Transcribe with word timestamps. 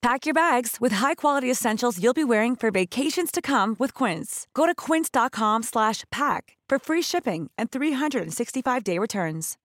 Pack 0.00 0.26
your 0.26 0.34
bags 0.34 0.76
with 0.80 0.94
high-quality 0.94 1.50
essentials 1.50 1.98
you'll 1.98 2.14
be 2.14 2.24
wearing 2.24 2.56
for 2.56 2.70
vacations 2.70 3.32
to 3.32 3.40
come 3.40 3.74
with 3.78 4.04
Quince. 4.04 4.46
Go 4.54 4.66
to 4.66 4.74
quince.com 4.74 5.62
slash 5.62 6.04
pack 6.10 6.56
for 6.68 6.78
free 6.78 7.02
shipping 7.02 7.50
and 7.58 7.70
365-day 7.70 8.98
returns. 8.98 9.56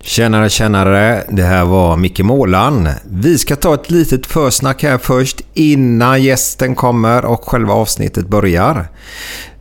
Tjenare, 0.00 0.48
tjänare. 0.48 1.24
Det 1.28 1.42
här 1.42 1.64
var 1.64 1.96
Micke 1.96 2.22
Målan. 2.22 2.88
Vi 3.04 3.38
ska 3.38 3.56
ta 3.56 3.74
ett 3.74 3.90
litet 3.90 4.26
försnack 4.26 4.82
här 4.82 4.98
först 4.98 5.40
innan 5.54 6.22
gästen 6.22 6.74
kommer 6.74 7.24
och 7.24 7.44
själva 7.44 7.72
avsnittet 7.72 8.28
börjar. 8.28 8.88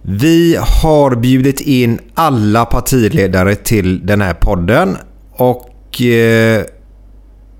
Vi 0.01 0.57
har 0.81 1.15
bjudit 1.15 1.61
in 1.61 1.99
alla 2.13 2.65
partiledare 2.65 3.55
till 3.55 4.05
den 4.05 4.21
här 4.21 4.33
podden 4.33 4.97
och 5.31 6.01
eh, 6.01 6.65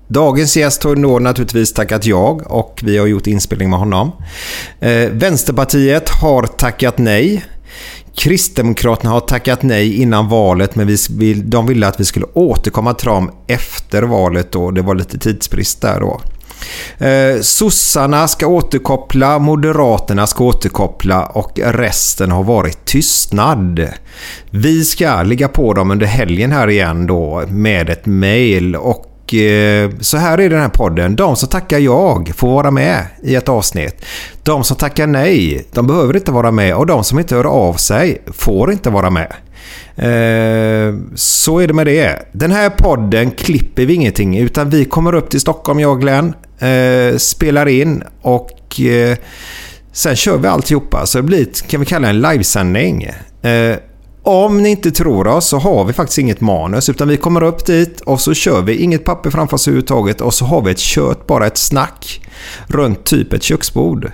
Dagens 0.08 0.56
gäst 0.56 0.84
har 0.84 0.96
då 0.96 1.18
naturligtvis 1.18 1.72
tackat 1.72 2.06
jag 2.06 2.52
och 2.52 2.80
vi 2.82 2.98
har 2.98 3.06
gjort 3.06 3.26
inspelning 3.26 3.70
med 3.70 3.78
honom. 3.78 4.12
Eh, 4.80 5.10
Vänsterpartiet 5.10 6.08
har 6.08 6.42
tackat 6.42 6.98
nej. 6.98 7.44
Kristdemokraterna 8.16 9.10
har 9.10 9.20
tackat 9.20 9.62
nej 9.62 10.02
innan 10.02 10.28
valet 10.28 10.74
men 10.74 10.86
vi, 11.10 11.34
de 11.34 11.66
ville 11.66 11.86
att 11.88 12.00
vi 12.00 12.04
skulle 12.04 12.26
återkomma 12.32 12.94
till 12.94 13.06
dem 13.06 13.30
efter 13.46 14.02
valet 14.02 14.52
då. 14.52 14.70
Det 14.70 14.82
var 14.82 14.94
lite 14.94 15.18
tidsbrist 15.18 15.80
där 15.80 16.00
då. 16.00 16.20
Eh, 17.06 17.40
sossarna 17.40 18.28
ska 18.28 18.46
återkoppla, 18.46 19.38
Moderaterna 19.38 20.26
ska 20.26 20.44
återkoppla 20.44 21.26
och 21.26 21.58
resten 21.64 22.30
har 22.30 22.42
varit 22.42 22.84
tystnad. 22.84 23.88
Vi 24.50 24.84
ska 24.84 25.22
ligga 25.22 25.48
på 25.48 25.74
dem 25.74 25.90
under 25.90 26.06
helgen 26.06 26.52
här 26.52 26.70
igen 26.70 27.06
då 27.06 27.44
med 27.48 27.90
ett 27.90 28.06
mail 28.06 28.76
och 28.76 29.15
Eh, 29.34 29.90
så 30.00 30.16
här 30.16 30.40
är 30.40 30.50
den 30.50 30.60
här 30.60 30.68
podden. 30.68 31.16
De 31.16 31.36
som 31.36 31.48
tackar 31.48 31.78
jag 31.78 32.32
får 32.36 32.48
vara 32.48 32.70
med 32.70 33.06
i 33.22 33.34
ett 33.34 33.48
avsnitt. 33.48 34.04
De 34.42 34.64
som 34.64 34.76
tackar 34.76 35.06
nej, 35.06 35.66
de 35.72 35.86
behöver 35.86 36.16
inte 36.16 36.32
vara 36.32 36.50
med. 36.50 36.74
Och 36.74 36.86
de 36.86 37.04
som 37.04 37.18
inte 37.18 37.34
hör 37.34 37.44
av 37.44 37.74
sig 37.74 38.22
får 38.26 38.72
inte 38.72 38.90
vara 38.90 39.10
med. 39.10 39.32
Eh, 39.96 40.94
så 41.14 41.58
är 41.58 41.66
det 41.66 41.74
med 41.74 41.86
det. 41.86 42.28
Den 42.32 42.50
här 42.50 42.70
podden 42.70 43.30
klipper 43.30 43.86
vi 43.86 43.94
ingenting 43.94 44.38
utan 44.38 44.70
vi 44.70 44.84
kommer 44.84 45.14
upp 45.14 45.30
till 45.30 45.40
Stockholm, 45.40 45.80
jag 45.80 45.92
och 45.92 46.00
Glenn. 46.00 46.34
Eh, 46.58 47.16
spelar 47.16 47.68
in 47.68 48.02
och 48.22 48.80
eh, 48.80 49.16
sen 49.92 50.16
kör 50.16 50.38
vi 50.38 50.48
alltihopa. 50.48 51.06
Så 51.06 51.18
det 51.18 51.22
blir, 51.22 51.46
kan 51.68 51.80
vi 51.80 51.86
kalla 51.86 52.06
det 52.06 52.10
en 52.10 52.20
livesändning. 52.20 53.02
Eh, 53.42 53.76
om 54.28 54.62
ni 54.62 54.68
inte 54.68 54.90
tror 54.90 55.26
oss 55.26 55.48
så 55.48 55.58
har 55.58 55.84
vi 55.84 55.92
faktiskt 55.92 56.18
inget 56.18 56.40
manus 56.40 56.88
utan 56.88 57.08
vi 57.08 57.16
kommer 57.16 57.42
upp 57.42 57.66
dit 57.66 58.00
och 58.00 58.20
så 58.20 58.34
kör 58.34 58.62
vi 58.62 58.76
inget 58.76 59.04
papper 59.04 59.30
framför 59.30 59.54
oss 59.54 59.68
överhuvudtaget 59.68 60.20
och 60.20 60.34
så 60.34 60.44
har 60.44 60.62
vi 60.62 60.70
ett 60.70 60.78
kört, 60.78 61.26
bara 61.26 61.46
ett 61.46 61.58
snack 61.58 62.20
runt 62.66 63.04
typ 63.04 63.32
ett 63.32 63.42
köksbord. 63.42 64.10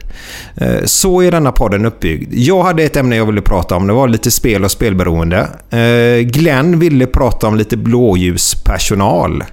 Eh, 0.56 0.84
så 0.84 1.22
är 1.22 1.30
denna 1.30 1.52
podden 1.52 1.86
uppbyggd. 1.86 2.34
Jag 2.34 2.62
hade 2.62 2.82
ett 2.82 2.96
ämne 2.96 3.16
jag 3.16 3.26
ville 3.26 3.40
prata 3.40 3.76
om. 3.76 3.86
Det 3.86 3.92
var 3.92 4.08
lite 4.08 4.30
spel 4.30 4.64
och 4.64 4.70
spelberoende. 4.70 5.48
Eh, 5.70 6.20
Glenn 6.26 6.78
ville 6.78 7.06
prata 7.06 7.46
om 7.46 7.56
lite 7.56 7.76
blåljuspersonal. 7.76 9.44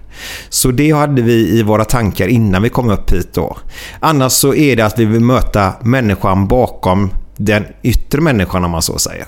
Så 0.49 0.71
det 0.71 0.91
hade 0.91 1.21
vi 1.21 1.59
i 1.59 1.63
våra 1.63 1.85
tankar 1.85 2.27
innan 2.27 2.61
vi 2.61 2.69
kom 2.69 2.89
upp 2.89 3.11
hit 3.11 3.33
då. 3.33 3.57
Annars 3.99 4.31
så 4.31 4.53
är 4.53 4.75
det 4.75 4.85
att 4.85 4.99
vi 4.99 5.05
vill 5.05 5.21
möta 5.21 5.73
människan 5.81 6.47
bakom 6.47 7.09
den 7.37 7.65
yttre 7.83 8.21
människan 8.21 8.65
om 8.65 8.71
man 8.71 8.81
så 8.81 8.97
säger. 8.97 9.25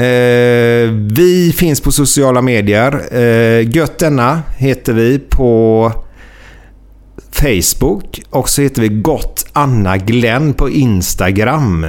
Eh, 0.00 0.90
vi 0.92 1.52
finns 1.56 1.80
på 1.80 1.92
sociala 1.92 2.42
medier. 2.42 3.16
Eh, 3.16 3.68
Gött 3.76 3.98
denna 3.98 4.42
heter 4.56 4.92
vi 4.92 5.18
på 5.18 5.92
Facebook 7.32 8.22
och 8.30 8.48
så 8.48 8.62
heter 8.62 8.82
vi 8.82 8.88
Gott 8.88 9.46
Anna 9.52 9.96
Glenn 9.96 10.54
på 10.54 10.70
Instagram. 10.70 11.86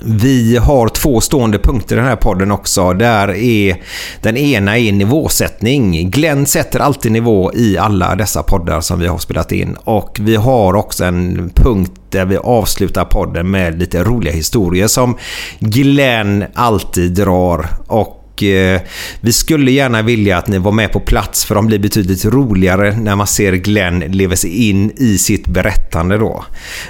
Vi 0.00 0.56
har 0.56 0.88
två 0.88 1.20
stående 1.20 1.58
punkter 1.58 1.96
i 1.96 1.98
den 1.98 2.08
här 2.08 2.16
podden 2.16 2.50
också. 2.50 2.92
Där 2.92 3.28
är 3.28 3.82
den 4.22 4.36
ena 4.36 4.78
är 4.78 4.92
nivåsättning. 4.92 6.10
Glenn 6.10 6.46
sätter 6.46 6.80
alltid 6.80 7.12
nivå 7.12 7.52
i 7.54 7.78
alla 7.78 8.14
dessa 8.14 8.42
poddar 8.42 8.80
som 8.80 8.98
vi 8.98 9.06
har 9.06 9.18
spelat 9.18 9.52
in. 9.52 9.76
Och 9.84 10.18
vi 10.20 10.36
har 10.36 10.74
också 10.74 11.04
en 11.04 11.50
punkt 11.54 11.92
där 12.10 12.24
vi 12.24 12.36
avslutar 12.36 13.04
podden 13.04 13.50
med 13.50 13.78
lite 13.78 14.04
roliga 14.04 14.32
historier 14.32 14.86
som 14.86 15.16
Glenn 15.58 16.44
alltid 16.54 17.12
drar. 17.12 17.66
Och 17.86 18.17
Eh, 18.42 18.80
vi 19.20 19.32
skulle 19.32 19.70
gärna 19.70 20.02
vilja 20.02 20.38
att 20.38 20.46
ni 20.46 20.58
var 20.58 20.72
med 20.72 20.92
på 20.92 21.00
plats 21.00 21.44
för 21.44 21.54
de 21.54 21.66
blir 21.66 21.78
betydligt 21.78 22.24
roligare 22.24 22.96
när 22.96 23.16
man 23.16 23.26
ser 23.26 23.52
Glenn 23.52 23.98
leva 23.98 24.36
sig 24.36 24.68
in 24.68 24.92
i 24.96 25.18
sitt 25.18 25.46
berättande 25.46 26.18
då. 26.18 26.44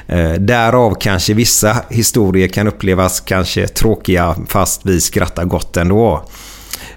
Eh, 0.08 0.32
därav 0.32 0.96
kanske 1.00 1.34
vissa 1.34 1.76
historier 1.90 2.48
kan 2.48 2.68
upplevas 2.68 3.20
kanske 3.20 3.68
tråkiga 3.68 4.36
fast 4.48 4.80
vi 4.84 5.00
skrattar 5.00 5.44
gott 5.44 5.76
ändå. 5.76 6.28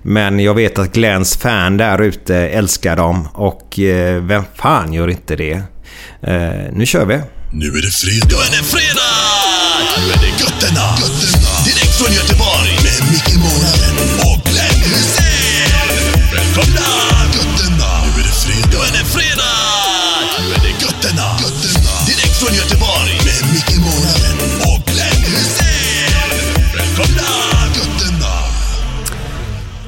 Men 0.02 0.40
jag 0.40 0.54
vet 0.54 0.80
att 0.80 0.94
Glenns 0.94 1.38
fan 1.38 1.78
där 1.78 2.02
ute 2.02 2.36
älskar 2.36 2.96
dem 2.96 3.28
och 3.34 3.80
eh, 3.80 4.24
vem 4.24 4.44
fan 4.56 4.94
gör 4.94 5.08
inte 5.08 5.36
det? 5.36 5.64
Nu 6.74 6.86
kör 6.86 7.06
vi! 7.06 7.20
Nu 7.54 7.68
är 7.68 7.82
det 7.82 7.92
fredag! 7.92 8.28
Nu 8.30 8.58
är 8.58 8.62
det 8.62 8.64
fredag! 8.64 9.42
Nu 9.98 10.14
är 10.14 10.18
det 10.18 10.44
götterna! 10.44 10.52
götterna. 10.62 11.66
Direkt 11.66 11.98
från 11.98 12.14
Göteborg 12.14 12.81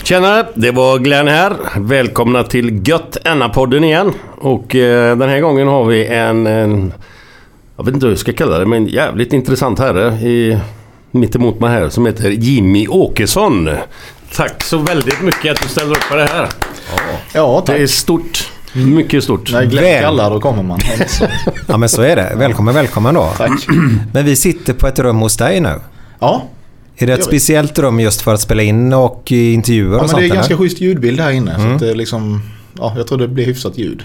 Tjenare, 0.03 0.47
det 0.53 0.71
var 0.71 0.99
Glenn 0.99 1.27
här. 1.27 1.55
Välkomna 1.75 2.43
till 2.43 2.87
Gött 2.87 3.17
podden 3.53 3.83
igen. 3.83 4.13
Och 4.37 4.75
eh, 4.75 5.17
den 5.17 5.29
här 5.29 5.39
gången 5.39 5.67
har 5.67 5.85
vi 5.85 6.05
en, 6.05 6.47
en... 6.47 6.93
Jag 7.77 7.85
vet 7.85 7.93
inte 7.93 8.05
hur 8.05 8.11
jag 8.11 8.19
ska 8.19 8.33
kalla 8.33 8.59
det, 8.59 8.65
men 8.65 8.87
jävligt 8.87 9.33
intressant 9.33 9.79
herre 9.79 10.13
i, 10.13 10.59
mitt 11.11 11.35
emot 11.35 11.59
mig 11.59 11.69
här 11.69 11.89
som 11.89 12.05
heter 12.05 12.29
Jimmy 12.29 12.87
Åkesson. 12.87 13.69
Tack 14.35 14.63
så 14.63 14.77
väldigt 14.77 15.21
mycket 15.21 15.51
att 15.51 15.61
du 15.61 15.67
ställer 15.67 15.91
upp 15.91 16.09
på 16.09 16.15
det 16.15 16.25
här. 16.25 16.49
Ja, 17.33 17.63
tack. 17.65 17.75
Det 17.75 17.83
är 17.83 17.87
stort. 17.87 18.51
Mycket 18.73 19.23
stort. 19.23 19.51
När 19.51 19.65
Glenn 19.65 20.01
kallar 20.01 20.29
då 20.29 20.39
kommer 20.39 20.63
man. 20.63 20.79
ja 21.67 21.77
men 21.77 21.89
så 21.89 22.01
är 22.01 22.15
det. 22.15 22.33
Välkommen, 22.35 22.73
välkommen 22.73 23.13
då. 23.13 23.29
Tack. 23.37 23.67
Men 24.13 24.25
vi 24.25 24.35
sitter 24.35 24.73
på 24.73 24.87
ett 24.87 24.99
rum 24.99 25.17
hos 25.17 25.37
dig 25.37 25.59
nu. 25.59 25.79
Ja, 26.19 26.43
Är 26.97 27.07
det 27.07 27.13
ett 27.13 27.23
speciellt 27.23 27.79
rum 27.79 27.99
just 27.99 28.21
för 28.21 28.33
att 28.33 28.41
spela 28.41 28.61
in 28.63 28.93
och 28.93 29.31
intervjuer 29.31 29.89
Ja, 29.91 29.95
och 29.95 30.01
men 30.01 30.09
sånt? 30.09 30.19
det 30.19 30.23
är 30.23 30.25
eller? 30.25 30.35
ganska 30.35 30.57
schysst 30.57 30.81
ljudbild 30.81 31.19
här 31.19 31.31
inne. 31.31 31.51
Mm. 31.53 31.67
Så 31.69 31.73
att 31.73 31.79
det 31.79 31.89
är 31.89 31.95
liksom, 31.95 32.41
ja, 32.77 32.93
jag 32.97 33.07
tror 33.07 33.17
det 33.17 33.27
blir 33.27 33.45
hyfsat 33.45 33.77
ljud. 33.77 34.03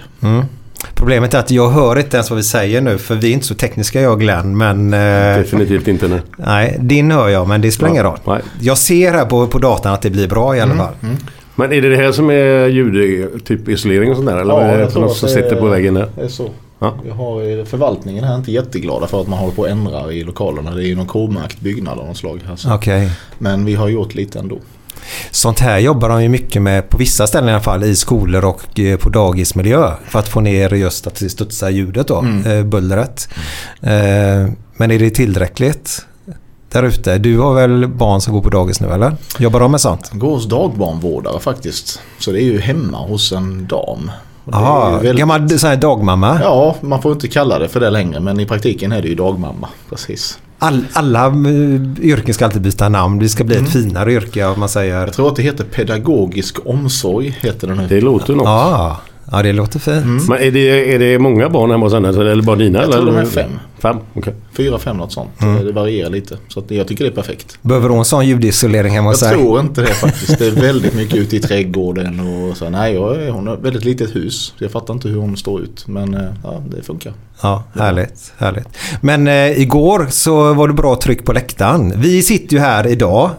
Problemet 0.95 1.35
är 1.35 1.39
att 1.39 1.51
jag 1.51 1.69
hör 1.71 1.99
inte 1.99 2.17
ens 2.17 2.31
vad 2.31 2.37
vi 2.37 2.43
säger 2.43 2.81
nu 2.81 2.99
för 2.99 3.15
vi 3.15 3.29
är 3.29 3.33
inte 3.33 3.47
så 3.47 3.55
tekniska 3.55 4.01
jag 4.01 4.13
och 4.13 4.21
Glenn. 4.21 4.57
Men 4.57 4.95
eh, 4.95 4.99
Definitivt 5.39 5.89
inte 5.89 6.09
nu. 6.09 6.21
nej, 6.37 6.77
din 6.81 7.11
hör 7.11 7.29
jag 7.29 7.49
men 7.49 7.61
det 7.61 7.73
spelar 7.73 7.91
ingen 7.91 8.03
roll. 8.05 8.19
Nej. 8.27 8.41
Jag 8.61 8.79
ser 8.79 9.13
här 9.13 9.25
på, 9.25 9.47
på 9.47 9.59
datan 9.59 9.93
att 9.95 10.03
det 10.03 10.11
blir 10.11 10.29
bra 10.29 10.57
i 10.57 10.61
alla 10.61 10.73
Mm, 10.73 10.85
fall. 10.87 10.95
Men 11.55 11.73
är 11.73 11.83
det 11.83 11.89
det 11.89 11.97
här 11.97 12.13
som 12.13 12.31
är 12.31 12.67
ljud, 12.67 13.45
typ 13.45 13.69
isolering 13.69 14.11
och 14.11 14.17
sånt 14.17 14.29
där? 14.29 14.37
Eller 14.39 14.55
Ja, 14.55 14.61
är 14.63 14.75
det 14.77 14.83
jag 14.83 14.93
tror 14.93 15.03
något 15.03 15.17
som 15.17 15.29
sitter 15.29 15.57
på 15.57 15.67
väggen 15.67 15.95
där? 15.95 16.09
Det 16.17 16.23
är 16.23 16.29
så. 16.29 16.51
Ja. 16.79 16.95
Jag 17.07 17.15
har 17.15 17.65
förvaltningen 17.65 18.25
här 18.25 18.37
inte 18.37 18.53
jätteglada 18.53 19.07
för 19.07 19.21
att 19.21 19.29
man 19.29 19.39
håller 19.39 19.55
på 19.55 19.65
att 19.65 19.71
ändra 19.71 20.13
i 20.13 20.25
lokalerna. 20.25 20.71
Det 20.71 20.85
är 20.85 20.87
ju 20.87 20.97
någon 20.97 21.07
K-märkt 21.07 21.61
byggnad 21.61 21.99
av 21.99 22.07
något 22.07 22.17
slag. 22.17 22.41
Här. 22.47 22.75
Okej. 22.75 23.11
Men 23.39 23.65
vi 23.65 23.75
har 23.75 23.89
gjort 23.89 24.15
lite 24.15 24.39
ändå. 24.39 24.59
Sånt 25.31 25.59
här 25.59 25.79
jobbar 25.79 26.09
de 26.09 26.23
ju 26.23 26.29
mycket 26.29 26.63
med, 26.63 26.89
på 26.89 26.97
vissa 26.97 27.27
ställen 27.27 27.49
i 27.49 27.53
alla 27.53 27.63
fall, 27.63 27.85
i 27.85 27.97
skolor 27.97 28.45
och 28.45 28.81
eh, 28.81 28.99
på 28.99 29.09
dagismiljö. 29.09 29.93
För 30.09 30.19
att 30.19 30.29
få 30.29 30.41
ner 30.41 30.75
just 30.75 31.07
att 31.07 31.15
det 31.15 31.29
studsar 31.29 31.71
ljudet 31.71 32.09
då, 32.09 32.25
eh, 32.47 32.63
bullret. 32.65 33.29
Eh, 33.81 34.49
men 34.77 34.91
är 34.91 34.99
det 34.99 35.11
tillräckligt 35.11 36.07
där 36.69 36.83
ute? 36.83 37.19
Du 37.19 37.39
har 37.39 37.55
väl 37.55 37.89
barn 37.89 38.21
som 38.21 38.35
går 38.35 38.43
på 38.43 38.51
dagis 38.51 38.81
nu 38.81 38.89
eller? 38.89 39.17
Jobbar 39.39 39.61
de 39.61 39.71
med 39.71 39.81
sånt? 39.81 40.11
Går 40.13 40.31
hos 40.31 40.49
dagbarnvårdare 40.49 41.41
faktiskt. 41.41 42.01
Så 42.19 42.33
det 42.33 42.43
är 42.43 42.45
ju 42.45 42.61
hemma 42.61 42.99
hos 42.99 43.33
en 43.33 43.67
dam. 43.67 44.11
Ju 44.53 44.97
väldigt- 44.97 45.19
gammal 45.19 45.59
sån 45.59 45.71
här 45.71 45.77
dagmamma? 45.77 46.39
Ja, 46.43 46.77
man 46.81 47.03
får 47.03 47.13
inte 47.13 47.29
kalla 47.29 47.59
det 47.59 47.69
för 47.69 47.81
det 47.81 47.91
längre. 47.91 48.21
Men 48.21 48.41
i 48.41 48.47
praktiken 48.47 48.93
är 48.93 49.03
det 49.03 49.09
ju 49.09 49.15
dagmamma. 49.15 49.69
Precis. 49.91 50.39
All, 50.59 50.85
alla 50.93 51.27
eh, 51.27 51.33
yrken 52.01 52.35
ska 52.35 52.45
alltid 52.45 52.63
byta 52.63 52.89
namn. 52.89 53.19
Det 53.19 53.29
ska 53.29 53.45
bli 53.45 53.57
ett 53.57 53.73
finare 53.73 54.13
yrke 54.13 54.45
om 54.47 54.61
man 54.61 54.69
säger. 54.69 55.01
Jag 55.01 55.13
tror 55.13 55.29
att 55.29 55.37
det 55.37 55.43
heter 55.43 55.65
pedagogisk 55.65 56.57
omsorg. 56.67 57.39
Heter 57.41 57.69
det 57.69 57.75
nu. 57.75 57.87
Det 57.89 58.01
låter 58.01 58.35
något. 58.35 58.45
Ja, 58.47 58.97
ja 59.33 59.43
det 59.43 59.53
låter 59.53 59.79
fint. 59.79 60.29
Men 60.29 60.39
är 60.39 60.51
det, 60.51 60.95
är 60.95 60.99
det 60.99 61.19
många 61.19 61.49
barn 61.49 61.71
hemma 61.71 61.87
hos 61.87 61.93
henne? 61.93 62.09
Eller 62.09 62.43
bara 62.43 62.57
dina? 62.57 62.79
Jag 62.79 62.85
eller? 62.85 62.97
tror 62.97 63.07
de 63.07 63.17
är 63.17 63.25
fem. 63.25 63.51
Fem? 63.79 63.97
Okej. 64.15 64.35
Fyra, 64.57 64.79
fem 64.79 64.97
något 64.97 65.13
sånt. 65.13 65.31
Mm. 65.43 65.65
Det 65.67 65.73
varierar 65.73 66.11
lite. 66.11 66.37
Så 66.49 66.61
att 66.61 66.71
jag 66.71 66.89
tycker 66.89 67.05
det 67.05 67.11
är 67.11 67.15
perfekt. 67.15 67.59
Behöver 67.63 67.89
hon 67.89 68.05
sån 68.05 68.27
ljudisolering 68.27 68.93
hemma 68.95 69.07
Jag 69.07 69.13
hos 69.13 69.21
sig? 69.21 69.33
tror 69.35 69.61
inte 69.61 69.81
det 69.81 69.87
faktiskt. 69.95 70.39
Det 70.39 70.47
är 70.47 70.51
väldigt 70.51 70.95
mycket 70.95 71.17
ute 71.17 71.37
i 71.37 71.41
trädgården 71.41 72.21
och 72.21 72.57
så. 72.57 72.71
Nej, 72.71 72.95
jag, 72.95 73.33
hon 73.33 73.47
har 73.47 73.55
ett 73.55 73.63
väldigt 73.63 73.85
litet 73.85 74.17
hus. 74.17 74.55
Jag 74.59 74.71
fattar 74.71 74.95
inte 74.95 75.09
hur 75.09 75.17
hon 75.21 75.37
står 75.37 75.61
ut. 75.63 75.85
Men 75.89 76.15
eh, 76.15 76.21
ja, 76.45 76.63
det 76.77 76.83
funkar. 76.83 77.13
Ja, 77.43 77.65
härligt. 77.75 78.33
härligt. 78.39 78.69
Men 79.01 79.29
eh, 79.29 79.61
igår 79.61 80.07
så 80.11 80.55
var 80.55 80.69
det 80.69 80.75
bra 80.75 80.97
tryck 80.97 81.25
på 81.25 81.33
läktaren. 81.33 81.93
Vi 81.97 82.23
sitter 82.23 82.55
ju 82.57 82.61
här 82.61 82.87
idag. 82.87 83.31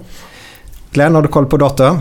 Glenn, 0.91 1.15
har 1.15 1.21
du 1.21 1.27
koll 1.27 1.45
på 1.45 1.57
datum? 1.57 1.99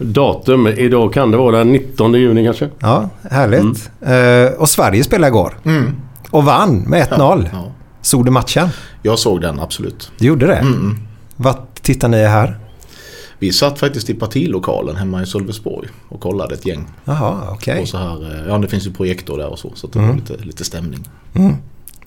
Datum? 0.00 0.66
Idag 0.66 1.12
kan 1.12 1.30
det 1.30 1.36
vara 1.36 1.58
den 1.58 1.72
19 1.72 2.12
juni 2.14 2.44
kanske? 2.44 2.68
Ja, 2.78 3.08
härligt. 3.30 3.90
Eh, 4.00 4.58
och 4.60 4.68
Sverige 4.68 5.04
spelade 5.04 5.28
igår. 5.28 5.58
Och 6.30 6.44
vann 6.44 6.78
med 6.80 7.08
1-0. 7.08 7.32
Mm. 7.38 7.46
Ja. 7.52 7.72
Såg 8.02 8.24
du 8.24 8.30
matchen? 8.30 8.68
Jag 9.02 9.18
såg 9.18 9.40
den 9.40 9.60
absolut. 9.60 10.12
Du 10.18 10.26
gjorde 10.26 10.46
det? 10.46 10.56
Mm. 10.56 10.96
Vad 11.36 11.56
tittar 11.82 12.08
ni 12.08 12.24
här? 12.24 12.58
Vi 13.38 13.52
satt 13.52 13.78
faktiskt 13.78 14.10
i 14.10 14.14
partilokalen 14.14 14.96
hemma 14.96 15.22
i 15.22 15.26
Sölvesborg 15.26 15.88
och 16.08 16.20
kollade 16.20 16.54
ett 16.54 16.66
gäng. 16.66 16.86
Jaha, 17.04 17.36
okej. 17.52 17.82
Och 17.82 17.88
så 17.88 17.98
här, 17.98 18.34
eh, 18.40 18.48
ja 18.48 18.58
det 18.58 18.68
finns 18.68 18.86
ju 18.86 18.92
projektor 18.92 19.38
där 19.38 19.46
och 19.46 19.58
så. 19.58 19.72
Så 19.74 19.86
det 19.86 19.98
Mm. 19.98 20.10
var 20.10 20.16
lite, 20.16 20.36
lite 20.44 20.64
stämning. 20.64 21.08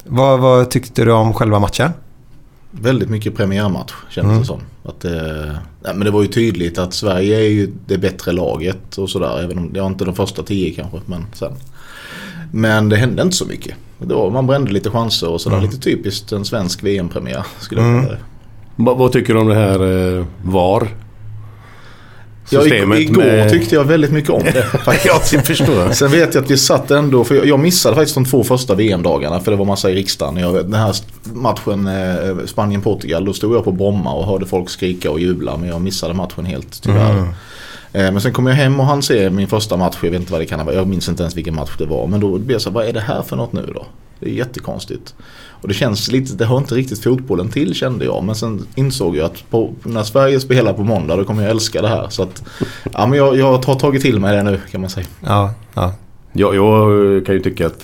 Vad, 0.05 0.39
vad 0.39 0.69
tyckte 0.69 1.05
du 1.05 1.11
om 1.11 1.33
själva 1.33 1.59
matchen? 1.59 1.89
Väldigt 2.81 3.09
mycket 3.09 3.35
premiärmatch 3.35 3.93
kändes 4.09 4.29
Mm. 4.31 4.39
det 4.39 4.45
som. 4.45 4.59
Att, 4.85 5.05
eh, 5.05 5.55
nej, 5.83 5.95
men 5.95 5.99
det 5.99 6.11
var 6.11 6.21
ju 6.21 6.27
tydligt 6.27 6.77
att 6.77 6.93
Sverige 6.93 7.37
är 7.37 7.49
ju 7.49 7.71
det 7.87 7.97
bättre 7.97 8.31
laget 8.31 8.97
och 8.97 9.09
sådär. 9.09 9.39
Även 9.43 9.57
om 9.57 9.73
det 9.73 9.81
var 9.81 9.87
inte 9.87 10.05
de 10.05 10.15
första 10.15 10.43
tio 10.43 10.73
kanske. 10.73 10.99
Men, 11.05 11.25
sen. 11.33 11.53
men 12.51 12.89
det 12.89 12.95
hände 12.95 13.21
inte 13.21 13.35
så 13.35 13.45
mycket. 13.45 13.75
Det 13.97 14.13
var, 14.13 14.31
man 14.31 14.47
brände 14.47 14.71
lite 14.71 14.89
chanser 14.89 15.29
och 15.29 15.41
sådär. 15.41 15.57
Mm. 15.57 15.69
Lite 15.69 15.81
typiskt 15.81 16.31
en 16.31 16.45
svensk 16.45 16.83
VM-premiär 16.83 17.45
skulle 17.59 17.81
jag 17.81 18.01
kalla 18.03 18.13
det. 18.13 18.19
Va, 18.75 18.93
vad 18.93 19.11
tycker 19.11 19.33
du 19.33 19.39
om 19.39 19.47
det 19.47 19.55
här 19.55 20.15
eh, 20.19 20.25
VAR? 20.43 20.87
Ja, 22.49 22.61
Systemet 22.61 22.97
ig- 22.99 23.01
igår 23.01 23.21
med- 23.23 23.49
tyckte 23.49 23.75
jag 23.75 23.83
väldigt 23.83 24.11
mycket 24.11 24.29
om 24.29 24.43
det. 24.43 24.65
Ja, 25.05 25.21
det 25.31 25.41
förstår 25.41 25.75
jag. 25.75 25.95
Sen 25.95 26.11
vet 26.11 26.35
jag 26.35 26.43
att 26.43 26.51
vi 26.51 26.57
satt 26.57 26.91
ändå, 26.91 27.23
för 27.23 27.35
jag- 27.35 27.45
jag 27.45 27.59
missade 27.59 27.95
faktiskt 27.95 28.15
de 28.15 28.25
två 28.25 28.43
första 28.43 28.75
VM-dagarna 28.75 29.39
för 29.39 29.51
det 29.51 29.57
var 29.57 29.65
massa 29.65 29.91
i 29.91 29.95
riksdagen. 29.95 30.37
Jag, 30.37 30.53
den 30.55 30.73
här 30.73 30.95
matchen 31.33 31.87
eh, 31.87 32.45
Spanien-Portugal, 32.45 33.25
då 33.25 33.33
stod 33.33 33.55
jag 33.55 33.63
på 33.63 33.71
Bromma 33.71 34.13
och 34.13 34.25
hörde 34.25 34.45
folk 34.45 34.69
skrika 34.69 35.11
och 35.11 35.19
jubla 35.19 35.57
men 35.57 35.69
jag 35.69 35.81
missade 35.81 36.13
matchen 36.13 36.45
helt 36.45 36.81
tyvärr. 36.83 37.17
Eh, 37.19 38.11
Men 38.11 38.21
sen 38.21 38.33
kom 38.33 38.47
jag 38.47 38.55
hem 38.55 38.79
och 38.79 38.85
han 38.85 39.01
se 39.03 39.29
min 39.29 39.47
första 39.47 39.77
match, 39.77 39.95
jag 40.01 40.11
vet 40.11 40.19
inte 40.19 40.31
vad 40.31 40.41
det 40.41 40.45
kan 40.45 40.65
varit, 40.65 40.77
jag 40.77 40.87
minns 40.87 41.09
inte 41.09 41.23
ens 41.23 41.35
vilken 41.37 41.55
match 41.55 41.71
det 41.77 41.85
var. 41.85 42.07
Men 42.07 42.19
då 42.19 42.37
blev 42.37 42.51
jag 42.51 42.61
så 42.61 42.69
här, 42.69 42.73
vad 42.75 42.85
är 42.87 42.93
det 42.93 42.99
här 43.01 43.21
för 43.21 43.35
något 43.35 43.53
nu 43.53 43.71
då? 43.75 43.85
Det 44.19 44.29
är 44.29 44.33
jättekonstigt. 44.33 45.13
Och 45.63 45.69
det 45.69 45.73
känns 45.73 46.11
lite, 46.11 46.35
det 46.35 46.45
hör 46.45 46.57
inte 46.57 46.75
riktigt 46.75 47.03
fotbollen 47.03 47.49
till 47.49 47.73
kände 47.73 48.05
jag. 48.05 48.23
Men 48.23 48.35
sen 48.35 48.67
insåg 48.75 49.15
jag 49.15 49.25
att 49.25 49.49
på, 49.49 49.73
när 49.83 50.03
Sverige 50.03 50.39
spelar 50.39 50.73
på 50.73 50.83
måndag 50.83 51.15
då 51.15 51.23
kommer 51.23 51.41
jag 51.41 51.51
älska 51.51 51.81
det 51.81 51.87
här. 51.87 52.07
Så 52.09 52.23
att, 52.23 52.43
ja 52.93 53.07
men 53.07 53.17
jag, 53.17 53.37
jag 53.37 53.57
har 53.57 53.75
tagit 53.75 54.01
till 54.01 54.19
mig 54.19 54.35
det 54.35 54.43
nu 54.43 54.59
kan 54.71 54.81
man 54.81 54.89
säga. 54.89 55.05
Ja, 55.25 55.53
ja. 55.73 55.93
Jag, 56.33 56.55
jag 56.55 57.25
kan 57.25 57.35
ju 57.35 57.41
tycka 57.41 57.67
att 57.67 57.83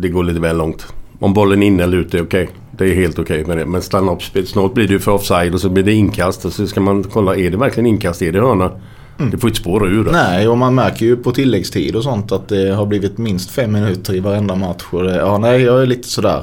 det 0.00 0.08
går 0.08 0.24
lite 0.24 0.40
väl 0.40 0.56
långt. 0.56 0.86
Om 1.18 1.34
bollen 1.34 1.62
är 1.62 1.66
inne 1.66 1.82
eller 1.82 1.96
ute, 1.98 2.22
okej. 2.22 2.50
Det 2.70 2.84
är 2.84 2.94
helt 2.94 3.18
okej 3.18 3.44
med 3.44 3.58
det. 3.58 3.66
Men 3.66 3.82
stanna 3.82 4.12
upp. 4.12 4.22
Snart 4.46 4.74
blir 4.74 4.86
det 4.86 4.92
ju 4.92 4.98
för 4.98 5.12
offside 5.12 5.54
och 5.54 5.60
så 5.60 5.68
blir 5.68 5.84
det 5.84 5.92
inkast. 5.92 6.44
Och 6.44 6.52
så 6.52 6.66
ska 6.66 6.80
man 6.80 7.04
kolla, 7.04 7.36
är 7.36 7.50
det 7.50 7.56
verkligen 7.56 7.86
inkast? 7.86 8.22
Är 8.22 8.32
det 8.32 8.40
hörna? 8.40 8.70
Det 9.18 9.38
får 9.38 9.50
inte 9.50 9.60
spåra 9.60 9.88
ur. 9.88 10.08
Nej, 10.12 10.48
och 10.48 10.58
man 10.58 10.74
märker 10.74 11.06
ju 11.06 11.16
på 11.16 11.32
tilläggstid 11.32 11.96
och 11.96 12.02
sånt 12.02 12.32
att 12.32 12.48
det 12.48 12.70
har 12.74 12.86
blivit 12.86 13.18
minst 13.18 13.50
fem 13.50 13.72
minuter 13.72 14.14
i 14.14 14.20
varenda 14.20 14.54
match. 14.54 14.82
Och 14.90 15.02
det, 15.04 15.16
ja, 15.16 15.38
nej, 15.38 15.62
jag 15.62 15.82
är 15.82 15.86
lite 15.86 16.08
sådär. 16.08 16.42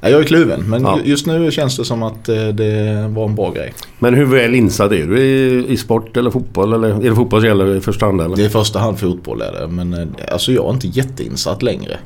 Nej, 0.00 0.12
jag 0.12 0.20
är 0.20 0.24
kluven, 0.24 0.70
men 0.70 0.82
Ja. 0.82 0.98
ju- 1.04 1.10
just 1.10 1.26
nu 1.26 1.50
känns 1.50 1.76
det 1.76 1.84
som 1.84 2.02
att 2.02 2.28
eh, 2.28 2.48
det 2.48 3.06
var 3.08 3.24
en 3.24 3.34
bra 3.34 3.50
grej. 3.50 3.72
Men 3.98 4.14
hur 4.14 4.24
väl 4.24 4.54
insatt 4.54 4.92
är 4.92 5.06
du 5.06 5.18
i, 5.22 5.66
i 5.72 5.76
sport 5.76 6.16
eller 6.16 6.30
fotboll? 6.30 6.72
Eller 6.72 6.88
är 6.88 7.10
det 7.10 7.14
fotboll 7.14 7.40
som 7.40 7.48
gäller 7.48 7.76
i 7.76 7.80
första 7.80 8.06
hand? 8.06 8.20
Eller? 8.20 8.36
Det 8.36 8.42
är 8.42 8.46
i 8.46 8.50
första 8.50 8.78
hand 8.78 8.98
fotboll 8.98 9.40
är 9.42 9.52
det, 9.60 9.66
men 9.68 9.94
eh, 9.94 10.06
alltså 10.32 10.52
jag 10.52 10.64
är 10.66 10.70
inte 10.70 10.86
jätteinsatt 10.88 11.62
längre. 11.62 11.98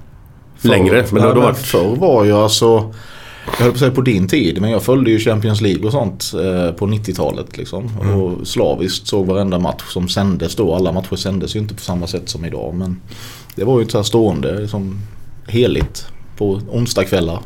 Förr- 0.59 0.69
Längre? 0.69 1.05
Men 1.11 1.23
det 1.23 1.29
har 1.29 1.35
du 1.35 1.41
varit. 1.41 1.57
Förr 1.59 1.97
var 1.97 2.25
jag 2.25 2.39
alltså, 2.39 2.95
jag 3.47 3.53
höll 3.53 3.69
på 3.71 3.75
att 3.75 3.79
säga 3.79 3.91
på 3.91 4.01
din 4.01 4.29
tid, 4.29 4.61
men 4.61 4.71
jag 4.71 4.83
följde 4.83 5.11
ju 5.11 5.19
Champions 5.19 5.61
League 5.61 5.87
och 5.87 5.93
sånt 5.93 6.33
eh, 6.35 6.73
på 6.73 6.87
90-talet 6.87 7.57
liksom. 7.57 7.91
Mm. 8.03 8.15
Och 8.15 8.47
slaviskt 8.47 9.07
såg 9.07 9.27
varenda 9.27 9.59
match 9.59 9.83
som 9.89 10.09
sändes 10.09 10.57
då. 10.57 10.75
Alla 10.75 10.93
matcher 10.93 11.17
sändes 11.17 11.57
ju 11.57 11.61
inte 11.61 11.75
på 11.75 11.81
samma 11.81 12.07
sätt 12.07 12.29
som 12.29 12.45
idag, 12.45 12.75
men 12.75 13.01
det 13.55 13.65
var 13.65 13.81
ju 13.81 13.89
så 13.89 13.99
här 13.99 14.03
stående, 14.03 14.61
liksom 14.61 14.99
heligt 15.47 16.07
på 16.37 16.61
onsdagskvällar. 16.71 17.39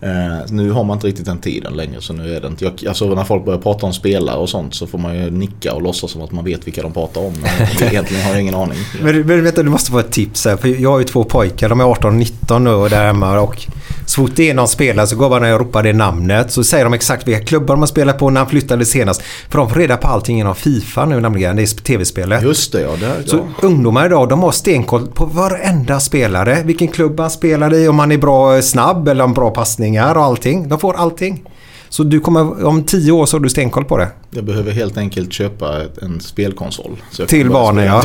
Eh, 0.00 0.46
nu 0.50 0.70
har 0.70 0.84
man 0.84 0.96
inte 0.96 1.06
riktigt 1.06 1.26
den 1.26 1.38
tiden 1.38 1.72
längre 1.72 2.00
så 2.00 2.12
nu 2.12 2.36
är 2.36 2.40
det 2.40 2.46
inte. 2.46 2.64
Jag, 2.64 2.86
alltså 2.88 3.14
när 3.14 3.24
folk 3.24 3.44
börjar 3.44 3.60
prata 3.60 3.86
om 3.86 3.92
spelare 3.92 4.36
och 4.36 4.48
sånt 4.48 4.74
så 4.74 4.86
får 4.86 4.98
man 4.98 5.14
ju 5.16 5.30
nicka 5.30 5.74
och 5.74 5.82
låtsas 5.82 6.10
som 6.10 6.22
att 6.22 6.32
man 6.32 6.44
vet 6.44 6.66
vilka 6.66 6.82
de 6.82 6.92
pratar 6.92 7.20
om. 7.20 7.32
Men 7.32 7.88
egentligen 7.88 8.22
har 8.22 8.30
jag 8.30 8.40
ingen 8.40 8.54
aning. 8.54 8.78
Men, 9.02 9.26
men 9.26 9.44
vet 9.44 9.56
du, 9.56 9.62
du 9.62 9.70
måste 9.70 9.90
få 9.90 9.98
ett 9.98 10.12
tips 10.12 10.44
här. 10.44 10.56
För 10.56 10.68
jag 10.68 10.90
har 10.90 10.98
ju 10.98 11.04
två 11.04 11.24
pojkar. 11.24 11.68
De 11.68 11.80
är 11.80 11.84
18 11.84 12.10
och 12.10 12.16
19 12.16 12.64
nu 12.64 12.70
och 12.70 12.90
där 12.90 13.06
hemma. 13.06 13.40
Och 13.40 13.66
så 14.10 14.22
fort 14.22 14.36
det 14.36 14.50
är 14.50 14.54
någon 14.54 14.68
spelare 14.68 15.06
så 15.06 15.16
går 15.16 15.30
man 15.30 15.52
och 15.52 15.60
ropar 15.60 15.82
det 15.82 15.92
namnet. 15.92 16.50
Så 16.50 16.64
säger 16.64 16.84
de 16.84 16.94
exakt 16.94 17.28
vilka 17.28 17.44
klubbar 17.44 17.74
de 17.74 17.80
har 17.80 17.86
spelat 17.86 18.18
på 18.18 18.30
när 18.30 18.40
han 18.40 18.50
flyttade 18.50 18.84
senast. 18.84 19.22
För 19.48 19.58
de 19.58 19.68
får 19.68 19.76
reda 19.76 19.96
på 19.96 20.08
allting 20.08 20.36
genom 20.36 20.54
Fifa 20.54 21.04
nu 21.04 21.20
nämligen. 21.20 21.56
Det 21.56 21.62
är 21.62 21.66
tv-spelet. 21.66 22.42
Just 22.42 22.72
det 22.72 22.80
ja. 22.80 22.90
Där, 23.00 23.22
Så 23.26 23.36
ja. 23.36 23.66
ungdomar 23.66 24.06
idag, 24.06 24.28
de 24.28 24.42
har 24.42 24.52
stenkoll 24.52 25.06
på 25.06 25.24
varenda 25.24 26.00
spelare. 26.00 26.62
Vilken 26.64 26.88
klubb 26.88 27.20
han 27.20 27.30
spelar 27.30 27.74
i, 27.74 27.88
om 27.88 27.98
han 27.98 28.12
är 28.12 28.18
bra 28.18 28.56
eh, 28.56 28.62
snabb 28.62 29.08
eller 29.08 29.24
om 29.24 29.34
bra 29.34 29.50
passningar 29.50 30.14
och 30.14 30.24
allting. 30.24 30.68
De 30.68 30.78
får 30.78 30.94
allting. 30.94 31.42
Så 31.92 32.02
du 32.02 32.20
kommer, 32.20 32.64
om 32.64 32.82
tio 32.82 33.12
år 33.12 33.26
så 33.26 33.36
har 33.36 33.42
du 33.42 33.48
stenkoll 33.48 33.84
på 33.84 33.96
det. 33.98 34.08
Jag 34.30 34.44
behöver 34.44 34.72
helt 34.72 34.96
enkelt 34.96 35.32
köpa 35.32 35.82
en 36.02 36.20
spelkonsol. 36.20 36.96
Till 37.28 37.50
barnen, 37.50 37.84
ja. 37.84 38.02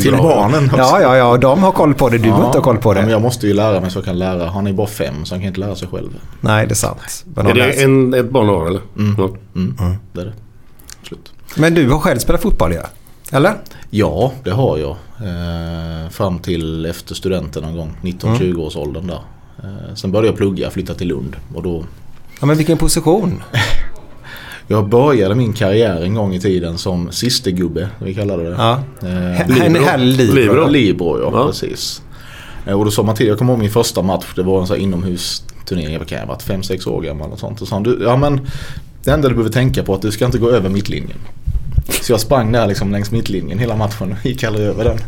Till 0.00 0.12
barnen 0.16 0.64
också. 0.64 0.76
Ja, 0.78 1.00
ja, 1.00 1.16
ja. 1.16 1.36
De 1.36 1.62
har 1.62 1.72
koll 1.72 1.94
på 1.94 2.08
det. 2.08 2.16
Du 2.18 2.22
behöver 2.22 2.46
inte 2.46 2.58
ha 2.58 2.64
koll 2.64 2.78
på 2.78 2.90
Ja, 2.90 2.94
men 2.94 3.04
det. 3.06 3.10
jag 3.12 3.22
måste 3.22 3.46
ju 3.46 3.54
lära 3.54 3.80
mig 3.80 3.90
så 3.90 3.98
jag 3.98 4.04
kan 4.04 4.18
lära. 4.18 4.48
Han 4.50 4.66
är 4.66 4.72
bara 4.72 4.86
fem 4.86 5.24
så 5.24 5.34
han 5.34 5.40
kan 5.40 5.48
inte 5.48 5.60
lära 5.60 5.74
sig 5.76 5.88
själv. 5.88 6.08
Nej, 6.40 6.66
det 6.66 6.72
är 6.72 6.74
sant. 6.74 7.24
Men, 7.34 7.46
Är 7.46 7.54
det 7.54 7.82
en, 7.82 8.14
ett 8.14 8.30
barn 8.30 8.48
har 8.48 8.66
eller? 8.66 8.80
Ja. 9.18 9.30
Mm. 9.56 9.76
Det 10.12 10.20
är 10.20 10.24
det. 10.24 10.32
Slut. 11.02 11.32
Men 11.56 11.74
du 11.74 11.90
har 11.90 11.98
själv 11.98 12.18
spelat 12.18 12.42
fotboll, 12.42 12.72
ja? 12.74 12.82
Eller? 13.32 13.54
Ja, 13.90 14.32
det 14.44 14.50
har 14.50 14.78
jag. 14.78 14.90
Eh, 15.20 16.10
fram 16.10 16.38
till 16.38 16.86
efter 16.86 17.14
studenten 17.14 17.62
någon 17.62 17.76
gång. 17.76 17.96
19-20 18.02 18.56
års 18.56 18.76
åldern 18.76 19.06
där. 19.06 19.20
Eh, 19.62 19.94
sen 19.94 20.12
började 20.12 20.28
jag 20.28 20.36
plugga, 20.36 20.70
flytta 20.70 20.94
till 20.94 21.08
Lund. 21.08 21.36
Och 21.54 21.62
då, 21.62 21.84
Ja, 22.40 22.46
men 22.46 22.56
vilken 22.56 22.78
position? 22.78 23.42
jag 24.66 24.88
började 24.88 25.34
min 25.34 25.52
karriär 25.52 26.02
en 26.02 26.14
gång 26.14 26.34
i 26.34 26.40
tiden 26.40 26.78
som 26.78 27.12
sistegubbe, 27.12 27.88
vi 27.98 28.14
kallade 28.14 28.42
det. 28.42 28.56
Ja. 28.58 28.82
Eh, 29.02 29.48
libero. 29.48 29.96
Libero. 29.96 30.66
Libero, 30.68 31.20
ja, 31.22 31.30
Ja. 31.32 31.46
precis. 31.46 32.02
Eh, 32.66 32.72
Och 32.78 32.84
då 32.84 32.90
sa 32.90 33.02
man 33.02 33.14
till, 33.16 33.26
jag 33.26 33.38
kommer 33.38 33.52
ihåg 33.52 33.60
min 33.60 33.70
första 33.70 34.02
match, 34.02 34.26
det 34.36 34.42
var 34.42 34.60
en 34.60 34.66
sån 34.66 34.76
här 34.76 34.82
inomhusturnering, 34.82 35.92
jag 35.94 36.06
kan 36.08 36.18
ha 36.18 36.26
varit 36.26 36.42
5-6 36.42 36.88
år 36.88 37.02
gammal 37.02 37.30
och 37.32 37.38
sånt. 37.38 37.62
Och 37.62 37.68
sa 37.68 37.76
han, 37.76 37.82
du, 37.82 37.98
ja 38.02 38.16
men 38.16 38.40
Det 39.04 39.10
enda 39.10 39.28
du 39.28 39.34
behöver 39.34 39.52
tänka 39.52 39.82
på 39.82 39.92
är 39.92 39.96
att 39.96 40.02
du 40.02 40.10
ska 40.10 40.24
inte 40.24 40.38
gå 40.38 40.50
över 40.50 40.68
mittlinjen. 40.68 41.18
Så 42.02 42.12
jag 42.12 42.20
sprang 42.20 42.52
där 42.52 42.66
liksom 42.66 42.92
längs 42.92 43.10
mittlinjen 43.10 43.58
hela 43.58 43.76
matchen 43.76 44.12
och 44.20 44.26
gick 44.26 44.44
aldrig 44.44 44.66
över 44.66 44.84
den. 44.84 44.98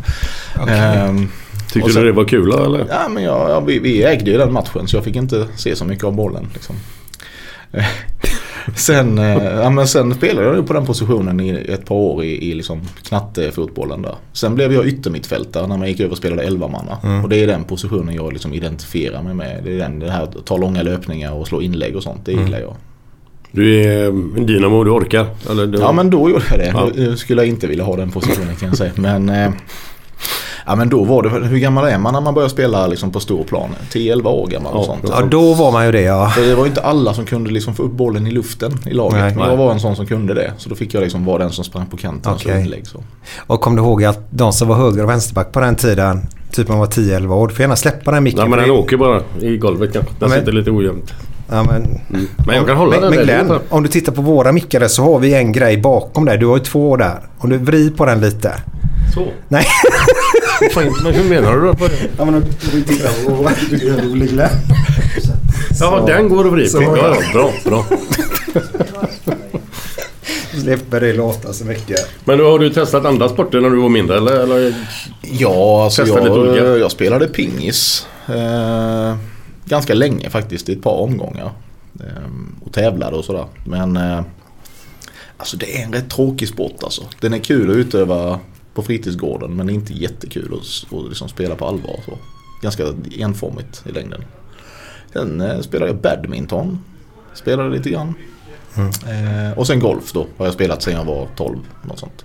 Ehm, 0.69 1.29
Tyckte 1.73 1.93
sen- 1.93 2.03
du 2.03 2.09
det 2.09 2.17
var 2.17 2.25
kul 2.25 2.53
eller? 2.53 2.87
Ja, 2.89 3.09
men 3.09 3.23
jag, 3.23 3.51
ja, 3.51 3.61
vi, 3.61 3.79
vi 3.79 4.03
ägde 4.05 4.31
ju 4.31 4.39
den 4.39 4.53
matchen 4.53 4.89
så 4.89 4.97
jag 4.97 5.05
fick 5.05 5.17
inte 5.17 5.47
se 5.57 5.77
så 5.77 5.85
mycket 5.85 6.05
av 6.05 6.13
bollen. 6.15 6.47
Liksom. 6.55 6.77
Eh, 7.73 7.85
sen, 8.77 9.19
eh, 9.19 9.45
ja, 9.45 9.71
men 9.71 9.89
sen 9.89 10.15
spelade 10.15 10.47
jag 10.47 10.67
på 10.67 10.73
den 10.73 10.87
positionen 10.87 11.41
i 11.41 11.51
ett 11.51 11.87
par 11.87 11.95
år 11.95 12.25
i, 12.25 12.51
i 12.51 12.55
liksom 12.55 12.81
knattefotbollen 13.03 14.03
där. 14.03 14.15
Sen 14.33 14.55
blev 14.55 14.73
jag 14.73 14.87
yttermittfältare 14.87 15.67
när 15.67 15.77
man 15.77 15.89
gick 15.89 16.01
över 16.01 16.11
och 16.11 16.19
spelade 16.19 16.43
11 16.43 16.69
manna 16.69 17.23
Och 17.23 17.29
det 17.29 17.37
är 17.37 17.47
den 17.47 17.65
positionen 17.65 18.15
jag 18.15 18.33
liksom 18.33 18.55
identifierar 18.55 19.23
mig 19.23 19.35
med. 19.35 19.61
Det 19.65 19.75
är 19.75 19.79
den, 19.79 19.99
det 19.99 20.11
här 20.11 20.23
att 20.23 20.47
ta 20.47 20.57
långa 20.57 20.83
löpningar 20.83 21.33
och 21.33 21.49
slå 21.49 21.63
inlägg 21.63 21.97
och 21.97 22.03
sånt. 22.03 22.27
Det 22.27 22.33
gillar 22.33 22.61
jag. 22.61 22.77
Du 23.53 23.81
är 23.81 24.09
en 24.09 24.47
dynamo, 24.47 24.85
du 24.85 24.91
orkar? 24.91 25.27
Eller 25.51 25.67
du... 25.67 25.79
Ja 25.79 25.93
men 25.93 26.11
då 26.11 26.31
gjorde 26.31 26.45
jag 26.51 26.59
det. 26.59 26.71
Ja. 26.75 26.89
Nu 26.95 27.17
skulle 27.17 27.43
jag 27.43 27.49
inte 27.49 27.67
vilja 27.67 27.85
ha 27.85 27.97
den 27.97 28.11
positionen 28.11 28.57
kan 28.57 28.69
jag 28.69 28.79
säga. 28.79 28.93
Men, 28.97 29.29
eh, 29.29 29.51
ja, 30.71 30.77
men 30.77 30.89
då 30.89 31.05
var 31.05 31.23
det, 31.23 31.29
hur 31.29 31.59
gammal 31.59 31.85
är 31.85 31.99
man 31.99 32.13
när 32.13 32.21
man 32.21 32.35
börjar 32.35 32.49
spela 32.49 32.87
liksom 32.87 33.11
på 33.13 33.21
stor 33.21 33.45
plan? 33.45 33.69
10-11 33.93 34.27
år 34.27 34.47
gammal 34.47 34.73
och 34.73 34.81
Ja, 34.81 34.85
sånt. 34.85 35.05
Ja, 35.09 35.23
då 35.31 35.55
var 35.55 35.73
man 35.73 35.87
ju 35.87 35.93
det 35.93 36.01
ja. 36.03 36.33
Det 36.37 36.55
var 36.55 36.63
ju 36.65 36.69
inte 36.69 36.81
alla 36.83 37.15
som 37.15 37.25
kunde 37.25 37.51
liksom 37.51 37.75
få 37.75 37.83
upp 37.83 37.93
bollen 37.93 38.27
i 38.27 38.31
luften 38.31 38.73
i 38.87 38.93
laget. 38.93 39.21
Nej. 39.21 39.35
Men 39.37 39.49
jag 39.51 39.57
var 39.57 39.73
en 39.73 39.81
sån 39.81 39.97
som 39.97 40.07
kunde 40.07 40.35
det. 40.35 40.53
Så 40.59 40.69
då 40.69 40.75
fick 40.75 40.95
jag 40.95 41.01
liksom 41.03 41.25
vara 41.25 41.39
den 41.39 41.51
som 41.51 41.65
sprang 41.65 41.87
på 41.87 41.97
kanten 41.97 42.33
Okej. 42.33 42.61
inlägg. 42.61 42.87
Så. 42.87 43.03
Och 43.47 43.61
kom 43.61 43.77
du 43.77 43.83
ihåg 43.83 44.05
att 44.05 44.19
de 44.31 44.53
som 44.53 44.69
var 44.69 44.77
höger 44.77 45.03
och 45.05 45.11
vänsterback 45.11 45.53
på 45.53 45.61
den 45.61 45.77
tiden, 45.77 46.21
typ 46.53 46.69
man 46.69 46.79
var 46.79 46.87
10-11 46.87 47.35
år, 47.35 47.49
du 47.49 47.55
får 47.55 47.61
gärna 47.63 47.77
släppa 47.77 48.11
den 48.11 48.23
micken. 48.25 48.41
Ja, 48.41 48.47
men 48.47 48.59
den 48.59 48.69
det- 48.69 48.75
åker 48.75 48.97
bara 48.97 49.23
i 49.41 49.57
golvet 49.57 49.93
kanske. 49.93 50.13
Den 50.19 50.19
Ja, 50.21 50.29
men- 50.29 50.39
sitter 50.39 50.53
lite 50.53 50.71
ojämnt. 50.71 51.13
Ja, 51.53 51.63
men, 51.63 52.01
Men 52.47 52.57
jag 52.57 52.67
kan 52.67 52.77
hålla 52.77 52.91
men, 52.91 53.01
den 53.01 53.11
men 53.11 53.19
där 53.19 53.25
Glenn, 53.25 53.49
lite. 53.49 53.61
om 53.69 53.83
du 53.83 53.89
tittar 53.89 54.13
på 54.13 54.23
våra 54.23 54.53
mickar 54.53 54.81
där 54.81 54.89
så 54.89 55.03
har 55.05 55.19
vi 55.19 55.35
en 55.35 55.53
grej 55.53 55.77
bakom 55.77 56.25
där. 56.25 56.37
Du 56.39 56.47
har 56.47 56.57
ju 56.57 56.63
två 56.65 56.97
där. 56.97 57.21
Om 57.39 57.51
du 57.51 57.59
vrider 57.59 57.97
på 57.97 58.07
den 58.07 58.21
lite. 58.21 58.53
Så. 59.15 59.25
Nej. 59.49 59.65
Men 61.05 61.15
hur 61.15 61.29
menar 61.29 61.57
du 61.57 61.61
då? 61.61 61.75
Ja, 62.19 62.25
men 62.25 62.35
om 62.35 62.45
du 62.73 62.83
tittar 62.83 63.25
på 63.25 63.31
rolig 64.09 64.29
Glenn. 64.29 64.51
Ja, 65.81 66.05
den 66.07 66.29
går 66.29 66.47
att 66.47 66.53
vrida. 66.53 66.83
Ja, 66.83 66.97
ja, 66.97 67.17
bra, 67.33 67.53
bra. 67.65 67.87
Slipper 70.61 71.01
det 71.01 71.13
låta 71.13 71.53
så 71.53 71.65
mycket. 71.65 72.09
Men 72.25 72.39
då 72.39 72.51
har 72.51 72.59
du 72.59 72.71
testat 72.71 73.05
andra 73.05 73.29
sporter 73.29 73.61
när 73.61 73.71
du 73.71 73.77
var 73.77 73.89
mindre 73.89 74.17
eller? 74.17 74.41
eller? 74.41 74.75
Ja, 75.21 75.85
alltså 75.85 76.07
jag, 76.07 76.79
jag 76.79 76.91
spelade 76.91 77.29
pingis. 77.29 78.07
Eh, 78.27 79.17
ganska 79.65 79.95
länge 79.95 80.31
faktiskt 80.31 80.69
i 80.69 80.73
ett 80.73 80.83
par 80.83 80.97
omgångar. 80.97 81.51
Eh, 82.01 82.07
och 82.65 82.73
tävlade 82.73 83.17
och 83.17 83.25
sådär. 83.25 83.47
Men 83.65 83.97
eh, 83.97 84.21
alltså 85.37 85.57
det 85.57 85.81
är 85.81 85.85
en 85.85 85.93
rätt 85.93 86.11
tråkig 86.11 86.49
sport 86.49 86.83
alltså. 86.83 87.03
Den 87.21 87.35
är 87.35 87.39
kul 87.39 87.71
att 87.71 87.77
utöva 87.77 88.41
på 88.75 88.83
fritidsgården 88.83 89.57
men 89.57 89.67
det 89.67 89.73
är 89.73 89.75
inte 89.75 89.93
jättekul 89.93 90.55
att, 90.55 90.95
att 90.99 91.09
liksom 91.09 91.29
spela 91.29 91.55
på 91.55 91.67
allvar. 91.67 92.01
Så. 92.05 92.19
Ganska 92.63 92.85
enformigt 93.19 93.83
i 93.87 93.93
längden. 93.93 94.25
Sen 95.13 95.41
eh, 95.41 95.61
spelade 95.61 95.91
jag 95.91 96.01
badminton. 96.01 96.79
Spelade 97.35 97.71
lite 97.71 97.91
grann. 97.91 98.15
Eh, 98.77 99.59
och 99.59 99.67
sen 99.67 99.81
golf 99.81 100.13
då 100.13 100.27
har 100.37 100.47
jag 100.47 100.55
spelat 100.55 100.83
sedan 100.83 100.95
jag 100.95 101.05
var 101.05 101.29
12. 101.37 101.59
Något 101.83 101.99
sånt. 101.99 102.25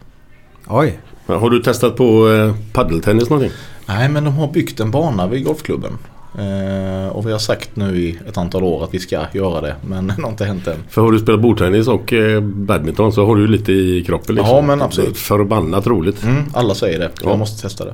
Oj. 0.68 1.00
Har 1.26 1.50
du 1.50 1.62
testat 1.62 1.96
på 1.96 2.30
eh, 2.30 2.56
paddeltennis 2.74 3.30
någonting? 3.30 3.52
Nej 3.88 4.10
men 4.10 4.24
de 4.24 4.34
har 4.34 4.48
byggt 4.48 4.80
en 4.80 4.92
bana 4.92 5.28
vid 5.28 5.46
golfklubben. 5.46 5.98
Eh, 6.38 7.08
och 7.08 7.28
vi 7.28 7.32
har 7.32 7.40
sagt 7.40 7.76
nu 7.76 7.98
i 7.98 8.20
ett 8.28 8.38
antal 8.38 8.64
år 8.64 8.84
att 8.84 8.94
vi 8.94 9.00
ska 9.00 9.26
göra 9.34 9.62
det 9.62 9.76
men 9.88 10.08
det 10.18 10.22
har 10.22 10.30
inte 10.30 10.46
hänt 10.46 10.68
än. 10.68 10.84
För 10.90 11.02
har 11.02 11.12
du 11.12 11.20
spelat 11.20 11.42
bordtennis 11.42 11.88
och 11.88 12.14
eh, 12.14 12.42
badminton 12.42 13.14
så 13.14 13.26
har 13.26 13.36
du 13.36 13.48
lite 13.48 13.72
i 13.72 14.04
kroppen 14.08 14.36
liksom. 14.36 14.56
Ja, 14.56 14.62
men 14.62 14.82
absolut. 14.82 15.18
Förbannat 15.18 15.88
roligt. 15.88 16.24
Mm, 16.24 16.44
alla 16.54 16.76
säger 16.76 17.00
det. 17.00 17.12
Ja. 17.24 17.30
Jag 17.30 17.40
måste 17.40 17.62
testa 17.62 17.86
det. 17.86 17.94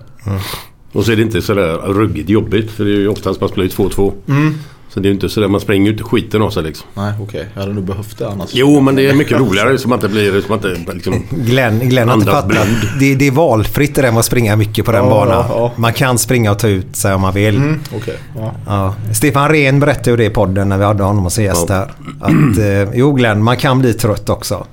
Och 0.94 1.06
så 1.06 1.12
är 1.12 1.16
det 1.16 1.22
inte 1.22 1.42
sådär 1.42 1.78
ruggigt 1.78 2.30
jobbigt. 2.30 2.72
För 2.72 2.86
det 2.86 2.92
är 2.92 3.00
ju 3.00 3.08
oftast 3.08 3.42
man 3.42 3.50
spelar 3.50 3.64
ju 3.64 3.70
2-2. 3.70 4.12
Mm. 4.28 4.54
Så 4.94 5.00
det 5.00 5.06
är 5.08 5.10
ju 5.10 5.14
inte 5.14 5.30
sådär, 5.30 5.48
man 5.48 5.62
spränger 5.62 5.86
ju 5.86 5.92
inte 5.92 6.04
skiten 6.04 6.42
av 6.42 6.50
sig 6.50 6.64
liksom. 6.64 6.88
Nej 6.94 7.14
okej, 7.22 7.46
jag 7.54 7.62
hade 7.62 7.74
nog 7.74 7.84
behövt 7.84 8.18
det 8.18 8.28
annars. 8.30 8.50
Jo 8.54 8.80
men 8.80 8.96
det 8.96 9.08
är 9.10 9.14
mycket 9.14 9.40
roligare 9.40 9.78
så 9.78 9.90
man 9.90 9.98
inte 9.98 10.10
blir, 10.10 10.42
så 10.42 10.48
man 10.56 10.76
inte 10.76 10.94
liksom... 10.94 11.24
Glenn, 11.30 11.80
Glenn 11.80 12.08
har 12.10 12.16
inte 12.16 12.32
Andas 12.38 12.56
fattat. 12.56 12.68
Det, 13.00 13.16
det 13.16 13.28
är 13.28 13.32
valfritt 13.32 13.96
det 13.96 14.02
där 14.02 14.12
med 14.12 14.20
att 14.20 14.26
springa 14.26 14.56
mycket 14.56 14.86
på 14.86 14.92
den 14.92 15.04
Ja, 15.04 15.10
banan. 15.10 15.34
ja, 15.34 15.46
ja. 15.50 15.72
Man 15.76 15.94
kan 15.94 16.18
springa 16.18 16.52
och 16.52 16.60
ta 16.60 16.68
ut 16.68 16.96
sig 16.96 17.14
om 17.14 17.22
man 17.22 17.34
vill. 17.34 17.56
Mm, 17.56 17.80
okej. 17.96 18.18
Ja. 18.38 18.52
Ja. 18.68 18.96
Stefan 19.14 19.50
Rehn 19.50 19.80
berättade 19.80 20.12
ju 20.12 20.18
det 20.18 20.26
i 20.26 20.30
podden 20.30 20.70
när 20.70 20.78
vi 20.78 20.84
hade 20.84 21.04
honom 21.04 21.30
som 21.30 21.44
gäst 21.44 21.66
Ja. 21.70 21.76
där. 21.76 21.92
Att, 22.22 22.58
eh, 22.90 22.94
jo 23.00 23.14
Glenn, 23.14 23.44
man 23.44 23.58
kan 23.58 23.80
bli 23.80 23.94
trött 23.94 24.30
också. 24.30 24.66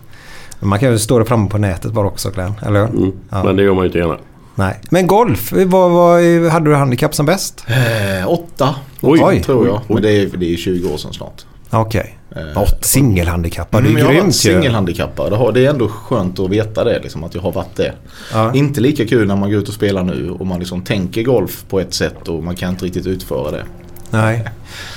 Men 0.61 0.69
man 0.69 0.79
kan 0.79 0.91
ju 0.93 0.99
stå 0.99 1.19
där 1.19 1.25
framme 1.25 1.49
på 1.49 1.59
nätet 1.59 1.93
bara 1.93 2.07
också 2.07 2.31
Glenn, 2.31 2.53
eller 2.67 2.81
hur? 2.87 2.97
Mm. 2.97 3.13
Ja. 3.31 3.45
Men 3.45 3.57
det 3.57 3.63
gör 3.63 3.75
man 3.75 3.83
ju 3.83 3.87
inte 3.87 3.99
gärna. 3.99 4.17
Nej. 4.59 4.81
Men 4.91 5.07
golf, 5.07 5.53
vad, 5.53 5.91
vad, 5.91 6.23
hade 6.51 6.71
du 6.71 6.75
handikapp 6.77 7.15
som 7.15 7.27
bäst? 7.27 7.65
Eh, 7.67 8.29
åtta 8.33 8.75
Oj. 9.01 9.21
Oj. 9.25 9.43
tror 9.43 9.67
jag. 9.67 9.75
Oj. 9.77 9.83
Men 9.89 10.03
det 10.03 10.11
är, 10.13 10.27
det 10.37 10.53
är 10.53 10.57
20 10.57 10.89
år 10.93 10.97
sedan 10.97 11.13
snart. 11.13 11.45
Okej. 11.71 12.19
Eh, 12.37 12.63
Åt 12.63 12.85
singelhandikappad, 12.85 13.83
det 13.83 13.89
Mm, 13.89 13.97
är 14.01 14.05
har 14.05 14.09
varit 14.09 14.21
grymt 14.23 14.35
ju. 14.35 14.39
singelhandikappad. 14.39 15.33
Det 15.33 15.37
har- 15.37 15.53
Det 15.53 15.67
är 15.67 15.71
ändå 15.71 15.89
skönt 15.89 16.39
att 16.39 16.51
veta 16.51 16.85
det, 16.85 17.01
liksom, 17.03 17.25
att 17.25 17.35
jag 17.35 17.43
har 17.43 17.53
varit 17.53 17.77
det. 17.77 17.93
Ja. 18.33 18.55
Inte 18.55 18.81
lika 18.81 19.07
kul 19.07 19.27
när 19.29 19.37
man 19.37 19.51
går 19.51 19.59
ut 19.61 19.69
och 19.69 19.75
spelar 19.75 20.03
nu 20.05 20.31
och 20.31 20.47
man 20.47 20.59
liksom 20.59 20.83
tänker 20.83 21.23
golf 21.23 21.65
på 21.71 21.81
ett 21.81 21.95
sätt 21.95 22.29
och 22.29 22.43
man 22.45 22.57
kan 22.57 22.71
inte 22.71 22.85
riktigt 22.85 23.07
utföra 23.07 23.51
det. 23.51 23.63
Nej. 24.11 24.45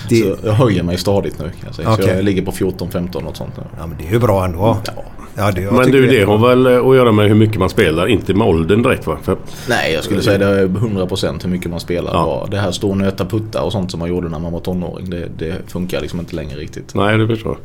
Det, 0.10 0.16
Så 0.16 0.36
jag 0.48 0.54
höjer 0.54 0.84
mig 0.84 0.98
stadigt 0.98 1.40
nu 1.40 1.44
kan 1.46 1.54
jag 1.66 1.76
säga. 1.76 1.94
Okej. 1.94 2.06
Så 2.06 2.12
jag 2.12 2.24
ligger 2.26 2.42
på 2.42 2.52
14-15 2.52 3.26
och 3.28 3.38
sånt 3.38 3.58
nu. 3.58 3.64
ja, 3.80 3.86
men 3.88 3.98
det 3.98 4.08
är 4.08 4.12
ju 4.12 4.20
bra 4.20 4.46
ändå. 4.46 4.78
Ja. 4.86 5.04
Ja, 5.36 5.52
det, 5.52 5.62
jag 5.62 5.74
Men 5.74 5.92
du, 5.92 6.08
det 6.08 6.24
har 6.24 6.38
väl 6.38 6.68
att 6.68 6.96
göra 6.96 7.12
med 7.12 7.28
hur 7.28 7.36
mycket 7.36 7.60
man 7.60 7.70
spelar, 7.70 8.08
inte 8.08 8.34
med 8.34 8.48
åldern 8.48 8.82
direkt 8.82 9.08
va? 9.08 9.18
För, 9.22 9.38
Nej, 9.70 9.94
jag 9.94 10.04
skulle 10.04 10.22
säga 10.22 10.38
det 10.38 10.46
är 10.46 10.68
100% 10.68 11.44
hur 11.44 11.50
mycket 11.50 11.72
man 11.72 11.80
spelar. 11.80 12.14
Ja. 12.14 12.48
Det 12.52 12.58
här 12.58 12.72
stå 12.72 12.90
och 12.90 12.98
nöta 12.98 13.26
puttar 13.26 13.62
och 13.62 13.72
sånt 13.72 13.92
som 13.92 14.00
man 14.00 14.10
gjorde 14.10 14.30
när 14.30 14.40
man 14.40 14.52
var 14.52 14.60
tonåring. 14.60 15.10
Det, 15.10 15.30
det 15.38 15.56
funkar 15.68 16.02
liksom 16.02 16.20
inte 16.20 16.36
längre 16.36 16.60
riktigt. 16.60 16.96
nej, 16.96 17.18
det 17.18 17.28
förstår 17.28 17.52
jag. 17.52 17.60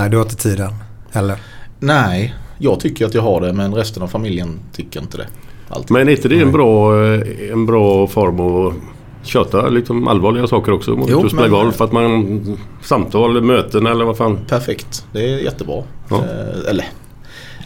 Nej, 0.00 0.10
du 0.10 0.16
har 0.16 0.24
inte 0.24 0.36
tiden. 0.36 0.74
Eller? 1.12 1.36
Nej, 1.78 2.34
jag 2.58 2.80
tycker 2.80 3.06
att 3.06 3.14
jag 3.14 3.22
har 3.22 3.40
det 3.40 3.52
men 3.52 3.74
resten 3.74 4.02
av 4.02 4.08
familjen 4.08 4.60
tycker 4.72 5.00
inte 5.00 5.16
det. 5.16 5.26
Alltid. 5.68 5.90
Men 5.90 6.08
är 6.08 6.12
inte 6.12 6.28
det 6.28 6.40
en 6.40 6.52
bra, 6.52 7.04
eh, 7.04 7.22
en 7.52 7.66
bra 7.66 8.06
form 8.06 8.40
att 8.40 8.74
köta 9.26 9.68
liksom 9.68 10.08
allvarliga 10.08 10.46
saker 10.46 10.72
också? 10.72 10.90
Mot 10.90 11.10
Jo, 11.10 11.28
spela 11.28 11.42
men- 11.42 11.50
golf, 11.50 11.80
att 11.80 11.92
man 11.92 12.58
samtal, 12.82 13.42
möten 13.42 13.86
eller 13.86 14.04
vad 14.04 14.16
fan. 14.16 14.38
Perfekt, 14.48 15.06
det 15.12 15.34
är 15.34 15.38
jättebra. 15.38 15.82
Ja. 16.10 16.16
Eh, 16.16 16.70
eller 16.70 16.84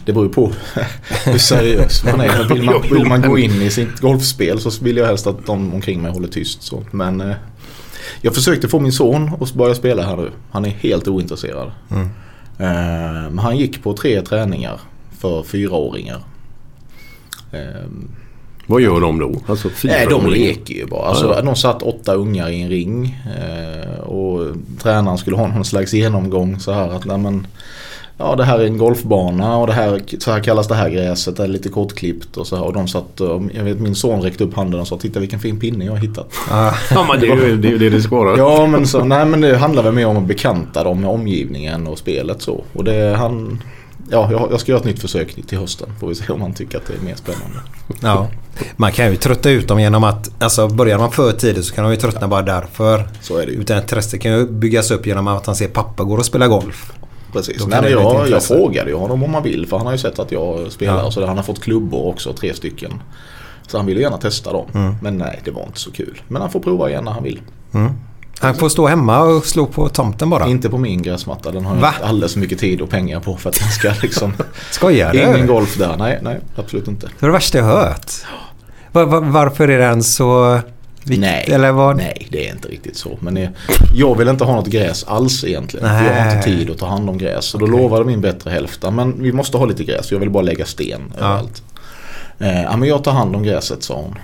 det 0.05 0.13
beror 0.13 0.25
ju 0.27 0.33
på 0.33 0.51
hur 1.25 1.37
seriös 1.37 2.03
man 2.03 2.21
är. 2.21 2.43
Vill 2.53 2.63
man, 2.63 2.81
vill 2.91 3.05
man 3.05 3.21
gå 3.21 3.37
in 3.37 3.61
i 3.61 3.69
sitt 3.69 3.99
golfspel 3.99 4.59
så 4.59 4.83
vill 4.83 4.97
jag 4.97 5.05
helst 5.05 5.27
att 5.27 5.45
de 5.45 5.73
omkring 5.73 6.01
mig 6.01 6.11
håller 6.11 6.27
tyst. 6.27 6.61
Så. 6.63 6.83
Men 6.91 7.21
eh, 7.21 7.35
jag 8.21 8.35
försökte 8.35 8.67
få 8.67 8.79
min 8.79 8.91
son 8.91 9.31
att 9.41 9.53
börja 9.53 9.75
spela 9.75 10.03
här 10.03 10.17
nu. 10.17 10.31
Han 10.51 10.65
är 10.65 10.69
helt 10.69 11.07
ointresserad. 11.07 11.71
Mm. 11.91 12.03
Eh, 12.57 13.29
men 13.29 13.39
han 13.39 13.57
gick 13.57 13.83
på 13.83 13.93
tre 13.93 14.21
träningar 14.21 14.79
för 15.19 15.43
fyraåringar. 15.43 16.19
Eh, 17.51 17.85
Vad 18.69 18.81
gör 18.81 19.01
de 19.01 19.19
då? 19.19 19.35
Alltså 19.47 19.69
Nej, 19.83 20.07
de 20.09 20.27
leker 20.27 20.73
ju 20.73 20.85
bara. 20.85 21.07
Alltså, 21.07 21.33
Ja. 21.35 21.41
De 21.41 21.55
satt 21.55 21.83
åtta 21.83 22.13
ungar 22.13 22.49
i 22.49 22.61
en 22.61 22.69
ring. 22.69 23.17
Eh, 23.37 23.99
och 23.99 24.47
tränaren 24.81 25.17
skulle 25.17 25.35
ha 25.35 25.47
någon 25.47 25.65
slags 25.65 25.93
genomgång 25.93 26.59
så 26.59 26.71
här 26.71 26.89
att 26.89 27.05
nej, 27.05 27.17
men, 27.17 27.47
Ja 28.17 28.35
det 28.35 28.43
här 28.43 28.59
är 28.59 28.65
en 28.65 28.77
golfbana 28.77 29.57
och 29.57 29.67
det 29.67 29.73
här, 29.73 30.01
så 30.19 30.31
här 30.31 30.43
kallas 30.43 30.67
det 30.67 30.75
här 30.75 30.89
gräset. 30.89 31.37
Det 31.37 31.43
är 31.43 31.47
lite 31.47 31.69
kortklippt 31.69 32.37
och 32.37 32.47
så 32.47 32.55
här. 32.55 32.63
Och 32.63 32.73
de 32.73 32.87
satt, 32.87 33.21
och 33.21 33.41
jag 33.53 33.63
vet 33.63 33.79
min 33.79 33.95
son 33.95 34.21
räckte 34.21 34.43
upp 34.43 34.53
handen 34.53 34.79
och 34.79 34.87
sa 34.87 34.97
titta 34.97 35.19
vilken 35.19 35.39
fin 35.39 35.59
pinne 35.59 35.85
jag 35.85 35.91
har 35.91 35.99
hittat. 35.99 36.33
Ja. 36.49 36.73
Ja, 36.91 37.05
men 37.11 37.19
det 37.19 37.27
är 37.27 37.47
ju 37.47 37.57
det, 37.57 37.67
är 37.67 37.71
ju 37.71 37.77
det 37.77 37.89
det 37.89 38.01
ska 38.01 38.15
vara. 38.15 38.37
Ja 38.37 38.67
men 38.67 38.87
så, 38.87 39.03
nej 39.03 39.25
men 39.25 39.41
det 39.41 39.57
handlar 39.57 39.83
väl 39.83 39.93
mer 39.93 40.07
om 40.07 40.17
att 40.17 40.27
bekanta 40.27 40.83
dem 40.83 41.01
med 41.01 41.09
omgivningen 41.09 41.87
och 41.87 41.97
spelet 41.97 42.41
så. 42.41 42.63
Och 42.73 42.83
det 42.83 43.15
han 43.17 43.63
Ja, 44.11 44.31
jag, 44.31 44.47
jag 44.51 44.59
ska 44.59 44.71
göra 44.71 44.79
ett 44.79 44.85
nytt 44.85 45.01
försök 45.01 45.47
till 45.47 45.57
hösten. 45.57 45.89
Får 45.99 46.07
vi 46.07 46.15
se 46.15 46.33
om 46.33 46.41
han 46.41 46.53
tycker 46.53 46.77
att 46.77 46.85
det 46.87 46.93
är 46.93 47.01
mer 47.05 47.15
spännande. 47.15 47.59
Ja. 48.01 48.27
Man 48.77 48.91
kan 48.91 49.09
ju 49.09 49.15
trötta 49.15 49.49
ut 49.49 49.67
dem 49.67 49.79
genom 49.79 50.03
att, 50.03 50.43
alltså 50.43 50.67
börjar 50.67 50.97
man 50.97 51.11
för 51.11 51.31
tidigt 51.31 51.65
så 51.65 51.73
kan 51.75 51.83
de 51.83 51.91
ju 51.91 51.97
tröttna 51.97 52.27
bara 52.27 52.41
därför. 52.41 53.07
Så 53.21 53.37
är 53.37 53.45
det 53.45 53.51
ju. 53.51 53.57
Utan 53.57 53.77
intresset 53.77 54.21
kan 54.21 54.31
ju 54.31 54.47
byggas 54.47 54.91
upp 54.91 55.05
genom 55.07 55.27
att 55.27 55.45
han 55.45 55.55
ser 55.55 55.67
pappa 55.67 56.03
går 56.03 56.17
och 56.17 56.25
spela 56.25 56.47
golf. 56.47 56.91
Precis. 57.33 57.67
Nej, 57.67 57.81
men 57.81 57.91
jag, 57.91 58.29
jag 58.29 58.43
frågade 58.43 58.89
ju 58.89 58.95
honom 58.95 59.23
om 59.23 59.33
han 59.33 59.43
vill 59.43 59.67
för 59.67 59.77
han 59.77 59.85
har 59.85 59.93
ju 59.93 59.99
sett 59.99 60.19
att 60.19 60.31
jag 60.31 60.71
spelar 60.71 60.97
Ja. 61.03 61.11
så. 61.11 61.25
Han 61.25 61.37
har 61.37 61.43
fått 61.43 61.61
klubbor 61.61 62.05
också, 62.07 62.33
tre 62.33 62.53
stycken. 62.53 62.93
Så 63.67 63.77
han 63.77 63.85
ville 63.85 64.01
gärna 64.01 64.17
testa 64.17 64.53
dem. 64.53 64.65
Mm. 64.73 64.95
Men 65.01 65.17
nej, 65.17 65.39
det 65.45 65.51
var 65.51 65.63
inte 65.63 65.79
så 65.79 65.91
kul. 65.91 66.21
Men 66.27 66.41
han 66.41 66.51
får 66.51 66.59
prova 66.59 66.89
igen 66.89 67.03
när 67.03 67.11
han 67.11 67.23
vill. 67.23 67.41
Han 68.39 68.55
får 68.55 68.69
stå 68.69 68.87
hemma 68.87 69.19
och 69.21 69.45
slå 69.45 69.65
på 69.65 69.89
tomten 69.89 70.29
bara. 70.29 70.47
Inte 70.47 70.69
på 70.69 70.77
min 70.77 71.01
gräsmatta. 71.01 71.51
Den 71.51 71.65
har 71.65 71.75
jag 71.75 71.81
Va? 71.81 71.93
alldeles 72.03 72.33
för 72.33 72.39
mycket 72.39 72.59
tid 72.59 72.81
och 72.81 72.89
pengar 72.89 73.19
på 73.19 73.37
för 73.37 73.49
att 73.49 73.59
den 73.59 73.69
ska 73.69 73.91
liksom... 74.01 74.33
Skojar 74.71 75.13
du? 75.13 75.21
Ingen 75.21 75.47
golf 75.47 75.77
där. 75.77 75.95
Nej, 75.97 76.19
nej, 76.21 76.39
absolut 76.55 76.87
inte. 76.87 77.07
Det 77.19 77.25
är 77.25 77.27
det 77.27 77.33
värsta 77.33 77.57
jag 77.57 77.65
hört. 77.65 78.11
Var, 78.91 79.05
var, 79.05 79.21
varför 79.21 79.67
är 79.67 79.79
den 79.79 80.03
så 80.03 80.59
Vikt, 81.03 81.21
Nej, 81.21 81.45
Eller 81.51 81.71
vad? 81.71 81.97
nej, 81.97 82.27
det 82.31 82.47
är 82.47 82.51
inte 82.53 82.67
riktigt 82.67 82.97
så. 82.97 83.17
Men 83.21 83.33
det, 83.33 83.49
jag 83.95 84.17
vill 84.17 84.27
inte 84.27 84.43
ha 84.43 84.55
något 84.55 84.67
gräs 84.67 85.03
alls 85.03 85.43
egentligen. 85.43 85.87
för 85.87 85.95
Jag 85.95 86.13
har 86.13 86.25
Nej. 86.25 86.35
inte 86.35 86.47
tid 86.49 86.69
att 86.69 86.77
ta 86.77 86.87
hand 86.87 87.09
om 87.09 87.17
gräs. 87.17 87.45
Så 87.45 87.57
då 87.57 87.65
Okej. 87.65 87.77
lovade 87.81 88.05
min 88.05 88.21
bättre 88.21 88.51
hälft, 88.51 88.83
men 88.91 89.23
vi 89.23 89.31
måste 89.31 89.57
ha 89.57 89.65
lite 89.65 89.83
gräs. 89.83 90.11
Jag 90.11 90.19
vill 90.19 90.29
bara 90.29 90.43
lägga 90.43 90.65
sten 90.65 91.13
överallt. 91.17 91.63
Eh, 92.39 92.61
ja, 92.61 92.77
men 92.77 92.89
jag 92.89 93.03
tar 93.03 93.11
hand 93.11 93.35
om 93.35 93.43
gräset 93.43 93.83
sa 93.83 93.95
hon. 93.95 94.15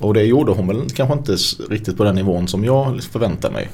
Och 0.00 0.14
det 0.14 0.22
gjorde 0.22 0.52
hon 0.52 0.66
väl 0.68 0.90
kanske 0.96 1.14
inte 1.14 1.36
riktigt 1.70 1.96
på 1.96 2.04
den 2.04 2.14
nivån 2.14 2.48
som 2.48 2.64
jag 2.64 3.02
förväntade 3.12 3.54
mig. 3.54 3.68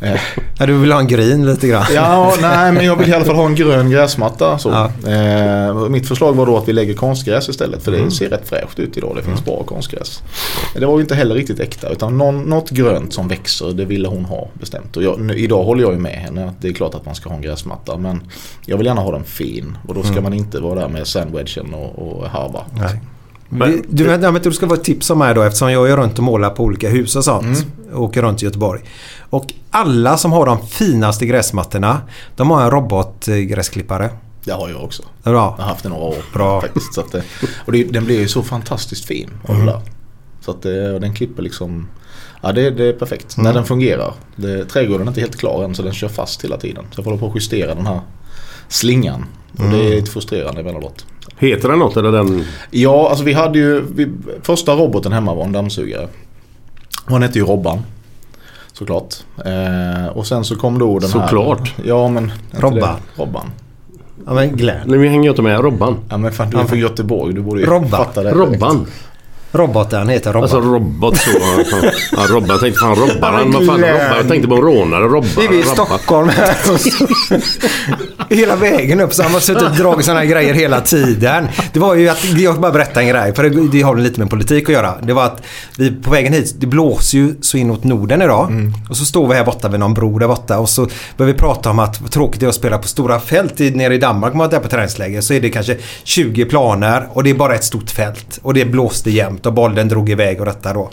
Eh, 0.00 0.20
Ja, 0.58 0.66
du 0.66 0.78
vill 0.78 0.92
ha 0.92 1.00
en 1.00 1.06
green 1.06 1.46
lite 1.46 1.68
grann? 1.68 1.84
Ja, 1.94 2.34
nej 2.40 2.72
men 2.72 2.84
jag 2.84 2.96
vill 2.96 3.08
i 3.08 3.12
alla 3.14 3.24
fall 3.24 3.34
ha 3.34 3.46
en 3.46 3.54
grön 3.54 3.90
gräsmatta. 3.90 4.58
Så. 4.58 4.68
Ja. 4.68 5.10
Eh, 5.12 5.88
mitt 5.88 6.08
förslag 6.08 6.32
var 6.36 6.46
då 6.46 6.56
att 6.58 6.68
vi 6.68 6.72
lägger 6.72 6.94
konstgräs 6.94 7.48
istället 7.48 7.82
för 7.82 7.92
Mm. 7.92 8.04
det 8.04 8.10
ser 8.10 8.28
rätt 8.28 8.48
fräscht 8.48 8.78
ut 8.78 8.96
idag. 8.96 9.16
Det 9.16 9.22
finns 9.22 9.44
bra 9.44 9.62
konstgräs. 9.62 10.22
Det 10.74 10.86
var 10.86 10.94
ju 10.96 11.00
inte 11.02 11.14
heller 11.14 11.34
riktigt 11.34 11.60
äkta 11.60 11.88
utan 11.88 12.18
någon, 12.18 12.42
något 12.42 12.70
grönt 12.70 13.12
som 13.12 13.28
växer 13.28 13.72
det 13.72 13.84
ville 13.84 14.08
hon 14.08 14.24
ha 14.24 14.48
bestämt. 14.54 14.96
Och 14.96 15.02
jag, 15.02 15.20
nu, 15.20 15.34
idag 15.38 15.64
håller 15.64 15.82
jag 15.82 15.92
ju 15.92 15.98
med 15.98 16.12
henne 16.18 16.44
att 16.48 16.62
det 16.62 16.68
är 16.68 16.72
klart 16.72 16.94
att 16.94 17.06
man 17.06 17.14
ska 17.14 17.28
ha 17.28 17.36
en 17.36 17.42
gräsmatta 17.42 17.96
men 17.96 18.22
jag 18.66 18.76
vill 18.76 18.86
gärna 18.86 19.00
ha 19.00 19.12
den 19.12 19.24
fin 19.24 19.78
och 19.88 19.94
då 19.94 20.02
ska 20.02 20.20
man 20.20 20.34
inte 20.34 20.60
vara 20.60 20.80
där 20.80 20.88
med 20.88 21.06
sandwedgen 21.06 21.74
och, 21.74 21.98
och 21.98 22.28
harva. 22.30 22.60
Mm. 22.72 22.84
Nej. 22.84 23.00
Men- 23.58 23.70
du, 23.70 23.82
du, 23.88 24.04
vet, 24.04 24.34
vet, 24.34 24.42
du 24.42 24.52
ska 24.52 24.68
få 24.68 24.74
ett 24.74 24.84
tips 24.84 25.10
om 25.10 25.18
mig 25.18 25.34
då 25.34 25.42
eftersom 25.42 25.72
jag 25.72 25.90
är 25.90 25.96
runt 25.96 26.18
och 26.18 26.24
målar 26.24 26.50
på 26.50 26.62
olika 26.64 26.88
hus 26.88 27.16
och 27.16 27.24
sånt. 27.24 27.44
Mm. 27.44 28.02
Åker 28.02 28.22
runt 28.22 28.42
i 28.42 28.44
Göteborg. 28.44 28.82
Och 29.30 29.52
alla 29.70 30.16
som 30.16 30.32
har 30.32 30.46
de 30.46 30.66
finaste 30.66 31.26
gräsmattorna 31.26 32.00
de 32.36 32.50
har 32.50 32.62
en 32.62 32.70
robotgräsklippare. 32.70 34.10
Det 34.44 34.52
har 34.52 34.68
jag 34.68 34.84
också. 34.84 35.02
Det 35.22 35.30
bra. 35.30 35.54
Jag 35.58 35.64
har 35.64 35.70
haft 35.70 35.82
den 35.82 35.92
några 35.92 36.04
år. 36.04 36.16
Bra. 36.32 36.60
Faktiskt, 36.60 36.94
så 36.94 37.00
att 37.00 37.12
det, 37.12 37.22
och 37.66 37.72
det, 37.72 37.84
den 37.84 38.04
blir 38.04 38.20
ju 38.20 38.28
så 38.28 38.42
fantastiskt 38.42 39.04
fin. 39.04 39.30
Mm. 39.48 39.66
det. 39.66 39.80
Så 40.40 40.50
att 40.50 40.62
det, 40.62 40.90
och 40.94 41.00
den 41.00 41.14
klipper 41.14 41.42
liksom 41.42 41.88
Ja 42.42 42.52
det, 42.52 42.70
det 42.70 42.84
är 42.88 42.92
perfekt. 42.92 43.36
Mm. 43.36 43.44
När 43.44 43.54
den 43.54 43.64
fungerar. 43.64 44.14
Det, 44.36 44.64
trädgården 44.64 45.06
är 45.06 45.10
inte 45.10 45.20
helt 45.20 45.36
klar 45.36 45.64
än 45.64 45.74
så 45.74 45.82
den 45.82 45.92
kör 45.92 46.08
fast 46.08 46.44
hela 46.44 46.56
tiden. 46.56 46.84
Så 46.90 46.98
jag 46.98 47.04
får 47.04 47.10
hålla 47.10 47.20
på 47.20 47.26
att 47.28 47.34
justera 47.34 47.74
den 47.74 47.86
här 47.86 48.00
slingan. 48.68 49.24
Och 49.52 49.58
det 49.58 49.64
Mm. 49.64 49.80
är 49.86 49.90
lite 49.90 50.10
frustrerande 50.10 50.60
emellanåt. 50.60 51.06
Heter 51.44 51.68
den 51.68 51.78
något 51.78 51.96
eller 51.96 52.12
den? 52.12 52.44
Ja 52.70 53.08
alltså 53.08 53.24
vi 53.24 53.32
hade 53.32 53.58
ju 53.58 53.80
vi, 53.94 54.08
Första 54.42 54.72
roboten 54.74 55.12
hemma 55.12 55.34
var 55.34 55.44
en 55.44 55.52
dammsugare. 55.52 56.08
Hon 57.06 57.22
hette 57.22 57.38
ju 57.38 57.44
Robban. 57.44 57.78
Såklart. 58.72 59.14
Eh, 59.44 60.06
och 60.16 60.26
sen 60.26 60.44
så 60.44 60.56
kom 60.56 60.78
då 60.78 60.98
den 60.98 61.10
här. 61.10 61.20
Såklart. 61.20 61.74
Ja 61.84 62.08
men. 62.08 62.32
Robban. 62.50 62.96
Robban. 63.16 63.50
Ja, 64.26 64.34
men 64.34 64.56
Glenn. 64.56 64.80
Nej, 64.86 64.98
vi 64.98 65.08
hänger 65.08 65.24
ju 65.24 65.30
inte 65.30 65.42
med. 65.42 65.60
Robban. 65.60 65.96
Ja 66.10 66.16
men 66.16 66.32
fan 66.32 66.50
du 66.50 66.58
är 66.58 66.64
från 66.64 66.78
Göteborg. 66.78 67.34
Du 67.34 67.40
borde 67.42 67.60
ju 67.60 67.66
Robban. 67.66 67.90
fatta 67.90 68.22
det. 68.22 68.30
direkt. 68.30 68.52
Robban. 68.52 68.86
Roboten 69.54 70.08
heter 70.08 70.32
Robban. 70.32 70.42
Alltså 70.42 70.60
robot 70.60 71.16
så. 71.16 71.30
Ja, 72.16 72.26
Robban. 72.28 72.48
Jag 72.48 72.60
tänkte 72.60 72.80
fan 72.80 72.96
robbar 72.96 73.32
han? 73.32 73.52
Vad 73.52 73.66
fan 73.66 73.80
robbar? 73.80 74.16
Jag 74.16 74.28
tänkte 74.28 74.48
på 74.48 74.56
rånare. 74.56 75.04
Robbar. 75.04 75.28
Vi 75.36 75.46
är 75.46 75.52
i 75.52 75.62
robbar. 75.62 75.72
Stockholm 75.74 76.28
här. 76.28 76.56
Hela 78.34 78.56
vägen 78.56 79.00
upp 79.00 79.14
så 79.14 79.22
han 79.22 79.32
har 79.32 79.40
suttit 79.40 79.62
och 79.62 79.70
dragit 79.70 80.04
sådana 80.04 80.20
här 80.20 80.26
grejer 80.26 80.54
hela 80.54 80.80
tiden. 80.80 81.48
Det 81.72 81.80
var 81.80 81.94
ju 81.94 82.08
att, 82.08 82.24
jag 82.24 82.60
bara 82.60 82.72
berätta 82.72 83.00
en 83.02 83.08
grej, 83.08 83.34
för 83.34 83.42
det, 83.42 83.68
det 83.72 83.82
har 83.82 83.96
lite 83.96 84.20
med 84.20 84.30
politik 84.30 84.68
att 84.68 84.74
göra. 84.74 84.94
Det 85.02 85.12
var 85.12 85.24
att 85.24 85.42
vi 85.78 85.90
på 85.90 86.10
vägen 86.10 86.32
hit, 86.32 86.54
det 86.58 86.66
blåser 86.66 87.18
ju 87.18 87.34
så 87.40 87.56
inåt 87.56 87.84
Norden 87.84 88.22
idag. 88.22 88.72
Och 88.90 88.96
så 88.96 89.04
står 89.04 89.28
vi 89.28 89.34
här 89.34 89.44
borta 89.44 89.68
vid 89.68 89.80
någon 89.80 89.94
bro 89.94 90.18
där 90.18 90.28
borta 90.28 90.58
och 90.58 90.68
så 90.68 90.88
börjar 91.16 91.32
vi 91.32 91.38
prata 91.38 91.70
om 91.70 91.78
att 91.78 92.12
tråkigt 92.12 92.40
det 92.40 92.46
är 92.46 92.48
att 92.48 92.54
spela 92.54 92.78
på 92.78 92.88
stora 92.88 93.20
fält. 93.20 93.60
I, 93.60 93.70
nere 93.70 93.94
i 93.94 93.98
Danmark, 93.98 94.32
om 94.32 94.38
man 94.38 94.46
är 94.46 94.50
där 94.50 94.58
på 94.58 94.68
träningsläger, 94.68 95.20
så 95.20 95.34
är 95.34 95.40
det 95.40 95.50
kanske 95.50 95.76
20 96.04 96.44
planer 96.44 97.08
och 97.12 97.24
det 97.24 97.30
är 97.30 97.34
bara 97.34 97.54
ett 97.54 97.64
stort 97.64 97.90
fält. 97.90 98.38
Och 98.42 98.54
det 98.54 98.64
blåste 98.64 99.10
jämt 99.10 99.43
och 99.46 99.52
bollen 99.52 99.88
drog 99.88 100.10
iväg 100.10 100.40
och 100.40 100.46
detta 100.46 100.72
då. 100.72 100.90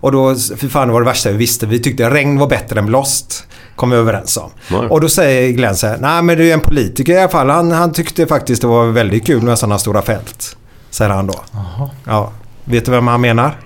Och 0.00 0.12
då, 0.12 0.34
för 0.34 0.68
fan 0.68 0.88
det 0.88 0.92
var 0.92 1.00
det 1.00 1.06
värsta 1.06 1.30
vi 1.30 1.36
visste. 1.36 1.66
Vi 1.66 1.78
tyckte 1.78 2.10
regn 2.10 2.38
var 2.38 2.46
bättre 2.46 2.78
än 2.78 2.86
blåst. 2.86 3.46
Kom 3.76 3.90
vi 3.90 3.96
överens 3.96 4.36
om. 4.36 4.50
Nej. 4.70 4.80
Och 4.80 5.00
då 5.00 5.08
säger 5.08 5.50
Glenn 5.52 5.74
så 5.76 5.86
här, 5.86 5.98
nej 6.00 6.22
men 6.22 6.38
det 6.38 6.50
är 6.50 6.54
en 6.54 6.60
politiker 6.60 7.12
i 7.12 7.18
alla 7.18 7.28
fall. 7.28 7.50
Han, 7.50 7.72
han 7.72 7.92
tyckte 7.92 8.26
faktiskt 8.26 8.62
det 8.62 8.68
var 8.68 8.86
väldigt 8.86 9.26
kul 9.26 9.42
med 9.42 9.58
sådana 9.58 9.78
stora 9.78 10.02
fält. 10.02 10.56
Säger 10.90 11.10
han 11.10 11.26
då. 11.26 11.34
Ja. 12.04 12.32
Vet 12.64 12.84
du 12.84 12.90
vem 12.90 13.06
han 13.06 13.20
menar? 13.20 13.58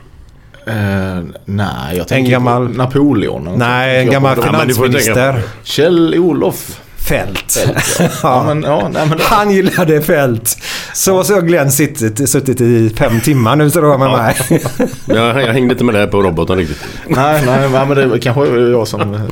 Eh, 0.67 1.23
nej, 1.45 1.97
jag 1.97 2.09
tänker 2.09 2.31
gammal- 2.31 2.69
på 2.69 2.73
Napoleon. 2.75 3.49
Nej, 3.57 4.01
en 4.01 4.11
gammal 4.11 4.37
du 4.37 4.43
finansminister. 4.43 5.43
Kjell-Olof 5.65 6.81
Fält. 7.07 7.53
Feldt. 7.53 7.81
Ja. 7.99 8.09
ja, 8.23 8.45
men, 8.45 8.63
ja, 8.63 8.89
nej, 8.93 9.07
men 9.09 9.19
det, 9.19 9.25
Han 9.25 9.51
gillade 9.51 10.03
fält. 10.03 10.59
Så 10.95 11.25
så 11.25 11.35
har 11.35 11.41
Glenn 11.43 11.73
suttit, 11.73 12.29
suttit 12.31 12.61
i 12.61 12.91
fem 12.97 13.21
timmar 13.21 13.57
nu 13.57 13.71
tror 13.71 13.91
jag 13.91 14.01
med 14.01 14.11
mig. 14.49 14.63
Jag, 15.07 15.43
jag 15.43 15.53
hängde 15.53 15.73
inte 15.75 15.85
med 15.85 15.95
där 15.95 16.07
på 16.07 16.23
roboten 16.23 16.57
riktigt. 16.57 16.79
nej, 17.09 17.43
nej, 17.47 17.69
men 17.71 17.89
det 18.11 18.19
kanske 18.19 18.43
är 18.47 18.71
jag 18.71 18.89
som... 18.89 19.01
Här. 19.15 19.29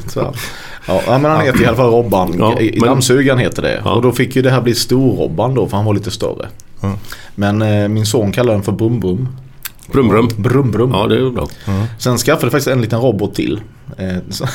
Ja, 0.87 1.03
men 1.19 1.25
han 1.25 1.41
heter 1.41 1.63
i 1.63 1.67
alla 1.67 1.77
fall 1.77 1.91
Robban. 1.91 2.35
Ja, 2.39 2.61
I 2.61 2.77
men- 2.81 2.89
Dammsugaren 2.89 3.39
heter 3.39 3.63
det. 3.63 3.81
Ja. 3.85 3.91
Och 3.93 4.03
då 4.03 4.13
fick 4.13 4.37
ju 4.37 4.43
det 4.43 4.51
här 4.51 4.61
bli 4.61 4.75
Stor-Robban 4.75 5.55
då 5.55 5.67
för 5.67 5.77
han 5.77 5.87
var 5.87 5.95
lite 5.95 6.11
större. 6.11 6.49
Men 7.35 7.63
eh, 7.63 7.89
min 7.89 8.07
son 8.07 8.33
kallar 8.33 8.53
den 8.53 8.63
för 8.63 8.73
Brum 8.73 9.01
Brum. 9.01 9.29
Brum 9.93 10.09
brum. 10.09 10.29
Brum 10.37 10.71
Brum. 10.71 10.91
Ja, 10.93 11.07
det 11.07 11.17
är 11.17 11.31
bra. 11.31 11.49
Sen 11.99 12.19
skaffade 12.19 12.45
jag 12.47 12.53
faktiskt 12.53 12.69
en 12.69 12.81
liten 12.81 13.01
robot 13.01 13.35
till. 13.35 13.61
Eh, 13.97 14.17
så- 14.31 14.47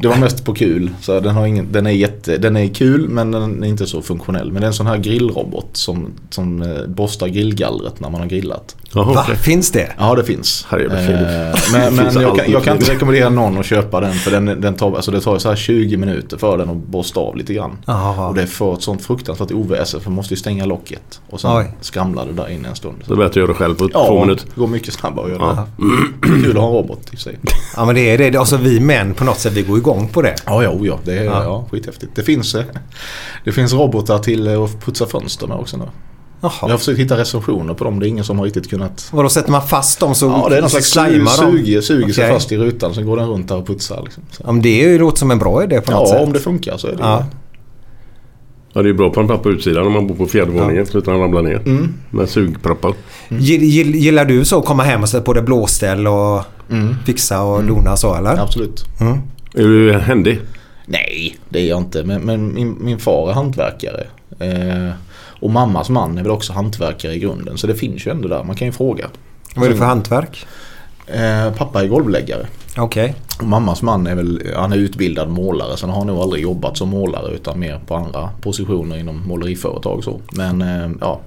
Det 0.00 0.08
var 0.08 0.16
mest 0.16 0.44
på 0.44 0.54
kul. 0.54 0.90
Så 1.00 1.20
den, 1.20 1.34
har 1.34 1.46
ingen, 1.46 1.72
den, 1.72 1.86
är 1.86 1.90
jätte, 1.90 2.38
den 2.38 2.56
är 2.56 2.68
kul 2.74 3.08
men 3.08 3.30
den 3.30 3.64
är 3.64 3.68
inte 3.68 3.86
så 3.86 4.02
funktionell. 4.02 4.52
Men 4.52 4.60
det 4.60 4.64
är 4.66 4.68
en 4.68 4.74
sån 4.74 4.86
här 4.86 4.98
grillrobot 4.98 5.68
som, 5.76 6.12
som 6.30 6.62
eh, 6.62 6.86
borstar 6.86 7.28
grillgallret 7.28 8.00
när 8.00 8.10
man 8.10 8.20
har 8.20 8.28
grillat. 8.28 8.76
Jaha, 8.94 9.04
Va? 9.14 9.20
okej. 9.24 9.36
Finns 9.36 9.70
det? 9.70 9.92
Ja 9.98 10.14
det 10.14 10.24
finns. 10.24 10.66
Herregud, 10.68 10.92
Eh, 10.92 11.58
men 11.72 11.94
men 11.94 12.22
jag, 12.22 12.36
kan, 12.36 12.50
jag 12.52 12.64
kan 12.64 12.76
inte 12.76 12.92
rekommendera 12.92 13.28
någon 13.28 13.58
att 13.58 13.66
köpa 13.66 14.00
den 14.00 14.12
för 14.12 14.30
den, 14.30 14.60
den 14.60 14.74
tar, 14.74 14.96
alltså 14.96 15.10
det 15.10 15.20
tar 15.20 15.38
så 15.38 15.48
här 15.48 15.56
20 15.56 15.96
minuter 15.96 16.36
för 16.36 16.58
den 16.58 16.70
att 16.70 16.76
borsta 16.76 17.20
av 17.20 17.36
lite 17.36 17.54
grann. 17.54 17.78
Jaha. 17.86 18.28
Och 18.28 18.34
det 18.34 18.46
får 18.46 18.74
ett 18.74 18.82
sånt 18.82 19.02
fruktansvärt 19.02 19.50
oväsen 19.52 20.00
för 20.00 20.10
man 20.10 20.16
måste 20.16 20.34
ju 20.34 20.38
stänga 20.38 20.64
locket. 20.64 21.20
Och 21.30 21.40
sen 21.40 21.50
Oj. 21.56 21.72
skramlar 21.80 22.26
det 22.26 22.32
där 22.32 22.48
inne 22.50 22.68
en 22.68 22.74
stund. 22.76 22.96
Så 23.06 23.14
det 23.14 23.22
är 23.22 23.28
bättre 23.28 23.30
att 23.30 23.36
göra 23.36 23.46
det 23.46 23.54
själv 23.54 23.74
på 23.74 23.88
två 23.88 23.90
Ja, 23.94 24.20
minuter. 24.20 24.46
det 24.54 24.60
går 24.60 24.66
mycket 24.66 24.94
snabbare 24.94 25.24
att 25.24 25.30
göra 25.32 25.42
Ja. 25.56 25.66
det. 26.22 26.42
Kul 26.42 26.50
att 26.56 26.62
ha 26.62 26.68
en 26.68 26.74
robot 26.74 27.14
i 27.14 27.16
sig. 27.16 27.38
Ja 27.76 27.84
men 27.84 27.94
det 27.94 28.00
är 28.10 28.18
det. 28.30 28.36
Alltså 28.38 28.56
vi 28.56 28.80
män 28.80 29.14
på 29.14 29.24
något 29.24 29.38
sätt, 29.38 29.52
vi 29.52 29.62
går 29.62 29.78
igång 29.78 30.08
på 30.08 30.22
det. 30.22 30.34
Ja, 30.46 30.62
ja, 30.62 30.70
oh 30.70 30.86
ja, 30.86 30.98
det 31.04 31.18
är 31.18 31.24
Ja. 31.24 31.42
ja. 31.44 31.66
skithäftigt. 31.70 32.12
Det 32.14 32.22
finns, 32.22 32.54
eh, 32.54 32.64
det 33.44 33.52
finns 33.52 33.72
robotar 33.72 34.18
till 34.18 34.48
att 34.64 34.84
putsa 34.84 35.06
fönster 35.06 35.46
med 35.46 35.56
också 35.56 35.76
nu. 35.76 35.84
Jag 36.40 36.48
har 36.48 36.68
Jaha. 36.68 36.78
försökt 36.78 36.98
hitta 36.98 37.16
recensioner 37.18 37.74
på 37.74 37.84
dem. 37.84 38.00
Det 38.00 38.06
är 38.06 38.08
ingen 38.08 38.24
som 38.24 38.38
har 38.38 38.44
riktigt 38.44 38.70
kunnat... 38.70 39.08
Vadå, 39.12 39.28
sätter 39.28 39.50
man 39.50 39.62
fast 39.68 40.00
dem 40.00 40.14
så 40.14 40.26
Ja, 40.26 40.46
det 40.50 40.56
är 40.56 40.60
någon 40.60 40.70
slags 40.70 40.90
slimar 40.90 41.42
de? 41.46 41.52
suger, 41.58 41.80
suger 41.80 42.12
sig 42.12 42.24
Okej. 42.24 42.34
fast 42.34 42.52
i 42.52 42.56
rutan. 42.56 42.94
Sen 42.94 43.06
går 43.06 43.16
den 43.16 43.28
runt 43.28 43.48
där 43.48 43.56
och 43.56 43.66
putsar. 43.66 44.02
Liksom. 44.04 44.22
Så. 44.30 44.42
Ja, 44.46 44.52
men 44.52 44.62
det 44.62 44.84
är 44.84 44.88
ju- 44.88 44.98
låter 44.98 45.18
som 45.18 45.30
en 45.30 45.38
bra 45.38 45.64
idé 45.64 45.80
på 45.80 45.90
något 45.92 46.08
Ja, 46.08 46.14
sätt. 46.14 46.22
om 46.26 46.32
det 46.32 46.40
funkar 46.40 46.76
så 46.76 46.86
är 46.86 46.90
det 46.92 46.98
Ja. 47.00 47.24
Ja, 48.72 48.82
det 48.82 48.86
är 48.88 48.92
ju 48.92 48.94
bra 48.98 49.10
på 49.10 49.20
en 49.20 49.26
på 49.38 49.50
utsidan 49.50 49.86
om 49.86 49.92
man 49.92 50.06
bor 50.06 50.14
på 50.14 50.26
fjärde 50.26 50.50
våningen 50.50 50.86
så 50.86 50.98
utan 50.98 51.14
att 51.14 51.20
ramla 51.20 51.42
ner. 51.42 51.56
Mm. 51.56 51.94
Med 52.10 52.28
sugproppar. 52.28 52.92
Gill, 53.28 53.94
gillar 53.94 54.24
du 54.24 54.44
så 54.44 54.58
att 54.58 54.64
komma 54.64 54.82
hem 54.82 55.02
och 55.02 55.08
sätta 55.08 55.24
på 55.24 55.32
dig 55.32 55.42
blåställ 55.42 56.06
och 56.06 56.42
fixa 57.06 57.42
och 57.42 57.64
dona 57.64 57.96
så 57.96 58.14
eller? 58.14 58.30
Mm. 58.32 58.42
Absolut. 58.44 58.84
Mm. 59.00 59.18
Är 59.54 59.62
du 59.62 59.92
händig? 59.92 60.40
Nej, 60.86 61.38
det 61.48 61.58
är 61.60 61.68
jag 61.68 61.78
inte. 61.78 62.04
Men, 62.04 62.20
men 62.22 62.54
min, 62.54 62.76
min 62.80 62.98
far 62.98 63.30
är 63.30 63.34
hantverkare. 63.34 64.06
Eh, 64.38 64.92
och 65.40 65.50
mammas 65.50 65.88
man 65.90 66.18
är 66.18 66.22
väl 66.22 66.30
också 66.32 66.52
hantverkare 66.52 67.14
i 67.14 67.18
grunden. 67.18 67.58
Så 67.58 67.66
det 67.66 67.74
finns 67.74 68.06
ju 68.06 68.10
ändå 68.10 68.28
där. 68.28 68.44
Man 68.44 68.56
kan 68.56 68.66
ju 68.68 68.72
fråga. 68.72 69.06
Vad 69.56 69.64
är 69.66 69.70
det 69.70 69.76
för 69.76 69.84
hantverk? 69.84 70.46
Eh, 71.06 71.52
pappa 71.56 71.82
är 71.84 71.88
golvläggare. 71.88 72.46
Okej. 72.76 73.14
Och 73.40 73.44
mammas 73.46 73.82
man 73.82 74.06
är 74.06 74.14
väl, 74.14 74.42
han 74.56 74.72
är 74.72 74.76
utbildad 74.76 75.28
målare. 75.30 75.76
Sen 75.76 75.90
har 75.90 75.98
han 75.98 76.06
nog 76.06 76.18
aldrig 76.18 76.42
jobbat 76.42 76.76
som 76.76 76.88
målare 76.88 77.32
utan 77.34 77.58
mer 77.60 77.80
på 77.86 77.94
andra 77.94 78.28
positioner 78.40 78.96
inom 78.98 79.26
måleriföretag 79.28 80.04
så. 80.04 80.20
Men 80.32 80.62
eh, 80.62 80.90
ja, 81.00 81.20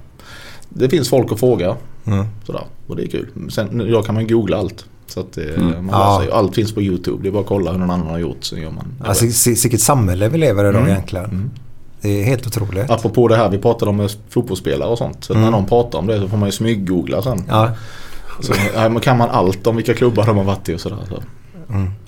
det 0.68 0.88
finns 0.88 1.08
folk 1.08 1.32
att 1.32 1.40
fråga. 1.40 1.76
Mm. 2.04 2.24
Sådär. 2.46 2.62
Och 2.86 2.96
det 2.96 3.02
är 3.02 3.06
kul. 3.06 3.28
Sen 3.50 3.80
idag 3.80 4.06
kan 4.06 4.14
man 4.14 4.26
googla 4.26 4.56
allt. 4.56 4.84
Så 5.06 5.20
att 5.20 5.38
eh, 5.38 5.44
man 5.80 5.88
Ja. 5.92 6.20
sig. 6.22 6.32
Allt 6.32 6.54
finns 6.54 6.74
på 6.74 6.82
YouTube. 6.82 7.22
Det 7.22 7.28
är 7.28 7.32
bara 7.32 7.40
att 7.42 7.46
kolla 7.48 7.72
hur 7.72 7.78
någon 7.78 7.90
annan 7.90 8.06
har 8.06 8.18
gjort. 8.18 8.44
Så 8.44 8.56
gör 8.56 8.70
man. 8.70 8.86
det 9.00 9.08
Alltså 9.08 9.24
vilket 9.62 9.80
samhälle 9.80 10.28
vi 10.28 10.38
lever 10.38 10.64
i 10.64 10.68
idag 10.68 10.80
Mm. 10.82 10.92
egentligen. 10.92 11.50
Det 12.02 12.20
är 12.20 12.24
helt 12.24 12.46
otroligt. 12.46 12.90
Apropå 12.90 13.28
det 13.28 13.36
här 13.36 13.48
vi 13.48 13.58
pratade 13.58 13.90
om 13.90 13.96
med 13.96 14.10
fotbollsspelare 14.28 14.88
och 14.88 14.98
sånt. 14.98 15.24
Så 15.24 15.34
när 15.34 15.50
någon 15.50 15.66
pratar 15.66 15.98
om 15.98 16.06
det 16.06 16.20
så 16.20 16.28
får 16.28 16.36
man 16.36 16.48
ju 16.48 16.52
smyggoogla 16.52 17.22
sen. 17.22 17.32
Mm. 17.32 17.46
Ja. 17.48 17.70
Så 18.40 18.52
kan 19.00 19.18
man 19.18 19.30
allt 19.30 19.66
om 19.66 19.76
vilka 19.76 19.94
klubbar 19.94 20.26
de 20.26 20.36
har 20.36 20.44
varit 20.44 20.68
i 20.68 20.74
och 20.74 20.80
sådär. 20.80 20.98
Så. 21.08 21.22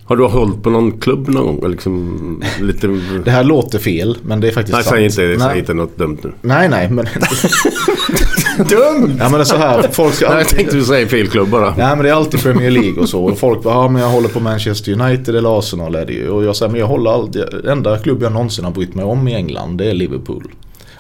Har 0.07 0.17
du 0.17 0.25
hållit 0.25 0.62
på 0.62 0.71
någon 0.71 0.99
klubb 1.01 1.29
någon 1.29 1.61
gång? 1.61 1.71
Liksom 1.71 2.43
lite... 2.61 2.87
Det 3.25 3.31
här 3.31 3.45
låter 3.45 3.79
fel 3.79 4.17
men 4.23 4.40
det 4.40 4.49
är 4.49 4.53
faktiskt 4.53 4.75
Nej, 4.75 4.83
sant. 4.85 4.95
säg 4.95 5.05
inte, 5.05 5.14
säg 5.14 5.49
nej, 5.49 5.59
inte 5.59 5.75
något 5.75 5.99
dumt 5.99 6.19
nu. 6.23 6.33
nej, 6.40 6.69
nej 6.69 6.90
men... 6.90 7.07
Dumt! 8.59 9.17
ja 9.19 9.29
men 9.29 9.33
det 9.33 9.38
är 9.38 9.45
så 9.45 9.57
här. 9.57 9.83
Folk 9.93 10.14
ska 10.14 10.27
Nej, 10.27 10.35
jag 10.35 10.40
alltid... 10.40 10.57
tänkte 10.57 10.77
du 10.77 10.85
säga 10.85 11.07
fel 11.09 11.29
klubb 11.29 11.49
bara. 11.49 11.75
Nej 11.77 11.97
men 11.97 11.99
det 11.99 12.09
är 12.09 12.14
alltid 12.14 12.43
Premier 12.43 12.71
League 12.71 13.03
och 13.03 13.09
så. 13.09 13.25
Och 13.25 13.38
folk 13.38 13.62
bara, 13.62 13.75
ja 13.75 13.88
men 13.88 14.03
jag 14.03 14.09
håller 14.09 14.29
på 14.29 14.40
Manchester 14.40 14.93
United 15.01 15.37
eller 15.37 15.59
Arsenal 15.59 15.95
är 15.95 16.07
det 16.07 16.12
ju. 16.12 16.29
Och 16.29 16.45
jag 16.45 16.57
säger, 16.57 16.71
men 16.71 16.81
jag 16.81 16.87
håller 16.87 17.11
aldrig, 17.11 17.45
enda 17.69 17.99
klubb 17.99 18.23
jag 18.23 18.33
någonsin 18.33 18.64
har 18.64 18.73
brytt 18.73 18.95
mig 18.95 19.05
om 19.05 19.29
i 19.29 19.35
England 19.35 19.77
det 19.79 19.90
är 19.90 19.95
Liverpool. 19.95 20.45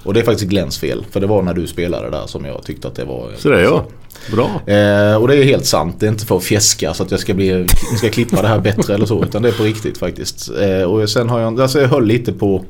Och 0.04 0.14
det 0.14 0.20
är 0.20 0.24
faktiskt 0.24 0.50
Glens 0.50 0.78
fel. 0.78 1.04
För 1.10 1.20
det 1.20 1.26
var 1.26 1.42
när 1.42 1.54
du 1.54 1.66
spelade 1.66 2.10
där 2.10 2.26
som 2.26 2.44
jag 2.44 2.62
tyckte 2.64 2.88
att 2.88 2.94
det 2.94 3.04
var... 3.04 3.30
Så 3.38 3.48
det 3.48 3.58
är 3.60 3.62
jag. 3.64 3.82
Bra. 4.32 4.44
Eh, 4.74 5.16
och 5.16 5.28
det 5.28 5.36
är 5.36 5.44
helt 5.44 5.66
sant. 5.66 5.96
Det 5.98 6.06
är 6.06 6.10
inte 6.10 6.26
för 6.26 6.36
att 6.36 6.44
fjäska 6.44 6.94
så 6.94 7.02
att 7.02 7.10
jag 7.10 7.20
ska, 7.20 7.34
bli, 7.34 7.66
ska 7.98 8.08
klippa 8.08 8.42
det 8.42 8.48
här 8.48 8.58
bättre 8.58 8.94
eller 8.94 9.06
så. 9.06 9.24
Utan 9.24 9.42
det 9.42 9.48
är 9.48 9.52
på 9.52 9.62
riktigt 9.62 9.98
faktiskt. 9.98 10.50
Eh, 10.60 10.82
och 10.90 11.10
sen 11.10 11.28
har 11.28 11.40
jag, 11.40 11.60
alltså 11.60 11.80
jag 11.80 11.88
höll 11.88 12.06
lite 12.06 12.32
på 12.32 12.64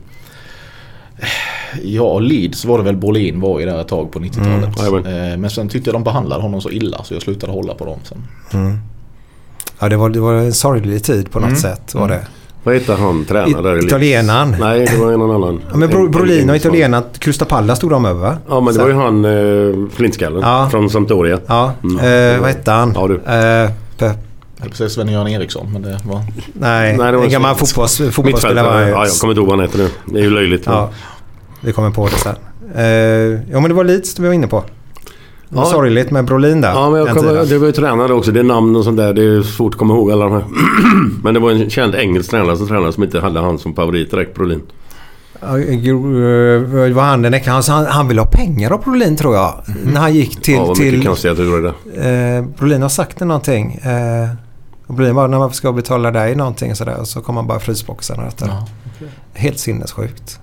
Ja, 1.82 2.18
Leeds 2.18 2.64
var 2.64 2.78
det 2.78 2.84
väl 2.84 2.96
Brolin 2.96 3.40
var 3.40 3.60
i 3.60 3.64
där 3.64 3.80
ett 3.80 3.88
tag 3.88 4.12
på 4.12 4.18
90-talet. 4.18 4.78
jajamän. 4.78 5.32
eh, 5.32 5.36
men 5.36 5.50
sen 5.50 5.68
tyckte 5.68 5.88
jag 5.90 5.94
de 5.94 6.04
behandlade 6.04 6.42
honom 6.42 6.60
så 6.60 6.70
illa 6.70 7.04
så 7.04 7.14
jag 7.14 7.22
slutade 7.22 7.52
hålla 7.52 7.74
på 7.74 7.84
dem 7.84 7.98
sen. 8.04 8.26
Ja, 9.78 9.88
det 9.88 9.96
var, 9.96 10.08
det 10.10 10.20
var 10.20 10.34
en 10.34 10.52
sorglig 10.52 11.04
tid 11.04 11.30
på 11.30 11.40
något 11.40 11.58
sätt. 11.58 11.94
Var 11.94 12.08
det. 12.08 12.26
Vad 12.64 12.74
heter 12.74 12.96
han 12.96 13.24
tränare? 13.24 13.78
Italienaren. 13.78 14.56
Nej, 14.60 14.86
det 14.90 14.96
var 14.96 15.12
en 15.12 15.20
annan. 15.22 15.60
Ja, 15.70 15.76
men 15.76 15.90
Bro, 15.90 16.04
En- 16.04 16.10
Brolin 16.10 16.48
och 16.48 16.54
en- 16.54 16.60
italienaren, 16.60 17.04
Crystal 17.18 17.48
Palace 17.48 17.76
stod 17.76 17.90
de 17.90 18.04
över 18.04 18.20
va? 18.20 18.36
Ja, 18.48 18.60
men 18.60 18.74
det 18.74 18.80
var 18.80 18.88
ju 18.88 18.94
han 18.94 19.24
eh, 19.24 19.88
flintskallen 19.96 20.40
Ja. 20.42 20.68
från 20.70 20.90
Sampdoria. 20.90 21.38
Ja, 21.46 21.72
Mm. 21.84 21.98
eh, 22.34 22.40
vad 22.40 22.48
hette 22.48 22.70
han? 22.70 22.92
Ja, 22.94 23.08
du. 23.08 23.14
Eh, 23.14 23.70
Pe- 23.98 24.14
Jag 24.64 24.76
säga 24.76 24.88
Sven-Göran 24.88 25.28
Eriksson 25.28 25.72
men 25.72 25.82
det 25.82 25.98
var... 26.04 26.18
nej, 26.52 26.96
Nej, 26.98 27.10
det 27.12 27.16
var 27.16 27.24
en 27.24 27.30
gammal 27.30 27.56
så- 27.56 27.66
fotbolls, 27.66 27.96
fotbollsspelare 27.96 28.32
Mittfältare. 28.54 28.90
var. 28.92 28.98
Ja, 29.00 29.06
jag 29.06 29.14
kommer 29.20 29.32
inte 29.32 29.40
ihåg 29.40 29.48
vad 29.48 29.58
han 29.58 29.66
heter 29.66 29.78
nu. 29.78 29.88
Det 30.06 30.18
är 30.18 30.22
ju 30.22 30.30
löjligt. 30.30 30.62
Ja, 30.66 30.90
vi 31.60 31.72
kommer 31.72 31.90
på 31.90 32.06
det 32.06 32.16
sen. 32.16 32.34
Eh, 32.76 32.84
ja, 33.52 33.60
men 33.60 33.62
det 33.68 33.74
var 33.74 33.84
Leeds 33.84 34.18
vi 34.18 34.26
var 34.26 34.34
inne 34.34 34.46
på. 34.46 34.64
Det 35.48 35.56
var 35.56 35.62
Ja. 35.62 35.70
sorgligt 35.70 36.10
med 36.10 36.24
Brolin 36.24 36.60
där. 36.60 36.70
Ja, 36.70 36.90
men 36.90 37.00
jag 37.00 37.16
kommer, 37.16 37.46
det 37.46 37.58
var 37.58 37.66
ju 37.66 37.72
tränare 37.72 38.12
också. 38.12 38.32
Det 38.32 38.40
är 38.40 38.44
namn 38.44 38.76
och 38.76 38.84
sånt 38.84 38.96
där. 38.96 39.12
Det 39.12 39.22
är 39.22 39.42
svårt 39.42 39.74
att 39.74 39.78
komma 39.78 39.94
ihåg 39.94 40.12
alla 40.12 40.24
de 40.24 40.32
här. 40.32 40.44
men 41.22 41.34
det 41.34 41.40
var 41.40 41.50
en 41.50 41.70
känd 41.70 41.94
engelsk 41.94 42.30
tränare 42.30 42.56
som 42.56 42.68
tränade 42.68 42.92
som 42.92 43.02
inte 43.02 43.20
hade 43.20 43.40
han 43.40 43.58
som 43.58 43.74
favorit 43.74 44.10
direkt, 44.10 44.34
Brolin. 44.34 44.62
Eh, 45.42 45.48
var 46.94 47.02
han, 47.02 47.22
den 47.22 47.34
han, 47.46 47.86
han, 47.86 48.08
ville 48.08 48.20
ha 48.20 48.28
pengar 48.28 48.70
av 48.70 48.80
Brolin 48.82 49.16
tror 49.16 49.34
jag. 49.34 49.62
När 49.84 50.00
han 50.00 50.14
gick 50.14 50.42
till... 50.42 50.54
ja, 50.54 50.64
vad 50.64 50.78
mycket 50.78 50.92
till 50.94 51.06
konstigheter 51.06 51.42
det 51.42 51.50
var 51.50 51.74
det. 51.94 52.36
eh, 52.36 52.44
Brolin 52.58 52.82
har 52.82 52.88
sagt 52.88 53.18
det 53.18 53.24
någonting. 53.24 53.74
Eh, 53.74 54.28
och 54.86 54.94
Brolin 54.94 55.14
bara, 55.14 55.26
när 55.26 55.38
man 55.38 55.52
ska 55.52 55.72
betala 55.72 56.10
dig 56.10 56.34
någonting 56.34 56.74
sådär. 56.74 57.04
Så 57.04 57.20
kommer 57.20 57.40
han 57.40 57.46
bara 57.48 57.58
frysboxen 57.60 58.18
och 58.18 58.24
detta. 58.24 58.46
Ja, 58.48 58.66
Helt 59.34 59.58
sinnessjukt. 59.58 60.40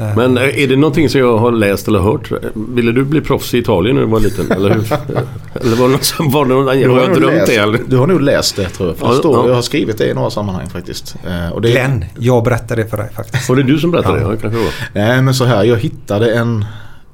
Eh, 0.00 0.16
Men 0.16 0.38
är 0.38 0.66
det 0.68 0.76
någonting 0.76 1.08
som 1.08 1.20
jag 1.20 1.38
har 1.38 1.52
läst 1.52 1.88
eller 1.88 1.98
hört? 1.98 2.32
Ville 2.54 2.92
du 2.92 3.04
bli 3.04 3.20
proffs 3.20 3.54
i 3.54 3.58
Italien 3.58 3.96
när 3.96 4.02
du 4.02 4.08
var 4.08 4.20
liten? 4.20 4.52
Eller 4.52 4.70
hur? 4.74 4.92
eller 5.60 5.76
var 5.76 5.86
det 5.86 5.92
något 5.92 6.04
som... 6.04 6.30
Var 6.30 6.44
någon, 6.44 6.66
har 6.66 6.74
jag 6.74 7.14
drömt 7.14 7.20
läst, 7.20 7.46
det 7.46 7.56
eller? 7.56 7.80
du 7.86 7.96
har 7.96 8.06
nog 8.06 8.20
läst 8.20 8.56
det 8.56 8.68
tror 8.68 8.88
jag. 8.88 8.98
För 8.98 9.06
Ja, 9.06 9.12
står, 9.14 9.36
ja. 9.36 9.48
Jag 9.48 9.54
har 9.54 9.62
skrivit 9.62 9.98
det 9.98 10.10
i 10.10 10.14
några 10.14 10.30
sammanhang 10.30 10.68
faktiskt. 10.68 11.14
Eh, 11.26 11.52
och 11.52 11.62
det, 11.62 11.70
Glenn, 11.70 12.04
jag 12.18 12.44
berättar 12.44 12.76
det 12.76 12.86
för 12.86 12.96
dig 12.96 13.10
faktiskt. 13.16 13.48
Var 13.48 13.56
det 13.56 13.62
du 13.62 13.78
som 13.78 13.90
berättade 13.90 14.20
Ja. 14.20 14.26
det? 14.28 14.34
Ja, 14.34 14.40
kanske 14.40 14.58
var. 14.60 14.72
Nej 14.94 15.22
men 15.22 15.34
så 15.34 15.44
här, 15.44 15.64
jag 15.64 15.76
hittade 15.76 16.34
en... 16.34 16.64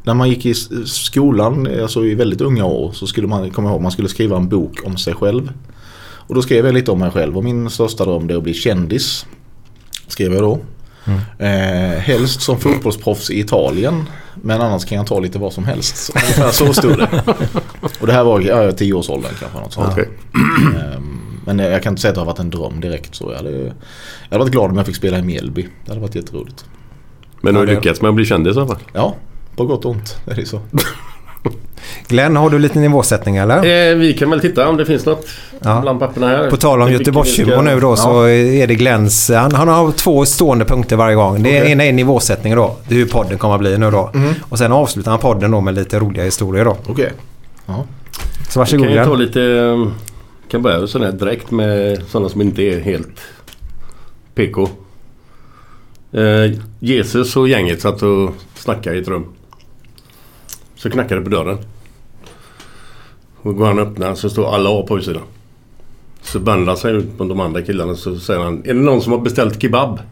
När 0.02 0.14
man 0.14 0.28
gick 0.28 0.46
i 0.46 0.54
skolan, 0.86 1.68
alltså 1.82 2.04
i 2.04 2.14
väldigt 2.14 2.40
unga 2.40 2.64
år, 2.64 2.92
så 2.92 3.06
skulle 3.06 3.26
man 3.26 3.50
komma 3.50 3.70
ihåg 3.70 3.80
man 3.82 3.90
skulle 3.92 4.08
skriva 4.08 4.36
en 4.36 4.48
bok 4.48 4.78
om 4.84 4.96
sig 4.96 5.14
själv. 5.14 5.52
Och 6.28 6.34
då 6.34 6.42
skrev 6.42 6.66
jag 6.66 6.74
lite 6.74 6.90
om 6.90 6.98
mig 6.98 7.10
själv 7.10 7.36
och 7.36 7.44
min 7.44 7.70
största 7.70 8.04
dröm 8.04 8.26
det 8.26 8.34
är 8.34 8.38
att 8.38 8.42
bli 8.42 8.54
kändis. 8.54 9.26
Skrev 10.08 10.32
jag 10.32 10.42
då. 10.42 10.58
Eh, 11.38 11.98
helst 12.00 12.40
som 12.40 12.60
fotbollsproffs 12.60 13.30
i 13.30 13.40
Italien. 13.40 14.04
Men 14.34 14.60
annars 14.60 14.84
kan 14.84 14.98
jag 14.98 15.06
ta 15.06 15.18
lite 15.20 15.38
vad 15.38 15.52
som 15.52 15.64
helst. 15.64 15.96
Så, 15.96 16.12
ungefär 16.12 16.50
så 16.50 16.72
stod 16.72 16.98
det. 16.98 17.22
Och 18.00 18.06
det 18.06 18.12
här 18.12 18.24
var 18.24 18.40
ja, 18.40 18.72
tioårsåldern 18.72 19.32
kanske. 19.40 19.58
Något 19.58 19.72
sånt. 19.72 19.88
Okej. 19.92 20.08
Ehm, 20.34 21.40
Men 21.44 21.58
jag 21.58 21.82
kan 21.82 21.92
inte 21.92 22.02
säga 22.02 22.08
att 22.10 22.14
det 22.14 22.20
har 22.20 22.26
varit 22.26 22.38
en 22.38 22.50
dröm 22.50 22.80
direkt. 22.80 23.14
Så 23.14 23.30
jag, 23.30 23.36
hade, 23.36 23.50
jag 23.50 23.72
hade 24.30 24.38
varit 24.38 24.52
glad 24.52 24.70
om 24.70 24.76
jag 24.76 24.86
fick 24.86 24.96
spela 24.96 25.18
i 25.18 25.22
Mjällby. 25.22 25.68
Det 25.84 25.90
hade 25.90 26.00
varit 26.00 26.14
jätteroligt. 26.14 26.64
Men 27.40 27.54
du 27.54 27.60
har 27.60 27.66
lyckats 27.66 28.02
med 28.02 28.08
att 28.08 28.14
bli 28.14 28.24
kändis 28.24 28.56
i 28.56 28.58
alla 28.58 28.68
fall? 28.68 28.82
Ja, 28.92 29.14
på 29.56 29.64
gott 29.66 29.84
och 29.84 29.90
ont 29.90 30.16
är 30.26 30.34
det 30.34 30.46
så. 30.46 30.60
Glenn, 32.08 32.36
har 32.36 32.50
du 32.50 32.58
lite 32.58 32.78
nivåsättning 32.78 33.36
eller? 33.36 33.90
Eh, 33.90 33.96
vi 33.96 34.12
kan 34.14 34.30
väl 34.30 34.40
titta 34.40 34.68
om 34.68 34.76
det 34.76 34.86
finns 34.86 35.06
något 35.06 35.26
Ja. 35.60 35.78
bland 35.82 36.00
papperna 36.00 36.28
här. 36.28 36.50
På 36.50 36.56
tal 36.56 36.82
om 36.82 36.88
vi 36.88 37.04
ska- 37.24 37.62
nu 37.62 37.80
då 37.80 37.96
så 37.96 38.22
är 38.28 38.66
det 38.66 38.74
Glens... 38.74 39.30
Han, 39.34 39.52
han 39.54 39.68
har 39.68 39.92
två 39.92 40.24
stående 40.24 40.64
punkter 40.64 40.96
varje 40.96 41.14
gång. 41.16 41.42
Det 41.42 41.60
Okej. 41.60 41.72
ena 41.72 41.84
är 41.84 41.92
nivåsättning 41.92 42.54
då. 42.56 42.76
Det 42.88 42.94
är 42.94 42.98
hur 42.98 43.06
podden 43.06 43.38
kommer 43.38 43.54
att 43.54 43.60
bli 43.60 43.78
nu 43.78 43.90
då. 43.90 44.10
Mhm. 44.14 44.34
Och 44.42 44.58
sen 44.58 44.72
avslutar 44.72 45.10
han 45.10 45.20
podden 45.20 45.50
då 45.50 45.60
med 45.60 45.74
lite 45.74 45.98
roliga 45.98 46.24
historier 46.24 46.64
då. 46.64 46.76
Okej. 46.86 47.12
Ja. 47.66 47.84
Så 48.48 48.58
varsågod 48.58 48.86
Kan 48.86 48.94
jag 48.96 49.06
ta 49.06 49.14
Glenn. 49.14 49.26
lite... 49.26 49.42
eh, 49.42 49.88
Kan 50.50 50.62
börja 50.62 50.86
sådär 50.86 51.12
direkt 51.12 51.50
med 51.50 51.98
sådana 52.08 52.28
som 52.28 52.40
inte 52.40 52.62
är 52.62 52.80
helt 52.80 53.20
PK. 54.34 54.68
Eh, 56.12 56.52
Jesus 56.80 57.36
och 57.36 57.48
gänget 57.48 57.80
satt 57.80 58.02
och 58.02 58.30
snackade 58.54 58.96
i 58.96 59.00
ett 59.00 59.08
rum. 59.08 59.24
Så 60.76 60.90
knackade 60.90 61.20
det 61.20 61.24
på 61.24 61.30
dörren. 61.30 61.58
Och 63.36 63.56
går 63.56 63.66
han 63.66 63.78
och 63.78 63.86
öppnar 63.86 64.14
så 64.14 64.30
står 64.30 64.54
alla 64.54 64.70
A 64.70 64.84
på 64.88 64.98
utsidan. 64.98 65.22
Så 66.22 66.38
vänder 66.38 66.66
han 66.66 66.76
sig 66.76 66.94
ut 66.94 67.18
på 67.18 67.24
de 67.24 67.40
andra 67.40 67.62
killarna 67.62 67.94
så 67.94 68.18
säger 68.18 68.40
han 68.40 68.62
Är 68.64 68.74
det 68.74 68.80
någon 68.80 69.02
som 69.02 69.12
har 69.12 69.18
beställt 69.18 69.62
kebab? 69.62 70.00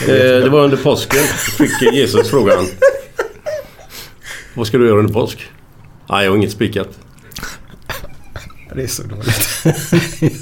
Eh, 0.00 0.42
det 0.42 0.48
var 0.48 0.64
under 0.64 0.76
påsken. 0.76 1.22
Fick 1.58 1.92
Jesus 1.92 2.30
frågan. 2.30 2.66
Vad 4.54 4.66
ska 4.66 4.78
du 4.78 4.86
göra 4.86 4.98
under 4.98 5.12
påsk? 5.12 5.50
Nej, 6.10 6.24
jag 6.24 6.30
har 6.30 6.36
inget 6.36 6.52
spikat. 6.52 6.88
Det 8.74 8.82
är 8.82 8.86
så 8.86 9.02
dåligt. 9.02 9.64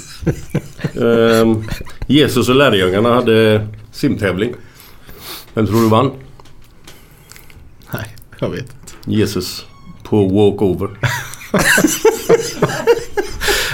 Ehm, 1.01 1.63
Jesus 2.07 2.49
och 2.49 2.55
lärjungarna 2.55 3.13
hade 3.13 3.67
simtävling. 3.91 4.53
Vem 5.53 5.67
tror 5.67 5.81
du 5.81 5.89
vann? 5.89 6.11
Nej, 7.93 8.15
jag 8.39 8.49
vet 8.49 8.59
inte. 8.59 8.93
Jesus 9.05 9.65
på 10.03 10.27
walkover. 10.27 10.89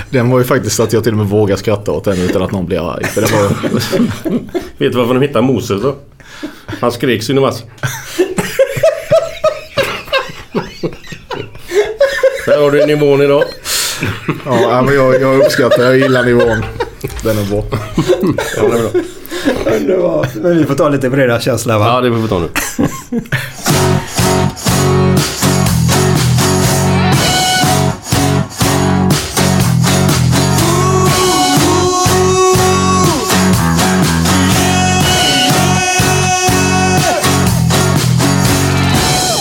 Den 0.10 0.30
var 0.30 0.40
ju 0.40 0.46
faktiskt 0.46 0.76
så 0.76 0.84
att 0.84 0.94
jag 0.94 1.04
till 1.04 1.12
och 1.12 1.18
med 1.18 1.28
vågar 1.28 1.56
skratta 1.56 1.92
åt 1.92 2.04
den 2.04 2.18
utan 2.18 2.42
att 2.42 2.52
någon 2.52 2.66
blir 2.66 2.92
arg. 2.94 3.06
För 3.06 3.22
det 3.22 3.32
var, 3.32 3.50
Vet 4.78 4.92
du 4.92 4.98
varför 4.98 5.14
de 5.14 5.22
hittade 5.22 5.48
Moses 5.48 5.82
då? 5.82 5.96
Han 6.66 6.92
skrek 6.92 7.24
sin 7.24 7.42
mass. 7.42 7.64
Där 12.46 12.62
har 12.62 12.72
du 12.72 12.86
nivån 12.86 13.22
idag. 13.22 13.44
Ja, 14.46 14.82
men 14.82 14.96
jag, 14.96 15.22
jag 15.22 15.40
uppskattar, 15.40 15.84
jag 15.84 15.98
gillar 15.98 16.24
nivån. 16.24 16.66
Den 17.24 17.38
är 17.38 17.46
bra. 17.50 17.64
Ja, 18.58 18.64
det 18.64 18.78
är 18.78 18.90
bra. 18.92 19.02
Underbart. 19.76 20.36
Men 20.36 20.58
vi 20.58 20.66
får 20.66 20.76
ta 20.76 20.90
lite 20.90 21.10
breda 21.10 21.40
känsla 21.40 21.78
va? 21.78 21.86
ja, 21.88 22.02
det 22.02 22.10
får 22.10 22.18
vi 22.18 22.28
ta 22.28 22.40
nu. 22.40 22.50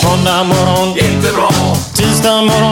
Måndag 0.04 0.44
morgon, 0.44 0.88
Inte 0.98 1.32
bra, 1.32 1.50
tisdag 1.94 2.42
morgon, 2.42 2.71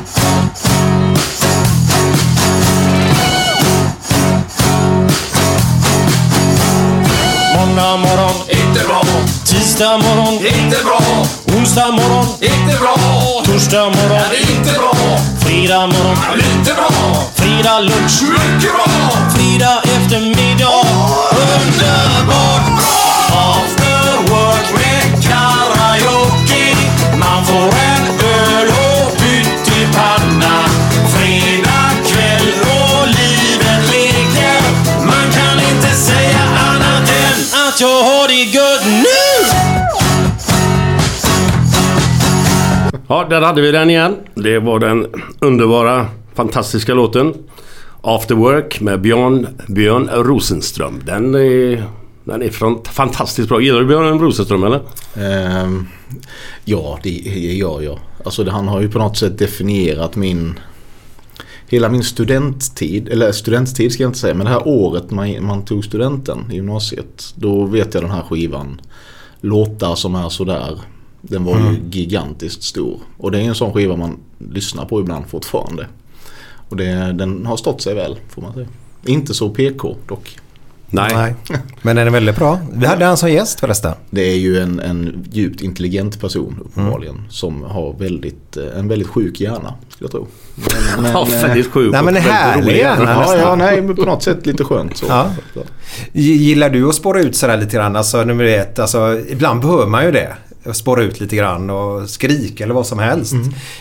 Måndag 7.71 7.97
morgon, 7.97 8.35
inte 8.49 8.85
bra, 8.87 9.01
tisdag 9.45 9.97
morgon, 9.97 10.33
inte 10.33 10.83
bra, 10.83 10.99
onsdag 11.57 11.91
morgon, 11.91 12.25
inte 12.41 12.77
bra, 12.79 12.95
torsdag 13.45 13.89
morgon, 13.89 14.21
inte 14.49 14.73
bra, 14.73 14.93
fredag 15.39 15.87
morgon, 15.87 16.17
lite 16.35 16.73
bra, 16.73 16.89
fredag 17.35 17.79
lunch, 17.79 18.21
mycket 18.21 18.71
bra, 18.73 18.87
fredag 19.35 19.81
eftermiddag. 19.83 20.85
Underbart! 21.31 22.81
After 23.33 23.80
Ja, 43.11 43.27
där 43.29 43.41
hade 43.41 43.61
vi 43.61 43.71
den 43.71 43.89
igen. 43.89 44.15
Det 44.35 44.59
var 44.59 44.79
den 44.79 45.07
underbara, 45.39 46.07
fantastiska 46.33 46.93
låten 46.93 47.33
After 48.01 48.35
Work 48.35 48.81
med 48.81 49.01
Björn, 49.01 49.47
Björn 49.67 50.09
Rosenström. 50.13 51.01
Den 51.05 51.35
är, 51.35 51.83
den 52.23 52.41
är 52.41 52.49
från, 52.49 52.83
fantastiskt 52.83 53.49
bra. 53.49 53.61
Gillar 53.61 53.79
du 53.79 53.85
Björn 53.85 54.19
Rosenström 54.19 54.63
eller? 54.63 54.79
Um, 55.63 55.87
ja, 56.65 56.99
det 57.03 57.09
gör 57.09 57.81
jag. 57.81 57.99
Alltså 58.25 58.49
han 58.49 58.67
har 58.67 58.81
ju 58.81 58.89
på 58.89 58.99
något 58.99 59.17
sätt 59.17 59.37
definierat 59.37 60.15
min... 60.15 60.59
Hela 61.67 61.89
min 61.89 62.03
studenttid, 62.03 63.09
eller 63.09 63.31
studenttid 63.31 63.91
ska 63.91 64.03
jag 64.03 64.09
inte 64.09 64.19
säga, 64.19 64.33
men 64.33 64.45
det 64.45 64.51
här 64.51 64.67
året 64.67 65.11
man, 65.11 65.45
man 65.45 65.65
tog 65.65 65.85
studenten 65.85 66.51
i 66.51 66.55
gymnasiet. 66.55 67.33
Då 67.35 67.65
vet 67.65 67.93
jag 67.93 68.03
den 68.03 68.11
här 68.11 68.23
skivan. 68.23 68.81
Låtar 69.41 69.95
som 69.95 70.15
är 70.15 70.29
sådär. 70.29 70.79
Den 71.21 71.43
var 71.43 71.57
ju 71.57 71.79
gigantiskt 71.89 72.63
stor. 72.63 72.99
Och 73.17 73.31
det 73.31 73.39
är 73.39 73.43
en 73.43 73.55
sån 73.55 73.73
skiva 73.73 73.95
man 73.95 74.17
lyssnar 74.37 74.85
på 74.85 74.99
ibland 74.99 75.25
fortfarande. 75.27 75.87
Och 76.69 76.77
det, 76.77 77.13
den 77.13 77.45
har 77.45 77.57
stått 77.57 77.81
sig 77.81 77.95
väl 77.95 78.17
får 78.29 78.41
man 78.41 78.53
säga. 78.53 78.67
Inte 79.05 79.33
så 79.33 79.49
PK 79.49 79.95
dock. 80.07 80.37
Nej. 80.91 81.11
Nej. 81.13 81.35
Men 81.81 81.95
den 81.95 82.07
är 82.07 82.11
väldigt 82.11 82.35
bra. 82.35 82.59
Vi 82.73 82.85
hade 82.85 83.05
han 83.05 83.17
som 83.17 83.31
gäst 83.31 83.59
förresten. 83.59 83.93
Det 84.09 84.21
är 84.21 84.37
ju 84.37 84.59
en, 84.59 84.79
en 84.79 85.25
djupt 85.31 85.61
intelligent 85.61 86.21
person 86.21 86.59
uppenbarligen. 86.65 87.15
Mm. 87.15 87.29
Som 87.29 87.63
har 87.63 87.93
väldigt, 87.93 88.57
eh, 88.57 88.79
en 88.79 88.87
väldigt 88.87 89.07
sjuk 89.07 89.41
hjärna 89.41 89.73
skulle 89.89 90.05
jag 90.05 90.11
tro. 90.11 90.27
Men, 90.55 91.03
men, 91.03 91.11
Ja, 91.13 91.27
eh, 91.33 91.47
väldigt 91.47 91.71
sjuk 91.71 91.91
Nej, 91.91 91.99
och 91.99 92.05
men 92.05 92.13
väldigt 92.13 92.31
härlig 92.31 92.77
gärna. 92.77 93.11
Ja, 93.11 93.37
ja, 93.37 93.55
nej, 93.55 93.81
men 93.81 93.95
på 93.95 94.05
något 94.05 94.23
sätt 94.23 94.45
lite 94.45 94.63
skönt 94.63 94.97
så. 94.97 95.05
Ja. 95.09 95.31
Gillar 96.11 96.69
du 96.69 96.89
att 96.89 96.95
spåra 96.95 97.21
ut 97.21 97.35
sådär 97.35 97.57
lite 97.57 97.75
grann? 97.75 97.95
Alltså, 97.95 98.23
nu 98.23 98.33
vet, 98.33 98.79
alltså, 98.79 99.19
ibland 99.29 99.61
behöver 99.61 99.87
man 99.87 100.05
ju 100.05 100.11
det. 100.11 100.35
Spåra 100.73 101.03
ut 101.03 101.19
lite 101.19 101.35
grann 101.35 101.69
och 101.69 102.09
skrika 102.09 102.63
eller 102.63 102.73
vad 102.73 102.85
som 102.87 102.99
helst. 102.99 103.33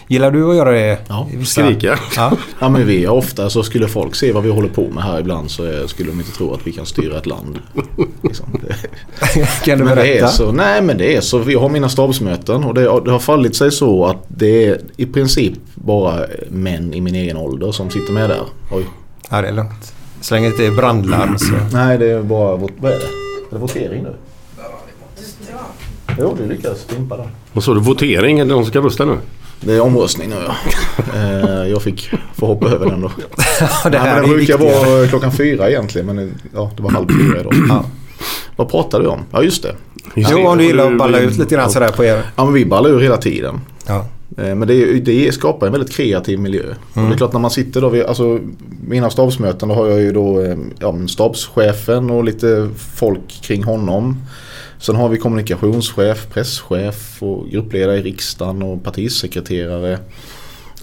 Gillar 0.08 0.30
du 0.30 0.50
att 0.50 0.56
göra 0.56 0.70
det? 0.70 0.98
Ja, 1.08 1.28
vissa- 1.34 1.62
skrika. 1.66 1.98
Ja. 2.16 2.32
Ja 2.58 2.68
men 2.68 2.86
vi 2.86 3.04
är 3.04 3.08
ofta 3.10 3.50
så 3.50 3.62
skulle 3.62 3.88
folk 3.88 4.14
se 4.14 4.32
vad 4.32 4.42
vi 4.42 4.50
håller 4.50 4.68
på 4.68 4.88
med 4.94 5.02
här 5.02 5.20
ibland 5.20 5.50
så 5.50 5.88
skulle 5.88 6.10
de 6.10 6.20
inte 6.20 6.32
tro 6.32 6.54
att 6.54 6.66
vi 6.66 6.72
kan 6.72 6.86
styra 6.86 7.18
ett 7.18 7.26
land. 7.26 7.58
Liksom, 8.22 8.46
kan 9.64 9.78
du 9.78 9.84
Men 9.84 9.94
berätta? 9.94 10.28
så, 10.28 10.52
nej 10.52 10.82
men 10.82 10.98
det 10.98 11.16
är 11.16 11.20
så. 11.20 11.38
Vi 11.38 11.54
har 11.54 11.68
mina 11.68 11.88
stabsmöten 11.88 12.64
och 12.64 12.74
det, 12.74 12.80
det 12.80 13.10
har 13.10 13.18
fallit 13.18 13.56
sig 13.56 13.70
så 13.72 14.04
att 14.06 14.24
det 14.28 14.66
är 14.66 14.80
i 14.96 15.06
princip 15.06 15.54
bara 15.74 16.26
män 16.50 16.94
i 16.94 17.00
min 17.00 17.14
egen 17.14 17.36
ålder 17.36 17.72
som 17.72 17.90
sitter 17.90 18.12
med 18.12 18.30
där. 18.30 18.42
Oj. 18.72 18.84
Ja, 19.30 19.42
det 19.42 19.48
är 19.48 19.52
lugnt. 19.52 19.94
Så 20.20 20.34
länge 20.34 20.46
det 20.48 20.50
inte 20.52 20.66
är 20.66 20.70
brandlarm 20.70 21.38
så... 21.38 21.52
Nej 21.72 21.98
det 21.98 22.10
är 22.10 22.22
bara, 22.22 22.56
vad 22.56 22.70
är 22.92 22.98
det? 22.98 23.04
Är 23.04 23.50
det 23.50 23.58
votering 23.58 24.02
nu? 24.02 24.14
Jo, 26.20 26.36
du 26.42 26.48
lyckades 26.48 26.84
pimpa 26.84 27.16
där. 27.16 27.60
Så 27.60 27.70
är 27.70 27.74
det 27.74 27.80
votering. 27.80 28.38
Är 28.38 28.44
det 28.44 28.50
någon 28.50 28.64
som 28.64 28.70
ska 28.70 28.80
rösta 28.80 29.04
nu? 29.04 29.16
Det 29.60 29.74
är 29.74 29.80
omröstning 29.80 30.30
nu 30.30 30.36
ja. 30.46 30.54
Eh, 31.14 31.68
Jag 31.70 31.82
fick 31.82 32.10
få 32.34 32.46
hoppa 32.46 32.66
över 32.68 32.86
den 32.86 33.00
då. 33.00 33.10
Ja, 33.60 33.90
det 33.90 33.90
Nej, 33.90 33.98
här 34.00 34.14
men 34.20 34.24
är 34.24 34.28
det 34.28 34.34
brukar 34.34 34.58
vara 34.58 35.06
klockan 35.06 35.32
fyra 35.32 35.70
egentligen 35.70 36.06
men 36.06 36.34
ja, 36.54 36.70
det 36.76 36.82
var 36.82 36.90
halv 36.90 37.08
fyra 37.08 37.40
idag. 37.40 37.54
Ja. 37.68 37.84
Vad 38.56 38.68
pratade 38.70 39.02
vi 39.04 39.08
om? 39.10 39.20
Ja 39.32 39.42
just 39.42 39.62
det. 39.62 39.74
Jo, 40.16 40.46
om 40.46 40.58
du 40.58 40.64
gillar 40.64 40.92
att 40.92 40.98
balla 40.98 41.18
ut 41.18 41.36
lite 41.38 41.54
grann 41.54 41.70
sådär 41.70 41.88
på 41.88 42.04
er. 42.04 42.22
Ja 42.36 42.44
men 42.44 42.54
vi 42.54 42.64
ballar 42.66 42.90
ur 42.90 43.00
hela 43.00 43.16
tiden. 43.16 43.60
Ja. 43.86 44.06
Eh, 44.38 44.54
Men 44.54 44.68
det, 44.68 45.00
det 45.00 45.34
skapar 45.34 45.66
en 45.66 45.72
väldigt 45.72 45.92
kreativ 45.92 46.38
miljö. 46.40 46.62
Och 46.94 47.02
Det 47.02 47.12
är 47.12 47.16
klart 47.16 47.32
när 47.32 47.40
man 47.40 47.50
sitter 47.50 47.80
då, 47.80 47.88
vid, 47.88 48.02
alltså 48.04 48.38
mina 48.86 49.10
stabsmöten 49.10 49.68
då 49.68 49.74
har 49.74 49.86
jag 49.86 50.00
ju 50.00 50.12
då 50.12 50.40
eh, 50.40 50.56
ja, 50.78 50.92
men 50.92 51.08
stabschefen 51.08 52.10
och 52.10 52.24
lite 52.24 52.68
folk 52.98 53.42
kring 53.42 53.64
honom. 53.64 54.16
Sen 54.80 54.96
har 54.96 55.08
vi 55.08 55.18
kommunikationschef, 55.18 56.28
presschef 56.32 57.22
och 57.22 57.48
gruppledare 57.50 57.98
i 57.98 58.02
riksdagen 58.02 58.62
och 58.62 58.84
partisekreterare. 58.84 59.98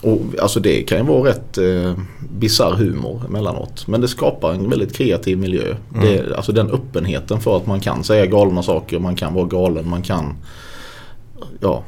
Och, 0.02 0.20
alltså 0.42 0.60
det 0.60 0.84
kan 0.84 0.98
ju 0.98 1.04
vara 1.04 1.30
rätt 1.30 1.58
eh, 1.58 1.94
bisarr 2.30 2.74
humor 2.74 3.22
emellanåt. 3.26 3.88
Men 3.88 4.02
det 4.02 4.08
skapar 4.08 4.54
en 4.54 4.70
väldigt 4.70 4.96
kreativ 4.96 5.38
miljö. 5.38 5.76
Det, 6.02 6.36
alltså 6.36 6.52
den 6.52 6.72
öppenheten 6.72 7.40
för 7.40 7.58
att 7.58 7.68
man 7.68 7.80
kan 7.80 8.04
säga 8.04 8.26
galna 8.26 8.64
saker, 8.64 9.00
man 9.00 9.16
kan 9.16 9.34
vara 9.34 9.46
galen, 9.46 9.90
man 9.90 10.02
kan 10.02 10.36
ja, 11.60 11.84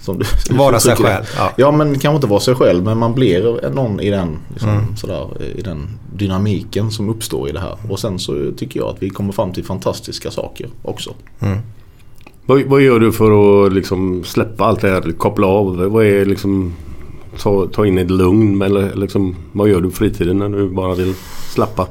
som 0.00 0.18
du, 0.18 0.24
Vara 0.54 0.80
sig 0.80 0.96
själv, 0.96 1.24
ja. 1.36 1.52
Ja. 1.56 1.70
men 1.72 1.98
kanske 1.98 2.14
inte 2.16 2.26
vara 2.26 2.40
sig 2.40 2.54
själv 2.54 2.84
men 2.84 2.98
man 2.98 3.14
blir 3.14 3.70
någon 3.70 4.00
i 4.00 4.10
den, 4.10 4.38
liksom, 4.52 4.68
Mm. 4.70 4.96
sådär, 4.96 5.28
i 5.56 5.60
den 5.62 5.88
dynamiken 6.14 6.90
som 6.90 7.08
uppstår 7.10 7.48
i 7.48 7.52
det 7.52 7.60
här. 7.60 7.76
Och 7.88 7.98
sen 7.98 8.18
så 8.18 8.52
tycker 8.56 8.80
jag 8.80 8.88
att 8.88 9.02
vi 9.02 9.10
kommer 9.10 9.32
fram 9.32 9.52
till 9.52 9.64
fantastiska 9.64 10.30
saker 10.30 10.68
också. 10.82 11.10
Vad, 12.46 12.62
vad 12.62 12.80
gör 12.82 13.00
du 13.00 13.12
för 13.12 13.66
att 13.66 13.72
liksom 13.72 14.24
släppa 14.24 14.64
allt 14.64 14.80
det 14.80 14.88
här? 14.88 15.12
Koppla 15.12 15.46
av? 15.46 15.76
Vad 15.76 16.04
är 16.06 16.24
liksom... 16.24 16.74
Ta, 17.42 17.66
ta 17.66 17.86
in 17.86 17.98
ett 17.98 18.10
lugn 18.10 18.62
eller 18.62 18.96
liksom... 18.96 19.36
Vad 19.52 19.68
gör 19.68 19.80
du 19.80 19.90
på 19.90 19.96
fritiden 19.96 20.38
när 20.38 20.48
du 20.48 20.68
bara 20.68 20.94
vill 20.94 21.14
slappa? 21.54 21.86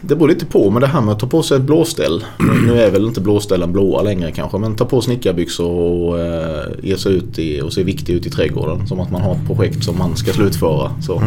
Det 0.00 0.16
beror 0.16 0.28
lite 0.28 0.46
på 0.46 0.70
men 0.70 0.80
det 0.80 0.86
här 0.86 1.00
med 1.00 1.12
att 1.12 1.18
ta 1.18 1.26
på 1.26 1.42
sig 1.42 1.56
ett 1.56 1.62
blåställ. 1.62 2.24
Nu 2.66 2.80
är 2.80 2.90
väl 2.90 3.06
inte 3.06 3.20
blåställen 3.20 3.72
blåa 3.72 4.02
längre 4.02 4.32
kanske 4.32 4.58
men 4.58 4.76
ta 4.76 4.84
på 4.84 5.00
snickarbyxor 5.00 5.70
och 5.70 6.20
eh, 6.20 6.64
ge 6.82 6.96
sig 6.96 7.14
ut 7.14 7.38
i, 7.38 7.60
och 7.60 7.72
se 7.72 7.82
viktig 7.82 8.14
ut 8.14 8.26
i 8.26 8.30
trädgården. 8.30 8.86
Som 8.86 9.00
att 9.00 9.10
man 9.10 9.22
har 9.22 9.34
ett 9.34 9.46
projekt 9.46 9.84
som 9.84 9.98
man 9.98 10.16
ska 10.16 10.32
slutföra. 10.32 10.90
Så 11.02 11.22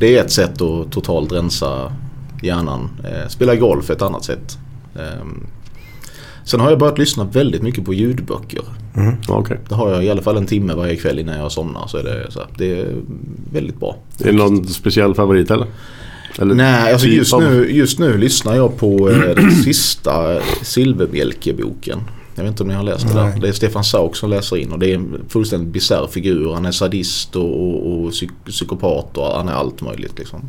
Det 0.00 0.16
är 0.16 0.24
ett 0.24 0.32
sätt 0.32 0.62
att 0.62 0.92
totalt 0.92 1.32
rensa 1.32 1.92
hjärnan. 2.42 2.90
Eh, 3.04 3.28
spela 3.28 3.54
golf 3.54 3.90
är 3.90 3.94
ett 3.94 4.02
annat 4.02 4.24
sätt. 4.24 4.58
Ehm, 4.94 5.46
sen 6.46 6.60
har 6.60 6.70
jag 6.70 6.78
börjat 6.78 6.98
lyssna 6.98 7.24
väldigt 7.24 7.62
mycket 7.62 7.84
på 7.84 7.94
ljudböcker. 7.94 8.62
Okej. 9.28 9.58
Det 9.68 9.74
har 9.74 9.92
jag 9.92 10.04
i 10.04 10.10
alla 10.10 10.22
fall 10.22 10.36
en 10.36 10.46
timme 10.46 10.74
varje 10.74 10.96
kväll 10.96 11.18
innan 11.18 11.38
jag 11.38 11.52
somnar. 11.52 11.86
Så 11.86 11.96
är 11.96 12.02
det, 12.02 12.26
så 12.30 12.38
här, 12.38 12.48
det 12.58 12.80
är 12.80 12.86
väldigt 13.52 13.80
bra. 13.80 13.96
Är 14.20 14.24
det 14.24 14.32
någon 14.38 14.66
speciell 14.66 15.14
favorit 15.14 15.50
eller? 15.50 15.66
eller 16.38 16.54
Nej, 16.54 16.92
alltså 16.92 17.06
typ 17.06 17.16
just 17.16 17.32
av- 17.32 17.42
nu, 17.42 17.70
just 17.72 17.98
nu 17.98 18.18
lyssnar 18.18 18.54
jag 18.56 18.76
på 18.78 19.10
eh, 19.10 19.18
den 19.34 19.50
sista 19.64 20.38
Silverbjälke-boken. 20.62 21.98
Jag 22.34 22.42
vet 22.42 22.50
inte 22.50 22.62
om 22.62 22.68
ni 22.68 22.74
har 22.74 22.82
läst 22.82 23.08
det 23.08 23.14
där. 23.14 23.40
Det 23.40 23.48
är 23.48 23.52
Stefan 23.52 23.84
Sauk 23.84 24.16
som 24.16 24.30
läser 24.30 24.56
in 24.56 24.72
och 24.72 24.78
det 24.78 24.90
är 24.90 24.94
en 24.94 25.20
fullständigt 25.28 25.68
bisarr 25.72 26.06
figur. 26.06 26.52
Han 26.52 26.66
är 26.66 26.70
sadist 26.72 27.36
och, 27.36 27.44
och, 27.44 27.92
och 28.04 28.10
psyk- 28.10 28.44
psykopat 28.46 29.18
och 29.18 29.26
han 29.36 29.48
är 29.48 29.52
allt 29.52 29.80
möjligt 29.82 30.18
liksom. 30.18 30.40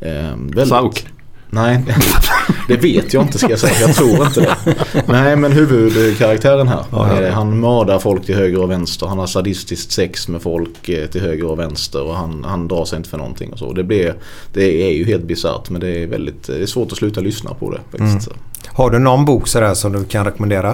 Eh, 0.00 0.10
väldigt- 0.36 0.68
Sauk? 0.68 1.06
Nej, 1.52 1.84
det 2.68 2.76
vet 2.76 3.14
jag 3.14 3.22
inte 3.22 3.38
ska 3.38 3.50
jag 3.50 3.58
säga. 3.58 3.72
Jag 3.80 3.94
tror 3.94 4.26
inte 4.26 4.40
det. 4.40 4.74
Nej, 5.06 5.36
men 5.36 5.52
huvudkaraktären 5.52 6.68
här. 6.68 6.84
eh, 7.24 7.32
Han 7.32 7.60
mördar 7.60 7.98
folk 7.98 8.26
till 8.26 8.34
höger 8.34 8.62
och 8.62 8.70
vänster. 8.70 9.06
Han 9.06 9.18
har 9.18 9.26
sadistiskt 9.26 9.92
sex 9.92 10.28
med 10.28 10.42
folk 10.42 10.88
eh, 10.88 11.06
till 11.06 11.20
höger 11.20 11.44
och 11.44 11.58
vänster. 11.58 12.02
Och 12.02 12.14
han, 12.14 12.44
han 12.44 12.68
drar 12.68 12.84
sig 12.84 12.96
inte 12.96 13.08
för 13.08 13.18
någonting 13.18 13.52
och 13.52 13.58
så. 13.58 13.72
Det, 13.72 13.82
blir, 13.84 14.14
det 14.52 14.82
är 14.88 14.92
ju 14.92 15.04
helt 15.04 15.24
bisarrt 15.24 15.70
men 15.70 15.80
det 15.80 15.88
är 16.02 16.06
väldigt 16.06 16.46
det 16.46 16.62
är 16.62 16.66
svårt 16.66 16.92
att 16.92 16.98
sluta 16.98 17.20
lyssna 17.20 17.54
på 17.54 17.70
det. 17.70 17.98
Faktiskt. 17.98 18.28
Har 18.66 18.90
du 18.90 18.98
någon 18.98 19.24
bok 19.24 19.48
sådär 19.48 19.74
som 19.74 19.92
du 19.92 20.04
kan 20.04 20.24
rekommendera? 20.24 20.70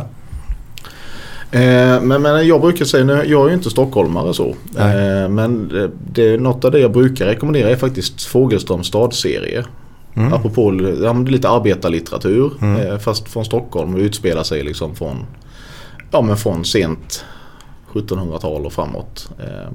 Eh, 1.52 2.00
men, 2.02 2.22
men 2.22 2.46
jag 2.46 2.60
brukar 2.60 2.84
säga, 2.84 3.04
nu, 3.04 3.24
jag 3.26 3.44
är 3.44 3.48
ju 3.48 3.54
inte 3.54 3.70
stockholmare 3.70 4.34
så. 4.34 4.48
Eh, 4.78 5.28
men 5.28 5.68
det, 5.68 5.90
det, 6.12 6.40
något 6.40 6.64
av 6.64 6.70
det 6.70 6.78
jag 6.78 6.92
brukar 6.92 7.26
rekommendera 7.26 7.70
är 7.70 7.76
faktiskt 7.76 8.24
Fogelströms 8.24 8.86
stadserie. 8.86 9.64
Mm. 10.16 10.32
Apropå 10.32 10.80
ja, 11.02 11.12
lite 11.12 11.48
arbetarlitteratur 11.48 12.52
eh, 12.62 12.98
fast 12.98 13.28
från 13.28 13.44
Stockholm 13.44 13.94
och 13.94 14.00
utspelar 14.00 14.42
sig 14.42 14.62
liksom 14.62 14.94
från, 14.94 15.26
ja, 16.10 16.22
men 16.22 16.36
från 16.36 16.64
sent 16.64 17.24
1700-tal 17.92 18.66
och 18.66 18.72
framåt. 18.72 19.30
Eh, 19.38 19.72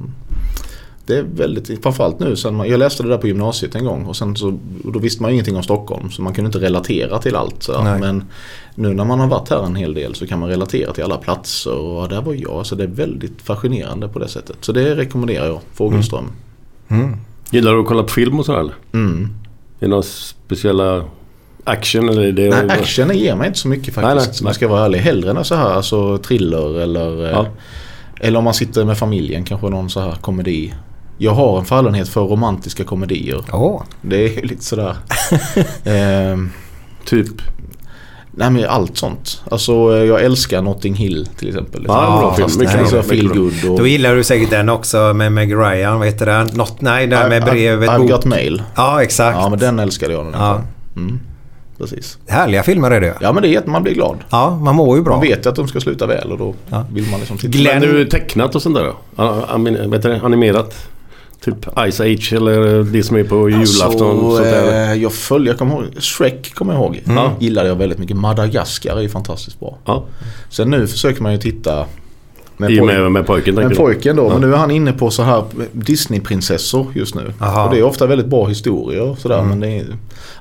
det 1.06 1.18
är 1.18 1.24
väldigt, 1.24 1.84
framförallt 1.84 2.20
nu 2.20 2.36
sen 2.36 2.56
man, 2.56 2.70
jag 2.70 2.80
läste 2.80 3.04
det 3.04 3.10
där 3.10 3.18
på 3.18 3.28
gymnasiet 3.28 3.76
en 3.76 3.86
gång 3.86 4.06
och 4.06 4.16
sen 4.16 4.36
så, 4.36 4.48
och 4.86 4.92
då 4.92 5.00
visste 5.00 5.22
man 5.22 5.32
ingenting 5.32 5.56
om 5.56 5.64
Stockholm 5.64 6.12
så 6.12 6.22
man 6.22 6.34
kunde 6.34 6.48
inte 6.48 6.60
relatera 6.60 7.20
till 7.20 7.36
allt. 7.36 7.64
Sådär. 7.64 8.00
Men 8.00 8.24
nu 8.76 8.94
när 8.94 9.06
man 9.06 9.20
har 9.20 9.28
varit 9.28 9.50
här 9.50 9.66
en 9.66 9.76
hel 9.76 9.94
del 9.94 10.16
så 10.16 10.28
kan 10.28 10.40
man 10.40 10.50
relatera 10.50 10.94
till 10.94 11.04
alla 11.04 11.18
platser 11.18 11.74
och 11.74 12.10
där 12.10 12.22
var 12.22 12.34
jag. 12.34 12.66
Så 12.66 12.76
det 12.76 12.84
är 12.84 12.88
väldigt 12.88 13.42
fascinerande 13.42 14.08
på 14.08 14.20
det 14.20 14.28
sättet. 14.28 14.58
Så 14.62 14.72
det 14.72 14.96
rekommenderar 14.96 15.46
jag, 15.46 15.60
Fågelström. 15.74 16.26
Mm. 16.88 17.18
Gillar 17.52 17.74
du 17.74 17.80
att 17.80 17.88
kolla 17.88 18.04
på 18.04 18.10
film 18.10 18.40
och 18.40 18.46
sådär? 18.46 18.74
Mm. 18.94 19.30
Är 19.82 19.86
det 19.86 19.88
några 19.88 20.04
speciella 20.04 21.04
action 21.64 22.10
eller? 22.10 22.22
Är 22.22 22.32
det 22.32 22.50
Nej, 22.50 22.80
actionen 22.80 23.18
ger 23.18 23.36
mig 23.36 23.48
inte 23.48 23.60
så 23.60 23.68
mycket 23.68 23.94
faktiskt. 23.94 24.16
Nej, 24.16 24.16
nej, 24.16 24.38
om 24.42 24.46
jag 24.46 24.56
ska 24.56 24.68
vara 24.68 24.86
ärlig. 24.86 25.00
Hellre 25.00 25.32
än 25.32 25.46
så 25.46 25.56
här 25.56 25.70
alltså 25.70 26.18
thriller 26.18 26.80
eller 26.82 27.30
Ja. 27.30 27.40
eh, 27.42 27.48
Eller 28.28 28.38
om 28.40 28.44
man 28.44 28.54
sitter 28.54 28.86
med 28.86 28.98
familjen 28.98 29.44
kanske 29.44 29.70
någon 29.70 29.90
så 29.90 30.00
här 30.00 30.12
komedi. 30.22 30.74
Jag 31.18 31.32
har 31.32 31.60
en 31.60 31.66
fallenhet 31.66 32.10
för 32.10 32.22
romantiska 32.22 32.84
komedier. 32.84 33.42
Åh, 33.54 33.82
Det 34.02 34.16
är 34.16 34.36
ju 34.36 34.42
lite 34.48 34.64
sådär. 34.64 34.96
ehm, 35.84 36.50
Typ? 37.06 37.42
Nej 38.32 38.50
men 38.50 38.66
allt 38.66 38.98
sånt. 38.98 39.42
Alltså 39.52 39.72
eh, 39.98 40.04
jag 40.04 40.22
älskar 40.24 40.62
Notting 40.62 40.94
Hill 40.96 41.30
till 41.38 41.48
exempel. 41.48 41.86
Ja, 41.88 41.94
bra 42.38 42.48
film. 42.50 42.60
Mycket 42.60 42.74
det 42.74 42.80
är 42.80 42.92
bra, 42.92 43.04
feel 43.04 43.72
och... 43.72 43.78
då 43.78 43.88
gillar 43.88 44.16
du 44.16 44.24
säkert 44.24 44.50
den 44.50 44.70
också 44.70 45.14
med 45.14 45.32
Meg 45.32 45.54
Ryan. 45.56 45.98
Vad 46.00 46.08
heter 46.08 46.26
den? 46.26 46.48
Något, 46.54 46.82
nej, 46.82 47.08
den 47.08 47.30
med 47.30 47.44
brevet. 47.44 47.90
I've 47.90 47.98
bok. 47.98 48.12
got 48.12 48.26
mail. 48.26 48.64
Ja, 48.76 49.04
exakt. 49.04 49.38
Ja 49.42 49.50
men 49.50 49.60
den 49.60 49.80
älskade 49.80 50.14
jag. 50.14 50.26
Den 50.26 50.34
Ja. 50.34 50.62
Mm. 50.96 51.20
precis. 51.78 52.18
Härliga 52.28 52.64
filmer 52.64 52.92
är 52.92 53.02
det. 53.02 53.14
Ja 53.22 53.34
men 53.34 53.44
det 53.44 53.56
är 53.56 53.64
man 53.66 53.84
blir 53.84 53.94
glad. 53.94 54.18
Ja, 54.30 54.60
man 54.64 54.76
mår 54.76 54.98
ju 54.98 55.04
bra. 55.04 55.14
Man 55.14 55.22
vet 55.22 55.46
ju 55.46 55.50
att 55.50 55.56
de 55.56 55.68
ska 55.68 55.80
sluta 55.80 56.08
väl 56.08 56.32
och 56.32 56.38
då 56.38 56.54
Ja. 56.70 56.86
vill 56.94 57.08
man 57.12 57.20
liksom 57.20 57.38
titta. 57.38 57.58
Glenn- 57.58 57.80
Men 57.80 57.90
du 57.90 58.06
tecknat 58.06 58.56
och 58.56 58.62
sånt 58.62 58.76
där 58.76 58.84
då? 58.84 59.90
Vet 59.90 60.02
du 60.02 60.10
det? 60.10 60.22
Animerat? 60.24 60.88
Typ 61.46 61.56
Ice 61.92 62.00
Age 62.00 62.34
eller 62.34 62.84
det 62.84 63.04
som 63.04 63.18
är 63.18 63.24
på 63.24 63.50
julafton? 63.50 63.88
Alltså, 63.92 64.36
sånt 64.36 64.44
där. 64.44 64.92
eh, 64.94 65.02
jag 65.02 65.14
följer, 65.14 65.48
jag 65.54 65.60
kommer 65.60 65.74
ihåg, 65.74 65.86
Shrek 66.00 66.54
kommer 66.56 66.74
jag 66.74 66.82
ihåg. 66.82 67.02
Mm. 67.06 67.30
Gillade 67.40 67.68
jag 67.70 67.76
väldigt 67.76 67.98
mycket. 68.00 68.18
Madagaskar 68.18 68.98
är 68.98 69.02
ju 69.02 69.10
fantastiskt 69.10 69.60
bra. 69.60 69.78
Ja. 69.86 70.04
Sen 70.50 70.70
nu 70.70 70.88
försöker 70.88 71.22
man 71.22 71.32
ju 71.32 71.38
titta 71.38 71.86
med, 72.58 72.70
poj- 72.70 72.86
med, 72.86 73.12
med 73.12 73.26
pojken 73.26 73.56
med 73.56 73.78
pojken 73.78 74.16
då. 74.16 74.24
Ja. 74.24 74.30
Men 74.30 74.42
nu 74.42 74.54
är 74.54 74.58
han 74.58 74.72
inne 74.72 74.94
på 74.94 75.12
så 75.12 75.24
här 75.24 75.44
Disney-prinsessor 75.72 76.88
just 76.96 77.16
nu. 77.16 77.34
Aha. 77.40 77.66
Och 77.66 77.72
det 77.74 77.80
är 77.80 77.84
ofta 77.84 78.06
väldigt 78.08 78.28
bra 78.28 78.48
historier 78.48 79.02
och 79.02 79.18
sådär. 79.20 79.38
Mm. 79.38 79.50
Men 79.50 79.60
det 79.60 79.70
är, 79.70 79.86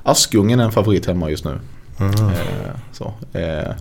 Askungen 0.03 0.59
är 0.59 0.63
en 0.63 0.71
favorit 0.71 1.05
hemma 1.05 1.29
just 1.29 1.45
nu. 1.45 1.59
Mm. 1.99 2.13
Eh, 2.13 2.31
så, 2.93 3.13
eh, 3.33 3.71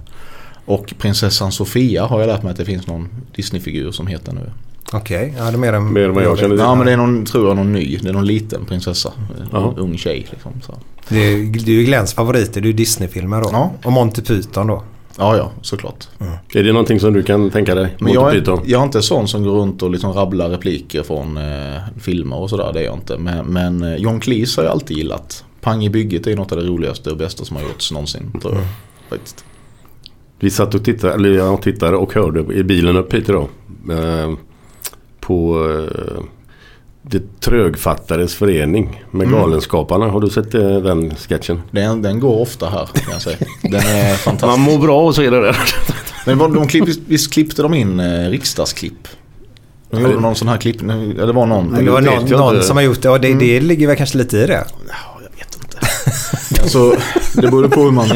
och 0.65 0.95
prinsessan 0.99 1.53
Sofia 1.53 2.05
har 2.05 2.21
jag 2.21 2.27
lärt 2.27 2.43
mig 2.43 2.51
att 2.51 2.57
det 2.59 2.65
finns 2.65 2.87
någon 2.87 3.09
Disney-figur 3.37 3.91
som 3.93 4.07
heter 4.07 4.33
nu. 4.33 4.51
Okej, 4.93 5.35
ja 5.39 5.45
det 5.45 5.51
är 5.51 5.57
mer 5.59 5.73
än... 5.73 5.93
Mer 5.93 6.09
än 6.09 6.15
vad 6.15 6.25
jag 6.25 6.39
känner 6.39 6.57
till. 6.57 6.65
Ja 6.65 6.75
men 6.75 6.87
det 6.87 6.93
är 6.93 6.97
någon, 6.97 7.25
tror 7.25 7.49
jag, 7.49 7.57
någon 7.57 7.73
ny. 7.73 7.99
Det 8.03 8.09
är 8.09 8.13
någon 8.13 8.27
liten 8.27 8.65
prinsessa. 8.65 9.13
En 9.53 9.79
ung 9.79 9.99
tjej 9.99 10.27
liksom. 10.31 10.53
Så. 10.63 10.75
Det 11.09 11.19
är, 11.19 11.37
ju 11.69 11.85
Glenns 11.85 12.15
favoriter. 12.15 12.61
Det 12.61 12.67
är 12.67 12.71
ju 12.71 12.73
Disney-filmer 12.73 13.41
då. 13.41 13.49
Ja. 13.53 13.73
Och 13.85 13.93
Monty 13.93 14.23
Python 14.23 14.67
då. 14.67 14.83
Ja, 15.19 15.37
ja, 15.37 15.51
såklart. 15.63 16.09
Är 16.55 16.63
det 16.63 16.73
någonting 16.73 17.01
som 17.01 17.13
du 17.13 17.23
kan 17.23 17.51
tänka 17.51 17.75
dig? 17.75 17.97
Men 17.99 18.13
jag 18.13 18.23
Monty 18.23 18.37
är, 18.37 18.41
Python? 18.41 18.61
jag 18.67 18.81
är 18.81 18.85
inte 18.85 19.03
sån 19.03 19.29
som 19.29 19.45
går 19.45 19.53
runt 19.53 19.83
och 19.83 19.91
liksom 19.91 20.13
rabblar 20.13 20.49
repliker 20.49 21.03
från 21.03 21.37
eh, 21.37 21.81
filmer 22.01 22.37
och 22.37 22.51
sådär. 22.51 22.71
Det 22.73 22.81
är 22.81 22.85
jag 22.85 22.95
inte. 22.95 23.19
Men, 23.19 23.47
men 23.47 23.83
eh, 23.83 23.97
John 23.97 24.21
Cleese 24.21 24.57
har 24.57 24.65
jag 24.65 24.73
alltid 24.73 24.97
gillat. 24.97 25.45
Pang 25.61 25.85
i 25.85 25.91
bygget 25.91 26.27
är 26.27 26.37
något 26.37 26.53
av 26.53 26.59
det 26.59 26.65
roligaste 26.65 27.11
och 27.11 27.17
bästa 27.17 27.45
som 27.45 27.57
har 27.57 27.63
gjorts 27.63 27.93
någonsin. 27.93 28.33
Tror 28.43 28.55
jag. 28.55 28.65
Faktiskt. 29.09 29.45
Vi 30.39 30.51
satt 30.51 30.75
och 30.75 30.85
tittade, 30.85 31.15
eller 31.15 31.29
jag 31.31 31.63
tittade 31.63 31.97
och 31.97 32.15
hörde 32.15 32.55
i 32.55 32.63
bilen 32.63 32.97
upp 32.97 33.15
hit 33.15 33.29
idag. 33.29 33.49
Eh, 33.91 34.33
på 35.31 35.69
eh, 35.71 36.23
Det 37.03 37.41
trögfattades 37.41 38.35
förening 38.35 39.05
med 39.11 39.27
Mm. 39.27 39.39
Galenskaparna. 39.41 40.09
Har 40.09 40.21
du 40.21 40.31
sett 40.31 40.55
eh, 40.55 40.61
den 40.61 41.15
sketchen? 41.15 41.63
Den, 41.71 42.03
den 42.03 42.21
går 42.21 42.41
ofta 42.41 42.67
här 42.69 42.87
kan 42.95 43.13
jag 43.13 43.23
säga. 43.23 43.37
Den 43.63 43.75
är 43.75 44.09
Man 44.09 44.17
fantastisk. 44.17 44.59
mår 44.71 44.79
bra 44.79 45.01
och 45.07 45.15
så 45.15 45.23
är 45.23 45.31
det 45.31 45.41
där. 45.41 45.57
Men 46.27 46.39
vad- 46.39 46.55
de 46.55 46.67
klipp, 46.67 46.85
visst 47.07 47.33
klippte 47.33 47.63
de 47.63 47.75
in 47.75 48.01
eh, 48.01 48.29
riksdagsklipp? 48.31 49.09
De 49.91 50.01
gjorde 50.03 50.21
någon 50.21 50.35
sån 50.35 50.49
här 50.49 50.57
klipp. 50.57 50.79
det 50.81 51.33
var 51.33 51.47
någon. 51.47 51.85
Det 51.85 51.91
var 51.91 52.01
någon, 52.01 52.25
någon 52.25 52.63
som 52.63 52.77
har 52.77 52.85
gjort 52.85 53.03
det. 53.03 53.11
Och 53.11 53.21
det, 53.21 53.35
det 53.35 53.61
ligger 53.61 53.87
väl 53.87 53.97
kanske 53.97 54.19
lite 54.19 54.37
i 54.39 54.47
det. 54.47 54.65
Ja, 54.89 55.19
jag 55.23 55.39
vet 55.39 55.57
inte. 55.63 55.79
alltså, 56.63 56.97
det 57.35 57.51
beror 57.51 57.69
på 57.69 57.81
hur 57.83 57.91
man... 57.91 58.07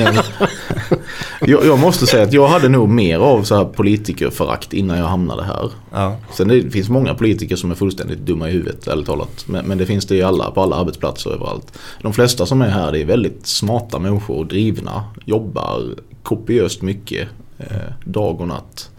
Jag, 1.46 1.66
jag 1.66 1.78
måste 1.78 2.07
säga 2.07 2.22
att 2.22 2.33
jag 2.33 2.48
hade 2.48 2.68
nog 2.68 2.88
mer 2.88 3.18
av 3.18 3.42
så 3.42 3.57
här 3.57 3.64
politikerförakt 3.64 4.72
innan 4.72 4.98
jag 4.98 5.07
hamnade 5.07 5.44
här. 5.44 5.70
Ja. 5.92 6.16
Sen 6.33 6.48
det 6.48 6.70
finns 6.70 6.88
många 6.88 7.14
politiker 7.14 7.57
som 7.57 7.70
är 7.70 7.74
fullständigt 7.74 8.18
dumma 8.18 8.48
i 8.48 8.52
huvudet, 8.52 8.88
ärligt 8.88 9.07
talat. 9.07 9.44
Men, 9.46 9.66
men 9.66 9.78
det 9.78 9.87
finns 9.87 10.07
det 10.07 10.14
ju 10.14 10.22
alla, 10.22 10.50
på 10.50 10.62
alla 10.62 10.76
arbetsplatser 10.76 11.30
överallt. 11.30 11.78
De 12.02 12.12
flesta 12.12 12.46
som 12.46 12.62
är 12.62 12.68
här 12.68 12.92
det 12.92 13.00
är 13.00 13.04
väldigt 13.04 13.46
smarta 13.46 13.98
människor, 13.98 14.44
drivna, 14.44 15.04
jobbar 15.24 15.83
kopiöst 16.22 16.83
mycket, 16.83 17.28
eh, 17.59 17.66
dag 18.04 18.40
och 18.40 18.48
natt. 18.48 18.90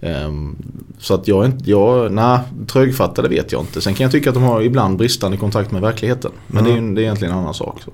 Ehm, 0.00 0.56
så 0.98 1.14
att 1.14 1.28
jag 1.28 1.44
inte, 1.44 1.70
jag, 1.70 2.12
nej, 2.12 2.38
trögfattade 2.66 3.28
vet 3.28 3.52
jag 3.52 3.62
inte. 3.62 3.80
Sen 3.80 3.94
kan 3.94 4.04
jag 4.04 4.12
tycka 4.12 4.30
att 4.30 4.34
de 4.34 4.42
har 4.42 4.62
ibland 4.62 4.98
bristande 4.98 5.36
kontakt 5.36 5.70
med 5.70 5.82
verkligheten. 5.82 6.30
Men 6.46 6.64
det, 6.64 6.70
är, 6.70 6.94
det 6.94 7.00
är 7.00 7.02
egentligen 7.02 7.34
en 7.34 7.40
annan 7.40 7.54
sak. 7.54 7.82
Så. 7.84 7.90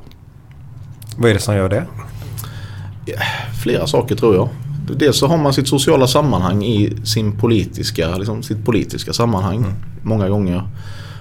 Vad 1.16 1.31
är 1.31 1.35
det 1.35 1.40
som 1.40 1.57
gör 1.57 1.68
det? 1.68 1.87
Flera 3.62 3.87
saker 3.87 4.16
tror 4.16 4.35
jag. 4.35 4.49
Dels 4.97 5.19
så 5.19 5.27
har 5.27 5.37
man 5.37 5.53
sitt 5.53 5.69
sociala 5.69 6.07
sammanhang 6.07 6.64
i 6.64 6.97
sin 7.05 7.38
politiska, 7.38 8.16
liksom 8.16 8.42
sitt 8.42 8.64
politiska 8.64 9.12
sammanhang. 9.12 9.64
Många 10.03 10.29
gånger. 10.29 10.62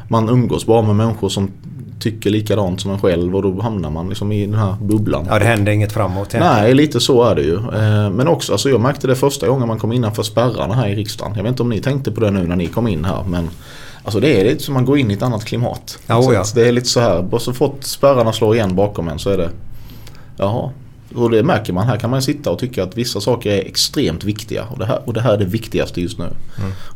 Man 0.08 0.30
umgås 0.30 0.65
bara 0.65 0.82
med 0.82 0.95
människor 0.95 1.30
som 1.30 1.52
tycker 2.00 2.30
likadant 2.30 2.82
som 2.82 2.91
en 2.91 3.00
själv 3.00 3.36
och 3.36 3.41
då 3.41 3.62
hamnar 3.62 3.89
man 3.89 4.10
liksom 4.10 4.32
i 4.32 4.45
den 4.45 4.60
här 4.60 4.76
bubblan. 4.82 5.26
Ja, 5.30 5.39
det 5.39 5.45
händer 5.45 5.71
inget 5.71 5.93
framåt 5.93 6.34
egentligen. 6.34 6.63
Nej, 6.63 6.74
lite 6.74 7.00
så 7.00 7.24
är 7.24 7.36
det 7.36 7.41
ju. 7.41 7.56
Eh, 7.56 8.10
Men 8.10 8.28
också, 8.28 8.52
alltså 8.52 8.69
jag 8.69 8.82
märkte 8.82 9.08
det 9.08 9.15
första 9.15 9.48
gången 9.48 9.67
man 9.67 9.80
kom 9.80 9.91
innanför 9.91 10.24
spärrarna 10.24 10.74
här 10.74 10.88
i 10.88 10.95
riksdagen. 10.95 11.34
Jag 11.36 11.43
vet 11.43 11.50
inte 11.50 11.63
om 11.63 11.69
ni 11.69 11.82
tänkte 11.82 12.12
på 12.12 12.21
det 12.21 12.32
nu 12.32 12.48
när 12.48 12.56
ni 12.56 12.67
kom 12.67 12.88
in 12.88 13.06
här 13.06 13.24
men 13.28 13.50
Alltså 14.04 14.19
det 14.19 14.41
är 14.41 14.45
lite 14.45 14.63
som 14.63 14.74
man 14.74 14.86
går 14.86 14.98
in 14.98 15.12
i 15.12 15.13
ett 15.13 15.21
annat 15.21 15.45
klimat. 15.45 16.00
Ja, 16.08 16.21
så 16.21 16.30
oh 16.30 16.34
ja. 16.34 16.41
att 16.41 16.56
Det 16.56 16.67
är 16.67 16.71
lite 16.71 16.88
så 16.88 17.00
här, 17.00 17.39
så 17.39 17.54
fort 17.54 17.84
spärrarna 17.84 18.34
slår 18.34 18.56
igen 18.56 18.76
bakom 18.76 19.08
en 19.08 19.19
så 19.19 19.30
är 19.30 19.38
det 19.38 19.50
Jaha. 20.38 20.69
Och 21.15 21.30
det 21.30 21.43
märker 21.43 21.73
man. 21.73 21.88
Här 21.88 21.97
kan 21.97 22.10
man 22.10 22.21
sitta 22.21 22.51
och 22.51 22.60
tycka 22.60 22.84
att 22.84 22.97
vissa 22.97 23.21
saker 23.21 23.51
är 23.51 23.65
extremt 23.65 24.23
viktiga. 24.23 24.63
Och 24.71 24.80
det 24.80 24.86
här, 24.86 24.99
och 25.06 25.13
det 25.13 25.21
här 25.21 25.34
är 25.34 25.38
det 25.38 25.45
viktigaste 25.45 26.01
just 26.01 26.19
nu. 26.19 26.30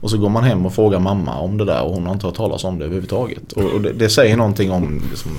Och 0.01 0.10
så 0.10 0.17
går 0.17 0.29
man 0.29 0.43
hem 0.43 0.65
och 0.65 0.73
frågar 0.73 0.99
mamma 0.99 1.39
om 1.39 1.58
det 1.58 1.65
där 1.65 1.82
och 1.82 1.93
hon 1.93 2.05
har 2.05 2.13
inte 2.13 2.25
hört 2.25 2.36
talas 2.36 2.63
om 2.63 2.79
det 2.79 2.86
överhuvudtaget. 2.86 3.51
Och, 3.51 3.63
och 3.63 3.82
det, 3.82 3.93
det 3.93 4.10
säger 4.10 4.38
någonting 4.38 4.71
om 4.71 5.01
liksom, 5.10 5.32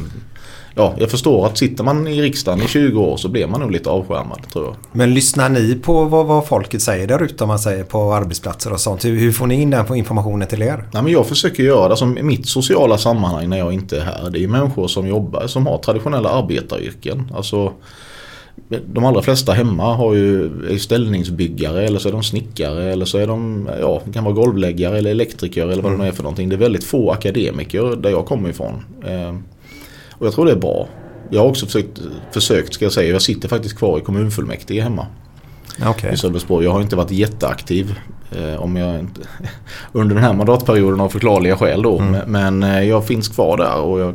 Ja, 0.75 0.95
jag 0.99 1.11
förstår 1.11 1.47
att 1.47 1.59
sitter 1.59 1.85
man 1.85 2.07
i 2.09 2.23
riksdagen 2.23 2.63
i 2.63 2.69
20 2.69 3.01
år 3.01 3.17
så 3.17 3.29
blir 3.29 3.47
man 3.47 3.61
nog 3.61 3.71
lite 3.71 3.91
avskärmad 3.91 4.39
tror 4.53 4.65
jag. 4.65 4.77
Men 4.93 5.15
lyssnar 5.15 5.49
ni 5.49 5.75
på 5.75 6.05
vad, 6.05 6.27
vad 6.27 6.47
folket 6.47 6.83
säger 6.83 7.07
där 7.07 7.23
ute 7.23 7.45
om 7.45 7.49
man 7.49 7.59
säger 7.59 7.85
på 7.85 8.15
arbetsplatser 8.15 8.73
och 8.73 8.81
sånt? 8.81 9.05
Hur, 9.05 9.17
hur 9.17 9.33
får 9.33 9.47
ni 9.47 9.63
in 9.63 9.71
den 9.71 9.97
informationen 9.97 10.49
till 10.49 10.63
er? 10.63 10.89
Nej, 10.93 11.03
men 11.03 11.13
jag 11.13 11.27
försöker 11.27 11.63
göra 11.63 11.95
det 11.95 12.21
i 12.21 12.23
mitt 12.23 12.49
sociala 12.49 12.99
sammanhang 12.99 13.49
när 13.49 13.59
jag 13.59 13.73
inte 13.73 14.01
är 14.01 14.05
här. 14.05 14.31
Det 14.31 14.45
är 14.45 14.49
människor 14.49 14.89
som 14.89 15.07
jobbar, 15.07 15.47
som 15.47 15.67
har 15.67 15.79
traditionella 15.79 16.29
arbetaryrken. 16.29 17.33
Alltså, 17.35 17.73
de 18.87 19.05
allra 19.05 19.23
flesta 19.23 19.53
hemma 19.53 19.95
har 19.95 20.15
ju, 20.15 20.45
är 20.45 20.79
ställningsbyggare 20.79 21.83
eller 21.83 21.99
så 21.99 22.09
är 22.09 22.13
de 22.13 22.23
snickare 22.23 22.93
eller 22.93 23.05
så 23.05 23.19
är 23.19 23.27
de, 23.27 23.69
ja, 23.81 24.03
kan 24.13 24.25
vara 24.25 24.35
golvläggare 24.35 24.99
eller 24.99 25.11
elektriker 25.11 25.69
eller 25.69 25.83
vad 25.83 25.93
det 25.93 25.99
nu 25.99 26.07
är 26.07 26.13
för 26.13 26.23
någonting. 26.23 26.49
Det 26.49 26.55
är 26.55 26.59
väldigt 26.59 26.85
få 26.85 27.11
akademiker 27.11 27.97
där 27.97 28.11
jag 28.11 28.27
kommer 28.27 28.49
ifrån. 28.49 28.85
Eh, 29.07 29.37
och 30.11 30.27
jag 30.27 30.33
tror 30.33 30.47
det 30.47 30.53
är 30.53 30.57
bra. 30.57 30.89
Jag 31.31 31.41
har 31.41 31.49
också 31.49 31.67
försökt, 31.67 32.01
försökt 32.33 32.75
ska 32.75 32.85
jag 32.85 32.93
säga, 32.93 33.13
jag 33.13 33.23
sitter 33.23 33.49
faktiskt 33.49 33.79
kvar 33.79 33.99
i 33.99 34.01
kommunfullmäktige 34.01 34.81
hemma 34.81 35.07
Okej. 35.87 36.13
i 36.13 36.17
Sölvesborg. 36.17 36.65
Jag 36.65 36.73
har 36.73 36.81
inte 36.81 36.97
varit 36.97 37.11
jätteaktiv 37.11 37.95
eh, 38.31 38.63
om 38.63 38.77
jag 38.77 39.01
inte, 39.01 39.21
under 39.93 40.15
den 40.15 40.25
här 40.25 40.33
mandatperioden 40.33 41.01
av 41.01 41.09
förklarliga 41.09 41.57
skäl 41.57 41.83
då. 41.83 41.99
Men, 41.99 42.31
men 42.33 42.63
eh, 42.63 42.83
jag 42.83 43.07
finns 43.07 43.29
kvar 43.29 43.57
där 43.57 43.81
och, 43.81 44.01
jag, 44.01 44.15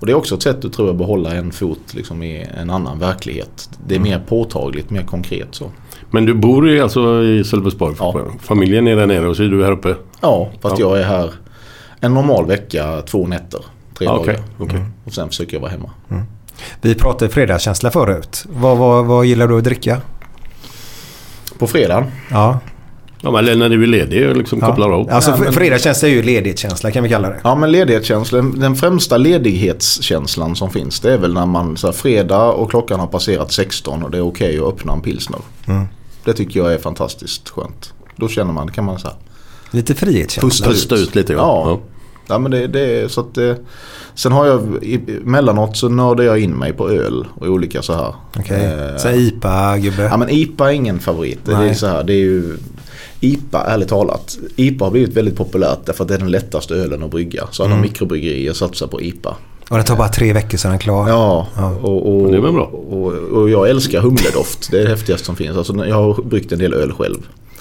och 0.00 0.06
det 0.06 0.12
är 0.12 0.16
också 0.16 0.34
ett 0.34 0.42
sätt 0.42 0.64
att 0.64 0.72
tror 0.72 0.88
jag 0.88 0.96
behålla 0.96 1.34
en 1.34 1.52
fot 1.52 1.94
liksom, 1.94 2.22
i 2.22 2.46
en 2.60 2.70
annan 2.70 2.98
verklighet. 2.98 3.70
Det 3.86 3.94
är 3.94 3.98
mer 4.00 4.22
påtagligt, 4.28 4.90
mer 4.90 5.02
konkret 5.02 5.48
så. 5.50 5.70
Men 6.10 6.24
du 6.26 6.34
bor 6.34 6.68
ju 6.70 6.80
alltså 6.80 7.22
i 7.22 7.44
Sölvesborg? 7.44 7.94
Ja. 7.98 8.26
Familjen 8.40 8.88
är 8.88 8.96
där 8.96 9.06
nere 9.06 9.28
och 9.28 9.36
så 9.36 9.42
är 9.42 9.48
du 9.48 9.64
här 9.64 9.72
uppe? 9.72 9.94
Ja, 10.20 10.48
fast 10.62 10.78
Ja. 10.78 10.88
jag 10.88 10.98
är 11.00 11.04
här 11.04 11.30
en 12.00 12.14
normal 12.14 12.46
vecka, 12.46 13.02
två 13.06 13.26
nätter, 13.26 13.60
tre 13.98 14.06
Ah, 14.06 14.10
dagar. 14.16 14.22
okej, 14.22 14.42
okej. 14.58 14.82
Och 15.04 15.12
sen 15.12 15.28
försöker 15.28 15.54
jag 15.54 15.60
vara 15.60 15.70
hemma. 15.70 15.90
Vi 16.82 16.94
pratade 16.94 17.30
fredagskänsla 17.30 17.90
förut. 17.90 18.44
Vad, 18.48 18.78
vad, 18.78 19.06
vad 19.06 19.26
gillar 19.26 19.48
du 19.48 19.58
att 19.58 19.64
dricka? 19.64 20.00
På 21.58 21.66
fredag 21.66 22.04
Ja. 22.30 22.58
Ja, 23.20 23.30
men 23.30 23.40
eller 23.44 23.56
när 23.56 23.68
du 23.68 23.82
är 23.82 23.86
ledig 23.86 24.28
och 24.28 24.36
liksom 24.36 24.60
kopplar 24.60 24.90
av. 24.90 25.10
Alltså 25.10 25.30
Ja, 25.30 25.36
men- 25.36 25.52
är 26.02 26.06
ju 26.06 26.22
ledighetskänsla 26.22 26.90
kan 26.90 27.02
vi 27.02 27.08
kalla 27.08 27.28
det. 27.28 27.40
Ja 27.44 27.54
men 27.54 27.72
ledighetskänslan, 27.72 28.60
den 28.60 28.76
främsta 28.76 29.16
ledighetskänslan 29.16 30.56
som 30.56 30.70
finns 30.70 31.00
det 31.00 31.12
är 31.12 31.18
väl 31.18 31.34
när 31.34 31.46
man 31.46 31.76
så 31.76 31.86
här, 31.86 31.92
fredag 31.92 32.44
och 32.52 32.70
klockan 32.70 33.00
har 33.00 33.06
passerat 33.06 33.52
16 33.52 34.02
och 34.02 34.10
det 34.10 34.18
är 34.18 34.26
okej 34.26 34.58
att 34.58 34.64
öppna 34.64 34.92
en 34.92 35.00
pilsner. 35.00 35.38
Mm. 35.66 35.84
Det 36.24 36.32
tycker 36.32 36.60
jag 36.60 36.72
är 36.72 36.78
fantastiskt 36.78 37.48
skönt. 37.48 37.92
Då 38.16 38.28
känner 38.28 38.52
man, 38.52 38.70
kan 38.70 38.84
man 38.84 38.98
här, 39.08 39.16
Lite 39.70 39.94
frihetskänsla. 39.94 40.48
pusta 40.48 40.64
ut. 40.70 40.74
Pusta 40.76 40.94
ut 40.96 41.14
lite 41.14 41.32
ja. 41.32 41.38
Ja. 41.38 41.70
ja. 41.70 41.80
Ja 42.28 42.38
men 42.38 42.50
det, 42.50 42.66
det 42.66 42.80
är 43.00 43.08
så 43.08 43.20
att 43.20 43.34
det, 43.34 43.56
Sen 44.14 44.32
har 44.32 44.46
jag, 44.46 44.84
emellanåt 45.24 45.76
så 45.76 45.88
nördar 45.88 46.24
jag 46.24 46.38
in 46.38 46.50
mig 46.50 46.72
på 46.72 46.90
öl 46.90 47.26
och 47.34 47.46
olika 47.46 47.82
så 47.82 47.92
här. 47.94 48.14
Okej. 48.38 48.64
Eh, 48.64 48.96
Så 48.96 49.08
IPA-gubbe. 49.08 50.02
Ja 50.02 50.16
men 50.16 50.30
IPA 50.30 50.70
är 50.70 50.74
ingen 50.74 50.98
favorit. 50.98 51.38
Det 51.44 51.52
är 51.52 51.58
Nej. 51.58 51.74
så 51.74 51.86
här, 51.86 52.04
det 52.04 52.12
är 52.12 52.18
ju 52.18 52.56
IPA, 53.20 53.64
ärligt 53.64 53.88
talat. 53.88 54.38
IPA 54.56 54.84
har 54.84 54.90
blivit 54.90 55.16
väldigt 55.16 55.36
populärt 55.36 55.78
därför 55.86 56.04
att 56.04 56.08
det 56.08 56.14
är 56.14 56.18
den 56.18 56.30
lättaste 56.30 56.74
ölen 56.74 57.02
att 57.02 57.10
brygga. 57.10 57.44
Så 57.50 57.62
alla 57.62 57.72
Mm. 57.72 57.82
mikrobryggerier 57.82 58.52
satsar 58.52 58.86
på 58.86 59.00
IPA. 59.02 59.36
Och 59.70 59.76
det 59.76 59.82
tar 59.82 59.96
bara 59.96 60.08
tre 60.08 60.32
veckor 60.32 60.58
så 60.58 60.68
är 60.68 60.70
den 60.70 60.78
klar. 60.78 61.08
Ja, 61.08 61.46
Ja. 61.56 61.70
Och, 61.70 62.16
och, 62.24 62.30
Det 62.30 62.36
är 62.36 62.40
bra. 62.52 62.64
Och, 62.66 63.12
och 63.12 63.50
jag 63.50 63.70
älskar 63.70 64.00
humledoft. 64.00 64.68
Det 64.70 64.78
är 64.78 64.82
det 64.82 64.88
häftigaste 64.88 65.26
som 65.26 65.36
finns. 65.36 65.56
Alltså, 65.56 65.86
jag 65.86 65.94
har 65.96 66.22
bryggt 66.22 66.52
en 66.52 66.58
del 66.58 66.74
öl 66.74 66.92
själv. 66.92 67.18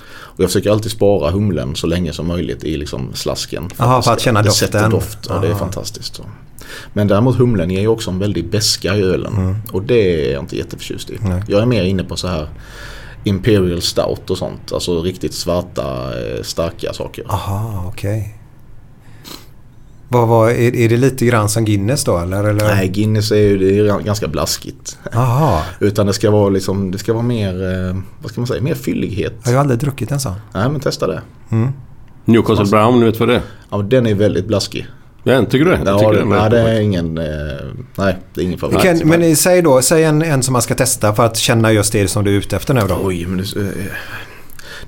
Och 0.07 0.39
jag 0.43 0.49
försöker 0.49 0.71
alltid 0.71 0.91
spara 0.91 1.31
humlen 1.31 1.75
så 1.75 1.87
länge 1.87 2.13
som 2.13 2.27
möjligt 2.27 2.63
i 2.63 2.77
liksom 2.77 3.09
slasken. 3.13 3.69
Jaha, 3.77 4.01
för 4.01 4.11
att 4.11 4.21
känna 4.21 4.41
det 4.41 4.47
doften. 4.49 4.67
sätter 4.71 4.89
doft. 4.89 5.17
Ja, 5.29 5.39
det 5.39 5.47
är 5.47 5.51
Aha. 5.51 5.59
fantastiskt. 5.59 6.15
Så. 6.15 6.23
Men 6.93 7.07
däremot 7.07 7.35
humlen 7.37 7.71
ger 7.71 7.81
ju 7.81 7.87
också 7.87 8.11
en 8.11 8.19
väldig 8.19 8.49
beska 8.49 8.95
i 8.95 9.01
ölen. 9.01 9.33
Mm. 9.37 9.55
Och 9.71 9.83
det 9.83 10.27
är 10.29 10.33
jag 10.33 10.43
inte 10.43 10.57
jätteförtjust 10.57 11.09
i. 11.09 11.17
Nej. 11.21 11.43
Jag 11.47 11.61
är 11.61 11.65
mer 11.65 11.83
inne 11.83 12.03
på 12.03 12.15
så 12.15 12.27
här 12.27 12.47
Imperial 13.27 13.81
Stout 13.81 14.29
och 14.29 14.37
sånt. 14.37 14.71
Alltså 14.71 15.01
riktigt 15.01 15.33
svarta, 15.33 15.83
eh, 16.19 16.43
starka 16.43 16.93
saker. 16.93 17.25
Aha, 17.29 17.85
okej. 17.87 18.37
Vad, 20.07 20.27
vad, 20.27 20.51
är, 20.51 20.75
är 20.75 20.89
det 20.89 20.97
lite 20.97 21.25
grann 21.25 21.49
som 21.49 21.65
Guinness 21.65 22.03
då 22.03 22.17
eller? 22.17 22.43
eller? 22.43 22.65
Nej, 22.65 22.87
Guinness 22.87 23.31
är 23.31 23.35
ju 23.35 23.57
det 23.57 23.77
är 23.77 23.99
ganska 23.99 24.27
blaskigt. 24.27 24.97
Jaha. 25.11 25.61
Utan 25.79 26.07
det 26.07 26.13
ska 26.13 26.31
vara 26.31 26.49
liksom, 26.49 26.91
det 26.91 26.97
ska 26.97 27.13
vara 27.13 27.23
mer, 27.23 27.63
eh, 27.63 27.95
vad 28.21 28.31
ska 28.31 28.41
man 28.41 28.47
säga, 28.47 28.61
mer 28.61 28.75
fyllighet. 28.75 29.33
Jag 29.45 29.51
har 29.51 29.59
aldrig 29.59 29.79
druckit 29.79 30.11
en 30.11 30.19
sån. 30.19 30.35
Nej 30.53 30.69
men 30.69 30.79
testa 30.79 31.07
det. 31.07 31.21
Newcastle 32.25 32.65
Brown, 32.65 32.99
du 32.99 33.05
vet 33.05 33.19
vad 33.19 33.29
det 33.29 33.35
är? 33.35 33.41
Ja, 33.69 33.77
den 33.77 34.07
är 34.07 34.13
väldigt 34.13 34.45
blaskig. 34.45 34.87
Ja, 35.27 35.45
tycker 35.45 35.65
du 35.65 35.71
det? 35.71 35.77
Jag 35.77 35.87
Ja, 35.87 35.99
tycker 35.99 36.11
det, 36.13 36.19
den 36.19 36.29
nej, 36.29 36.39
är- 36.39 36.49
det 36.49 36.59
är 36.59 36.79
ingen, 36.81 37.17
eh, 37.17 37.25
nej 37.95 38.15
det 38.33 38.41
är 38.41 38.45
ingen 38.45 38.59
favorit. 38.59 38.81
Kan, 38.81 38.97
men 39.09 39.35
säg 39.35 39.61
då, 39.61 39.81
säg 39.81 40.03
en, 40.03 40.21
en 40.21 40.43
som 40.43 40.53
man 40.53 40.61
ska 40.61 40.75
testa 40.75 41.13
för 41.15 41.25
att 41.25 41.37
känna 41.37 41.71
just 41.71 41.91
det 41.93 42.07
som 42.07 42.23
du 42.23 42.31
är 42.33 42.37
ute 42.39 42.55
efter 42.55 42.73
nu 42.73 42.81
då. 42.89 42.99
Oj, 43.03 43.25
men 43.25 43.37
det, 43.37 43.61
eh, 43.61 43.67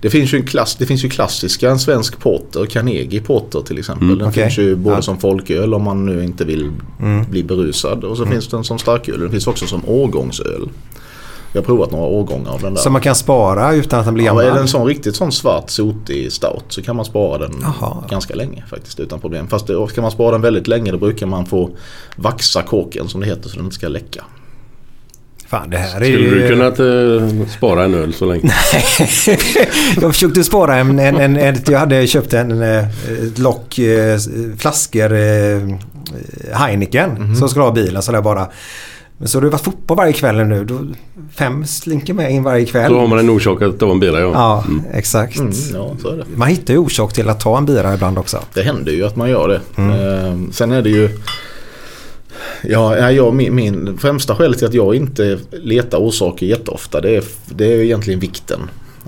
det 0.01 0.09
finns 0.09 0.33
ju 0.33 0.37
en 0.37 0.45
klass, 0.45 0.75
det 0.79 0.85
finns 0.85 1.05
ju 1.05 1.09
klassiska, 1.09 1.69
en 1.69 1.79
svensk 1.79 2.19
porter, 2.19 2.65
Carnegie 2.65 3.21
porter 3.21 3.61
till 3.61 3.77
exempel. 3.77 4.07
Den 4.07 4.17
Mm, 4.17 4.29
okej. 4.29 4.43
finns 4.43 4.57
ju 4.57 4.75
både 4.75 4.95
Ja. 4.95 5.01
som 5.01 5.17
folköl 5.19 5.73
om 5.73 5.83
man 5.83 6.05
nu 6.05 6.23
inte 6.23 6.45
vill 6.45 6.71
bli 7.29 7.43
berusad. 7.43 8.03
Och 8.03 8.17
så 8.17 8.25
finns 8.25 8.47
den 8.47 8.63
som 8.63 8.79
starköl. 8.79 9.19
Den 9.19 9.31
finns 9.31 9.47
också 9.47 9.65
som 9.67 9.81
årgångsöl. 9.89 10.69
Jag 11.53 11.61
har 11.61 11.65
provat 11.65 11.91
några 11.91 12.05
årgångar 12.05 12.51
av 12.51 12.61
den 12.61 12.73
där. 12.73 12.81
Som 12.81 12.93
man 12.93 13.01
kan 13.01 13.15
spara 13.15 13.73
utan 13.73 13.99
att 13.99 14.05
den 14.05 14.13
blir 14.13 14.25
Ja, 14.25 14.31
gammal. 14.31 14.45
är 14.45 14.53
det 14.53 14.59
en 14.59 14.67
sån 14.67 14.87
riktigt 14.87 15.15
sån 15.15 15.31
svart 15.31 15.69
sotig 15.69 16.31
stout 16.31 16.63
så 16.69 16.81
kan 16.81 16.95
man 16.95 17.05
spara 17.05 17.37
den 17.37 17.55
Jaha. 17.61 18.03
ganska 18.09 18.35
länge 18.35 18.63
faktiskt 18.69 18.99
utan 18.99 19.19
problem. 19.19 19.47
Fast 19.47 19.67
det, 19.67 19.87
ska 19.89 20.01
man 20.01 20.11
spara 20.11 20.31
den 20.31 20.41
väldigt 20.41 20.67
länge 20.67 20.91
då 20.91 20.97
brukar 20.97 21.25
man 21.25 21.45
få 21.45 21.69
vaxa 22.15 22.61
korken 22.61 23.07
som 23.09 23.21
det 23.21 23.27
heter 23.27 23.49
så 23.49 23.55
den 23.55 23.65
inte 23.65 23.75
ska 23.75 23.87
läcka. 23.87 24.23
Fan, 25.47 25.69
det 25.69 25.77
här 25.77 26.01
är 26.01 26.05
Skulle 26.05 26.17
ju... 26.17 26.39
du 26.41 26.47
kunnat 26.47 26.79
eh, 26.79 27.47
spara 27.57 27.85
en 27.85 27.93
öl 27.93 28.13
så 28.13 28.25
länge? 28.25 28.51
jag 30.01 30.13
försökte 30.13 30.43
spara 30.43 30.75
en, 30.77 30.99
en, 30.99 31.15
en, 31.15 31.37
en 31.37 31.55
jag 31.67 31.79
hade 31.79 32.07
köpt 32.07 32.33
en, 32.33 32.61
eh, 32.61 32.85
ett 33.27 33.37
lock 33.39 33.79
eh, 33.79 34.17
flaskor 34.57 35.13
eh, 35.13 35.59
Heineken 36.53 37.09
Mhm. 37.11 37.35
som 37.35 37.49
skulle 37.49 37.65
ha 37.65 37.71
bilen 37.71 38.01
så 38.01 38.11
där 38.11 38.21
bara. 38.21 38.47
Men 39.17 39.27
så 39.27 39.37
har 39.37 39.43
det 39.43 39.49
varit 39.49 39.63
fotboll 39.63 39.97
varje 39.97 40.13
kväll 40.13 40.35
nu. 40.35 40.65
Då, 40.65 40.79
fem 41.35 41.65
slinker 41.65 42.13
med 42.13 42.31
in 42.31 42.43
varje 42.43 42.65
kväll. 42.65 42.91
Då 42.91 42.99
har 42.99 43.07
man 43.07 43.19
en 43.19 43.29
orsak 43.29 43.61
att 43.61 43.79
ta 43.79 43.91
en 43.91 43.99
bira 43.99 44.19
ja. 44.19 44.31
Ja, 44.33 44.65
exakt. 44.93 45.39
Mm, 45.39 45.53
ja, 45.73 45.95
så 46.01 46.09
är 46.09 46.17
det. 46.17 46.25
Man 46.35 46.47
hittar 46.47 46.73
ju 46.73 46.79
orsak 46.79 47.13
till 47.13 47.29
att 47.29 47.39
ta 47.39 47.57
en 47.57 47.65
bira 47.65 47.93
ibland 47.93 48.17
också. 48.17 48.39
Det 48.53 48.61
händer 48.61 48.91
ju 48.91 49.05
att 49.05 49.15
man 49.15 49.29
gör 49.29 49.47
det. 49.47 49.61
Mm. 49.75 49.91
Eh, 49.91 50.51
sen 50.51 50.71
är 50.71 50.81
det 50.81 50.89
ju 50.89 51.09
Ja, 52.63 52.97
ja, 52.97 53.11
jag, 53.11 53.33
min, 53.33 53.55
min 53.55 53.97
främsta 53.97 54.35
skälet 54.35 54.57
till 54.57 54.67
att 54.67 54.73
jag 54.73 54.95
inte 54.95 55.39
letar 55.51 55.97
orsaker 55.97 56.45
jätteofta 56.45 57.01
det 57.01 57.15
är, 57.15 57.23
det 57.45 57.73
är 57.73 57.79
egentligen 57.79 58.19
vikten. 58.19 58.59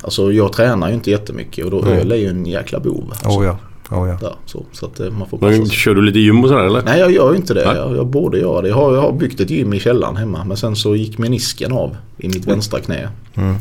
Alltså 0.01 0.31
jag 0.31 0.53
tränar 0.53 0.87
ju 0.87 0.93
inte 0.93 1.11
jättemycket 1.11 1.65
och 1.65 1.71
då 1.71 1.85
öl 1.85 2.11
är 2.11 2.15
ju 2.15 2.27
en 2.27 2.45
jäkla 2.45 2.79
bov. 2.79 3.05
Alltså, 3.11 3.39
Oh 3.39 3.45
ja. 3.45 3.57
Oh 3.91 4.09
ja. 4.09 4.17
där, 4.21 4.35
så, 4.45 4.65
så 4.71 4.85
att 4.85 4.99
eh, 4.99 5.09
man 5.09 5.27
får 5.29 5.37
passa 5.37 5.51
Men, 5.57 5.65
sig. 5.67 5.75
kör 5.77 5.95
du 5.95 6.01
lite 6.01 6.19
gym 6.19 6.43
och 6.43 6.49
sådär 6.49 6.63
eller? 6.63 6.81
Nej 6.81 6.99
jag 6.99 7.11
gör 7.11 7.31
ju 7.31 7.37
inte 7.37 7.53
det. 7.53 7.65
Nej. 7.65 7.75
Jag, 7.75 7.97
jag 7.97 8.07
borde 8.07 8.37
göra 8.39 8.61
det. 8.61 8.67
Jag 8.67 8.75
har, 8.75 8.93
jag 8.95 9.01
har 9.01 9.11
byggt 9.11 9.39
ett 9.39 9.49
gym 9.49 9.73
i 9.73 9.79
källaren 9.79 10.15
hemma 10.15 10.43
men 10.43 10.57
sen 10.57 10.75
så 10.75 10.95
gick 10.95 11.17
menisken 11.17 11.71
av 11.71 11.97
i 12.17 12.27
mitt 12.27 12.45
vänstra 12.47 12.79
knä. 12.79 13.09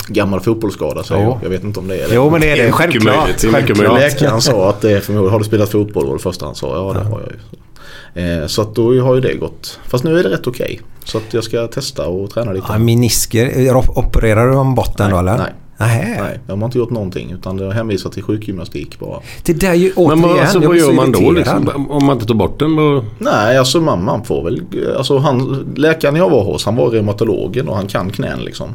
Gammal 0.09 0.41
fotbollsskada 0.41 1.03
säger 1.03 1.23
Ja. 1.23 1.29
jag. 1.29 1.39
Jag 1.45 1.51
vet 1.51 1.65
inte 1.65 1.81
om 1.81 1.89
det 1.89 1.95
är 1.95 1.99
det. 1.99 2.05
Mm. 2.05 2.17
Jo 2.17 2.31
men 2.31 2.41
det 2.41 2.51
är 2.51 2.57
det. 2.67 2.73
Självklart. 2.73 3.17
möjligt, 3.17 3.55
Självklart. 3.55 4.01
Läkaren 4.01 4.41
sa 4.41 4.69
att 4.71 4.81
det 4.81 4.91
är 4.93 5.01
förmodligen, 5.01 5.33
har 5.33 5.39
du 5.39 5.45
spelat 5.45 5.69
fotboll? 5.69 6.07
var 6.07 6.13
det 6.13 6.19
första 6.23 6.45
han 6.47 6.55
sa. 6.55 6.67
Ja 6.77 7.01
det 7.01 7.05
har 7.09 7.21
jag 7.21 7.31
ju. 7.31 7.39
Eh, 8.41 8.47
så 8.47 8.63
att 8.63 8.75
då 8.75 9.01
har 9.01 9.15
ju 9.15 9.21
det 9.21 9.35
gått. 9.35 9.79
Fast 9.89 10.05
nu 10.05 10.19
är 10.19 10.23
det 10.23 10.31
rätt 10.31 10.47
okej. 10.47 10.81
Så 11.05 11.19
att 11.19 11.35
jag 11.35 11.45
ska 11.45 11.67
testa 11.67 12.07
och 12.09 12.31
träna 12.31 12.53
lite. 12.53 12.67
Ja, 12.69 12.79
minisker. 12.79 13.77
Opererar 13.99 14.49
du 14.51 14.57
om 14.57 14.75
botten 14.75 15.11
då 15.11 15.19
eller? 15.19 15.37
nej. 15.39 15.53
Nähä. 15.79 16.23
Nej, 16.23 16.41
jag 16.47 16.57
har 16.57 16.65
inte 16.65 16.79
gjort 16.79 16.91
någonting 16.91 17.33
utan 17.33 17.59
jag 17.59 17.71
hänvisar 17.71 18.11
till 18.11 18.23
sjukgymnastik 18.23 18.99
bara. 18.99 19.21
Det 19.43 19.53
där 19.53 19.71
är 19.71 19.75
ju 19.75 19.93
återigen. 19.93 20.21
Men 20.21 20.31
vad, 20.31 20.41
alltså, 20.41 20.61
vad 20.61 20.77
gör 20.77 20.93
man 20.93 21.13
då 21.13 21.31
liksom? 21.31 21.87
Om 21.91 22.05
man 22.05 22.17
inte 22.17 22.27
tar 22.27 22.35
bort 22.35 22.59
den? 22.59 22.77
Då... 22.77 23.05
Nej, 23.19 23.59
alltså 23.59 23.81
man, 23.81 24.05
man 24.05 24.25
får 24.25 24.45
väl, 24.45 24.63
alltså 24.97 25.19
han, 25.19 25.67
läkaren 25.77 26.17
jag 26.17 26.31
var 26.31 26.45
hos 26.45 26.65
han 26.65 26.77
var 26.77 26.91
reumatologen 26.91 27.69
och 27.69 27.77
han 27.77 27.87
kan 27.87 28.11
knän 28.11 28.41
liksom. 28.41 28.69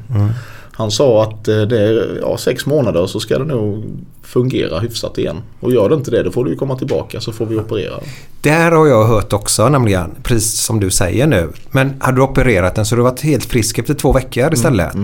Han 0.76 0.92
sa 0.92 1.24
att 1.24 1.48
eh, 1.48 1.62
det 1.62 1.80
är 1.80 2.20
ja, 2.22 2.38
sex 2.38 2.66
månader 2.66 3.06
så 3.06 3.20
ska 3.20 3.40
det 3.40 3.46
nog 3.46 3.84
fungera 4.22 4.80
hyfsat 4.80 5.18
igen. 5.18 5.38
Och 5.60 5.72
gör 5.72 5.90
det 5.90 5.96
inte 5.96 6.12
det 6.12 6.24
då 6.24 6.32
får 6.32 6.46
du 6.46 6.52
ju 6.52 6.58
komma 6.58 6.76
tillbaka 6.78 7.22
så 7.22 7.32
får 7.32 7.46
vi 7.46 7.58
operera. 7.58 7.94
Där 8.42 8.72
har 8.72 8.88
jag 8.88 9.06
hört 9.06 9.34
också 9.34 9.70
nämligen, 9.70 10.12
precis 10.24 10.60
som 10.62 10.80
du 10.80 10.90
säger 10.90 11.28
nu. 11.28 11.50
Men 11.72 11.94
hade 12.00 12.18
du 12.18 12.22
opererat 12.22 12.76
den 12.76 12.86
så 12.86 12.96
hade 12.96 13.00
du 13.00 13.04
varit 13.04 13.22
helt 13.22 13.46
frisk 13.46 13.80
efter 13.80 13.94
två 13.94 14.12
veckor 14.14 14.54
istället. 14.54 14.96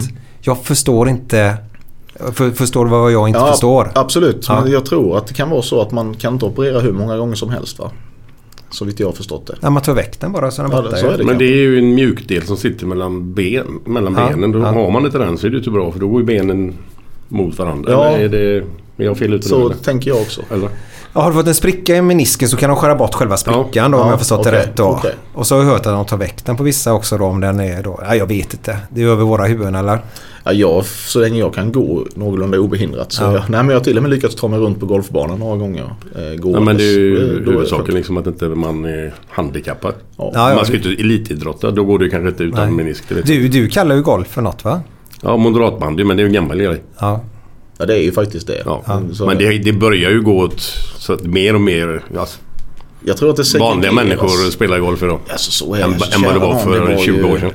Jag 0.41 0.63
förstår 0.63 1.09
inte. 1.09 1.57
För, 2.33 2.51
förstår 2.51 2.85
du 2.85 2.91
vad 2.91 3.11
jag 3.11 3.27
inte 3.27 3.39
förstår? 3.39 3.91
Absolut, 3.95 4.45
Ja. 4.49 4.61
men 4.63 4.71
jag 4.71 4.85
tror 4.85 5.17
att 5.17 5.27
det 5.27 5.33
kan 5.33 5.49
vara 5.49 5.61
så 5.61 5.81
att 5.81 5.91
man 5.91 6.13
kan 6.15 6.33
inte 6.33 6.45
operera 6.45 6.79
hur 6.79 6.91
många 6.93 7.17
gånger 7.17 7.35
som 7.35 7.49
helst 7.49 7.79
va? 7.79 7.91
Så 8.71 8.85
vitt 8.85 8.99
jag 8.99 9.07
har 9.07 9.13
förstått 9.13 9.47
det. 9.47 9.55
När 9.61 9.69
man 9.69 9.83
tar 9.83 9.93
väck 9.93 10.19
den 10.19 10.31
bara 10.31 10.51
så 10.51 10.61
är 10.61 10.63
den 10.67 10.75
Ja, 10.75 10.81
borta. 10.81 10.97
så 10.97 11.07
är 11.07 11.11
ju. 11.11 11.17
det. 11.17 11.23
Men 11.23 11.37
det 11.37 11.45
är 11.45 11.55
ju 11.55 11.79
en 11.79 11.95
mjukdel 11.95 12.41
som 12.43 12.57
sitter 12.57 12.85
mellan, 12.85 13.33
ben, 13.33 13.79
mellan 13.85 14.15
Ja, 14.17 14.27
benen. 14.29 14.51
Då 14.51 14.59
ja. 14.59 14.65
har 14.65 14.91
man 14.91 15.05
inte 15.05 15.17
den 15.17 15.37
så 15.37 15.47
är 15.47 15.51
det 15.51 15.57
inte 15.57 15.69
bra 15.69 15.91
för 15.91 15.99
då 15.99 16.07
går 16.07 16.19
ju 16.21 16.25
benen 16.25 16.73
mot 17.27 17.57
varandra. 17.59 17.91
Ja. 17.91 18.05
Eller 18.05 18.23
är, 18.25 18.29
det, 18.29 19.03
är 19.03 19.05
jag 19.05 19.17
fel 19.17 19.33
ute 19.33 19.45
nu 19.47 19.49
Så 19.49 19.65
eller? 19.65 19.75
tänker 19.75 20.11
jag 20.11 20.21
också. 20.21 20.41
eller? 20.51 20.69
Ja, 21.13 21.21
har 21.21 21.29
du 21.31 21.37
fått 21.37 21.47
en 21.47 21.55
spricka 21.55 21.95
i 21.95 22.01
menisken 22.01 22.49
så 22.49 22.57
kan 22.57 22.69
de 22.69 22.75
skära 22.75 22.95
bort 22.95 23.13
själva 23.13 23.37
sprickan 23.37 23.91
då 23.91 23.97
om 23.97 24.01
Ja, 24.01 24.05
jag 24.07 24.11
har 24.11 24.17
förstått 24.17 24.43
det 24.43 24.49
okej, 24.49 24.59
rätt 24.61 24.75
då. 24.75 24.83
okej. 24.85 25.13
Och 25.33 25.47
så 25.47 25.55
har 25.55 25.63
jag 25.63 25.69
hört 25.69 25.79
att 25.85 25.93
de 25.93 26.05
tar 26.05 26.17
väck 26.17 26.45
den 26.45 26.55
på 26.55 26.63
vissa 26.63 26.93
också 26.93 27.17
då 27.17 27.25
om 27.25 27.39
den 27.41 27.59
är 27.59 27.83
då. 27.83 27.99
Ja, 28.07 28.15
jag 28.15 28.25
vet 28.27 28.53
inte. 28.53 28.77
Det 28.89 29.01
är 29.01 29.07
över 29.07 29.23
våra 29.23 29.45
huvuden 29.45 29.75
eller? 29.75 29.99
Ja, 30.43 30.53
jag, 30.53 30.85
så 30.85 31.19
länge 31.19 31.39
jag 31.39 31.53
kan 31.53 31.71
gå 31.71 32.05
någorlunda 32.15 32.59
obehindrat. 32.59 33.11
Så 33.11 33.23
Ja. 33.23 33.33
jag, 33.33 33.41
nej, 33.49 33.59
men 33.63 33.69
jag 33.69 33.75
har 33.75 33.83
till 33.83 33.97
och 33.97 34.03
med 34.03 34.09
lyckats 34.11 34.35
ta 34.35 34.47
mig 34.47 34.59
runt 34.59 34.79
på 34.79 34.85
golfbanan 34.85 35.39
några 35.39 35.57
gånger. 35.57 35.83
Eh, 36.15 36.23
Ja, 36.53 36.59
men 36.59 36.77
det 36.77 36.83
är 36.83 36.99
ju 36.99 37.39
då- 37.45 37.51
huvudsaken 37.51 37.95
liksom 37.95 38.17
att 38.17 38.27
inte 38.27 38.45
man 38.45 38.85
är 38.85 39.13
handikappad. 39.29 39.93
Ja. 40.17 40.31
Ja, 40.33 40.49
ja, 40.49 40.55
man 40.55 40.65
ska 40.65 40.73
ju 40.77 40.89
inte 40.89 41.01
elitidrotta. 41.03 41.71
Då 41.71 41.83
går 41.83 41.99
det 41.99 42.09
kanske 42.09 42.29
inte 42.29 42.43
utan 42.43 42.65
Nej. 42.65 42.71
menisk. 42.75 43.03
det 43.09 43.21
Du, 43.25 43.41
jag. 43.41 43.51
du 43.51 43.67
kallar 43.67 43.95
ju 43.95 44.01
golf 44.01 44.27
för 44.27 44.41
något 44.41 44.63
va? 44.63 44.81
Ja, 45.21 45.37
moderatbandy 45.37 46.03
men 46.03 46.17
det 46.17 46.21
är 46.21 46.23
ju 46.23 46.27
en 46.27 46.33
gammal 46.33 46.57
grej. 46.57 46.81
Ja. 46.99 47.21
Ja 47.79 47.85
det 47.85 47.93
är 47.95 48.01
ju 48.01 48.11
faktiskt 48.11 48.47
det. 48.47 48.61
Ja. 48.65 49.01
Så- 49.13 49.25
Men 49.25 49.37
det, 49.37 49.57
det 49.57 49.73
börjar 49.73 50.09
ju 50.11 50.21
gå 50.21 50.37
åt 50.39 50.61
så 50.97 51.13
att 51.13 51.23
mer 51.23 51.53
och 51.55 51.61
mer 51.61 52.03
alltså, 52.19 52.37
jag 53.05 53.17
tror 53.17 53.29
att 53.29 53.35
det 53.35 53.59
vanliga 53.59 53.91
människor 53.91 54.51
spelar 54.51 54.79
golf 54.79 55.03
idag. 55.03 55.19
Alltså 55.29 55.51
så 55.51 55.73
är 55.75 55.81
Än- 55.81 55.89
det. 55.91 56.05
än 56.05 56.11
Så 56.11 56.21
vad 56.25 56.33
det 56.33 56.39
var 56.39 56.59
för 56.59 56.79
det 56.87 56.95
var 56.95 57.01
20 57.01 57.17
ju- 57.17 57.23
år 57.23 57.37
sedan. 57.37 57.51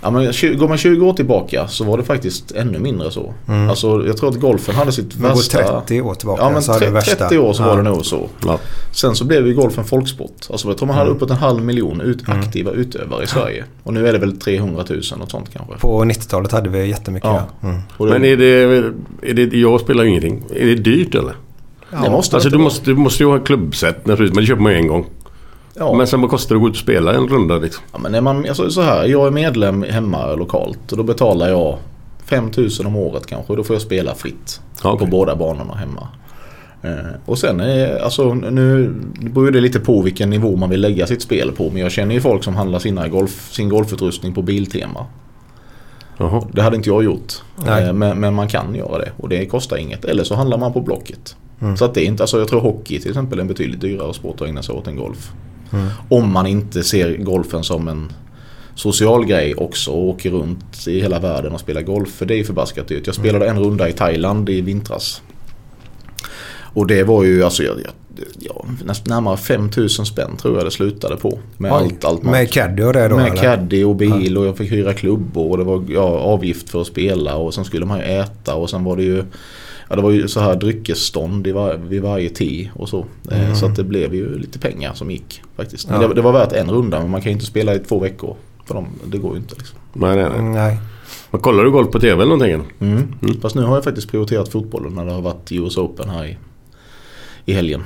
Ja, 0.00 0.10
men 0.10 0.24
går 0.58 0.68
man 0.68 0.78
20 0.78 1.06
år 1.06 1.12
tillbaka 1.12 1.68
så 1.68 1.84
var 1.84 1.98
det 1.98 2.04
faktiskt 2.04 2.52
ännu 2.52 2.78
mindre 2.78 3.10
så. 3.10 3.34
Alltså 3.70 4.06
jag 4.06 4.16
tror 4.16 4.28
att 4.28 4.36
golfen 4.40 4.74
hade 4.74 4.92
sitt 4.92 5.18
Man 5.18 5.30
går 5.30 5.36
värsta... 5.36 5.80
30 5.80 6.00
år 6.00 6.14
tillbaka 6.14 6.42
Ja 6.42 6.50
men 6.50 6.62
så 6.62 6.72
har 6.72 6.78
det 6.80 6.86
30, 6.86 6.94
värsta. 6.94 7.16
30 7.16 7.38
år 7.38 7.52
så 7.52 7.62
Ja. 7.62 7.66
var 7.68 7.76
det 7.76 7.82
nog 7.82 8.06
så. 8.06 8.28
Ja. 8.46 8.58
Sen 8.92 9.14
så 9.14 9.24
blev 9.24 9.46
ju 9.46 9.54
golf 9.54 9.78
en 9.78 9.84
folksport. 9.84 10.46
Alltså 10.50 10.68
jag 10.68 10.76
tror 10.78 10.86
man 10.86 10.96
hade 10.96 11.10
uppåt 11.10 11.30
en 11.30 11.36
halv 11.36 11.64
miljon 11.64 12.00
ut, 12.00 12.28
aktiva 12.28 12.70
utövare 12.70 13.24
i 13.24 13.26
Sverige. 13.26 13.64
Och 13.82 13.94
nu 13.94 14.08
är 14.08 14.12
det 14.12 14.18
väl 14.18 14.38
300 14.40 14.84
000 14.88 14.98
och 14.98 15.04
sånt 15.04 15.50
kanske. 15.52 15.78
På 15.80 16.04
90-talet 16.04 16.52
hade 16.52 16.68
vi 16.70 16.86
jättemycket. 16.88 17.30
Ja. 17.30 17.46
Ja. 17.60 17.68
Mm. 17.68 17.80
Det, 17.98 18.04
Men 18.04 18.24
är 18.24 18.36
det, 18.36 18.92
är 19.22 19.34
det... 19.34 19.56
Jag 19.58 19.80
spelar 19.80 20.04
ju 20.04 20.10
ingenting. 20.10 20.44
Är 20.56 20.66
det 20.66 20.74
dyrt 20.74 21.14
eller? 21.14 21.34
det 21.90 22.10
måste 22.10 22.36
Alltså 22.36 22.50
det 22.50 22.56
du 22.56 22.62
måste, 22.62 22.90
du 22.90 22.96
måste 22.96 23.22
ju 23.22 23.28
ha 23.28 23.38
klubbset 23.38 24.06
naturligtvis. 24.06 24.34
Men 24.34 24.42
det 24.42 24.46
köper 24.48 24.62
man 24.62 24.72
ju 24.72 24.78
en 24.78 24.86
gång. 24.88 25.06
Ja. 25.78 25.94
Men 25.94 26.06
sen 26.06 26.20
vad 26.20 26.30
kostar 26.30 26.54
det 26.54 26.58
att 26.58 26.62
gå 26.62 26.68
ut 26.68 26.74
och 26.74 26.80
spela 26.80 27.14
en 27.14 27.28
runda 27.28 27.58
liksom? 27.58 27.84
Ja, 27.92 27.98
men 27.98 28.14
är 28.14 28.20
man, 28.20 28.48
alltså, 28.48 28.70
så 28.70 28.80
här, 28.80 29.04
jag 29.04 29.26
är 29.26 29.30
medlem 29.30 29.82
hemma 29.82 30.34
lokalt 30.34 30.92
och 30.92 30.98
då 30.98 31.04
betalar 31.04 31.48
jag 31.48 31.78
5000 32.24 32.86
om 32.86 32.96
året 32.96 33.26
kanske. 33.26 33.56
Då 33.56 33.64
får 33.64 33.76
jag 33.76 33.82
spela 33.82 34.14
fritt 34.14 34.60
okej. 34.82 34.98
på 34.98 35.06
båda 35.06 35.36
banorna 35.36 35.74
hemma. 35.74 36.08
Eh, 36.82 37.10
och 37.24 37.38
sen 37.38 37.60
är, 37.60 37.98
alltså 37.98 38.34
nu 38.34 38.94
beror 39.20 39.50
det 39.50 39.60
lite 39.60 39.80
på 39.80 40.02
vilken 40.02 40.30
nivå 40.30 40.56
man 40.56 40.70
vill 40.70 40.80
lägga 40.80 41.06
sitt 41.06 41.22
spel 41.22 41.52
på. 41.52 41.70
Men 41.70 41.82
jag 41.82 41.92
känner 41.92 42.14
ju 42.14 42.20
folk 42.20 42.44
som 42.44 42.56
handlar 42.56 42.78
sina 42.78 43.08
golf, 43.08 43.52
sin 43.52 43.68
golfutrustning 43.68 44.34
på 44.34 44.42
Biltema. 44.42 45.06
Jaha. 46.16 46.42
Det 46.52 46.62
hade 46.62 46.76
inte 46.76 46.88
jag 46.88 47.04
gjort. 47.04 47.32
Eh, 47.66 47.92
men, 47.92 48.20
men 48.20 48.34
man 48.34 48.48
kan 48.48 48.74
göra 48.74 48.98
det 48.98 49.12
och 49.16 49.28
det 49.28 49.46
kostar 49.46 49.76
inget. 49.76 50.04
Eller 50.04 50.24
så 50.24 50.34
handlar 50.34 50.58
man 50.58 50.72
på 50.72 50.80
Blocket. 50.80 51.36
Så 51.78 51.84
att 51.84 51.94
det 51.94 52.04
är 52.04 52.06
inte, 52.06 52.22
alltså 52.22 52.38
jag 52.38 52.48
tror 52.48 52.60
hockey 52.60 53.00
till 53.00 53.10
exempel 53.10 53.38
är 53.38 53.42
en 53.42 53.48
betydligt 53.48 53.80
dyrare 53.80 54.14
sport 54.14 54.40
att 54.40 54.48
ägna 54.48 54.62
sig 54.62 54.74
åt 54.74 54.86
än 54.86 54.96
golf. 54.96 55.32
Om 56.08 56.32
man 56.32 56.46
inte 56.46 56.82
ser 56.82 57.16
golfen 57.16 57.64
som 57.64 57.88
en 57.88 58.12
social 58.74 59.26
grej 59.26 59.54
också 59.54 59.90
och 59.90 60.08
åker 60.08 60.30
runt 60.30 60.86
i 60.86 61.00
hela 61.00 61.18
världen 61.18 61.52
och 61.52 61.60
spelar 61.60 61.82
golf. 61.82 62.10
För 62.10 62.26
det 62.26 62.34
är 62.34 62.38
ju 62.38 62.44
förbaskat 62.44 62.88
dyrt. 62.88 63.06
Jag 63.06 63.14
spelade 63.14 63.48
en 63.48 63.58
runda 63.58 63.88
i 63.88 63.92
Thailand 63.92 64.48
i 64.48 64.60
vintras. 64.60 65.22
Och 66.78 66.86
det 66.86 67.02
var 67.02 67.24
ju 67.24 67.44
alltså 67.44 67.62
jag, 67.62 67.76
ja, 68.38 68.64
närmare 69.04 69.36
5000 69.36 70.06
spänn 70.06 70.36
tror 70.36 70.56
jag 70.56 70.66
det 70.66 70.70
slutade 70.70 71.16
på. 71.16 71.38
Med 71.56 71.72
Oj, 71.72 71.78
allt, 71.78 72.04
allt 72.04 72.22
Med 72.22 72.50
caddy 72.50 72.82
och 72.82 72.92
det 72.92 73.08
då 73.08 73.16
med 73.16 73.26
eller? 73.26 73.36
caddy 73.36 73.84
och 73.84 73.96
bil 73.96 74.38
och 74.38 74.46
jag 74.46 74.56
fick 74.56 74.72
hyra 74.72 74.94
klubbor 74.94 75.50
och 75.50 75.58
det 75.58 75.64
var 75.64 75.84
ja, 75.88 76.02
avgift 76.02 76.70
för 76.70 76.80
att 76.80 76.86
spela 76.86 77.36
och 77.36 77.54
sen 77.54 77.64
skulle 77.64 77.86
man 77.86 77.98
ju 77.98 78.04
äta 78.04 78.54
och 78.54 78.70
sen 78.70 78.84
var 78.84 78.96
det 78.96 79.02
ju 79.02 79.24
Ja 79.88 79.96
det 79.96 80.02
var 80.02 80.10
ju 80.10 80.28
så 80.28 80.40
här 80.40 80.56
dryckesstånd 80.56 81.46
i 81.46 81.52
var, 81.52 81.74
vid 81.76 82.02
varje 82.02 82.28
tee 82.30 82.70
och 82.74 82.88
så. 82.88 83.06
Eh, 83.30 83.54
Så 83.54 83.66
att 83.66 83.76
det 83.76 83.84
blev 83.84 84.14
ju 84.14 84.38
lite 84.38 84.58
pengar 84.58 84.94
som 84.94 85.10
gick 85.10 85.42
faktiskt. 85.56 85.88
Mm. 85.88 86.02
Ja. 86.02 86.08
det, 86.08 86.14
det 86.14 86.20
var 86.20 86.32
värt 86.32 86.52
en 86.52 86.70
runda 86.70 87.00
men 87.00 87.10
man 87.10 87.20
kan 87.20 87.30
ju 87.30 87.34
inte 87.34 87.46
spela 87.46 87.74
i 87.74 87.78
två 87.78 87.98
veckor. 87.98 88.36
För 88.66 88.74
de, 88.74 88.86
det 89.04 89.18
går 89.18 89.32
ju 89.32 89.38
inte 89.38 89.54
liksom. 89.54 89.78
Nej, 89.92 90.16
nej, 90.16 90.28
nej. 90.28 90.38
Mm, 90.38 90.52
Nej. 90.52 90.78
Men 91.30 91.40
kollar 91.40 91.64
du 91.64 91.70
golf 91.70 91.90
på 91.90 92.00
TV 92.00 92.12
eller 92.22 92.36
någonting? 92.36 92.50
eller? 92.52 92.64
Mm. 92.80 93.40
Fast 93.42 93.54
nu 93.54 93.62
har 93.62 93.74
jag 93.74 93.84
faktiskt 93.84 94.10
prioriterat 94.10 94.48
fotbollen 94.48 94.94
när 94.94 95.04
det 95.04 95.12
har 95.12 95.20
varit 95.22 95.52
US 95.52 95.76
Open 95.78 96.08
här 96.08 96.24
i, 96.26 96.36
i 97.44 97.52
helgen. 97.52 97.82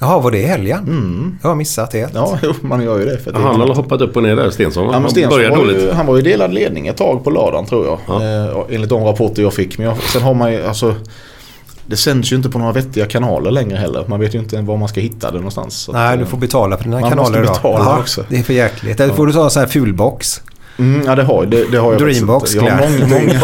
Jaha, 0.00 0.18
var 0.18 0.30
det 0.30 0.38
i 0.38 0.46
helgen? 0.46 0.78
Mm. 0.78 1.38
Jag 1.42 1.48
har 1.48 1.56
missat 1.56 1.92
helt. 1.92 2.14
Ja, 2.14 2.38
man 2.60 2.82
gör 2.84 2.98
ju 2.98 3.04
det. 3.04 3.18
För 3.18 3.32
det 3.32 3.38
Han 3.38 3.60
har 3.60 3.74
hoppat 3.74 4.00
upp 4.00 4.16
och 4.16 4.22
ner 4.22 4.36
där, 4.36 4.50
Stensson. 4.50 4.84
Ja, 4.86 4.92
Han 4.92 5.10
Stensson 5.10 5.30
börjar 5.30 5.50
var 5.50 5.56
dåligt. 5.56 5.82
ju, 5.82 5.90
han 5.90 6.06
var 6.06 6.16
ju 6.16 6.22
delad 6.22 6.54
ledning 6.54 6.86
ett 6.86 6.96
tag 6.96 7.24
på 7.24 7.30
lördagen 7.30 7.66
tror 7.66 7.86
jag. 7.86 8.22
Eh, 8.22 8.56
enligt 8.70 8.90
de 8.90 9.04
rapporter 9.04 9.42
jag 9.42 9.54
fick. 9.54 9.78
Men 9.78 9.86
jag, 9.86 9.96
sen 10.02 10.22
har 10.22 10.34
man 10.34 10.52
ju 10.52 10.66
alltså 10.66 10.94
det 11.86 11.96
sänds 11.96 12.32
ju 12.32 12.36
inte 12.36 12.48
på 12.48 12.58
några 12.58 12.72
vettiga 12.72 13.06
kanaler 13.06 13.50
längre 13.50 13.76
heller. 13.76 14.04
Man 14.08 14.20
vet 14.20 14.34
ju 14.34 14.38
inte 14.38 14.60
var 14.60 14.76
man 14.76 14.88
ska 14.88 15.00
hitta 15.00 15.30
det 15.30 15.36
någonstans. 15.36 15.74
Så 15.76 15.92
Nej, 15.92 16.12
att, 16.12 16.18
du 16.18 16.24
eh, 16.24 16.28
får 16.30 16.38
betala 16.38 16.76
för 16.76 16.84
dina 16.84 17.00
Man 17.00 17.10
kanaler 17.10 17.28
måste 17.28 17.38
idag. 17.42 17.54
betala 17.54 17.84
Jaha, 17.84 17.98
också. 17.98 18.24
Det 18.28 18.38
är 18.38 18.42
för 18.42 18.52
jäkligt. 18.52 19.00
Eller 19.00 19.14
får 19.14 19.26
du 19.26 19.32
ta 19.32 19.44
en 19.44 19.50
sån 19.50 19.60
här 19.60 19.66
fulbox. 19.66 20.42
Mm, 20.78 21.02
ja 21.06 21.14
det 21.14 21.22
har, 21.22 21.46
det, 21.46 21.64
det 21.70 21.76
har 21.78 21.92
jag 21.92 22.00
Dreambox. 22.00 22.54
Jag 22.54 22.62
har 22.62 22.70
många, 22.90 23.06
många, 23.20 23.40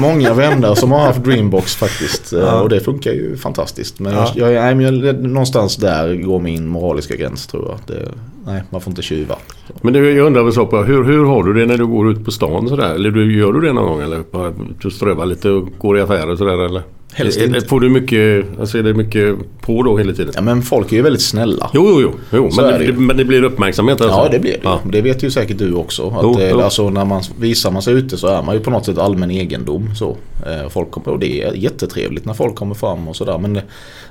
många 0.00 0.34
vänner 0.34 0.74
som 0.74 0.92
har 0.92 1.00
haft 1.00 1.24
Dreambox 1.24 1.76
faktiskt. 1.76 2.32
eh, 2.32 2.60
Och 2.60 2.68
det 2.68 2.80
funkar 2.80 3.10
ju 3.12 3.36
fantastiskt. 3.36 4.00
Men, 4.00 4.12
Ja. 4.12 4.32
jag, 4.34 4.52
jag, 4.52 4.62
nej, 4.62 4.74
men 4.74 5.04
jag, 5.06 5.22
någonstans 5.22 5.76
där 5.76 6.14
går 6.14 6.40
min 6.40 6.66
moraliska 6.68 7.16
gräns 7.16 7.46
tror 7.46 7.68
jag. 7.68 7.96
Det, 7.96 8.08
nej, 8.46 8.62
man 8.70 8.80
får 8.80 8.90
inte 8.90 9.02
tjuva. 9.02 9.36
Men 9.80 9.92
du, 9.92 10.10
jag 10.12 10.26
undrar 10.26 10.42
väl 10.42 10.52
så 10.52 10.66
på 10.66 10.82
hur, 10.82 11.04
hur 11.04 11.24
har 11.24 11.42
du 11.44 11.52
det 11.52 11.66
när 11.66 11.78
du 11.78 11.86
går 11.86 12.10
ut 12.10 12.24
på 12.24 12.30
stan 12.30 12.68
sådär? 12.68 12.94
Eller 12.94 13.10
du, 13.10 13.38
gör 13.38 13.52
du 13.52 13.60
det 13.60 13.72
någon 13.72 13.86
gång 13.86 14.00
eller? 14.02 14.22
Bara 14.32 14.52
Du 14.82 14.90
strövar 14.90 15.26
lite 15.26 15.50
och 15.50 15.68
går 15.78 15.98
i 15.98 16.00
affärer 16.00 16.30
och 16.30 16.38
sådär 16.38 16.64
eller? 16.64 16.82
Helst 17.14 17.38
Är- 17.38 17.42
är- 17.42 17.46
inte. 17.46 17.60
Får 17.60 17.80
du 17.80 17.88
mycket, 17.88 18.46
alltså 18.60 18.78
är 18.78 18.82
det 18.82 18.94
mycket 18.94 19.36
på 19.60 19.82
då 19.82 19.98
hela 19.98 20.12
tiden? 20.12 20.32
Ja, 20.36 20.42
men 20.42 20.62
folk 20.62 20.92
är 20.92 20.96
ju 20.96 21.02
väldigt 21.02 21.22
snälla. 21.22 21.70
Jo, 21.74 21.86
jo, 21.90 22.00
jo. 22.00 22.12
jo 22.32 22.50
men, 22.56 22.64
det 22.80 22.86
det, 22.86 22.92
men 22.92 23.16
det 23.16 23.24
blir 23.24 23.42
uppmärksamhet 23.44 24.00
alltså? 24.00 24.18
Ja 24.18 24.28
det 24.30 24.38
blir 24.38 24.52
det 24.52 24.58
Ja. 24.62 24.80
Det 24.92 25.00
vet 25.02 25.22
ju 25.22 25.30
säkert 25.30 25.58
du 25.58 25.74
också. 25.74 26.08
Att, 26.08 26.20
Jo, 26.22 26.40
eh, 26.40 26.50
jo. 26.50 26.60
Alltså, 26.60 26.90
när 26.90 27.04
man 27.04 27.22
visar 27.38 27.70
man 27.70 27.82
sig 27.82 27.94
ute 27.94 28.16
så 28.16 28.26
är 28.26 28.42
man 28.42 28.54
ju 28.54 28.60
på 28.60 28.70
något 28.70 28.84
sätt 28.86 28.98
allmän 28.98 29.30
egendom. 29.30 29.94
Så. 29.94 30.16
Eh, 30.46 30.68
Folk 30.70 30.90
kommer, 30.90 31.08
och 31.08 31.18
det 31.18 31.42
är 31.42 31.52
jättetrevligt 31.52 32.24
när 32.24 32.34
folk 32.34 32.54
kommer 32.54 32.74
fram 32.74 33.08
och 33.08 33.16
sådär. 33.16 33.38
Men 33.38 33.56
eh, 33.56 33.62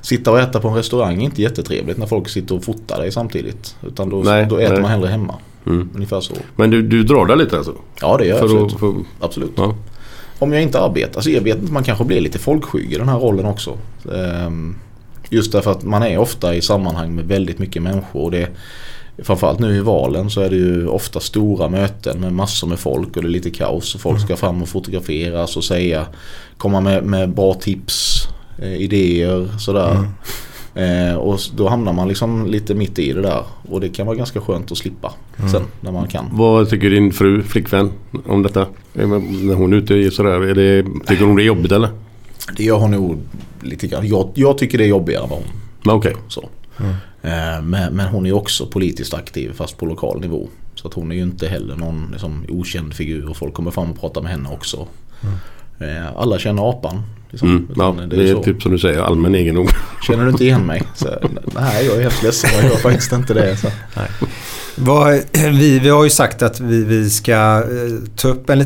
sitta 0.02 0.32
och 0.32 0.40
äta 0.40 0.60
på 0.60 0.68
en 0.68 0.76
restaurang 0.76 1.22
är 1.22 1.26
inte 1.26 1.42
jättetrevligt 1.42 1.98
när 1.98 2.06
folk 2.08 2.30
sitter 2.30 2.56
och 2.56 2.64
fotar 2.64 3.00
dig 3.02 3.12
samtidigt. 3.12 3.76
Utan 3.88 4.10
då, 4.10 4.18
Nej, 4.26 4.46
då 4.50 4.58
äter 4.58 4.74
nej. 4.74 4.82
man 4.82 4.92
hellre 4.92 5.08
hemma. 5.08 5.36
Mm. 5.66 5.90
Ungefär 5.96 6.22
så. 6.22 6.34
Men 6.56 6.70
du, 6.70 6.82
du 6.82 7.04
drar 7.04 7.26
där 7.26 7.36
lite 7.36 7.58
alltså? 7.58 7.74
Ja 8.02 8.18
det 8.18 8.26
gör 8.26 8.38
jag 8.38 8.40
För 8.40 8.46
absolut. 8.46 8.74
att, 8.74 8.80
för, 8.80 8.94
absolut. 9.20 9.52
ja. 9.56 9.76
Om 10.42 10.54
jag 10.54 10.62
inte 10.62 10.80
arbetar. 10.80 11.16
Alltså 11.16 11.30
jag 11.30 11.42
vet 11.42 11.58
inte, 11.58 11.74
man 11.74 11.84
kanske 11.84 12.06
blir 12.06 12.22
lite 12.22 12.40
folkskygg 12.40 12.94
i 12.94 12.98
den 12.98 13.10
här 13.10 13.20
rollen 13.20 13.46
också. 13.46 13.78
Ehm, 14.16 14.76
Just 15.34 15.52
därför 15.52 15.72
att 15.72 15.84
man 15.84 16.04
är 16.04 16.18
ofta 16.18 16.56
i 16.56 16.62
sammanhang 16.62 17.16
med 17.16 17.26
väldigt 17.26 17.60
mycket 17.60 17.82
människor. 17.82 18.22
Och 18.22 18.32
det, 18.32 18.48
framförallt 19.18 19.60
nu 19.60 19.76
i 19.78 19.80
valen 19.80 20.30
så 20.30 20.42
är 20.42 20.50
det 20.50 20.56
ju 20.56 20.88
ofta 20.88 21.20
stora 21.20 21.70
möten 21.70 22.20
med 22.20 22.34
massor 22.34 22.68
med 22.68 22.80
folk 22.80 23.16
och 23.16 23.22
det 23.24 23.28
är 23.28 23.32
lite 23.32 23.50
kaos. 23.50 23.96
Och 23.96 24.02
folk 24.02 24.22
ska 24.22 24.36
fram 24.36 24.62
och 24.62 24.70
fotograferas 24.70 25.58
och 25.58 25.64
säga, 25.64 26.06
komma 26.58 26.82
med, 26.82 27.04
med 27.04 27.30
bra 27.30 27.54
tips, 27.54 28.28
eh, 28.58 28.76
idéer 28.76 29.50
sådär. 29.60 29.98
Eh, 30.76 31.16
och 31.16 31.40
då 31.56 31.68
hamnar 31.70 31.94
man 31.94 32.08
liksom 32.08 32.46
lite 32.48 32.76
mitt 32.76 33.00
i 33.00 33.14
det 33.14 33.22
där. 33.22 33.44
Och 33.70 33.82
det 33.82 33.90
kan 33.90 34.06
vara 34.08 34.16
ganska 34.18 34.42
skönt 34.42 34.72
att 34.72 34.78
slippa 34.78 35.14
sen 35.52 35.64
när 35.82 35.92
man 35.92 36.08
kan. 36.08 36.26
Vad 36.32 36.70
tycker 36.70 36.90
din 36.90 37.12
fru, 37.14 37.44
flickvän, 37.44 37.92
om 38.28 38.44
detta? 38.44 38.66
Man- 38.94 39.48
När 39.48 39.54
hon 39.56 39.74
är 39.74 39.78
ute 39.78 40.12
sådär, 40.12 40.42
är 40.42 40.56
det, 40.56 40.84
tycker 41.08 41.26
hon 41.26 41.36
det 41.36 41.44
är 41.44 41.46
jobbigt 41.46 41.72
eller? 41.72 41.90
Det 42.58 42.64
gör 42.64 42.78
hon 42.78 42.92
nog 42.92 43.18
lite 43.62 43.88
grann. 43.88 44.08
Jag, 44.08 44.30
jag 44.36 44.58
tycker 44.58 44.78
det 44.78 44.84
är 44.84 44.88
jobbigare 44.88 45.24
än 45.24 45.30
vad 45.30 45.40
hon 45.40 45.48
Men 45.84 45.96
okej. 45.96 46.16
Så. 46.28 46.50
Eh, 47.22 47.62
Men, 47.64 47.94
men 47.94 48.00
hon 48.08 48.26
är 48.26 48.32
också 48.34 48.66
politiskt 48.66 49.14
aktiv 49.14 49.54
fast 49.54 49.78
på 49.78 49.86
lokal 49.86 50.20
nivå. 50.22 50.48
Så 50.76 50.88
att 50.88 50.94
hon 50.94 51.12
är 51.12 51.16
ju 51.16 51.22
inte 51.24 51.48
heller 51.48 51.76
någon 51.76 52.10
liksom, 52.12 52.46
okänd 52.50 52.94
figur 52.94 53.30
och 53.30 53.38
folk 53.38 53.54
kommer 53.54 53.72
fram 53.72 53.92
och 53.92 54.00
pratar 54.00 54.22
med 54.22 54.32
henne 54.32 54.50
också. 54.50 54.88
Eh, 55.80 56.16
Alla 56.18 56.40
känner 56.40 56.70
apan. 56.70 57.02
Liksom. 57.32 57.50
Mm, 57.50 57.68
ja, 57.76 57.96
det 58.08 58.30
är 58.30 58.34
så. 58.34 58.44
typ 58.44 58.62
som 58.62 58.72
du 58.72 58.80
säger, 58.80 59.00
allmän 59.00 59.36
egendom. 59.36 59.68
Känner 60.08 60.24
du 60.26 60.30
inte 60.32 60.44
igen 60.44 60.66
mig? 60.66 60.84
Så, 60.96 61.08
nej, 61.54 61.86
jag 61.86 61.98
är 61.98 62.02
helt 62.02 62.24
ledsen. 62.24 62.50
Jag 62.54 62.64
gör 62.64 62.78
faktiskt 62.78 63.12
inte 63.12 63.34
det. 63.34 63.58
Så. 63.58 63.68
Vad, 64.76 65.14
vi, 65.34 65.80
vi 65.80 65.90
har 65.90 66.04
ju 66.04 66.10
sagt 66.10 66.42
att 66.42 66.60
vi, 66.60 66.84
vi 66.84 67.10
ska 67.10 67.34
eh, 67.34 68.10
ta 68.16 68.28
upp 68.28 68.50
en 68.50 68.66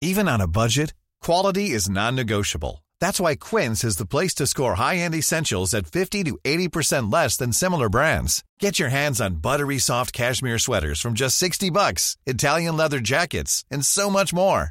Even 0.00 0.28
on 0.28 0.40
a 0.40 0.46
budget, 0.46 0.94
quality 1.26 1.74
is 1.76 1.88
non-negotiable. 1.88 2.84
That's 3.00 3.20
why 3.20 3.36
Quince 3.36 3.82
is 3.88 3.96
the 3.96 4.06
place 4.06 4.34
to 4.36 4.46
score 4.46 4.74
high-end 4.74 5.14
essentials 5.14 5.74
at 5.74 5.86
50 5.86 6.24
to 6.24 6.38
80% 6.44 7.12
less 7.12 7.36
than 7.36 7.52
similar 7.52 7.88
brands. 7.88 8.44
Get 8.60 8.78
your 8.78 8.90
hands 8.90 9.20
on 9.20 9.36
buttery 9.42 9.78
soft 9.78 10.12
cashmere 10.12 10.58
sweaters 10.58 11.00
from 11.00 11.14
just 11.14 11.36
60 11.36 11.70
bucks, 11.70 12.16
Italian 12.26 12.76
leather 12.76 13.00
jackets, 13.00 13.64
and 13.70 13.84
so 13.84 14.08
much 14.08 14.32
more. 14.32 14.70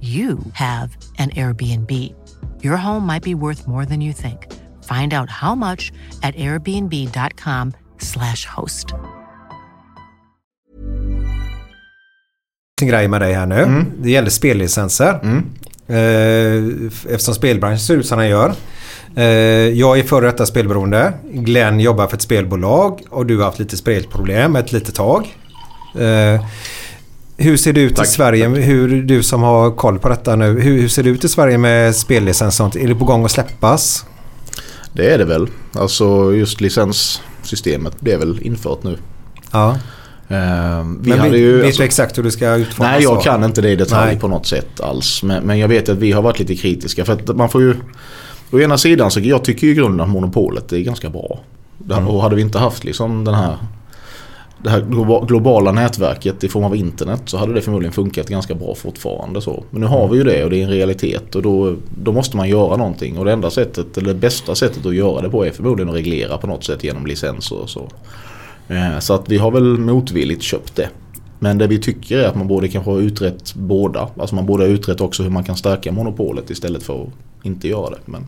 you 0.00 0.38
have 0.52 0.96
an 1.18 1.30
Airbnb. 1.30 1.90
Your 2.62 2.76
home 2.76 3.06
might 3.06 3.22
be 3.22 3.34
worth 3.34 3.66
more 3.68 3.84
than 3.84 4.00
you 4.00 4.12
think. 4.12 4.46
Find 4.84 5.12
out 5.12 5.28
how 5.28 5.54
much 5.54 5.92
at 6.22 6.34
airbnb.com/slash 6.36 8.46
host. 8.46 8.94
en 12.82 12.88
grej 12.88 13.08
med 13.08 13.20
dig 13.20 13.34
här 13.34 13.46
nu. 13.46 13.62
Mm. 13.62 13.92
Det 14.02 14.10
gäller 14.10 14.30
spellicenser. 14.30 15.20
Eh, 15.86 16.64
eftersom 17.14 17.34
spelbranschen 17.34 17.78
ser 17.78 17.94
ut 17.94 18.06
som 18.06 18.18
den 18.18 18.28
gör. 18.28 18.54
Eh, 19.16 19.24
jag 19.68 19.98
är 19.98 20.02
före 20.02 20.26
detta 20.26 20.46
spelberoende. 20.46 21.12
Glenn 21.32 21.80
jobbar 21.80 22.06
för 22.06 22.16
ett 22.16 22.22
spelbolag 22.22 23.02
och 23.10 23.26
du 23.26 23.38
har 23.38 23.44
haft 23.44 23.58
lite 23.58 23.76
spelproblem 23.76 24.56
ett 24.56 24.72
litet 24.72 24.94
tag. 24.94 25.36
Hur 27.42 27.56
ser 27.56 27.72
det 27.72 27.80
ut 27.80 27.96
Tack, 27.96 28.06
i 28.06 28.10
Sverige? 28.10 28.48
Hur, 28.48 29.02
du 29.02 29.22
som 29.22 29.42
har 29.42 29.70
koll 29.70 29.98
på 29.98 30.08
detta 30.08 30.36
nu. 30.36 30.60
Hur, 30.60 30.80
hur 30.80 30.88
ser 30.88 31.02
det 31.02 31.10
ut 31.10 31.24
i 31.24 31.28
Sverige 31.28 31.58
med 31.58 31.96
spellicens 31.96 32.48
och 32.54 32.56
sånt? 32.56 32.76
Är 32.76 32.88
det 32.88 32.94
på 32.94 33.04
gång 33.04 33.24
att 33.24 33.30
släppas? 33.30 34.04
Det 34.92 35.14
är 35.14 35.18
det 35.18 35.24
väl. 35.24 35.46
Alltså 35.72 36.34
just 36.34 36.60
licenssystemet 36.60 37.96
det 38.00 38.12
är 38.12 38.18
väl 38.18 38.38
infört 38.42 38.82
nu. 38.82 38.96
Ja. 39.52 39.76
Ehm, 40.28 41.02
vi 41.02 41.10
Men 41.10 41.22
vet, 41.22 41.40
ju, 41.40 41.56
vet 41.56 41.66
alltså- 41.66 41.82
du 41.82 41.84
exakt 41.86 42.18
hur 42.18 42.22
du 42.22 42.30
ska 42.30 42.54
utforma 42.54 42.90
Nej, 42.90 43.02
jag 43.02 43.16
så? 43.16 43.20
kan 43.22 43.44
inte 43.44 43.60
det 43.60 43.70
i 43.70 43.76
detalj 43.76 44.10
Nej. 44.10 44.20
på 44.20 44.28
något 44.28 44.46
sätt 44.46 44.80
alls. 44.80 45.22
Men, 45.22 45.42
men 45.44 45.58
jag 45.58 45.68
vet 45.68 45.88
att 45.88 45.98
vi 45.98 46.12
har 46.12 46.22
varit 46.22 46.38
lite 46.38 46.56
kritiska. 46.56 47.04
För 47.04 47.12
att 47.12 47.36
man 47.36 47.48
får 47.48 47.62
ju... 47.62 47.74
Å 48.52 48.60
ena 48.60 48.78
sidan 48.78 49.10
så 49.10 49.20
jag 49.20 49.44
tycker 49.44 49.66
ju 49.66 49.72
i 49.72 49.76
grunden 49.76 50.00
att 50.00 50.08
monopolet 50.08 50.72
är 50.72 50.78
ganska 50.78 51.10
bra. 51.10 51.40
Det- 51.78 51.94
Mm. 51.94 52.08
Och 52.08 52.22
hade 52.22 52.36
vi 52.36 52.42
inte 52.42 52.58
haft 52.58 52.84
liksom 52.84 53.24
den 53.24 53.34
här... 53.34 53.56
Det 54.62 54.70
här 54.70 54.80
globa- 54.80 55.26
globala 55.26 55.72
nätverket 55.72 56.44
i 56.44 56.48
form 56.48 56.64
av 56.64 56.76
internet 56.76 57.22
så 57.24 57.36
hade 57.38 57.54
det 57.54 57.60
förmodligen 57.62 57.92
funkat 57.92 58.28
ganska 58.28 58.54
bra 58.54 58.74
fortfarande 58.74 59.40
så. 59.42 59.64
Men 59.70 59.80
nu 59.80 59.86
har 59.86 60.08
vi 60.08 60.18
ju 60.18 60.24
det 60.24 60.44
och 60.44 60.50
det 60.50 60.56
är 60.60 60.64
en 60.64 60.70
realitet 60.70 61.34
och 61.34 61.42
då, 61.42 61.76
då 62.02 62.12
måste 62.12 62.36
man 62.36 62.48
göra 62.48 62.76
någonting. 62.76 63.18
Och 63.18 63.24
det 63.24 63.32
enda 63.32 63.50
sättet, 63.50 63.98
eller 63.98 64.08
det 64.08 64.14
bästa 64.20 64.54
sättet 64.54 64.86
att 64.86 64.94
göra 64.94 65.20
det 65.22 65.30
på 65.30 65.46
är 65.46 65.50
förmodligen 65.50 65.88
att 65.88 65.94
reglera 65.94 66.38
på 66.38 66.46
något 66.46 66.64
sätt 66.64 66.84
genom 66.84 67.06
licenser 67.06 67.56
och 67.62 67.70
så. 67.70 67.88
Eh, 68.68 68.98
Så 68.98 69.14
att 69.14 69.28
vi 69.28 69.38
har 69.38 69.50
väl 69.50 69.78
motvilligt 69.78 70.42
köpt 70.42 70.76
det. 70.76 70.88
Men 71.38 71.58
det 71.58 71.66
vi 71.66 71.78
tycker 71.78 72.18
är 72.18 72.26
att 72.28 72.36
man 72.36 72.48
borde 72.48 72.68
kanske 72.68 72.90
ha 72.90 72.98
utrett 72.98 73.54
båda. 73.54 74.08
Alltså 74.18 74.34
man 74.34 74.46
borde 74.46 74.62
ha 74.64 74.68
utrett 74.68 75.00
också 75.00 75.22
hur 75.22 75.30
man 75.30 75.44
kan 75.44 75.56
stärka 75.56 75.92
monopolet 75.92 76.50
istället 76.50 76.82
för 76.82 77.02
att 77.02 77.08
inte 77.46 77.68
göra 77.68 77.90
det. 77.90 77.98
Men, 78.04 78.26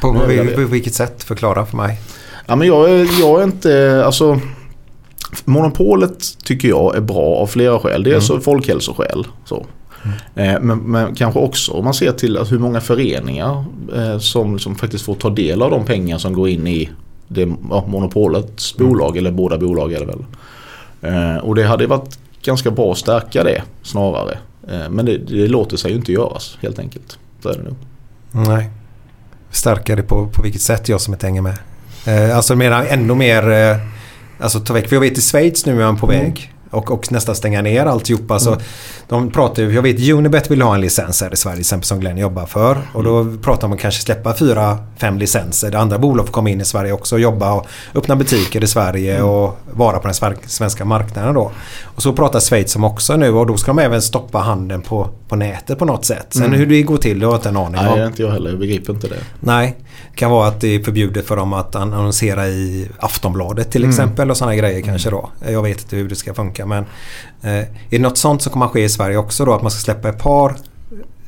På, 0.00 0.12
på, 0.12 0.20
på 0.54 0.60
vilket 0.70 0.94
sätt? 0.94 1.22
Förklara 1.22 1.66
för 1.66 1.76
mig. 1.76 1.98
ja, 2.46 2.56
men 2.56 2.68
jag, 2.68 2.88
jag 3.20 3.40
är 3.40 3.44
inte, 3.44 4.02
alltså 4.06 4.40
Monopolet 5.44 6.38
tycker 6.44 6.68
jag 6.68 6.96
är 6.96 7.00
bra 7.00 7.36
av 7.36 7.46
flera 7.46 7.78
skäl. 7.78 8.02
Dels 8.02 8.30
mm. 8.30 8.42
folkhälsoskäl. 8.42 9.26
Så. 9.44 9.66
Eh, 10.34 10.60
Men, 10.60 10.78
men 10.78 11.14
kanske 11.14 11.40
också 11.40 11.72
om 11.72 11.84
man 11.84 11.94
ser 11.94 12.12
till 12.12 12.36
att 12.38 12.52
hur 12.52 12.58
många 12.58 12.80
föreningar 12.80 13.64
eh, 13.96 14.18
som, 14.18 14.58
som 14.58 14.74
faktiskt 14.74 15.04
får 15.04 15.14
ta 15.14 15.30
del 15.30 15.62
av 15.62 15.70
de 15.70 15.84
pengar 15.84 16.18
som 16.18 16.32
går 16.32 16.48
in 16.48 16.66
i 16.66 16.90
det, 17.28 17.52
ja, 17.70 17.84
monopolets 17.88 18.76
bolag 18.76 19.16
eller 19.16 19.30
båda 19.32 19.58
bolag 19.58 19.92
är 19.92 20.04
väl. 20.04 20.24
Eh, 21.02 21.36
Och 21.36 21.54
det 21.54 21.64
hade 21.64 21.86
varit 21.86 22.18
ganska 22.44 22.70
bra 22.70 22.92
att 22.92 22.98
stärka 22.98 23.44
det 23.44 23.62
snarare. 23.82 24.38
Eh, 24.68 24.90
Men 24.90 25.06
det, 25.06 25.18
det 25.18 25.48
låter 25.48 25.76
sig 25.76 25.90
ju 25.90 25.96
inte 25.96 26.12
göras 26.12 26.58
helt 26.62 26.78
enkelt. 26.78 27.18
Så 27.42 27.48
är 27.48 27.54
det 27.56 27.62
nog. 27.62 27.76
Nej. 28.48 28.70
Stärka 29.50 29.96
det 29.96 30.02
på, 30.02 30.26
på 30.26 30.42
vilket 30.42 30.62
sätt 30.62 30.88
jag 30.88 31.00
som 31.00 31.14
inte 31.14 31.26
hänger 31.26 31.42
med. 31.42 31.56
Eh, 32.06 32.36
alltså 32.36 32.56
menar 32.56 32.84
ännu 32.84 33.14
mer... 33.14 33.78
Alltså 34.42 34.60
ta 34.60 34.74
väck. 34.74 34.88
För 34.88 34.96
jag 34.96 35.00
vet 35.00 35.18
i 35.18 35.20
Schweiz 35.20 35.66
nu 35.66 35.72
är 35.72 35.86
man 35.86 35.96
på 35.96 36.06
väg. 36.06 36.52
Och, 36.72 36.90
och 36.90 37.12
nästan 37.12 37.34
stänga 37.34 37.62
ner 37.62 37.86
alltihopa. 37.86 38.38
Så 38.38 38.56
de 39.08 39.30
pratar 39.30 39.62
ju, 39.62 39.74
jag 39.74 39.82
vet 39.82 40.00
Unibet 40.10 40.50
vill 40.50 40.62
ha 40.62 40.74
en 40.74 40.80
licens 40.80 41.22
här 41.22 41.32
i 41.32 41.36
Sverige 41.36 41.60
exempel 41.60 41.84
som 41.86 42.00
Glenn 42.00 42.18
jobbar 42.18 42.46
för. 42.46 42.78
Och 42.94 43.04
då 43.04 43.24
pratar 43.42 43.60
de 43.60 43.66
om 43.66 43.72
att 43.72 43.80
kanske 43.80 44.02
släppa 44.02 44.34
fyra, 44.34 44.78
fem 44.96 45.18
licenser. 45.18 45.70
Det 45.70 45.78
andra 45.78 45.98
bolag 45.98 46.26
får 46.26 46.32
komma 46.32 46.50
in 46.50 46.60
i 46.60 46.64
Sverige 46.64 46.92
också 46.92 47.14
och 47.14 47.20
jobba 47.20 47.52
och 47.52 47.66
öppna 47.94 48.16
butiker 48.16 48.64
i 48.64 48.66
Sverige 48.66 49.22
och 49.22 49.58
vara 49.72 49.98
på 49.98 50.08
den 50.08 50.36
svenska 50.46 50.84
marknaden 50.84 51.34
då. 51.34 51.52
Och 51.84 52.02
så 52.02 52.12
pratar 52.12 52.40
Schweiz 52.40 52.76
om 52.76 52.84
också 52.84 53.16
nu 53.16 53.30
och 53.30 53.46
då 53.46 53.56
ska 53.56 53.70
de 53.70 53.78
även 53.78 54.02
stoppa 54.02 54.38
handeln 54.38 54.82
på, 54.82 55.08
på 55.28 55.36
nätet 55.36 55.78
på 55.78 55.84
något 55.84 56.04
sätt. 56.04 56.26
Sen 56.30 56.42
Mm. 56.52 56.58
hur 56.58 56.66
det 56.66 56.82
går 56.82 56.96
till 56.96 57.18
det 57.18 57.26
har 57.26 57.32
jag 57.32 57.38
inte 57.38 57.48
en 57.48 57.56
aning 57.56 57.78
om. 57.80 57.84
Nej, 57.86 57.96
det 57.96 58.02
är 58.02 58.06
inte 58.06 58.22
jag 58.22 58.30
heller. 58.30 58.50
Jag 58.50 58.58
begriper 58.58 58.92
inte 58.92 59.08
det. 59.08 59.18
Nej, 59.40 59.76
det 60.10 60.16
kan 60.16 60.30
vara 60.30 60.48
att 60.48 60.60
det 60.60 60.68
är 60.74 60.82
förbjudet 60.82 61.26
för 61.26 61.36
dem 61.36 61.52
att 61.52 61.74
an- 61.76 61.92
annonsera 61.92 62.48
i 62.48 62.88
Aftonbladet 63.00 63.70
till 63.70 63.80
Mm. 63.82 63.90
exempel 63.90 64.30
och 64.30 64.36
sådana 64.36 64.56
grejer 64.56 64.80
kanske 64.82 65.10
då. 65.10 65.30
Jag 65.48 65.62
vet 65.62 65.82
inte 65.82 65.96
hur 65.96 66.08
det 66.08 66.14
ska 66.14 66.34
funka 66.34 66.61
men 66.66 66.84
eh, 67.42 67.50
är 67.52 67.68
det 67.90 67.98
något 67.98 68.18
sånt 68.18 68.42
som 68.42 68.52
kommer 68.52 68.66
att 68.66 68.72
ske 68.72 68.84
i 68.84 68.88
Sverige 68.88 69.16
också 69.16 69.44
då? 69.44 69.54
Att 69.54 69.62
man 69.62 69.70
ska 69.70 69.80
släppa 69.80 70.08
ett 70.08 70.18
par 70.18 70.56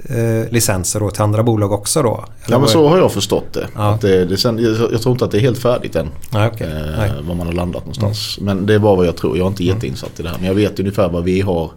eh, 0.04 0.50
licenser 0.50 1.00
då 1.00 1.10
till 1.10 1.22
andra 1.22 1.42
bolag 1.42 1.72
också 1.72 2.02
då? 2.02 2.24
Eller 2.44 2.54
Ja 2.54 2.58
men 2.58 2.68
så 2.68 2.88
har 2.88 2.98
jag 2.98 3.12
förstått 3.12 3.52
det. 3.52 3.68
Ja. 3.74 3.90
Att 3.90 4.00
det, 4.00 4.24
det 4.24 4.36
sen, 4.36 4.58
jag, 4.58 4.92
jag 4.92 5.02
tror 5.02 5.12
inte 5.12 5.24
att 5.24 5.30
det 5.30 5.38
är 5.38 5.40
helt 5.40 5.58
färdigt 5.58 5.96
än. 5.96 6.08
Nej, 6.32 6.50
okej. 6.52 6.66
Eh, 6.66 6.98
Nej. 6.98 7.10
var 7.22 7.34
man 7.34 7.46
har 7.46 7.54
landat 7.54 7.82
någonstans. 7.82 8.38
Men 8.40 8.66
det 8.66 8.78
var 8.78 8.96
vad 8.96 9.06
jag 9.06 9.16
tror. 9.16 9.36
Jag 9.38 9.44
är 9.44 9.48
inte 9.48 9.64
jätteinsatt 9.64 10.20
i 10.20 10.22
det 10.22 10.28
här. 10.28 10.36
Men 10.38 10.46
jag 10.46 10.54
vet 10.54 10.80
ungefär 10.80 11.08
vad 11.08 11.24
vi 11.24 11.40
har 11.40 11.70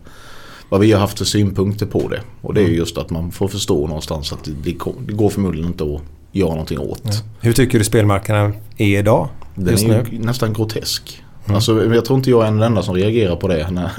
vad 0.70 0.80
vi 0.80 0.92
har 0.92 1.00
haft 1.00 1.18
för 1.18 1.26
synpunkter 1.26 1.86
på 1.86 2.08
det. 2.08 2.22
Och 2.42 2.54
det 2.54 2.62
är 2.62 2.68
ju 2.68 2.76
just 2.76 2.98
att 2.98 3.10
man 3.10 3.32
får 3.32 3.48
förstå 3.48 3.88
någonstans 3.88 4.34
att 4.34 4.50
det, 4.64 4.72
går 5.14 5.30
förmodligen 5.30 5.68
inte 5.68 5.84
att 5.84 6.02
göra 6.32 6.50
någonting 6.50 6.80
åt. 6.80 7.24
Hur 7.40 7.54
tycker 7.54 7.80
du 7.80 7.86
spelmarknaden 7.86 8.54
är 8.78 9.00
idag? 9.00 9.30
Den 9.56 9.92
är 9.92 10.08
nästan 10.12 10.54
grotesk. 10.54 11.24
Alltså, 11.56 11.96
jag 11.96 12.06
tror 12.06 12.18
inte 12.18 12.30
jag 12.30 12.48
är 12.48 12.52
den 12.52 12.62
enda 12.62 12.84
som 12.84 12.96
reagerar 12.96 13.36
på 13.36 13.48
det. 13.48 13.68
Nej. 13.72 13.90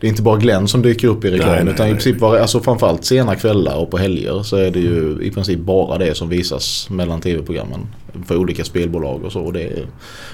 Det 0.00 0.06
är 0.06 0.08
inte 0.08 0.22
bara 0.22 0.36
Glenn 0.36 0.68
som 0.68 0.82
dyker 0.82 1.08
upp 1.08 1.24
i 1.24 1.30
reklam. 1.30 1.50
Nej, 1.50 1.64
nej, 1.64 1.74
utan 1.74 1.88
i 1.88 1.90
princip 1.90 2.20
var, 2.20 2.36
alltså 2.36 2.60
framförallt 2.60 3.04
sena 3.04 3.34
kvällar 3.34 3.76
och 3.76 3.90
på 3.90 3.98
helger 3.98 4.42
så 4.42 4.56
är 4.56 4.70
det 4.70 4.80
ju 4.80 5.18
i 5.22 5.30
princip 5.30 5.58
bara 5.58 5.98
det 5.98 6.14
som 6.14 6.28
visas 6.28 6.90
mellan 6.90 7.20
tv-programmen. 7.20 7.80
För 8.26 8.36
olika 8.36 8.64
spelbolag 8.64 9.24
och 9.24 9.32
så. 9.32 9.40
Och 9.40 9.52
det 9.52 9.62
är, 9.62 9.86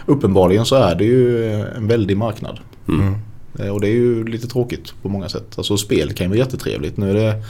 uppenbarligen 0.07 0.66
så 0.66 0.77
är 0.77 0.95
det 0.95 1.05
ju 1.05 1.53
en 1.53 1.89
väldig 1.89 2.16
marknad. 2.16 2.59
Eh, 2.89 3.12
Och 3.53 3.80
det 3.80 3.88
är 3.88 3.92
ju 3.92 4.24
lite 4.24 4.49
tråkigt 4.49 4.92
på 5.03 5.09
många 5.09 5.28
sätt. 5.28 5.44
Alltså 5.57 5.76
spel 5.76 6.12
kan 6.12 6.24
ju 6.24 6.28
vara 6.28 6.38
jättetrevligt. 6.38 6.96
Nu 6.96 7.11
är 7.11 7.14
det, 7.14 7.42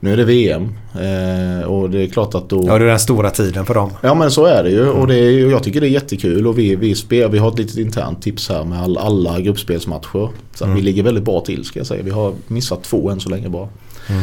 nu 0.00 0.12
är 0.12 0.16
det 0.16 0.24
VM. 0.24 0.68
Eh, 0.94 1.68
och 1.68 1.90
det 1.90 2.02
är 2.02 2.06
klart 2.06 2.34
att 2.34 2.48
då... 2.48 2.64
Ja, 2.66 2.78
det 2.78 2.84
är 2.84 2.88
den 2.88 2.98
stora 2.98 3.30
tiden 3.30 3.66
för 3.66 3.74
dem. 3.74 3.90
Ja 4.02 4.14
men 4.14 4.30
så 4.30 4.44
är 4.44 4.62
det 4.64 4.70
ju 4.70 4.88
och 4.88 5.06
det 5.06 5.18
är, 5.18 5.50
jag 5.50 5.62
tycker 5.62 5.80
det 5.80 5.86
är 5.86 5.90
jättekul 5.90 6.46
och 6.46 6.58
vi, 6.58 6.76
vi, 6.76 6.94
spel, 6.94 7.30
vi 7.30 7.38
har 7.38 7.48
ett 7.48 7.58
litet 7.58 7.76
internt 7.76 8.22
tips 8.22 8.48
här 8.48 8.64
med 8.64 8.82
all, 8.82 8.98
alla 8.98 9.40
gruppspelsmatcher. 9.40 10.28
Så 10.54 10.64
att 10.64 10.76
vi 10.76 10.80
ligger 10.80 11.02
väldigt 11.02 11.24
bra 11.24 11.40
till 11.40 11.64
ska 11.64 11.80
jag 11.80 11.86
säga. 11.86 12.02
Vi 12.02 12.10
har 12.10 12.34
missat 12.46 12.82
två 12.82 13.10
än 13.10 13.20
så 13.20 13.28
länge 13.28 13.48
bara. 13.48 13.68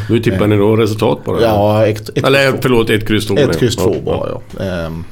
Hur 0.08 0.20
tippar 0.20 0.48
ni 0.48 0.58
då 0.58 0.76
resultat 0.76 1.24
på 1.24 1.34
det? 1.34 1.44
Ja, 1.44 1.88
ett, 1.88 2.10
ett, 2.10 2.26
Eller 2.26 2.54
förlåt, 2.62 2.90
ett 2.90 3.08
kryss 3.08 3.28
två. 3.28 3.38
Ett 3.38 3.60
kryss 3.60 3.76
två 3.76 3.96
Ja, 3.96 4.02
bara 4.06 4.30
ja. 4.30 4.64
Ehm, 4.64 5.04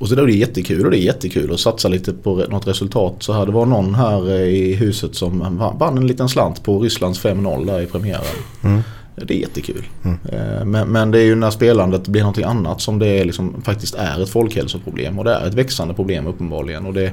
och 0.00 0.08
så 0.08 0.14
då 0.14 0.22
är 0.22 0.26
det 0.26 0.32
jättekul 0.32 0.84
och 0.84 0.90
det 0.90 0.98
är 0.98 1.02
jättekul 1.02 1.52
att 1.52 1.60
satsa 1.60 1.88
lite 1.88 2.12
på 2.12 2.34
något 2.36 2.66
resultat. 2.66 3.14
Så 3.22 3.32
här, 3.32 3.46
det 3.46 3.52
var 3.52 3.66
någon 3.66 3.94
här 3.94 4.30
eh, 4.30 4.42
i 4.48 4.74
huset 4.74 5.14
som 5.14 5.38
vann- 5.58 5.78
vann 5.78 5.98
en 5.98 6.06
liten 6.06 6.28
slant 6.28 6.62
på 6.62 6.78
Rysslands 6.78 7.24
5-0 7.24 7.66
där 7.66 7.80
i 7.80 7.86
premiären. 7.86 8.82
Det 9.26 9.34
är 9.34 9.38
jättekul. 9.38 9.84
Eh, 10.04 10.64
Men, 10.64 10.88
men 10.88 11.10
det 11.10 11.18
är 11.18 11.24
ju 11.24 11.34
när 11.34 11.50
spelandet 11.50 12.08
blir 12.08 12.20
någonting 12.20 12.44
annat 12.44 12.80
som 12.80 12.98
det 12.98 13.24
liksom, 13.24 13.62
faktiskt 13.62 13.94
är 13.94 14.22
ett 14.22 14.28
folkhälsoproblem. 14.28 15.18
Och 15.18 15.24
det 15.24 15.34
är 15.34 15.46
ett 15.46 15.54
växande 15.54 15.94
problem 15.94 16.26
uppenbarligen. 16.26 16.86
Och 16.86 16.94
det, 16.94 17.12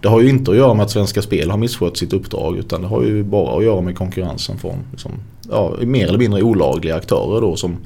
det 0.00 0.08
har 0.08 0.20
ju 0.20 0.28
inte 0.28 0.50
att 0.50 0.56
göra 0.56 0.74
med 0.74 0.84
att 0.84 0.90
Svenska 0.90 1.22
Spel 1.22 1.50
har 1.50 1.58
misskött 1.58 1.96
sitt 1.96 2.12
uppdrag. 2.12 2.56
Utan 2.58 2.82
det 2.82 2.88
har 2.88 3.02
ju 3.02 3.22
bara 3.22 3.56
att 3.58 3.64
göra 3.64 3.80
med 3.80 3.96
konkurrensen 3.98 4.58
från 4.58 4.76
liksom, 4.90 5.12
ja, 5.50 5.74
mer 5.80 6.06
eller 6.08 6.18
mindre 6.18 6.42
olagliga 6.42 6.96
aktörer 6.96 7.40
då 7.40 7.56
som, 7.56 7.76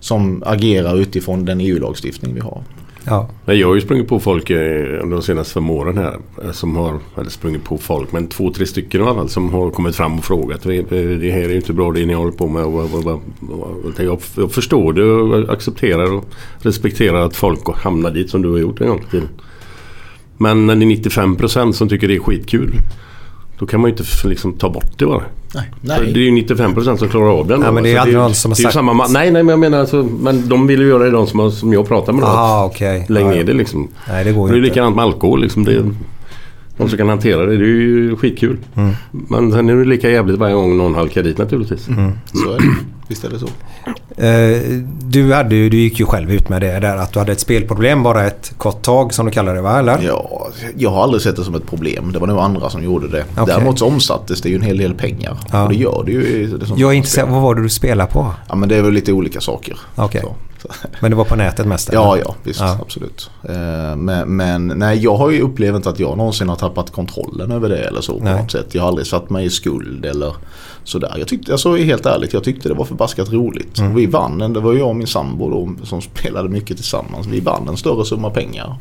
som 0.00 0.42
agerar 0.46 0.96
utifrån 1.00 1.44
den 1.44 1.60
EU-lagstiftning 1.60 2.34
vi 2.34 2.40
har. 2.40 2.62
Ja. 3.06 3.28
Nej, 3.44 3.60
Jag 3.60 3.68
har 3.68 3.74
ju 3.74 3.80
sprungit 3.80 4.08
på 4.08 4.20
folk 4.20 4.50
eh, 4.50 5.06
de 5.06 5.22
senaste 5.22 5.54
fem 5.54 5.70
åren 5.70 5.98
här. 5.98 6.16
Eh, 6.44 6.50
som 6.50 6.76
har, 6.76 6.98
eller 7.18 7.30
sprungit 7.30 7.64
på 7.64 7.78
folk, 7.78 8.12
men 8.12 8.26
två, 8.26 8.52
tre 8.52 8.66
stycken 8.66 9.00
i 9.00 9.04
alla 9.04 9.14
fall 9.14 9.28
som 9.28 9.52
har 9.52 9.70
kommit 9.70 9.96
fram 9.96 10.18
och 10.18 10.24
frågat. 10.24 10.62
Det 10.62 11.30
här 11.30 11.44
är 11.44 11.48
ju 11.48 11.56
inte 11.56 11.72
bra 11.72 11.92
det 11.92 12.06
ni 12.06 12.14
håller 12.14 12.32
på 12.32 12.48
med. 12.48 12.62
Jag, 14.06 14.20
jag 14.36 14.52
förstår 14.52 14.92
det 14.92 15.04
och 15.04 15.52
accepterar 15.52 16.12
och 16.12 16.24
respekterar 16.58 17.26
att 17.26 17.36
folk 17.36 17.76
hamnar 17.76 18.10
dit 18.10 18.30
som 18.30 18.42
du 18.42 18.50
har 18.50 18.58
gjort 18.58 18.80
en 18.80 18.88
gång 18.88 19.04
i 19.08 19.10
tiden. 19.10 19.28
Men 20.36 20.66
när 20.66 20.76
det 20.76 20.84
är 20.84 20.86
95% 20.86 21.72
som 21.72 21.88
tycker 21.88 22.08
det 22.08 22.14
är 22.14 22.20
skitkul. 22.20 22.72
Då 23.58 23.66
kan 23.66 23.80
man 23.80 23.90
ju 23.90 23.96
inte 23.96 24.28
liksom 24.28 24.52
ta 24.52 24.68
bort 24.70 24.98
det 24.98 25.06
bara. 25.06 25.22
Nej. 25.54 25.98
För 25.98 26.04
Det 26.04 26.10
är 26.10 26.22
ju 26.24 26.30
95% 26.30 26.96
som 26.96 27.08
klarar 27.08 27.38
av 27.38 27.46
den. 27.46 27.60
Då. 27.60 27.72
men 27.72 27.82
det 27.84 27.92
är 27.92 27.98
aldrig 27.98 28.14
ju- 28.16 28.20
någon 28.22 28.34
som 28.34 28.50
har 28.50 28.56
är 28.58 28.62
sagt- 28.62 28.74
samma, 28.74 28.92
ma- 28.92 29.06
Nej, 29.10 29.30
nej, 29.30 29.42
men 29.42 29.48
jag 29.52 29.58
menar 29.58 29.78
alltså, 29.80 30.08
men 30.20 30.48
de 30.48 30.66
vill 30.66 30.80
ju 30.80 30.88
göra 30.88 31.04
det 31.04 31.10
de 31.10 31.26
som, 31.26 31.38
har- 31.40 31.50
som 31.50 31.72
jag 31.72 31.88
pratar 31.88 32.12
med. 32.12 32.22
då. 32.22 32.26
Ah, 32.28 32.64
okej. 32.64 33.06
Lägg 33.08 33.24
Ja, 33.24 33.30
ner 33.30 33.36
ja. 33.36 33.42
det 33.44 33.52
liksom. 33.52 33.88
Nej, 34.08 34.24
det 34.24 34.32
går 34.32 34.46
Det 34.48 34.52
är 34.52 34.54
ju 34.56 34.60
ju 34.60 34.66
inte. 34.66 34.74
likadant 34.74 34.96
med 34.96 35.04
alkohol. 35.04 35.40
Liksom. 35.42 35.64
Det, 35.64 35.82
de 36.76 36.88
som 36.88 36.98
kan 36.98 37.08
hantera 37.08 37.46
det, 37.46 37.56
det 37.56 37.64
är 37.64 37.68
ju 37.68 38.16
skitkul. 38.16 38.58
Mm. 38.74 38.94
Men 39.10 39.52
sen 39.52 39.68
är 39.68 39.76
det 39.76 39.84
lika 39.84 40.10
jävligt 40.10 40.38
varje 40.38 40.54
gång 40.54 40.76
någon 40.76 40.94
halkar 40.94 41.22
dit 41.22 41.38
naturligtvis. 41.38 41.88
Mm. 41.88 42.12
Så 42.32 42.52
är 42.52 42.58
det. 42.58 42.64
Visst 43.08 43.24
är 43.24 43.30
det 43.30 43.38
så. 43.38 43.46
Eh, 44.22 44.82
du, 45.02 45.32
hade, 45.32 45.48
du 45.48 45.76
gick 45.76 46.00
ju 46.00 46.06
själv 46.06 46.32
ut 46.32 46.48
med 46.48 46.62
det 46.62 46.80
där 46.80 46.96
att 46.96 47.12
du 47.12 47.18
hade 47.18 47.32
ett 47.32 47.40
spelproblem 47.40 48.02
bara 48.02 48.26
ett 48.26 48.52
kort 48.58 48.82
tag 48.82 49.14
som 49.14 49.26
du 49.26 49.32
kallar 49.32 49.54
det 49.54 49.60
va? 49.60 49.78
Eller? 49.78 50.02
Ja, 50.02 50.48
jag 50.76 50.90
har 50.90 51.02
aldrig 51.02 51.22
sett 51.22 51.36
det 51.36 51.44
som 51.44 51.54
ett 51.54 51.66
problem. 51.66 52.12
Det 52.12 52.18
var 52.18 52.26
nog 52.26 52.38
andra 52.38 52.70
som 52.70 52.84
gjorde 52.84 53.08
det. 53.08 53.24
Okej. 53.32 53.44
Däremot 53.46 53.78
så 53.78 53.86
omsattes 53.86 54.40
det 54.40 54.48
ju 54.48 54.54
en 54.54 54.62
hel 54.62 54.78
del 54.78 54.94
pengar. 54.94 55.36
Ja. 55.52 55.62
Och 55.62 55.68
det 55.68 55.76
gör 55.76 56.02
det 56.06 56.12
ju. 56.12 56.46
Det 56.58 56.66
som 56.66 56.78
Jag 56.78 56.90
är 56.92 56.94
intresserad. 56.94 57.28
Vad 57.28 57.42
var 57.42 57.54
det 57.54 57.62
du 57.62 57.68
spelade 57.68 58.12
på? 58.12 58.34
Ja 58.48 58.54
men 58.54 58.68
det 58.68 58.76
är 58.76 58.82
väl 58.82 58.92
lite 58.92 59.12
olika 59.12 59.40
saker. 59.40 59.78
Okej. 59.94 60.20
Så. 60.20 60.34
Men 61.00 61.10
det 61.10 61.16
var 61.16 61.24
på 61.24 61.36
nätet 61.36 61.66
mest? 61.66 61.88
eller? 61.88 61.98
Ja, 62.00 62.18
ja, 62.18 62.34
visst. 62.42 62.60
Ja. 62.60 62.78
Absolut. 62.82 63.30
Eh, 63.48 63.96
Men, 63.96 64.36
men 64.36 64.66
nej, 64.66 64.98
jag 64.98 65.14
har 65.16 65.30
ju 65.30 65.40
upplevt 65.40 65.86
att 65.86 65.98
jag 66.00 66.16
någonsin 66.16 66.48
har 66.48 66.56
tappat 66.56 66.90
kontrollen 66.92 67.50
över 67.50 67.68
det 67.68 67.78
eller 67.78 68.00
så 68.00 68.18
på 68.18 68.24
Nej. 68.24 68.42
något 68.42 68.50
sätt. 68.52 68.74
Jag 68.74 68.82
har 68.82 68.88
aldrig 68.88 69.06
satt 69.06 69.30
mig 69.30 69.46
i 69.46 69.50
skuld 69.50 70.04
eller 70.04 70.32
sådär. 70.84 71.14
Jag 71.18 71.28
tyckte, 71.28 71.52
alltså 71.52 71.76
helt 71.76 72.06
ärligt, 72.06 72.32
jag 72.32 72.44
tyckte 72.44 72.68
det 72.68 72.74
var 72.74 72.84
förbaskat 72.84 73.32
roligt. 73.32 73.78
Mm. 73.78 73.94
Vi 73.94 74.06
vann, 74.06 74.40
en- 74.40 74.52
det 74.52 74.60
var 74.60 74.72
jag 74.74 74.88
och 74.88 74.96
min 74.96 75.06
sambo 75.06 75.50
då, 75.50 75.84
som 75.84 76.00
spelade 76.16 76.48
mycket 76.48 76.76
tillsammans. 76.76 77.26
Vi 77.26 77.40
vann 77.40 77.68
en 77.68 77.76
större 77.76 78.04
summa 78.04 78.30
pengar. 78.30 78.76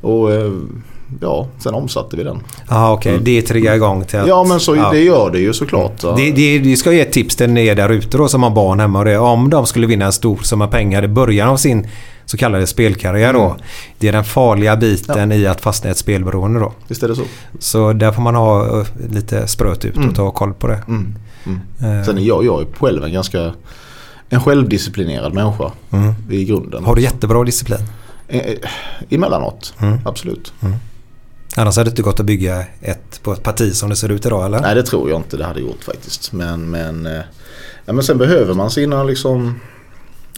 Och 0.00 0.32
eh, 0.32 0.52
ja, 1.20 1.46
sen 1.58 1.74
omsatte 1.74 2.16
vi 2.16 2.22
den. 2.22 2.40
Ja, 2.68 2.92
okej. 2.92 3.18
Det 3.22 3.42
triggar 3.42 3.74
igång 3.74 4.04
till 4.04 4.18
att... 4.18 4.26
Ja 4.28 4.44
men 4.44 4.60
så 4.60 4.76
ja. 4.76 4.90
det 4.90 5.00
gör 5.00 5.30
det 5.30 5.38
ju 5.38 5.52
såklart. 5.52 6.02
Ja. 6.02 6.14
Det, 6.16 6.32
det, 6.32 6.58
det 6.58 6.76
ska 6.76 6.92
ge 6.92 7.00
ett 7.00 7.12
tips 7.12 7.36
till 7.36 7.58
er 7.58 7.74
där 7.74 7.88
ute 7.88 8.16
då 8.18 8.28
som 8.28 8.42
har 8.42 8.50
barn 8.50 8.80
hemma. 8.80 8.98
Och 8.98 9.04
det, 9.04 9.18
om 9.18 9.50
de 9.50 9.66
skulle 9.66 9.86
vinna 9.86 10.04
en 10.06 10.12
stor 10.12 10.36
summa 10.42 10.68
pengar 10.68 11.04
i 11.04 11.08
början 11.08 11.48
av 11.48 11.56
sin 11.56 11.86
så 12.24 12.36
kallade 12.36 12.66
spelkarriär 12.66 13.32
då. 13.32 13.56
Det 13.98 14.08
är 14.08 14.12
den 14.12 14.24
farliga 14.24 14.76
biten 14.76 15.32
i 15.32 15.46
att 15.46 15.60
fastna 15.60 15.88
i 15.88 15.90
ett 15.90 15.98
spelberoende 15.98 16.60
då. 16.60 16.72
Visst 16.88 17.02
är 17.02 17.08
det 17.08 17.16
så. 17.16 17.22
Så 17.58 17.92
där 17.92 18.12
får 18.12 18.22
man 18.22 18.34
ha 18.34 18.80
eh, 18.80 18.86
lite 19.10 19.46
spröt 19.46 19.84
ut 19.84 19.96
och 19.96 20.14
ta 20.14 20.30
koll 20.30 20.52
på 20.54 20.66
det. 20.66 20.82
Mm. 20.88 21.14
Mm. 21.46 21.98
Eh, 21.98 22.04
Sen 22.06 22.18
är 22.18 22.22
jag, 22.22 22.44
jag 22.44 22.60
är 22.62 22.66
själv 22.80 23.04
en 23.04 23.12
ganska 23.12 23.52
en 24.28 24.40
självdisciplinerad 24.40 25.34
människa 25.34 25.70
Mm. 25.90 26.14
i 26.30 26.44
grunden. 26.44 26.84
Har 26.84 26.94
du 26.94 27.02
jättebra 27.02 27.44
disciplin? 27.44 27.78
Eh, 28.28 28.40
Emellanåt, 29.10 29.74
Mm. 29.80 29.98
absolut. 30.04 30.52
Annars 31.56 31.76
hade 31.76 31.90
det 31.90 31.92
inte 31.92 32.02
gått 32.02 32.20
att 32.20 32.26
bygga 32.26 32.64
ett 32.80 33.22
på 33.22 33.32
ett 33.32 33.42
parti 33.42 33.74
som 33.74 33.90
det 33.90 33.96
ser 33.96 34.08
ut 34.08 34.26
idag 34.26 34.46
eller? 34.46 34.60
Nej 34.60 34.74
det 34.74 34.82
tror 34.82 35.10
jag 35.10 35.18
inte 35.18 35.36
det 35.36 35.44
hade 35.44 35.60
gjort 35.60 35.84
faktiskt. 35.84 36.32
Men, 36.32 36.70
men, 36.70 37.06
eh, 37.06 37.22
ja, 37.84 37.92
men 37.92 38.04
sen 38.04 38.18
behöver 38.18 38.54
man 38.54 38.70
sina, 38.70 39.04
liksom, 39.04 39.60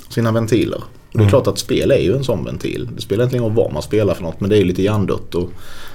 sina 0.09 0.33
ventiler. 0.33 0.85
Och 1.13 1.19
det 1.19 1.25
är 1.25 1.29
klart 1.29 1.47
att 1.47 1.59
spel 1.59 1.91
är 1.91 1.99
ju 1.99 2.17
en 2.17 2.25
sån 2.25 2.45
ventil. 2.45 2.89
Det 2.97 3.03
spelar 3.03 3.25
inte 3.25 3.37
ingen 3.37 3.49
roll 3.49 3.57
vad 3.57 3.73
man 3.73 3.83
spelar 3.83 4.15
för 4.15 4.23
något 4.23 4.41
men 4.41 4.51
det 4.51 4.59
är 4.59 4.65
lite 4.65 4.83
hjärndött. 4.83 5.35
Och 5.35 5.51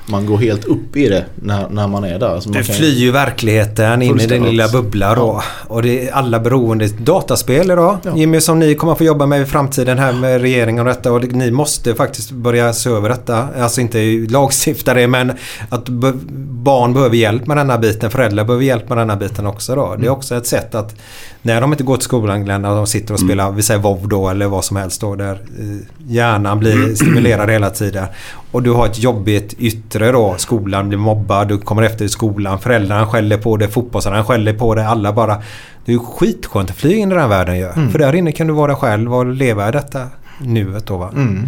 man 0.09 0.25
går 0.25 0.37
helt 0.37 0.65
upp 0.65 0.95
i 0.97 1.09
det 1.09 1.25
när, 1.35 1.69
när 1.69 1.87
man 1.87 2.03
är 2.03 2.19
där. 2.19 2.39
Så 2.39 2.49
man 2.49 2.57
Du 2.57 2.63
flyr 2.63 2.95
ju 2.95 3.11
verkligheten 3.11 4.01
in 4.01 4.01
i 4.01 4.05
din 4.07 4.19
Fullständigt. 4.19 4.51
lilla 4.51 4.67
bubbla 4.69 5.15
då. 5.15 5.43
Och 5.67 5.81
det 5.81 6.07
är 6.07 6.13
alla 6.13 6.39
beroende. 6.39 6.87
Dataspel 6.87 7.71
idag. 7.71 7.97
Ja. 8.03 8.17
Jimmy 8.17 8.41
som 8.41 8.59
ni 8.59 8.75
kommer 8.75 8.91
att 8.93 8.97
få 8.97 9.03
jobba 9.03 9.25
med 9.25 9.41
i 9.41 9.45
framtiden 9.45 9.97
här 9.97 10.13
med 10.13 10.41
regeringen 10.41 10.79
och 10.79 10.85
detta. 10.93 11.11
Och 11.11 11.23
ni 11.33 11.51
måste 11.51 11.95
faktiskt 11.95 12.31
börja 12.31 12.73
se 12.73 12.89
över 12.89 13.09
detta. 13.09 13.47
Alltså 13.59 13.81
inte 13.81 13.99
lagstifta 14.29 14.93
det 14.93 15.07
men 15.07 15.31
att 15.69 15.89
barn 15.89 16.93
behöver 16.93 17.15
hjälp 17.15 17.47
med 17.47 17.57
denna 17.57 17.77
biten. 17.77 18.11
Föräldrar 18.11 18.43
behöver 18.43 18.65
hjälp 18.65 18.89
med 18.89 18.97
denna 18.97 19.15
biten 19.15 19.45
också 19.47 19.75
då. 19.75 19.95
Det 19.99 20.05
är 20.05 20.09
också 20.09 20.35
ett 20.35 20.47
sätt 20.47 20.75
att 20.75 20.95
när 21.41 21.61
de 21.61 21.71
inte 21.73 21.83
går 21.83 21.95
till 21.97 22.03
skolan 22.03 22.45
Glenn, 22.45 22.65
och 22.65 22.75
de 22.75 22.87
sitter 22.87 23.13
och 23.13 23.19
spelar, 23.19 23.51
vi 23.51 23.61
säger 23.61 23.79
WoW 23.79 24.07
då 24.07 24.29
eller 24.29 24.47
vad 24.47 24.65
som 24.65 24.77
helst 24.77 25.01
då. 25.01 25.15
Där 25.15 25.31
eh, 25.33 25.77
hjärnan 26.07 26.59
blir 26.59 26.95
stimulerad 26.95 27.49
hela 27.49 27.69
tiden. 27.69 28.05
Och 28.51 28.63
du 28.63 28.71
har 28.71 28.85
ett 28.85 28.99
jobbigt 28.99 29.53
yttre 29.59 30.11
då. 30.11 30.35
Skolan 30.37 30.87
blir 30.87 30.97
mobbad, 30.97 31.47
du 31.47 31.57
kommer 31.57 31.83
efter 31.83 32.05
i 32.05 32.09
skolan. 32.09 32.59
Föräldrarna 32.59 33.07
skäller 33.07 33.37
på 33.37 33.57
dig, 33.57 33.67
fotbollsarna 33.67 34.23
skäller 34.23 34.53
på 34.53 34.75
dig. 34.75 34.85
Alla 34.85 35.13
bara... 35.13 35.37
Det 35.85 35.91
är 35.91 35.93
ju 35.93 35.99
skitskönt 35.99 36.69
att 36.69 36.75
flyga 36.75 36.97
in 36.97 37.11
i 37.11 37.15
den 37.15 37.29
världen 37.29 37.57
ju. 37.57 37.67
För 37.91 37.99
där 37.99 38.15
inne 38.15 38.31
kan 38.31 38.47
du 38.47 38.53
vara 38.53 38.75
själv 38.75 39.15
och 39.15 39.25
leva 39.25 39.69
i 39.69 39.71
detta 39.71 40.07
nuet 40.41 40.85
då 40.85 40.97
va. 40.97 41.09
Mm. 41.15 41.43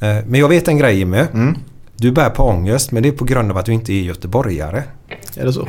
Eh, 0.00 0.24
Men 0.26 0.40
jag 0.40 0.48
vet 0.48 0.68
en 0.68 0.78
grej 0.78 0.98
Jimmy. 0.98 1.24
Du 1.96 2.12
bär 2.12 2.30
på 2.30 2.42
ångest 2.42 2.92
men 2.92 3.02
det 3.02 3.08
är 3.08 3.12
på 3.12 3.24
grund 3.24 3.50
av 3.50 3.58
att 3.58 3.66
du 3.66 3.72
inte 3.72 3.92
är 3.92 4.02
göteborgare. 4.02 4.82
Är 5.36 5.44
det 5.44 5.52
så? 5.52 5.68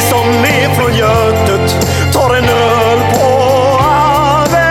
Vi 0.00 0.08
som 0.08 0.28
är 0.44 0.74
från 0.74 0.94
Götet 0.94 1.76
tar 2.12 2.34
en 2.34 2.44
öl 2.44 2.98
på 3.14 3.26
Avenyn. 3.80 4.64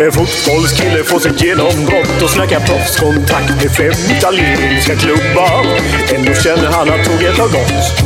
En 0.00 0.12
fotbollskille 0.12 1.04
får 1.04 1.18
sitt 1.18 1.42
genombrott 1.42 2.22
och 2.22 2.30
snackar 2.30 2.60
proffskontrakt 2.60 3.62
med 3.62 3.72
fem 3.72 4.16
italienska 4.16 4.96
klubbar. 4.96 5.66
Ändå 6.14 6.34
känner 6.34 6.70
han 6.70 6.90
att 6.90 7.04
tåget 7.04 7.38
har 7.38 7.48
gått. 7.48 8.02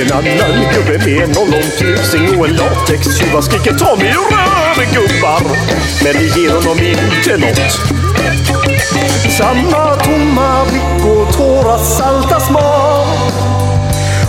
En 0.00 0.12
annan 0.12 0.66
gubbe 0.74 0.98
med 0.98 1.22
en 1.22 1.36
ollontusing 1.36 2.38
och 2.38 2.46
en 2.48 2.56
latextjuva 2.56 3.42
skriker 3.42 3.72
Tommy 3.72 4.04
rör 4.04 4.94
gubbar. 4.94 5.42
Men 6.04 6.12
det 6.12 6.40
ger 6.40 6.50
honom 6.50 6.78
inte 6.78 7.36
något. 7.36 8.02
Samma 9.38 9.96
tomma 9.96 10.64
blick 10.64 11.06
och 11.06 11.36
tårar 11.36 11.78
salta 11.78 12.40
smak. 12.40 13.32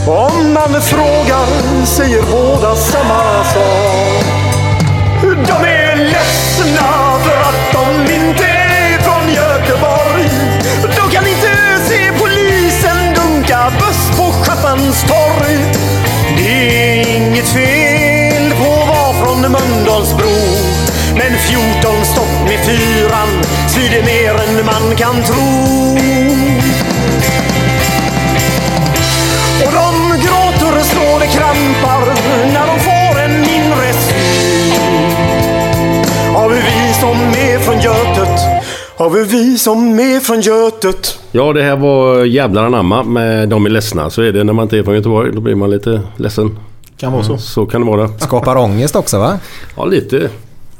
Om 0.07 0.53
man 0.53 0.81
frågar 0.81 1.85
säger 1.85 2.21
båda 2.31 2.75
samma 2.75 3.43
sak. 3.43 4.25
De 5.21 5.67
är 5.67 5.95
ledsna 5.95 7.19
för 7.23 7.37
att 7.37 7.73
de 7.73 8.13
inte 8.13 8.43
är 8.43 8.97
från 8.99 9.33
Göteborg. 9.33 10.29
De 10.81 11.11
kan 11.11 11.27
inte 11.27 11.79
se 11.87 12.11
polisen 12.19 13.13
dunka 13.15 13.71
buss 13.79 14.17
på 14.17 14.31
Schappans 14.43 15.03
torg. 15.03 15.57
Det 16.37 17.01
är 17.01 17.15
inget 17.15 17.47
fel 17.47 18.51
på 18.51 18.73
att 18.73 18.87
vara 18.87 19.13
från 19.13 19.51
Mölndalsbro. 19.51 20.72
Men 21.15 21.31
14 21.37 22.05
stopp 22.05 22.33
med 22.49 22.59
fyran 22.65 23.29
svider 23.67 24.03
mer 24.05 24.33
än 24.33 24.65
man 24.65 24.95
kan 24.95 25.23
tro. 25.23 25.43
Och 29.65 29.71
de 29.73 30.17
gråter 30.25 30.83
så 30.83 31.19
det 31.19 31.27
krampar 31.27 32.05
när 32.53 32.67
de 32.67 32.79
får 32.79 33.19
en 33.21 33.31
inre 33.31 33.93
syn 33.93 34.81
av 36.35 36.51
hur 36.51 36.61
vi 36.61 36.93
som 36.93 37.17
är 37.17 37.59
från 37.59 37.79
Götet, 37.79 38.39
av 38.97 39.15
hur 39.15 39.25
vi 39.25 39.57
som 39.57 39.99
är 39.99 40.19
från 40.19 40.41
Götet 40.41 41.19
Ja, 41.31 41.53
det 41.53 41.63
här 41.63 41.75
var 41.75 42.25
jävlar 42.25 42.65
anamma 42.65 43.03
med 43.03 43.49
De 43.49 43.65
är 43.65 43.69
ledsna. 43.69 44.09
Så 44.09 44.21
är 44.21 44.31
det 44.31 44.43
när 44.43 44.53
man 44.53 44.63
inte 44.63 44.77
är 44.77 44.83
från 44.83 44.95
Göteborg. 44.95 45.31
Då 45.33 45.41
blir 45.41 45.55
man 45.55 45.69
lite 45.69 46.01
ledsen. 46.17 46.59
Kan 46.97 47.11
vara 47.11 47.23
så. 47.23 47.37
Så 47.37 47.65
kan 47.65 47.81
det 47.81 47.87
vara. 47.87 48.07
Skapar 48.07 48.55
ångest 48.57 48.95
också 48.95 49.19
va? 49.19 49.39
Ja, 49.75 49.85
lite. 49.85 50.29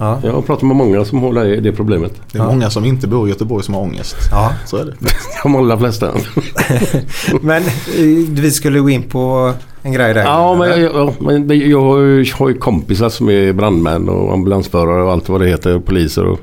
Ja. 0.03 0.19
Jag 0.23 0.33
har 0.33 0.41
pratat 0.41 0.63
med 0.63 0.75
många 0.75 1.05
som 1.05 1.21
har 1.21 1.33
det, 1.33 1.59
det 1.59 1.71
problemet. 1.71 2.21
Det 2.31 2.39
är 2.39 2.45
många 2.45 2.69
som 2.69 2.85
inte 2.85 3.07
bor 3.07 3.27
i 3.27 3.31
Göteborg 3.31 3.63
som 3.63 3.73
har 3.73 3.81
ångest. 3.81 4.15
Ja. 4.31 4.53
Så 4.65 4.77
är 4.77 4.85
det. 4.85 4.93
De 5.43 5.55
allra 5.55 5.77
flesta. 5.77 6.11
Men 7.41 7.63
eh, 7.63 8.29
vi 8.29 8.51
skulle 8.51 8.79
gå 8.79 8.89
in 8.89 9.03
på 9.03 9.53
en 9.81 9.93
grej 9.93 10.13
där. 10.13 10.23
Ja, 10.23 10.55
men, 10.55 10.69
jag, 10.69 10.79
ja, 10.79 11.13
men 11.19 11.69
jag 11.69 11.81
har 11.81 11.99
ju, 11.99 12.25
har 12.33 12.49
ju 12.49 12.57
kompisar 12.57 13.09
som 13.09 13.29
är 13.29 13.53
brandmän 13.53 14.09
och 14.09 14.33
ambulansförare 14.33 15.03
och 15.03 15.11
allt 15.11 15.29
vad 15.29 15.41
det 15.41 15.47
heter. 15.47 15.79
Poliser 15.79 16.25
och... 16.25 16.39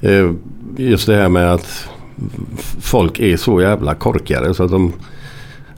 Eh, 0.00 0.30
just 0.76 1.06
det 1.06 1.16
här 1.16 1.28
med 1.28 1.52
att 1.52 1.88
folk 2.80 3.20
är 3.20 3.36
så 3.36 3.60
jävla 3.60 3.94
korkade 3.94 4.54
så 4.54 4.64
att 4.64 4.70
de 4.70 4.92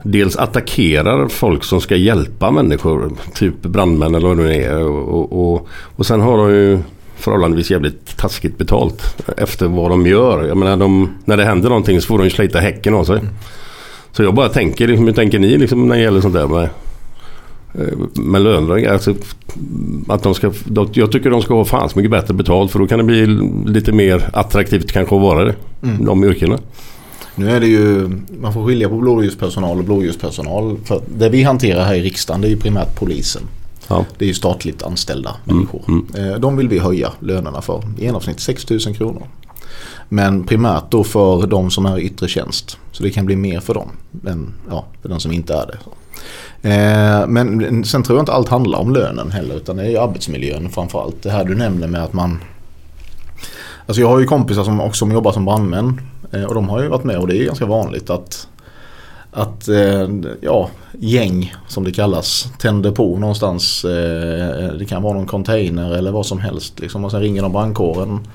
dels 0.03 0.35
attackerar 0.35 1.27
folk 1.27 1.63
som 1.63 1.81
ska 1.81 1.95
hjälpa 1.95 2.51
människor. 2.51 3.11
Typ 3.33 3.61
brandmän 3.61 4.15
eller 4.15 4.27
vad 4.27 4.37
det 4.37 4.43
nu 4.43 4.53
är. 4.53 4.83
Och, 4.83 5.53
och, 5.53 5.67
och, 5.95 6.05
sen 6.05 6.21
har 6.21 6.37
de 6.37 6.49
ju 6.49 6.79
förhållandevis 7.15 7.71
jävligt 7.71 8.17
taskigt 8.17 8.57
betalt 8.57 9.23
efter 9.37 9.67
vad 9.67 9.91
de 9.91 10.07
gör. 10.07 10.47
Jag 10.47 10.57
menar, 10.57 10.77
de, 10.77 11.09
när 11.25 11.37
det 11.37 11.45
händer 11.45 11.69
någonting 11.69 12.01
så 12.01 12.07
får 12.07 12.17
de 12.17 12.23
ju 12.23 12.29
slita 12.29 12.59
häcken 12.59 12.93
av 12.93 13.03
sig. 13.03 13.19
Så 14.11 14.23
jag 14.23 14.33
bara 14.33 14.49
tänker, 14.49 14.87
liksom, 14.87 15.07
hur 15.07 15.13
tänker 15.13 15.39
ni 15.39 15.57
liksom, 15.57 15.87
när 15.87 15.95
det 15.95 16.01
gäller 16.01 16.21
sånt 16.21 16.33
där 16.33 16.47
med, 16.47 16.69
eh, 17.73 18.21
med 18.23 18.41
löner? 18.41 18.87
Alltså, 18.87 19.15
att 20.07 20.23
de 20.23 20.35
ska, 20.35 20.51
jag 20.93 21.11
tycker 21.11 21.29
de 21.29 21.41
ska 21.41 21.53
ha 21.53 21.65
fan 21.65 21.89
så 21.89 21.99
mycket 21.99 22.11
bättre 22.11 22.33
betalt 22.33 22.71
för 22.71 22.79
då 22.79 22.87
kan 22.87 22.97
det 22.97 23.03
bli 23.03 23.25
lite 23.65 23.91
mer 23.91 24.29
attraktivt 24.33 24.91
kanske 24.91 25.15
att 25.15 25.21
vara 25.21 25.43
det. 25.43 25.55
De 25.99 26.23
yrkena. 26.23 26.57
Nu 27.41 27.51
är 27.51 27.59
det 27.59 27.67
ju, 27.67 28.09
man 28.41 28.53
får 28.53 28.65
skilja 28.65 28.89
på 28.89 28.95
blåljuspersonal 28.97 29.77
och 29.77 29.83
blåljuspersonal. 29.83 30.77
För 30.85 31.01
det 31.17 31.29
vi 31.29 31.43
hanterar 31.43 31.83
här 31.83 31.95
i 31.95 32.01
riksdagen 32.01 32.41
det 32.41 32.47
är 32.47 32.49
ju 32.49 32.57
primärt 32.57 32.95
polisen. 32.95 33.41
Ja. 33.87 34.05
Det 34.17 34.25
är 34.25 34.27
ju 34.27 34.33
statligt 34.33 34.83
anställda 34.83 35.35
människor. 35.43 35.81
Eh, 36.17 36.39
De 36.39 36.57
vill 36.57 36.67
vi 36.67 36.79
höja 36.79 37.11
lönerna 37.19 37.61
för. 37.61 37.83
I 37.97 38.03
genomsnitt 38.03 38.39
6 38.39 38.69
000 38.69 38.79
kronor. 38.79 39.23
Men 40.09 40.43
primärt 40.43 40.91
då 40.91 41.03
för 41.03 41.47
de 41.47 41.71
som 41.71 41.85
är 41.85 41.97
i 41.97 42.01
yttre 42.01 42.27
tjänst. 42.27 42.77
Så 42.91 43.03
det 43.03 43.09
kan 43.09 43.25
bli 43.25 43.35
mer 43.35 43.59
för 43.59 43.73
dem 43.73 43.89
än 44.27 44.53
ja, 44.69 44.85
för 45.01 45.09
den 45.09 45.19
som 45.19 45.31
inte 45.31 45.53
är 45.53 45.65
det. 45.67 45.77
Eh, 46.69 47.27
men 47.27 47.83
sen 47.85 48.03
tror 48.03 48.17
jag 48.17 48.21
inte 48.21 48.31
allt 48.33 48.49
handlar 48.49 48.79
om 48.79 48.93
lönen 48.93 49.31
heller 49.31 49.55
utan 49.55 49.77
det 49.77 49.83
är 49.83 49.89
ju 49.89 49.97
arbetsmiljön 49.97 50.69
framförallt. 50.69 51.23
Det 51.23 51.31
här 51.31 51.45
du 51.45 51.55
nämner 51.55 51.87
med 51.87 52.03
att 52.03 52.13
man 52.13 52.39
Alltså 53.85 54.01
jag 54.01 54.07
har 54.07 54.19
ju 54.19 54.25
kompisar 54.25 54.63
som 54.63 54.81
också 54.81 55.05
jobbar 55.07 55.31
som 55.31 55.45
brandmän 55.45 56.01
Eh, 56.31 56.43
och 56.43 56.55
de 56.55 56.69
har 56.69 56.81
ju 56.81 56.87
varit 56.87 57.03
med 57.03 57.17
och 57.17 57.27
det 57.27 57.37
är 57.37 57.45
ganska 57.45 57.65
vanligt 57.65 58.09
att 58.09 58.47
att 59.33 59.67
eh, 59.67 60.07
ja, 60.41 60.69
gäng 60.99 61.53
som 61.67 61.83
det 61.83 61.91
kallas 61.91 62.47
tänder 62.59 62.91
på 62.91 63.17
någonstans. 63.17 63.85
Eh, 63.85 64.73
det 64.79 64.85
kan 64.89 65.01
vara 65.01 65.13
någon 65.13 65.25
container 65.25 65.95
eller 65.95 66.11
vad 66.11 66.25
som 66.25 66.39
helst. 66.39 66.79
Liksom. 66.79 67.05
Och 67.05 67.11
sen 67.11 67.21
ringer 67.21 67.41
de 67.41 67.51
brandkåren. 67.51 68.27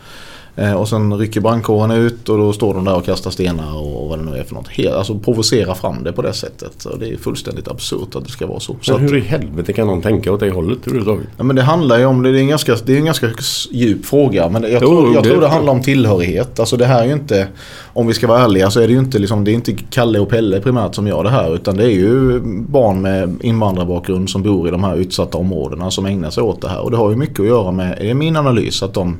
Eh, 0.58 0.72
och 0.72 0.88
sen 0.88 1.18
rycker 1.18 1.40
brandkåren 1.40 1.90
ut 1.90 2.28
och 2.28 2.38
då 2.38 2.52
står 2.52 2.74
de 2.74 2.84
där 2.84 2.96
och 2.96 3.04
kastar 3.04 3.30
stenar 3.30 3.76
och, 3.76 4.02
och 4.02 4.08
vad 4.08 4.18
det 4.18 4.24
nu 4.24 4.36
är 4.36 4.44
för 4.44 4.54
något. 4.54 4.68
Helt, 4.68 4.94
alltså 4.94 5.18
provocera 5.18 5.74
fram 5.74 6.04
det 6.04 6.12
på 6.12 6.22
det 6.22 6.32
sättet. 6.32 6.72
Så 6.78 6.96
det 6.96 7.08
är 7.12 7.16
fullständigt 7.16 7.68
absurt 7.68 8.14
att 8.16 8.24
det 8.24 8.30
ska 8.30 8.46
vara 8.46 8.60
så. 8.60 8.76
Men 8.88 9.00
hur 9.00 9.16
i 9.16 9.20
helvete 9.20 9.72
kan 9.72 9.86
någon 9.86 10.02
tänka 10.02 10.32
åt 10.32 10.40
det 10.40 10.50
hållet 10.50 10.78
överhuvudtaget? 10.86 11.26
Ja, 11.36 11.44
men 11.44 11.56
det 11.56 11.62
handlar 11.62 11.98
ju 11.98 12.04
om, 12.04 12.22
det 12.22 12.28
är 12.30 12.34
en 12.34 12.48
ganska, 12.48 12.76
det 12.84 12.92
är 12.92 12.96
en 12.98 13.04
ganska 13.04 13.28
djup 13.70 14.06
fråga. 14.06 14.48
Men 14.48 14.62
jag, 14.62 14.80
tror, 14.80 15.14
jag 15.14 15.22
det- 15.24 15.28
tror 15.30 15.40
det 15.40 15.48
handlar 15.48 15.72
om 15.72 15.82
tillhörighet. 15.82 16.60
Alltså 16.60 16.76
det 16.76 16.86
här 16.86 17.02
är 17.02 17.06
ju 17.06 17.12
inte, 17.12 17.48
om 17.92 18.06
vi 18.06 18.14
ska 18.14 18.26
vara 18.26 18.40
ärliga 18.44 18.70
så 18.70 18.80
är 18.80 18.86
det 18.86 18.92
ju 18.92 18.98
inte, 18.98 19.18
liksom, 19.18 19.44
det 19.44 19.50
är 19.50 19.54
inte 19.54 19.72
Kalle 19.90 20.18
och 20.18 20.28
Pelle 20.28 20.60
primärt 20.60 20.94
som 20.94 21.06
gör 21.06 21.22
det 21.24 21.30
här. 21.30 21.54
Utan 21.54 21.76
det 21.76 21.84
är 21.84 21.88
ju 21.94 22.40
barn 22.68 23.00
med 23.02 23.36
invandrarbakgrund 23.42 24.30
som 24.30 24.42
bor 24.42 24.68
i 24.68 24.70
de 24.70 24.84
här 24.84 24.96
utsatta 24.96 25.38
områdena 25.38 25.90
som 25.90 26.06
ägnar 26.06 26.30
sig 26.30 26.42
åt 26.42 26.60
det 26.62 26.68
här. 26.68 26.80
Och 26.80 26.90
det 26.90 26.96
har 26.96 27.10
ju 27.10 27.16
mycket 27.16 27.40
att 27.40 27.46
göra 27.46 27.70
med, 27.72 27.98
är 28.00 28.14
min 28.14 28.36
analys, 28.36 28.82
att 28.82 28.94
de 28.94 29.16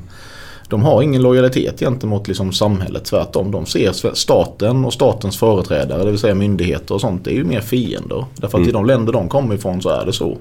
de 0.68 0.82
har 0.82 1.02
ingen 1.02 1.22
lojalitet 1.22 1.80
gentemot 1.80 2.28
liksom 2.28 2.52
samhället 2.52 3.04
tvärtom. 3.04 3.50
De 3.50 3.66
ser 3.66 4.14
staten 4.14 4.84
och 4.84 4.92
statens 4.92 5.38
företrädare, 5.38 6.04
det 6.04 6.10
vill 6.10 6.20
säga 6.20 6.34
myndigheter 6.34 6.94
och 6.94 7.00
sånt, 7.00 7.24
det 7.24 7.30
är 7.30 7.34
ju 7.34 7.44
mer 7.44 7.60
fiender. 7.60 8.24
Därför 8.34 8.58
att 8.58 8.62
Mm. 8.62 8.68
i 8.68 8.72
de 8.72 8.86
länder 8.86 9.12
de 9.12 9.28
kommer 9.28 9.54
ifrån 9.54 9.82
så 9.82 9.88
är 9.88 10.06
det 10.06 10.12
så. 10.12 10.36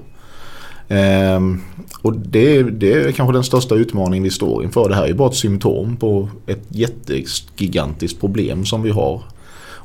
Ehm, 0.88 1.60
och 2.02 2.12
det, 2.12 2.62
det 2.62 2.92
är 2.92 3.12
kanske 3.12 3.32
den 3.32 3.44
största 3.44 3.74
utmaningen 3.74 4.24
vi 4.24 4.30
står 4.30 4.64
inför. 4.64 4.88
Det 4.88 4.94
här 4.94 5.02
är 5.02 5.08
ju 5.08 5.14
bara 5.14 5.28
ett 5.28 5.36
symptom 5.36 5.96
på 5.96 6.28
ett 6.46 6.62
jättegigantiskt 6.68 8.20
problem 8.20 8.64
som 8.64 8.82
vi 8.82 8.90
har 8.90 9.22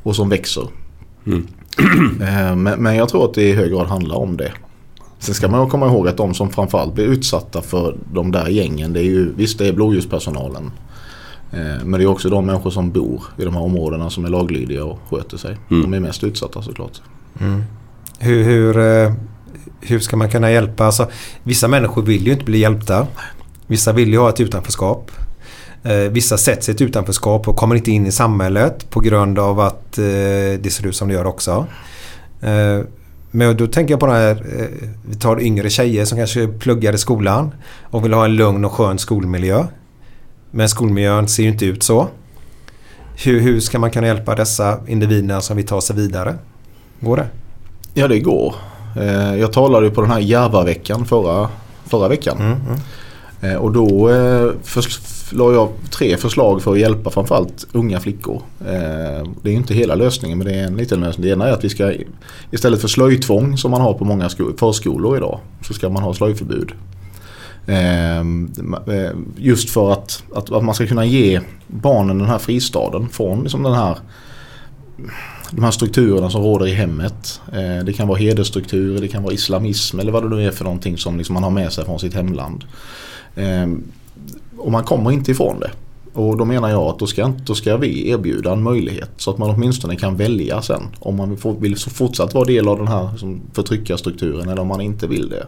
och 0.03 0.15
som 0.15 0.29
växer. 0.29 0.67
Mm. 1.25 1.47
Ehm, 2.21 2.63
men, 2.63 2.83
men 2.83 2.95
jag 2.95 3.09
tror 3.09 3.25
att 3.25 3.33
det 3.33 3.43
i 3.43 3.53
hög 3.53 3.71
grad 3.71 3.87
handlar 3.87 4.15
om 4.15 4.37
det. 4.37 4.51
Sen 5.21 5.35
ska 5.35 5.47
man 5.47 5.63
ju 5.63 5.69
komma 5.69 5.87
ihåg 5.87 6.07
att 6.07 6.17
de 6.17 6.33
som 6.33 6.49
framförallt 6.49 6.93
blir 6.93 7.05
utsatta 7.05 7.61
för 7.61 7.97
de 8.13 8.31
där 8.31 8.47
gängen, 8.47 8.93
det 8.93 8.99
är 8.99 9.03
ju, 9.03 9.33
visst 9.35 9.57
det 9.59 9.67
är 9.67 9.73
blåljuspersonalen. 9.73 10.71
Eh, 11.51 11.83
Men 11.85 11.91
det 11.91 12.03
är 12.03 12.07
också 12.07 12.29
de 12.29 12.45
människor 12.45 12.69
som 12.69 12.91
bor 12.91 13.23
i 13.37 13.43
de 13.43 13.53
här 13.53 13.61
områdena 13.63 14.09
som 14.09 14.25
är 14.25 14.29
laglydiga 14.29 14.85
och 14.85 14.99
sköter 15.09 15.37
sig. 15.37 15.57
Mm. 15.71 15.81
De 15.83 15.93
är 15.93 15.99
mest 15.99 16.23
utsatta 16.23 16.61
såklart. 16.61 17.01
Hur, 18.19 18.43
hur, 18.43 18.79
eh, 18.79 19.13
hur 19.81 19.99
ska 19.99 20.17
man 20.17 20.29
kunna 20.29 20.51
hjälpa? 20.51 20.85
Alltså, 20.85 21.07
vissa 21.43 21.67
människor 21.67 22.01
vill 22.01 22.27
ju 22.27 22.33
inte 22.33 22.45
bli 22.45 22.57
hjälpta. 22.57 23.07
Vissa 23.67 23.93
vill 23.93 24.09
ju 24.09 24.17
ha 24.19 24.29
ett 24.29 24.39
utanförskap. 24.41 25.11
Eh, 25.83 25.93
vissa 25.95 26.37
sätter 26.37 26.61
sig 26.61 26.71
i 26.71 26.75
ett 26.75 26.81
utanförskap 26.81 27.47
och 27.47 27.55
kommer 27.55 27.75
inte 27.75 27.91
in 27.91 28.05
i 28.05 28.11
samhället 28.11 28.89
på 28.89 28.99
grund 28.99 29.39
av 29.39 29.59
att 29.59 29.91
det 29.93 30.73
ser 30.73 30.87
ut 30.87 30.95
som 30.95 31.07
det 31.07 31.13
gör 31.13 31.25
också. 31.27 31.67
Men 33.31 33.57
då 33.57 33.67
tänker 33.67 33.93
jag 33.93 33.99
på 33.99 34.05
det 34.05 34.11
här, 34.13 34.31
eh, 34.59 34.65
vi 35.09 35.15
tar 35.15 35.39
yngre 35.41 35.69
tjejer 35.69 36.05
som 36.05 36.17
kanske 36.17 36.47
pluggar 36.47 36.93
i 36.93 36.97
skolan 36.97 37.51
och 37.83 38.05
vill 38.05 38.13
ha 38.13 38.25
en 38.25 38.35
lugn 38.35 38.65
och 38.65 38.71
skön 38.71 38.99
skolmiljö. 38.99 39.65
Men 40.51 40.69
skolmiljön 40.69 41.27
ser 41.27 41.43
ju 41.43 41.49
inte 41.49 41.65
ut 41.65 41.83
så. 41.83 42.07
Hur, 43.23 43.39
hur 43.39 43.59
ska 43.59 43.79
man 43.79 43.91
kunna 43.91 44.07
hjälpa 44.07 44.35
dessa 44.35 44.77
individerna 44.87 45.41
som 45.41 45.57
vill 45.57 45.67
ta 45.67 45.81
sig 45.81 45.95
vidare? 45.95 46.35
Går 46.99 47.17
det? 47.17 47.27
Ja 47.93 48.07
det 48.07 48.19
går. 48.19 48.55
Eh, 48.97 49.35
Jag 49.35 49.53
talade 49.53 49.85
ju 49.85 49.91
på 49.91 50.01
den 50.01 50.11
här 50.11 50.19
Järvaveckan 50.19 51.05
förra, 51.05 51.49
förra 51.85 52.07
veckan. 52.07 52.37
Mm, 52.39 52.51
mm. 52.51 52.79
Eh, 53.41 53.55
Och 53.61 53.71
då 53.71 54.09
la 55.31 55.53
jag 55.53 55.69
tre 55.91 56.17
förslag 56.17 56.61
för 56.61 56.71
att 56.71 56.79
hjälpa 56.79 57.09
framförallt 57.09 57.67
unga 57.71 57.99
flickor. 57.99 58.41
Eh, 58.59 59.27
Det 59.41 59.49
är 59.49 59.51
ju 59.51 59.57
inte 59.57 59.73
hela 59.73 59.95
lösningen 59.95 60.37
men 60.37 60.47
det 60.47 60.53
är 60.53 60.63
en 60.67 60.77
liten 60.77 60.99
lösning. 60.99 61.25
Det 61.25 61.33
ena 61.33 61.47
är 61.47 61.51
att 61.51 61.63
vi 61.63 61.69
ska 61.69 61.93
istället 62.51 62.81
för 62.81 62.87
slöjtvång 62.87 63.57
som 63.57 63.71
man 63.71 63.81
har 63.81 63.93
på 63.93 64.05
många 64.05 64.29
förskolor 64.57 65.17
idag 65.17 65.39
så 65.61 65.73
ska 65.73 65.89
man 65.89 66.03
ha 66.03 66.13
slöjförbud. 66.13 66.71
Eh, 67.65 68.19
eh, 68.19 69.11
Just 69.37 69.69
för 69.69 69.91
att, 69.91 70.23
att, 70.35 70.51
att 70.51 70.63
man 70.63 70.75
ska 70.75 70.87
kunna 70.87 71.05
ge 71.05 71.41
barnen 71.67 72.17
den 72.17 72.27
här 72.27 72.37
fristaden 72.39 73.09
från 73.09 73.43
liksom 73.43 73.63
den 73.63 73.73
här 73.73 73.97
de 75.51 75.63
här 75.63 75.71
strukturerna 75.71 76.29
som 76.29 76.41
råder 76.41 76.67
i 76.67 76.73
hemmet. 76.73 77.41
Eh, 77.53 77.85
det 77.85 77.93
kan 77.93 78.07
vara 78.07 78.17
hedersstrukturer, 78.17 79.01
det 79.01 79.07
kan 79.07 79.23
vara 79.23 79.33
islamism 79.33 79.99
eller 79.99 80.11
vad 80.11 80.23
det 80.23 80.29
nu 80.35 80.47
är 80.47 80.51
för 80.51 80.63
någonting 80.63 80.97
som 80.97 81.17
liksom 81.17 81.33
man 81.33 81.43
har 81.43 81.49
med 81.49 81.73
sig 81.73 81.85
från 81.85 81.99
sitt 81.99 82.13
hemland. 82.13 82.63
Eh, 83.35 83.67
och 84.61 84.71
man 84.71 84.83
kommer 84.83 85.11
inte 85.11 85.31
ifrån 85.31 85.59
det. 85.59 85.71
Och 86.13 86.37
då 86.37 86.45
menar 86.45 86.69
jag 86.69 86.81
att 86.81 86.99
då 86.99 87.07
ska, 87.07 87.31
då 87.45 87.55
ska 87.55 87.77
vi 87.77 88.09
erbjuda 88.09 88.51
en 88.51 88.63
möjlighet 88.63 89.09
så 89.17 89.31
att 89.31 89.37
man 89.37 89.49
åtminstone 89.49 89.95
kan 89.95 90.15
välja 90.17 90.61
sen. 90.61 90.81
Om 90.99 91.15
man 91.15 91.37
vill 91.59 91.77
fortsatt 91.77 92.33
vara 92.33 92.45
del 92.45 92.67
av 92.67 92.77
den 92.77 92.87
här 92.87 93.09
förtryckarstrukturen 93.53 94.49
eller 94.49 94.61
om 94.61 94.67
man 94.67 94.81
inte 94.81 95.07
vill 95.07 95.29
det. 95.29 95.47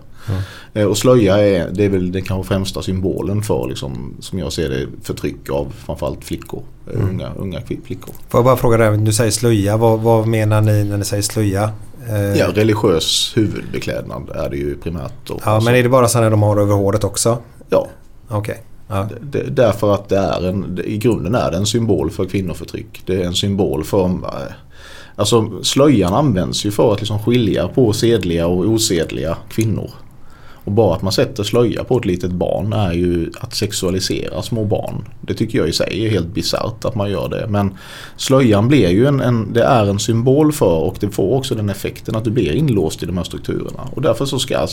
Eh, 0.74 0.86
Och 0.88 0.98
slöja 0.98 1.38
är, 1.38 1.70
det 1.74 1.86
är 1.86 1.90
väl 1.90 2.12
den 2.12 2.22
kanske 2.22 2.48
främsta 2.54 2.82
symbolen 2.82 3.42
för, 3.42 3.68
liksom, 3.70 4.14
som 4.20 4.40
jag 4.40 4.54
ser 4.54 4.70
det, 4.70 4.88
förtryck 5.02 5.50
av 5.50 5.74
framförallt 5.86 6.24
flickor. 6.26 6.62
eh, 6.88 7.00
Mm. 7.00 7.10
Unga, 7.10 7.32
unga 7.38 7.62
flickor. 7.62 8.14
Får 8.30 8.38
jag 8.38 8.46
bara 8.46 8.58
fråga 8.58 8.78
dig, 8.78 8.98
du 8.98 9.14
säger 9.14 9.32
slöja. 9.32 9.78
Vad, 9.78 10.00
vad 10.00 10.28
menar 10.28 10.62
ni 10.62 10.84
när 10.84 10.98
ni 10.98 11.06
säger 11.06 11.24
slöja? 11.24 11.64
Eh, 12.10 12.38
Ja, 12.40 12.48
religiös 12.54 13.32
huvudbeklädnad 13.36 14.30
är 14.36 14.50
det 14.50 14.58
ju 14.58 14.78
primärt. 14.78 15.14
Ja, 15.46 15.60
men 15.66 15.76
är 15.76 15.84
det 15.84 15.90
bara 15.90 16.08
så 16.08 16.22
när 16.22 16.30
de 16.32 16.44
har 16.44 16.58
över 16.58 16.74
håret 16.76 17.04
också? 17.04 17.38
Ja. 17.70 17.88
Okej. 18.30 18.64
Ja. 18.94 19.08
Det, 19.22 19.44
därför 19.50 19.94
att 19.94 20.10
det 20.10 20.18
är 20.18 20.48
en, 20.48 20.80
i 20.86 20.98
grunden 20.98 21.36
är 21.36 21.52
det 21.52 21.58
en 21.58 21.66
symbol 21.66 22.12
för 22.12 22.26
kvinnoförtryck. 22.26 23.02
Det 23.06 23.16
är 23.16 23.26
en 23.26 23.36
symbol 23.36 23.84
för... 23.84 24.06
Eh, 24.06 24.54
alltså 25.16 25.64
slöjan 25.64 26.14
används 26.14 26.66
ju 26.66 26.72
för 26.72 26.94
att 26.94 27.00
liksom 27.00 27.20
skilja 27.20 27.68
på 27.68 27.94
sedliga 27.94 28.48
och 28.48 28.66
osedliga 28.66 29.38
kvinnor. 29.50 29.90
Och 30.66 30.72
bara 30.72 30.96
att 30.96 31.02
man 31.02 31.12
sätter 31.12 31.44
slöja 31.44 31.84
på 31.84 31.98
ett 31.98 32.06
litet 32.06 32.32
barn 32.32 32.74
är 32.74 32.94
ju 32.94 33.32
att 33.40 33.54
sexualisera 33.54 34.42
små 34.42 34.66
barn. 34.66 35.06
Det 35.22 35.34
tycker 35.34 35.58
jag 35.58 35.70
i 35.70 35.74
sig 35.74 36.06
är 36.06 36.10
helt 36.10 36.28
bisarrt 36.28 36.86
att 36.86 36.96
man 36.96 37.12
gör 37.12 37.30
det. 37.30 37.48
Men 37.50 37.74
slöjan 38.18 38.68
blir 38.68 38.90
ju 38.90 39.06
en, 39.06 39.22
en, 39.22 39.54
det 39.54 39.64
är 39.64 39.86
en 39.86 40.00
symbol 40.00 40.52
för 40.52 40.78
och 40.80 40.98
det 41.00 41.10
får 41.10 41.34
också 41.38 41.56
den 41.56 41.70
effekten 41.70 42.16
att 42.16 42.24
du 42.24 42.32
blir 42.32 42.52
inlåst 42.52 43.04
i 43.04 43.06
de 43.06 43.18
här 43.18 43.24
strukturerna. 43.24 43.88
Och 43.92 44.02
därför 44.02 44.26
så 44.26 44.40
ska 44.40 44.54
eh, 44.54 44.68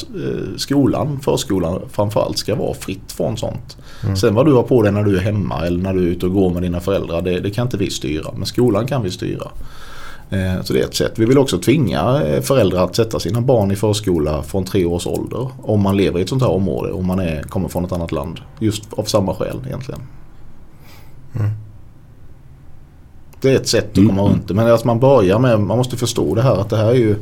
skolan, 0.57 1.21
förskolan 1.21 1.81
framförallt 1.91 2.39
ska 2.39 2.55
vara 2.55 2.75
fritt 2.75 3.13
från 3.13 3.37
sånt. 3.37 3.77
Mm. 4.03 4.17
Sen 4.17 4.35
vad 4.35 4.47
du 4.47 4.53
har 4.53 4.63
på 4.63 4.83
dig 4.83 4.93
när 4.93 5.03
du 5.03 5.17
är 5.17 5.21
hemma 5.21 5.67
eller 5.67 5.83
när 5.83 5.95
du 5.95 6.01
är 6.01 6.11
ute 6.11 6.27
och 6.27 6.33
går 6.33 6.51
med 6.51 6.63
dina 6.63 6.81
föräldrar 6.81 7.23
det, 7.23 7.41
det 7.41 7.51
kan 7.51 7.67
inte 7.67 7.77
vi 7.77 7.91
styra. 7.91 8.33
Men 8.37 8.47
skolan 8.47 8.87
kan 8.87 9.03
vi 9.03 9.11
styra. 9.11 9.49
Eh, 10.31 10.63
Så 10.63 10.73
det 10.73 10.81
är 10.81 10.85
ett 10.85 10.97
sätt. 10.97 11.13
Vi 11.17 11.25
vill 11.25 11.39
också 11.39 11.59
tvinga 11.59 12.23
eh, 12.23 12.43
föräldrar 12.43 12.85
att 12.85 12.97
sätta 12.97 13.21
sina 13.21 13.41
barn 13.41 13.71
i 13.71 13.77
förskola 13.77 14.43
från 14.43 14.65
tre 14.65 14.85
års 14.85 15.07
ålder. 15.07 15.49
Om 15.63 15.81
man 15.81 15.97
lever 15.97 16.19
i 16.19 16.23
ett 16.23 16.29
sånt 16.29 16.43
här 16.43 16.51
område, 16.51 16.93
om 16.93 17.07
man 17.07 17.19
är, 17.19 17.43
kommer 17.43 17.69
från 17.69 17.85
ett 17.85 17.93
annat 17.93 18.13
land. 18.13 18.41
Just 18.59 18.93
av 18.93 19.05
samma 19.05 19.35
skäl 19.35 19.61
egentligen. 19.67 20.01
Mm. 21.39 21.51
Det 23.41 23.51
är 23.51 23.57
ett 23.57 23.69
sätt 23.69 23.99
att 23.99 24.07
komma 24.07 24.23
runt 24.23 24.49
det. 24.49 24.55
Men 24.55 24.73
att 24.73 24.85
man 24.85 25.01
börjar 25.01 25.39
med, 25.39 25.61
man 25.61 25.79
måste 25.79 25.97
förstå 25.97 26.35
det 26.35 26.43
här 26.43 26.57
att 26.57 26.71
det 26.71 26.77
här 26.77 26.91
är 26.91 26.95
ju, 26.95 27.17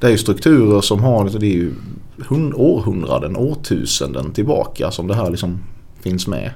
det 0.00 0.06
är 0.06 0.10
ju 0.10 0.18
strukturer 0.18 0.80
som 0.80 1.00
har, 1.00 1.24
det 1.38 1.46
är 1.46 1.50
ju 1.50 1.74
hund, 2.28 2.54
århundraden, 2.56 3.36
årtusenden 3.36 4.32
tillbaka 4.32 4.90
som 4.90 5.06
det 5.06 5.14
här 5.14 5.30
liksom 5.30 5.58
finns 6.00 6.26
med. 6.26 6.50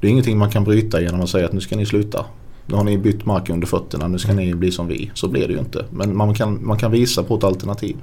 Det 0.00 0.06
är 0.06 0.10
ingenting 0.10 0.38
man 0.38 0.50
kan 0.50 0.64
bryta 0.64 1.00
genom 1.00 1.20
att 1.20 1.28
säga 1.28 1.46
att 1.46 1.52
nu 1.52 1.60
ska 1.60 1.76
ni 1.76 1.86
sluta. 1.86 2.24
Nu 2.70 2.74
har 2.76 2.84
ni 2.84 2.98
bytt 2.98 3.24
mark 3.26 3.50
under 3.50 3.66
fötterna, 3.66 4.08
nu 4.08 4.18
ska 4.18 4.32
ni 4.32 4.54
bli 4.54 4.70
som 4.72 4.86
vi. 4.88 5.10
Så 5.14 5.28
blir 5.28 5.46
det 5.48 5.52
ju 5.52 5.58
inte. 5.58 5.84
Men 5.90 6.16
man 6.16 6.34
kan, 6.34 6.66
man 6.66 6.78
kan 6.78 6.90
visa 6.90 7.22
på 7.22 7.36
ett 7.36 7.44
alternativ. 7.44 7.96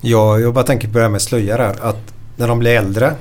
Ja, 0.00 0.38
jag 0.38 0.54
bara 0.54 0.64
tänker 0.64 0.88
på 0.88 0.98
det 0.98 1.04
här 1.04 1.10
med 1.10 1.22
slöja 1.22 1.56
där. 1.56 1.76
Att 1.82 2.14
när 2.36 2.48
de 2.48 2.58
blir 2.58 2.70
äldre 2.70 3.12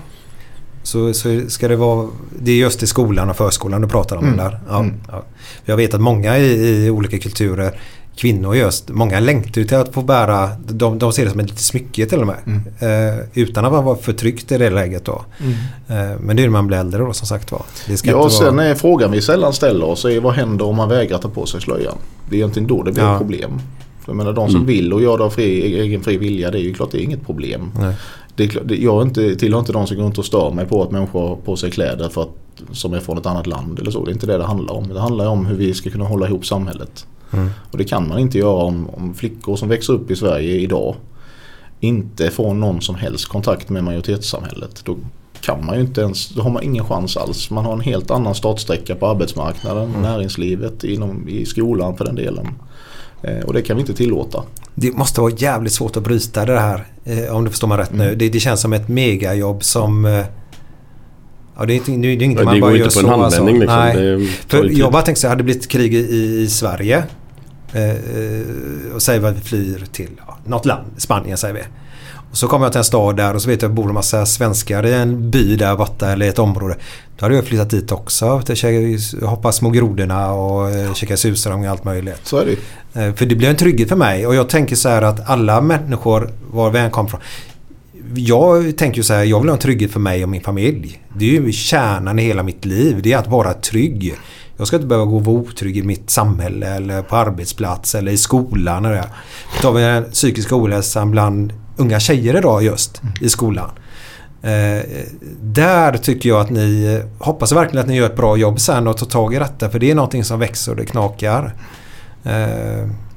så, 0.83 1.13
så 1.13 1.41
ska 1.47 1.67
det 1.67 1.75
vara... 1.75 2.07
Det 2.39 2.51
är 2.51 2.55
just 2.55 2.83
i 2.83 2.87
skolan 2.87 3.29
och 3.29 3.35
förskolan 3.35 3.81
du 3.81 3.87
pratar 3.87 4.17
om 4.17 4.23
Mm. 4.23 4.37
där. 4.37 4.59
Ja, 4.69 4.79
Mm. 4.79 4.93
ja. 5.07 5.23
Jag 5.65 5.77
vet 5.77 5.93
att 5.93 6.01
många 6.01 6.37
i, 6.37 6.85
i 6.85 6.89
olika 6.89 7.17
kulturer 7.19 7.79
kvinnor 8.15 8.55
just. 8.55 8.89
Många 8.89 9.19
längtar 9.19 9.61
ju 9.61 9.67
till 9.67 9.77
att 9.77 9.93
få 9.93 10.01
bära, 10.01 10.49
de, 10.67 10.99
de 10.99 11.13
ser 11.13 11.25
det 11.25 11.31
som 11.31 11.39
ett 11.39 11.45
litet 11.45 11.59
smycke 11.63 12.05
till 12.05 12.19
och 12.19 12.27
med. 12.27 12.35
Mm. 12.45 13.17
Eh, 13.17 13.19
utan 13.33 13.65
att 13.65 13.71
man 13.71 13.83
var 13.85 13.95
förtryckt 13.95 14.51
i 14.51 14.57
det 14.57 14.69
läget 14.69 15.05
då. 15.05 15.21
Mm. 15.39 15.53
Eh, 16.11 16.19
men 16.19 16.35
det 16.35 16.41
är 16.41 16.45
när 16.47 16.49
man 16.51 16.67
blir 16.67 16.77
äldre 16.77 17.03
då 17.03 17.13
som 17.13 17.27
sagt 17.27 17.51
var. 17.51 17.61
Det 17.87 17.97
ska 17.97 18.09
Ja, 18.09 18.23
inte 18.23 18.35
sen 18.35 18.55
vara... 18.55 18.65
är 18.65 18.75
frågan 18.75 19.11
vi 19.11 19.21
sällan 19.21 19.53
ställer 19.53 19.85
oss 19.85 20.05
är 20.05 20.19
vad 20.19 20.33
händer 20.33 20.65
om 20.65 20.75
man 20.75 20.89
vägrar 20.89 21.17
ta 21.17 21.29
på 21.29 21.45
sig 21.45 21.61
slöjan? 21.61 21.95
Det 22.29 22.35
är 22.35 22.37
egentligen 22.37 22.67
då 22.67 22.83
det 22.83 22.91
blir 22.91 23.03
Ja. 23.03 23.11
ett 23.13 23.17
problem. 23.19 23.51
Jag 24.05 24.15
menar 24.15 24.33
de 24.33 24.47
som 24.47 24.55
Mm. 24.55 24.67
vill 24.67 24.93
och 24.93 25.01
gör 25.01 25.17
det 25.17 25.23
av 25.23 25.29
fri, 25.29 25.79
egen 25.79 26.01
fri 26.01 26.17
vilja, 26.17 26.51
det 26.51 26.57
är 26.59 26.61
ju 26.63 26.73
klart 26.73 26.91
det 26.91 26.97
är 27.01 27.03
inget 27.03 27.25
problem. 27.25 27.71
Nej. 27.79 27.93
Det 28.35 28.43
är 28.43 28.47
klart, 28.47 28.63
det, 28.67 28.75
jag 28.75 28.97
är 28.97 29.01
inte, 29.01 29.35
tillhör 29.35 29.59
inte 29.59 29.71
de 29.73 29.87
som 29.87 29.97
går 29.97 30.03
runt 30.03 30.17
och 30.17 30.25
stör 30.25 30.51
mig 30.51 30.65
på 30.65 30.83
att 30.83 30.91
människor 30.91 31.27
har 31.27 31.35
på 31.35 31.55
sig 31.55 31.71
kläder 31.71 32.09
för 32.09 32.21
att, 32.21 32.29
som 32.71 32.93
är 32.93 32.99
från 32.99 33.17
ett 33.17 33.25
annat 33.25 33.47
land 33.47 33.79
eller 33.79 33.91
så. 33.91 34.05
Det 34.05 34.11
är 34.11 34.13
inte 34.13 34.27
det 34.27 34.37
det 34.37 34.43
handlar 34.43 34.73
om. 34.73 34.87
Det 34.93 34.99
handlar 34.99 35.27
om 35.27 35.45
hur 35.45 35.55
vi 35.55 35.73
ska 35.73 35.89
kunna 35.89 36.05
hålla 36.05 36.27
ihop 36.27 36.45
samhället. 36.45 37.05
Mm. 37.33 37.49
Och 37.71 37.77
det 37.77 37.83
kan 37.83 38.07
man 38.07 38.19
inte 38.19 38.37
göra 38.37 38.63
om, 38.63 38.89
om 38.89 39.13
flickor 39.13 39.55
som 39.55 39.69
växer 39.69 39.93
upp 39.93 40.11
i 40.11 40.15
Sverige 40.15 40.55
idag 40.55 40.95
inte 41.79 42.31
får 42.31 42.53
någon 42.53 42.81
som 42.81 42.95
helst 42.95 43.27
kontakt 43.27 43.69
med 43.69 43.83
majoritetssamhället. 43.83 44.81
Då 44.85 44.97
kan 45.41 45.65
man 45.65 45.75
ju 45.75 45.81
inte 45.81 46.01
ens, 46.01 46.29
då 46.29 46.41
har 46.41 46.49
man 46.49 46.63
ingen 46.63 46.85
chans 46.85 47.17
alls. 47.17 47.49
Man 47.51 47.65
har 47.65 47.73
en 47.73 47.79
helt 47.81 48.11
annan 48.11 48.35
startsträcka 48.35 48.95
på 48.95 49.07
arbetsmarknaden, 49.07 49.91
näringslivet, 50.01 50.83
inom, 50.83 51.29
i 51.29 51.45
skolan 51.45 51.97
för 51.97 52.05
den 52.05 52.15
delen. 52.15 52.47
Eh, 53.23 53.39
och 53.45 53.53
det 53.53 53.61
kan 53.61 53.75
vi 53.75 53.81
inte 53.81 53.93
tillåta. 53.93 54.43
Det 54.75 54.91
måste 54.97 55.21
vara 55.21 55.31
jävligt 55.37 55.73
svårt 55.73 55.97
att 55.97 56.03
bryta 56.03 56.45
det 56.45 56.59
här. 56.59 56.85
Eh, 57.03 57.35
om 57.35 57.43
du 57.43 57.49
förstår 57.49 57.67
mig 57.67 57.77
rätt 57.77 57.91
Mm. 57.93 58.07
nu. 58.07 58.15
Det, 58.15 58.29
det 58.29 58.39
känns 58.39 58.61
som 58.61 58.73
ett 58.73 58.87
megajobb 58.87 59.63
som... 59.63 60.05
Eh, 60.05 60.25
ja, 61.57 61.65
det 61.65 61.73
är, 61.73 61.75
inte, 61.75 61.91
det 61.91 62.07
är 62.07 62.21
inget 62.23 62.39
Ja, 62.39 62.45
man 62.45 62.55
det 62.55 62.61
bara 62.61 62.69
går 62.71 62.77
gör 62.77 62.85
inte 62.85 63.01
på 63.01 63.07
en 63.07 63.15
så. 63.15 63.21
alltså. 63.23 63.37
handvändning 63.39 63.61
liksom. 63.61 63.79
Nej. 63.79 63.95
Det 63.95 64.25
tar 64.47 64.57
För 64.57 64.63
ju 64.63 64.69
tid. 64.69 64.77
jag 64.77 64.91
bara 64.91 65.01
tänkte 65.01 65.21
så 65.21 65.27
här, 65.27 65.29
hade 65.29 65.39
det 65.39 65.43
blivit 65.43 65.67
krig 65.67 65.93
i, 65.93 66.41
i 66.41 66.47
Sverige. 66.47 67.03
Eh, 67.73 67.89
eh, 67.89 68.95
och 68.95 69.01
säger 69.01 69.19
vad 69.19 69.33
vi 69.33 69.41
flyr 69.41 69.85
till 69.91 70.09
ja, 70.27 70.37
något 70.45 70.65
land, 70.65 70.87
Spanien 70.97 71.37
säger 71.37 71.53
vi. 71.53 71.61
Och 72.31 72.37
så 72.37 72.47
kommer 72.47 72.65
jag 72.65 72.71
till 72.71 72.79
en 72.79 72.83
stad 72.85 73.17
där 73.17 73.33
och 73.33 73.41
så 73.41 73.49
vet 73.49 73.61
jag 73.61 73.69
att 73.69 73.75
det 73.75 73.81
bor 73.81 73.87
en 73.87 73.93
massa 73.93 74.25
svenskar 74.25 74.85
i 74.85 74.93
en 74.93 75.31
by 75.31 75.55
där 75.55 75.75
borta 75.75 76.11
eller 76.11 76.25
i 76.25 76.29
ett 76.29 76.39
område. 76.39 76.75
Då 77.17 77.25
hade 77.25 77.35
jag 77.35 77.45
flyttat 77.45 77.69
dit 77.69 77.91
också. 77.91 78.41
Hoppa 79.21 79.51
små 79.51 79.69
grodorna 79.69 80.31
och 80.31 80.69
eh, 80.69 80.93
käka 80.93 81.17
surströmming 81.17 81.65
och 81.65 81.71
allt 81.71 81.83
möjligt. 81.83 82.19
Så 82.23 82.37
är 82.37 82.45
det. 82.45 83.01
Eh, 83.01 83.13
För 83.13 83.25
det 83.25 83.35
blir 83.35 83.49
en 83.49 83.55
trygghet 83.55 83.89
för 83.89 83.95
mig 83.95 84.27
och 84.27 84.35
jag 84.35 84.49
tänker 84.49 84.75
så 84.75 84.89
här 84.89 85.01
att 85.01 85.29
alla 85.29 85.61
människor 85.61 86.31
var 86.51 86.69
vi 86.71 86.79
än 86.79 86.91
kommer 86.91 87.09
från. 87.09 87.21
Jag 88.15 88.77
tänker 88.77 88.97
ju 88.97 89.03
så 89.03 89.13
här, 89.13 89.23
jag 89.23 89.39
vill 89.39 89.49
ha 89.49 89.55
en 89.55 89.61
trygghet 89.61 89.91
för 89.91 89.99
mig 89.99 90.23
och 90.23 90.29
min 90.29 90.41
familj. 90.41 91.01
Det 91.17 91.37
är 91.37 91.41
ju 91.41 91.51
kärnan 91.51 92.19
i 92.19 92.23
hela 92.23 92.43
mitt 92.43 92.65
liv. 92.65 92.99
Det 93.03 93.13
är 93.13 93.17
att 93.17 93.27
vara 93.27 93.53
trygg. 93.53 94.15
Jag 94.59 94.67
ska 94.67 94.75
inte 94.75 94.87
behöva 94.87 95.05
gå 95.05 95.15
och 95.15 95.25
vara 95.25 95.35
otrygg 95.37 95.77
i 95.77 95.83
mitt 95.83 96.09
samhälle 96.09 96.67
eller 96.67 97.01
på 97.01 97.15
arbetsplats 97.15 97.95
eller 97.95 98.11
i 98.11 98.17
skolan. 98.17 98.85
Eller 98.85 98.95
det. 98.95 99.09
Då 99.55 99.61
tar 99.61 99.71
vi 99.73 99.81
den 99.81 100.03
psykiska 100.11 100.55
ohälsan 100.55 101.11
bland 101.11 101.53
unga 101.77 101.99
tjejer 101.99 102.37
idag 102.37 102.63
just 102.63 103.01
i 103.21 103.29
skolan. 103.29 103.69
Eh, 104.41 104.85
där 105.41 105.97
tycker 105.97 106.29
jag 106.29 106.41
att 106.41 106.49
ni, 106.49 107.01
hoppas 107.19 107.51
verkligen 107.51 107.81
att 107.83 107.87
ni 107.89 107.95
gör 107.95 108.05
ett 108.05 108.15
bra 108.15 108.37
jobb 108.37 108.59
sen 108.59 108.87
och 108.87 108.97
tar 108.97 109.05
tag 109.05 109.33
i 109.35 109.39
detta 109.39 109.69
för 109.69 109.79
det 109.79 109.91
är 109.91 109.95
någonting 109.95 110.23
som 110.23 110.39
växer 110.39 110.71
och 110.71 110.77
det 110.77 110.85
knakar. 110.85 111.55
Eh, 112.23 112.31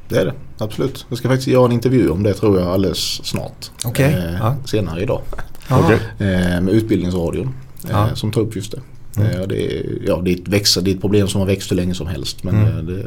Det 0.09 0.19
är 0.19 0.25
det, 0.25 0.33
absolut. 0.59 1.07
Jag 1.09 1.19
ska 1.19 1.29
faktiskt 1.29 1.49
göra 1.49 1.65
en 1.67 1.73
intervju 1.73 2.11
om 2.11 2.23
det 2.23 2.35
tror 2.35 2.61
jag 2.61 2.69
alldeles 2.69 2.99
snart. 3.25 3.71
Okej, 3.85 4.13
Eh, 4.15 4.35
ja. 4.41 4.57
Senare 4.65 5.03
idag. 5.03 5.21
Okej. 5.71 5.99
Eh, 6.19 6.61
med 6.61 6.69
Utbildningsradion. 6.69 7.55
Eh, 7.85 7.91
Ja. 7.91 8.09
Som 8.15 8.33
tar 8.33 8.41
upp 8.41 8.57
just 8.57 8.73
det. 8.73 8.81
Mm. 9.17 9.29
Eh, 9.41 9.47
det, 9.47 9.77
är, 9.77 9.99
ja, 10.07 10.21
det, 10.25 10.31
är 10.31 10.35
ett 10.35 10.49
växer, 10.49 10.83
det 10.83 10.91
är 10.91 10.95
ett 10.95 11.01
problem 11.01 11.29
som 11.29 11.41
har 11.41 11.47
växt 11.49 11.71
hur 11.71 11.77
länge 11.77 11.95
som 11.95 12.07
helst. 12.07 12.45
Men 12.45 12.55
Mm. 12.55 12.87
det, 12.87 13.07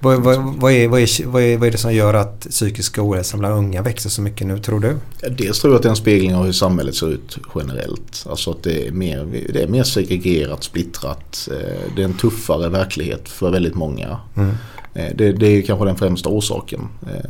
Vad, 0.00 0.22
vad, 0.22 0.54
vad, 0.56 0.72
är, 0.72 0.88
vad, 0.88 1.00
är, 1.00 1.26
vad, 1.26 1.42
är, 1.42 1.56
vad 1.56 1.68
är 1.68 1.72
det 1.72 1.78
som 1.78 1.94
gör 1.94 2.14
att 2.14 2.40
psykiska 2.50 3.00
ohälsan 3.08 3.40
bland 3.40 3.54
unga 3.54 3.82
växer 3.82 4.10
så 4.10 4.22
mycket 4.22 4.46
nu 4.46 4.58
tror 4.58 4.80
du? 4.80 4.96
Dels 5.30 5.60
tror 5.60 5.72
jag 5.72 5.76
att 5.76 5.82
det 5.82 5.88
är 5.88 5.90
en 5.90 5.96
spegling 5.96 6.34
av 6.34 6.44
hur 6.44 6.52
samhället 6.52 6.94
ser 6.94 7.10
ut 7.12 7.38
generellt. 7.54 8.26
Alltså 8.30 8.50
att 8.50 8.62
det 8.62 8.86
är 8.88 8.92
mer, 8.92 9.26
det 9.52 9.62
är 9.62 9.68
mer 9.68 9.82
segregerat, 9.82 10.64
splittrat. 10.64 11.48
Eh, 11.52 11.92
Det 11.96 12.02
är 12.02 12.04
en 12.04 12.14
tuffare 12.14 12.68
verklighet 12.68 13.28
för 13.28 13.50
väldigt 13.50 13.74
många. 13.74 14.16
Mm. 14.36 14.50
Eh, 14.94 15.12
Det, 15.14 15.32
det 15.32 15.46
är 15.46 15.62
kanske 15.62 15.86
den 15.86 15.96
främsta 15.96 16.28
orsaken. 16.28 16.80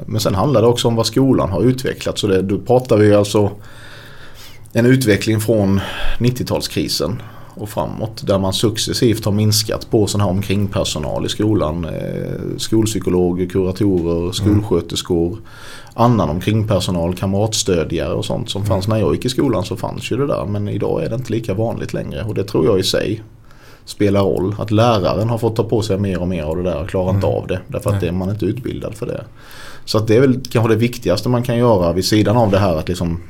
Men 0.06 0.20
sen 0.20 0.34
handlar 0.34 0.62
det 0.62 0.68
också 0.68 0.88
om 0.88 0.96
vad 0.96 1.06
skolan 1.06 1.50
har 1.50 1.62
utvecklat. 1.62 2.18
Så 2.18 2.26
det, 2.26 2.42
då 2.42 2.58
pratar 2.58 2.96
vi 2.96 3.14
alltså 3.14 3.50
en 4.72 4.86
utveckling 4.86 5.40
från 5.40 5.80
90-talskrisen 6.18 7.16
och 7.54 7.68
framåt. 7.68 8.26
Där 8.26 8.38
man 8.38 8.52
successivt 8.52 9.24
har 9.24 9.32
minskat 9.32 9.90
på 9.90 10.06
sån 10.06 10.20
här 10.20 10.28
omkringpersonal 10.28 11.26
i 11.26 11.28
skolan. 11.28 11.84
Eh, 11.84 12.56
skolpsykologer, 12.56 13.46
kuratorer, 13.46 14.32
skolsköterskor. 14.32 15.38
Annan 15.94 16.30
omkringpersonal, 16.30 17.14
kamratstödjare 17.14 18.14
och 18.14 18.24
sånt 18.24 18.50
som 18.50 18.64
fanns 18.64 18.88
när 18.88 18.96
jag 18.96 19.14
gick 19.14 19.24
i 19.24 19.28
skolan 19.28 19.64
så 19.64 19.76
fanns 19.76 20.12
ju 20.12 20.16
det 20.16 20.26
där. 20.26 20.44
Men 20.44 20.68
idag 20.68 21.04
är 21.04 21.08
det 21.08 21.14
inte 21.14 21.32
lika 21.32 21.54
vanligt 21.54 21.92
längre 21.92 22.24
och 22.24 22.34
det 22.34 22.44
tror 22.44 22.66
jag 22.66 22.78
i 22.78 22.82
sig 22.82 23.22
spelar 23.84 24.20
roll. 24.20 24.54
Att 24.58 24.70
läraren 24.70 25.28
har 25.28 25.38
fått 25.38 25.56
ta 25.56 25.64
på 25.64 25.82
sig 25.82 25.98
mer 25.98 26.20
och 26.20 26.28
mer 26.28 26.42
av 26.42 26.56
det 26.56 26.62
där 26.62 26.82
och 26.82 26.88
klarar 26.88 27.10
inte 27.10 27.26
av 27.26 27.46
det. 27.46 27.60
Därför 27.68 27.90
att 27.90 27.94
Nej. 27.94 28.00
det 28.00 28.08
är 28.08 28.12
man 28.12 28.30
inte 28.30 28.46
utbildad 28.46 28.94
för 28.94 29.06
det. 29.06 29.24
Så 29.84 29.98
att 29.98 30.08
det 30.08 30.16
är 30.16 30.20
väl 30.20 30.40
kanske 30.50 30.72
det 30.72 30.78
viktigaste 30.78 31.28
man 31.28 31.42
kan 31.42 31.56
göra 31.56 31.92
vid 31.92 32.04
sidan 32.04 32.36
av 32.36 32.50
det 32.50 32.58
här 32.58 32.76
att 32.76 32.88
liksom 32.88 33.20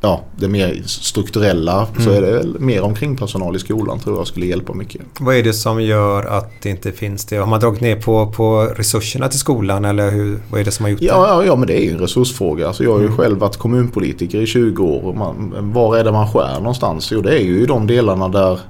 Ja, 0.00 0.20
det 0.36 0.48
mer 0.48 0.82
strukturella 0.86 1.86
så 1.98 2.10
är 2.10 2.20
det 2.20 2.32
väl 2.32 2.60
mer 2.60 2.82
omkring 2.82 3.16
personal 3.16 3.56
i 3.56 3.58
skolan 3.58 3.98
tror 4.00 4.16
jag 4.18 4.26
skulle 4.26 4.46
hjälpa 4.46 4.72
mycket. 4.74 5.02
Vad 5.20 5.36
är 5.36 5.42
det 5.42 5.52
som 5.52 5.82
gör 5.82 6.24
att 6.24 6.50
det 6.62 6.68
inte 6.70 6.92
finns 6.92 7.24
det? 7.24 7.36
Har 7.36 7.46
man 7.46 7.60
dragit 7.60 7.80
ner 7.80 7.96
på, 8.00 8.26
på 8.32 8.62
resurserna 8.76 9.28
till 9.28 9.38
skolan 9.38 9.84
eller 9.84 10.10
hur, 10.10 10.38
vad 10.50 10.60
är 10.60 10.64
det 10.64 10.70
som 10.70 10.84
har 10.84 10.90
gjort 10.90 11.02
Ja, 11.02 11.22
det? 11.22 11.28
ja, 11.28 11.44
ja, 11.44 11.56
men 11.56 11.66
det 11.66 11.80
är 11.80 11.84
ju 11.84 11.90
en 11.90 11.98
resursfråga. 11.98 12.66
Alltså 12.66 12.84
jag 12.84 12.92
har 12.92 13.00
ju 13.00 13.12
själv 13.16 13.38
varit 13.38 13.56
kommunpolitiker 13.56 14.40
i 14.40 14.46
20 14.46 14.84
år. 14.84 15.14
Man, 15.14 15.54
var 15.72 15.96
är 15.96 16.04
det 16.04 16.12
man 16.12 16.32
skär 16.32 16.58
någonstans? 16.58 17.08
Jo, 17.12 17.20
det 17.20 17.30
är 17.38 17.42
ju 17.44 17.62
i 17.62 17.66
de 17.66 17.86
delarna 17.86 18.28
där, 18.28 18.60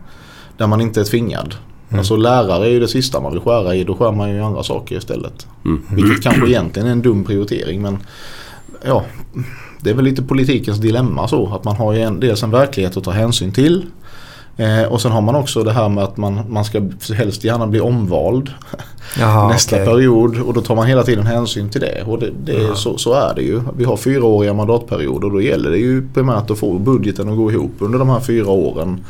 där 0.56 0.66
man 0.66 0.80
inte 0.80 1.00
är 1.00 1.04
tvingad. 1.04 1.54
Alltså 1.90 2.16
lärare 2.16 2.66
är 2.66 2.70
ju 2.70 2.80
det 2.80 2.88
sista 2.88 3.20
man 3.20 3.32
vill 3.32 3.40
skära 3.40 3.74
i. 3.74 3.84
Då 3.84 3.94
skär 3.94 4.12
man 4.12 4.30
ju 4.30 4.36
i 4.36 4.40
andra 4.40 4.62
saker 4.62 4.96
istället. 4.96 5.46
Vilket 5.90 6.22
kanske 6.22 6.46
egentligen 6.48 6.88
är 6.88 6.92
en 6.92 7.02
dum 7.02 7.24
prioritering. 7.24 7.82
Men 7.82 7.98
ja, 8.84 9.04
det 9.86 9.92
är 9.92 9.94
väl 9.94 10.04
lite 10.04 10.22
politikens 10.22 10.78
dilemma 10.78 11.28
så. 11.28 11.46
Att 11.54 11.64
man 11.64 11.76
har 11.76 11.92
ju 11.92 12.00
en, 12.00 12.20
dels 12.20 12.42
en 12.42 12.50
verklighet 12.50 12.96
att 12.96 13.04
ta 13.04 13.10
hänsyn 13.10 13.52
till. 13.52 13.86
Eh, 14.56 14.82
och 14.82 15.00
sen 15.00 15.12
har 15.12 15.20
man 15.20 15.34
också 15.34 15.62
det 15.62 15.72
här 15.72 15.88
med 15.88 16.04
att 16.04 16.16
man, 16.16 16.40
man 16.48 16.64
ska 16.64 16.82
helst 17.16 17.44
gärna 17.44 17.66
bli 17.66 17.80
omvald 17.80 18.50
Jaha, 19.18 19.48
nästa 19.48 19.76
okej. 19.76 19.86
period 19.86 20.40
och 20.40 20.54
då 20.54 20.60
tar 20.60 20.74
man 20.76 20.86
hela 20.86 21.02
tiden 21.02 21.26
hänsyn 21.26 21.70
till 21.70 21.80
det. 21.80 22.02
Och 22.06 22.18
det, 22.18 22.30
det 22.44 22.56
är, 22.56 22.74
så, 22.74 22.98
så 22.98 23.12
är 23.12 23.34
det 23.34 23.42
ju. 23.42 23.60
Vi 23.76 23.84
har 23.84 23.96
fyraåriga 23.96 24.54
mandatperioder 24.54 25.26
och 25.26 25.32
då 25.32 25.40
gäller 25.40 25.70
det 25.70 25.78
ju 25.78 26.08
primärt 26.14 26.50
att 26.50 26.58
få 26.58 26.78
budgeten 26.78 27.28
att 27.28 27.36
gå 27.36 27.52
ihop 27.52 27.74
under 27.78 27.98
de 27.98 28.08
här 28.08 28.20
fyra 28.20 28.50
åren. 28.50 29.04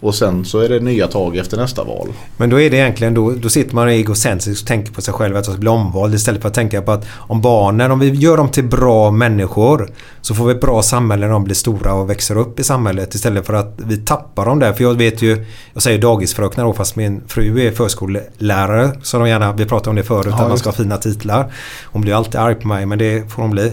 Och 0.00 0.14
sen 0.14 0.44
så 0.44 0.58
är 0.58 0.68
det 0.68 0.80
nya 0.80 1.06
tag 1.06 1.36
efter 1.36 1.56
nästa 1.56 1.84
val. 1.84 2.08
Men 2.36 2.50
då 2.50 2.60
är 2.60 2.70
det 2.70 2.76
egentligen, 2.76 3.14
då, 3.14 3.30
då 3.30 3.48
sitter 3.48 3.74
man 3.74 3.88
egocentriskt 3.88 4.62
och 4.62 4.68
tänker 4.68 4.92
på 4.92 5.02
sig 5.02 5.14
själv 5.14 5.36
att 5.36 5.46
jag 5.46 5.54
ska 5.54 5.60
bli 5.60 5.68
omvald 5.68 6.14
istället 6.14 6.42
för 6.42 6.48
att 6.48 6.54
tänka 6.54 6.82
på 6.82 6.92
att 6.92 7.06
om 7.12 7.40
barnen, 7.40 7.90
om 7.90 7.98
vi 7.98 8.10
gör 8.10 8.36
dem 8.36 8.48
till 8.48 8.64
bra 8.64 9.10
människor 9.10 9.90
så 10.20 10.34
får 10.34 10.46
vi 10.46 10.52
ett 10.52 10.60
bra 10.60 10.82
samhälle 10.82 11.26
när 11.26 11.32
de 11.32 11.44
blir 11.44 11.54
stora 11.54 11.94
och 11.94 12.10
växer 12.10 12.36
upp 12.38 12.60
i 12.60 12.64
samhället 12.64 13.14
istället 13.14 13.46
för 13.46 13.54
att 13.54 13.74
vi 13.76 13.96
tappar 13.96 14.46
dem 14.46 14.58
där. 14.58 14.72
För 14.72 14.84
jag 14.84 14.94
vet 14.94 15.22
ju, 15.22 15.46
jag 15.72 15.82
säger 15.82 15.98
dagisfröknar 15.98 16.64
då 16.64 16.72
fast 16.72 16.96
min 16.96 17.22
fru 17.26 17.66
är 17.66 17.72
förskollärare 17.72 18.90
så 19.02 19.18
de 19.18 19.28
gärna, 19.28 19.52
vi 19.52 19.66
pratade 19.66 19.90
om 19.90 19.96
det 19.96 20.02
förut, 20.02 20.26
Ja, 20.30 20.42
att 20.42 20.48
man 20.48 20.58
ska 20.58 20.68
ha 20.68 20.74
fina 20.74 20.96
titlar. 20.96 21.52
Hon 21.84 22.02
blir 22.02 22.14
alltid 22.14 22.36
arg 22.36 22.54
på 22.54 22.68
mig 22.68 22.86
men 22.86 22.98
det 22.98 23.32
får 23.32 23.42
hon 23.42 23.50
bli. 23.50 23.72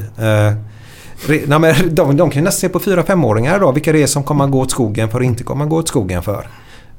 Nej, 1.28 1.60
men 1.60 1.76
de, 1.96 2.18
de 2.18 2.30
kan 2.30 2.42
ju 2.42 2.46
nästan 2.46 2.70
se 2.70 2.70
på 2.70 2.80
4-5-åringar 2.80 3.56
idag 3.58 3.74
vilka 3.74 3.92
det 3.92 4.04
är 4.04 4.08
som 4.08 4.24
kommer 4.24 4.46
att 4.46 4.52
gå 4.52 4.60
åt 4.60 4.72
skogen 4.72 5.10
för 5.10 5.20
och 5.20 5.26
inte 5.26 5.44
kommer 5.44 5.64
att 5.64 5.70
gå 5.70 5.78
åt 5.78 5.88
skogen 5.88 6.24
för. 6.24 6.48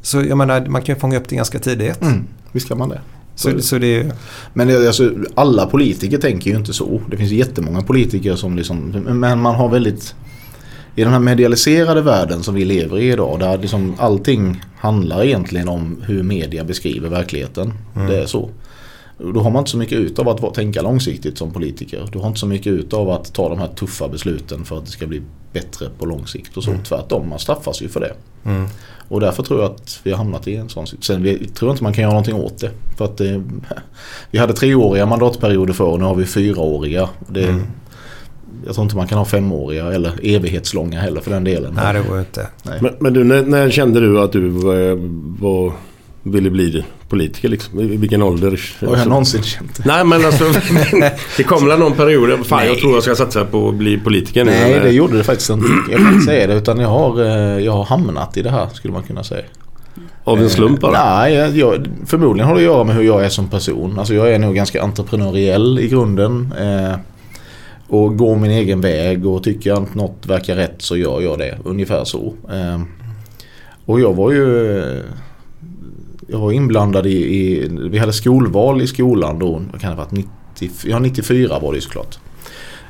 Så 0.02 0.22
jag 0.22 0.38
menar, 0.38 0.66
man 0.66 0.82
kan 0.82 0.94
ju 0.94 1.00
fånga 1.00 1.16
upp 1.16 1.28
det 1.28 1.36
ganska 1.36 1.58
tidigt. 1.58 2.02
Mm, 2.02 2.24
visst 2.52 2.68
kan 2.68 2.78
man 2.78 2.88
det. 2.88 3.00
Så, 3.34 3.60
så 3.60 3.78
det 3.78 4.00
är 4.00 4.12
Men 4.52 4.68
det, 4.68 4.86
alltså, 4.86 5.12
alla 5.34 5.66
politiker 5.66 6.18
tänker 6.18 6.50
ju 6.50 6.56
inte 6.56 6.72
så. 6.72 7.00
Det 7.10 7.16
finns 7.16 7.30
jättemånga 7.30 7.82
politiker 7.82 8.36
som 8.36 8.56
liksom, 8.56 8.78
men 9.08 9.40
man 9.40 9.54
har 9.54 9.68
väldigt 9.68 10.14
i 10.94 11.04
den 11.04 11.12
här 11.12 11.20
medialiserade 11.20 12.02
världen 12.02 12.42
som 12.42 12.54
vi 12.54 12.64
lever 12.64 12.98
i 12.98 13.12
idag 13.12 13.38
där 13.40 13.58
liksom 13.58 13.94
allting 13.98 14.62
handlar 14.76 15.24
egentligen 15.24 15.68
om 15.68 16.02
hur 16.06 16.22
media 16.22 16.64
beskriver 16.64 17.08
verkligheten. 17.08 17.72
Det 18.08 18.16
är 18.22 18.26
så. 18.26 18.50
Då 19.18 19.40
har 19.40 19.50
man 19.50 19.60
inte 19.60 19.70
så 19.70 19.76
mycket 19.76 19.98
ut 19.98 20.18
av 20.18 20.28
att 20.28 20.54
tänka 20.54 20.82
långsiktigt 20.82 21.38
som 21.38 21.50
politiker. 21.50 22.08
Du 22.12 22.18
har 22.18 22.26
inte 22.26 22.40
så 22.40 22.46
mycket 22.46 22.72
ut 22.72 22.92
av 22.92 23.10
att 23.10 23.32
ta 23.32 23.48
de 23.48 23.58
här 23.58 23.68
tuffa 23.68 24.08
besluten 24.08 24.64
för 24.64 24.78
att 24.78 24.84
det 24.84 24.90
ska 24.90 25.06
bli 25.06 25.22
bättre 25.52 25.88
på 25.98 26.06
lång 26.06 26.26
sikt 26.26 26.56
och 26.56 26.64
så. 26.64 26.74
Tvärtom, 26.84 27.28
man 27.28 27.38
straffas 27.38 27.82
ju 27.82 27.88
för 27.88 28.00
det. 28.00 28.12
Mm. 28.44 28.68
Och 29.08 29.20
därför 29.20 29.42
tror 29.42 29.60
jag 29.60 29.70
att 29.70 30.00
vi 30.02 30.10
har 30.10 30.18
hamnat 30.18 30.48
i 30.48 30.56
en 30.56 30.68
sån 30.68 30.86
situation. 30.86 31.02
Sen 31.02 31.22
vi, 31.22 31.48
tror 31.48 31.68
jag 31.68 31.74
inte 31.74 31.82
man 31.82 31.92
kan 31.92 32.02
göra 32.02 32.12
någonting 32.12 32.34
åt 32.34 32.58
det. 32.58 32.70
För 32.96 33.04
att 33.04 33.16
det, 33.16 33.42
vi 34.30 34.38
hade 34.38 34.52
treåriga 34.52 35.06
mandatperioder 35.06 35.72
förr 35.72 35.84
och 35.84 35.98
nu 35.98 36.04
har 36.04 36.14
vi 36.14 36.24
fyraåriga. 36.24 37.08
Det, 37.28 37.48
Mm. 37.48 37.62
Jag 38.66 38.74
tror 38.74 38.84
inte 38.84 38.96
man 38.96 39.06
kan 39.06 39.18
ha 39.18 39.24
femåriga 39.24 39.92
eller 39.92 40.12
evighetslånga 40.22 41.00
heller 41.00 41.20
för 41.20 41.30
den 41.30 41.44
delen. 41.44 41.74
Nej, 41.74 41.94
det 41.94 42.08
går 42.08 42.16
ju 42.16 42.20
inte. 42.20 42.48
Nej. 42.62 42.78
Men, 42.82 42.94
men 43.00 43.12
du, 43.12 43.24
när, 43.24 43.42
när 43.42 43.70
kände 43.70 44.00
du 44.00 44.20
att 44.20 44.32
du 44.32 44.46
eh, 44.48 44.98
var 45.40 45.72
ville 46.32 46.50
bli 46.50 46.84
politiker 47.08 47.48
liksom? 47.48 47.80
I 47.80 47.96
vilken 47.96 48.22
ålder? 48.22 48.60
Har 48.86 48.96
jag 48.96 49.08
någonsin 49.08 49.42
känt 49.42 49.76
det? 49.76 49.82
Nej 49.86 50.04
men 50.04 50.26
alltså 50.26 50.44
det 51.36 51.42
kom 51.42 51.68
väl 51.68 51.78
någon 51.78 51.92
period. 51.92 52.46
Fan 52.46 52.66
jag 52.66 52.78
tror 52.78 52.94
jag 52.94 53.02
ska 53.02 53.14
satsa 53.14 53.44
på 53.44 53.68
att 53.68 53.74
bli 53.74 53.98
politiker 53.98 54.44
nu. 54.44 54.50
Nej 54.50 54.80
det 54.80 54.90
gjorde 54.90 55.16
det 55.16 55.24
faktiskt 55.24 55.50
inte. 55.50 55.68
Jag 55.90 56.00
kan 56.00 56.12
inte 56.12 56.26
säga 56.26 56.46
det 56.46 56.54
utan 56.54 56.80
jag 56.80 56.88
har, 56.88 57.22
eh, 57.24 57.64
jag 57.64 57.72
har 57.72 57.84
hamnat 57.84 58.36
i 58.36 58.42
det 58.42 58.50
här 58.50 58.68
skulle 58.72 58.92
man 58.92 59.02
kunna 59.02 59.24
säga. 59.24 59.44
Av 60.24 60.38
en 60.38 60.50
slump 60.50 60.80
bara? 60.80 61.18
Nej, 61.20 61.58
jag, 61.58 61.86
förmodligen 62.06 62.48
har 62.48 62.54
det 62.54 62.60
att 62.60 62.64
göra 62.64 62.84
med 62.84 62.96
hur 62.96 63.02
jag 63.02 63.24
är 63.24 63.28
som 63.28 63.48
person. 63.48 63.98
Alltså 63.98 64.14
jag 64.14 64.32
är 64.32 64.38
nog 64.38 64.54
ganska 64.54 64.82
entreprenöriell 64.82 65.78
i 65.78 65.88
grunden. 65.88 66.54
Eh, 66.58 66.98
och 67.88 68.16
går 68.16 68.36
min 68.36 68.50
egen 68.50 68.80
väg 68.80 69.26
och 69.26 69.42
tycker 69.42 69.72
att 69.72 69.94
något 69.94 70.26
verkar 70.26 70.56
rätt 70.56 70.74
så 70.78 70.96
gör 70.96 71.20
jag 71.20 71.38
det. 71.38 71.58
Ungefär 71.64 72.04
så. 72.04 72.34
Eh, 72.50 72.80
och 73.86 74.00
jag 74.00 74.14
var 74.14 74.32
ju 74.32 74.82
jag 76.30 76.38
var 76.38 76.52
inblandad 76.52 77.06
i, 77.06 77.36
i, 77.36 77.68
vi 77.90 77.98
hade 77.98 78.12
skolval 78.12 78.82
i 78.82 78.86
skolan 78.86 79.38
då, 79.38 79.62
vad 79.72 79.80
kan 79.80 79.90
det 79.90 79.96
ha 79.96 80.04
varit, 80.04 80.10
90, 80.10 80.70
ja 80.84 80.98
94 80.98 81.58
var 81.58 81.72
det 81.72 81.76
ju 81.76 81.82
såklart. 81.82 82.18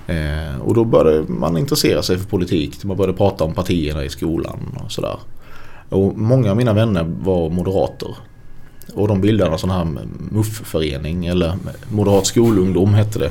Eh, 0.06 0.60
och 0.60 0.74
då 0.74 0.84
började 0.84 1.32
man 1.32 1.56
intressera 1.56 2.02
sig 2.02 2.18
för 2.18 2.26
politik. 2.26 2.84
Man 2.84 2.96
började 2.96 3.18
prata 3.18 3.44
om 3.44 3.54
partierna 3.54 4.04
i 4.04 4.08
skolan 4.08 4.78
och 4.84 4.92
sådär. 4.92 5.16
Och 5.88 6.18
många 6.18 6.50
av 6.50 6.56
mina 6.56 6.72
vänner 6.72 7.04
var 7.22 7.50
moderater. 7.50 8.16
Och 8.94 9.08
de 9.08 9.20
bildade 9.20 9.52
en 9.52 9.58
sån 9.58 9.70
här 9.70 9.86
MUF-förening 10.30 11.26
eller 11.26 11.54
Moderat 11.88 12.26
skolungdom 12.26 12.94
hette 12.94 13.18
det. 13.18 13.30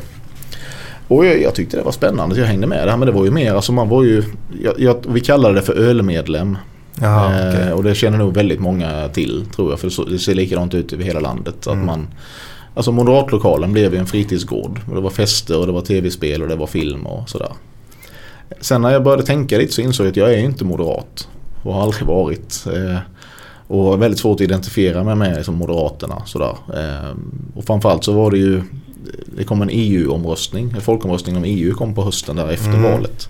Och 1.07 1.25
jag, 1.25 1.41
jag, 1.41 1.55
tyckte 1.55 1.77
det 1.77 1.83
var 1.83 1.91
spännande 1.91 2.35
så 2.35 2.41
jag 2.41 2.47
hängde 2.47 2.67
med 2.67 2.87
där. 2.87 2.97
Men 2.97 3.05
det 3.05 3.11
var 3.11 3.25
ju 3.25 3.31
mer, 3.31 3.53
alltså 3.53 3.71
man 3.71 3.89
var 3.89 4.03
ju, 4.03 4.23
jag, 4.63 4.79
jag, 4.79 5.05
vi 5.07 5.19
kallade 5.19 5.55
det 5.55 5.61
för 5.61 5.73
ölmedlem. 5.73 6.57
Jaha, 7.01 7.49
okay. 7.49 7.67
eh, 7.67 7.71
och 7.71 7.83
det 7.83 7.95
känner 7.95 8.17
nog 8.17 8.33
väldigt 8.33 8.59
många 8.59 9.09
till 9.13 9.45
tror 9.55 9.69
jag. 9.69 9.79
För 9.79 10.09
det 10.09 10.19
ser 10.19 10.35
likadant 10.35 10.73
ut 10.73 10.93
över 10.93 11.03
hela 11.03 11.19
landet. 11.19 11.67
Mm. 11.67 11.79
Att 11.79 11.85
man, 11.85 12.07
alltså 12.73 12.91
moderatlokalen 12.91 13.73
blev 13.73 13.93
ju 13.93 13.99
en 13.99 14.05
fritidsgård. 14.05 14.79
Det 14.93 15.01
var 15.01 15.09
fester 15.09 15.59
och 15.59 15.65
det 15.67 15.73
var 15.73 15.81
tv-spel 15.81 16.41
och 16.41 16.47
det 16.47 16.55
var 16.55 16.67
film 16.67 17.05
och 17.07 17.29
sådär. 17.29 17.51
Sen 18.61 18.81
när 18.81 18.91
jag 18.91 19.03
började 19.03 19.23
tänka 19.23 19.57
lite 19.57 19.73
så 19.73 19.81
insåg 19.81 20.05
jag 20.05 20.11
att 20.11 20.17
jag 20.17 20.33
är 20.33 20.37
inte 20.37 20.65
moderat. 20.65 21.27
Och 21.63 21.73
har 21.73 21.81
aldrig 21.81 22.03
varit. 22.07 22.65
Eh, 22.75 22.97
och 23.67 24.01
väldigt 24.01 24.19
svårt 24.19 24.35
att 24.35 24.41
identifiera 24.41 25.03
mig 25.03 25.15
med 25.15 25.45
som 25.45 25.55
Moderaterna. 25.55 26.21
Sådär. 26.25 26.55
Eh, 26.73 27.15
och 27.55 27.65
framförallt 27.65 28.03
så 28.03 28.11
var 28.13 28.31
det 28.31 28.37
ju 28.37 28.61
Det 29.37 29.43
kom 29.43 29.61
en 29.61 29.69
EU-omröstning. 29.71 30.73
En 30.75 30.81
folkomröstning 30.81 31.37
om 31.37 31.43
EU 31.43 31.75
kom 31.75 31.95
på 31.95 32.03
hösten 32.03 32.35
där 32.35 32.49
efter 32.49 32.67
Mm. 32.69 32.83
valet. 32.83 33.29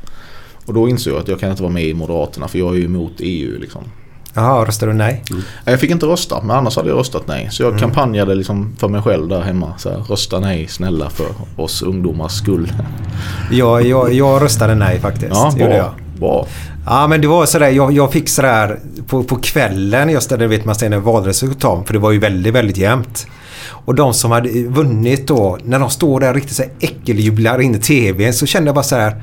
Och 0.68 0.74
då 0.74 0.89
insåg 0.89 1.13
jag 1.13 1.20
att 1.22 1.28
jag 1.28 1.39
kan 1.39 1.49
inte 1.51 1.63
vara 1.63 1.74
med 1.74 1.84
i 1.84 1.93
Moderaterna 1.93 2.47
för 2.47 2.59
jag 2.59 2.74
är 2.76 2.78
ju 2.80 2.86
emot 2.86 3.13
EU 3.20 3.59
liksom. 3.59 3.82
Jaha, 4.34 4.65
röstade 4.65 4.91
du 4.91 4.97
nej? 4.97 5.24
Jag 5.65 5.80
fick 5.80 5.91
inte 5.91 6.05
rösta 6.05 6.41
men 6.41 6.55
annars 6.57 6.76
hade 6.76 6.89
jag 6.89 6.99
röstat 6.99 7.24
nej. 7.28 7.47
Så 7.51 7.63
jag 7.63 7.68
Mm. 7.70 7.80
kampanjade 7.82 8.36
liksom 8.36 8.76
för 8.80 8.88
mig 8.88 9.01
själv 9.01 9.28
där 9.28 9.41
hemma. 9.41 9.74
Så 9.78 9.89
här, 9.89 9.97
rösta 9.97 10.39
nej 10.39 10.68
snälla 10.68 11.09
för 11.09 11.26
oss 11.55 11.82
ungdomars 11.82 12.32
skull. 12.32 12.72
Jag, 13.51 13.86
jag, 13.86 14.13
jag 14.13 14.41
röstade 14.41 14.76
nej 14.76 14.99
faktiskt. 14.99 15.32
Ja, 15.34 15.53
bra. 15.57 15.76
jag. 15.76 15.91
bra. 16.20 16.47
Ja 16.86 17.07
men 17.07 17.22
det 17.22 17.28
var 17.28 17.45
sådär, 17.45 17.70
jag, 17.70 17.91
jag 17.91 18.11
fick 18.11 18.30
sådär 18.30 18.80
på, 19.07 19.24
på 19.24 19.36
kvällen 19.36 20.09
just 20.09 20.30
där 20.30 20.47
vet 20.47 20.65
man 20.65 20.76
sen 20.76 21.03
valresultat 21.03 21.88
för 21.88 21.93
det 21.93 21.99
var 21.99 22.11
ju 22.11 22.20
väldigt, 22.20 22.53
väldigt 22.53 22.78
jämnt. 22.78 23.28
Och 23.70 23.95
de 23.95 24.13
som 24.13 24.32
hade 24.32 24.49
vunnit 24.63 25.28
då, 25.28 25.57
när 25.63 25.80
de 25.80 25.89
står 25.89 26.20
där 26.20 26.34
riktigt 26.34 26.55
så 26.55 26.63
här 26.63 26.72
äckeljublar 26.80 27.61
in 27.61 27.76
i 27.76 27.80
tvn 27.80 28.34
så 28.34 28.45
kände 28.45 28.68
jag 28.68 28.76
bara 28.76 28.84
så 28.84 28.95
här. 28.95 29.22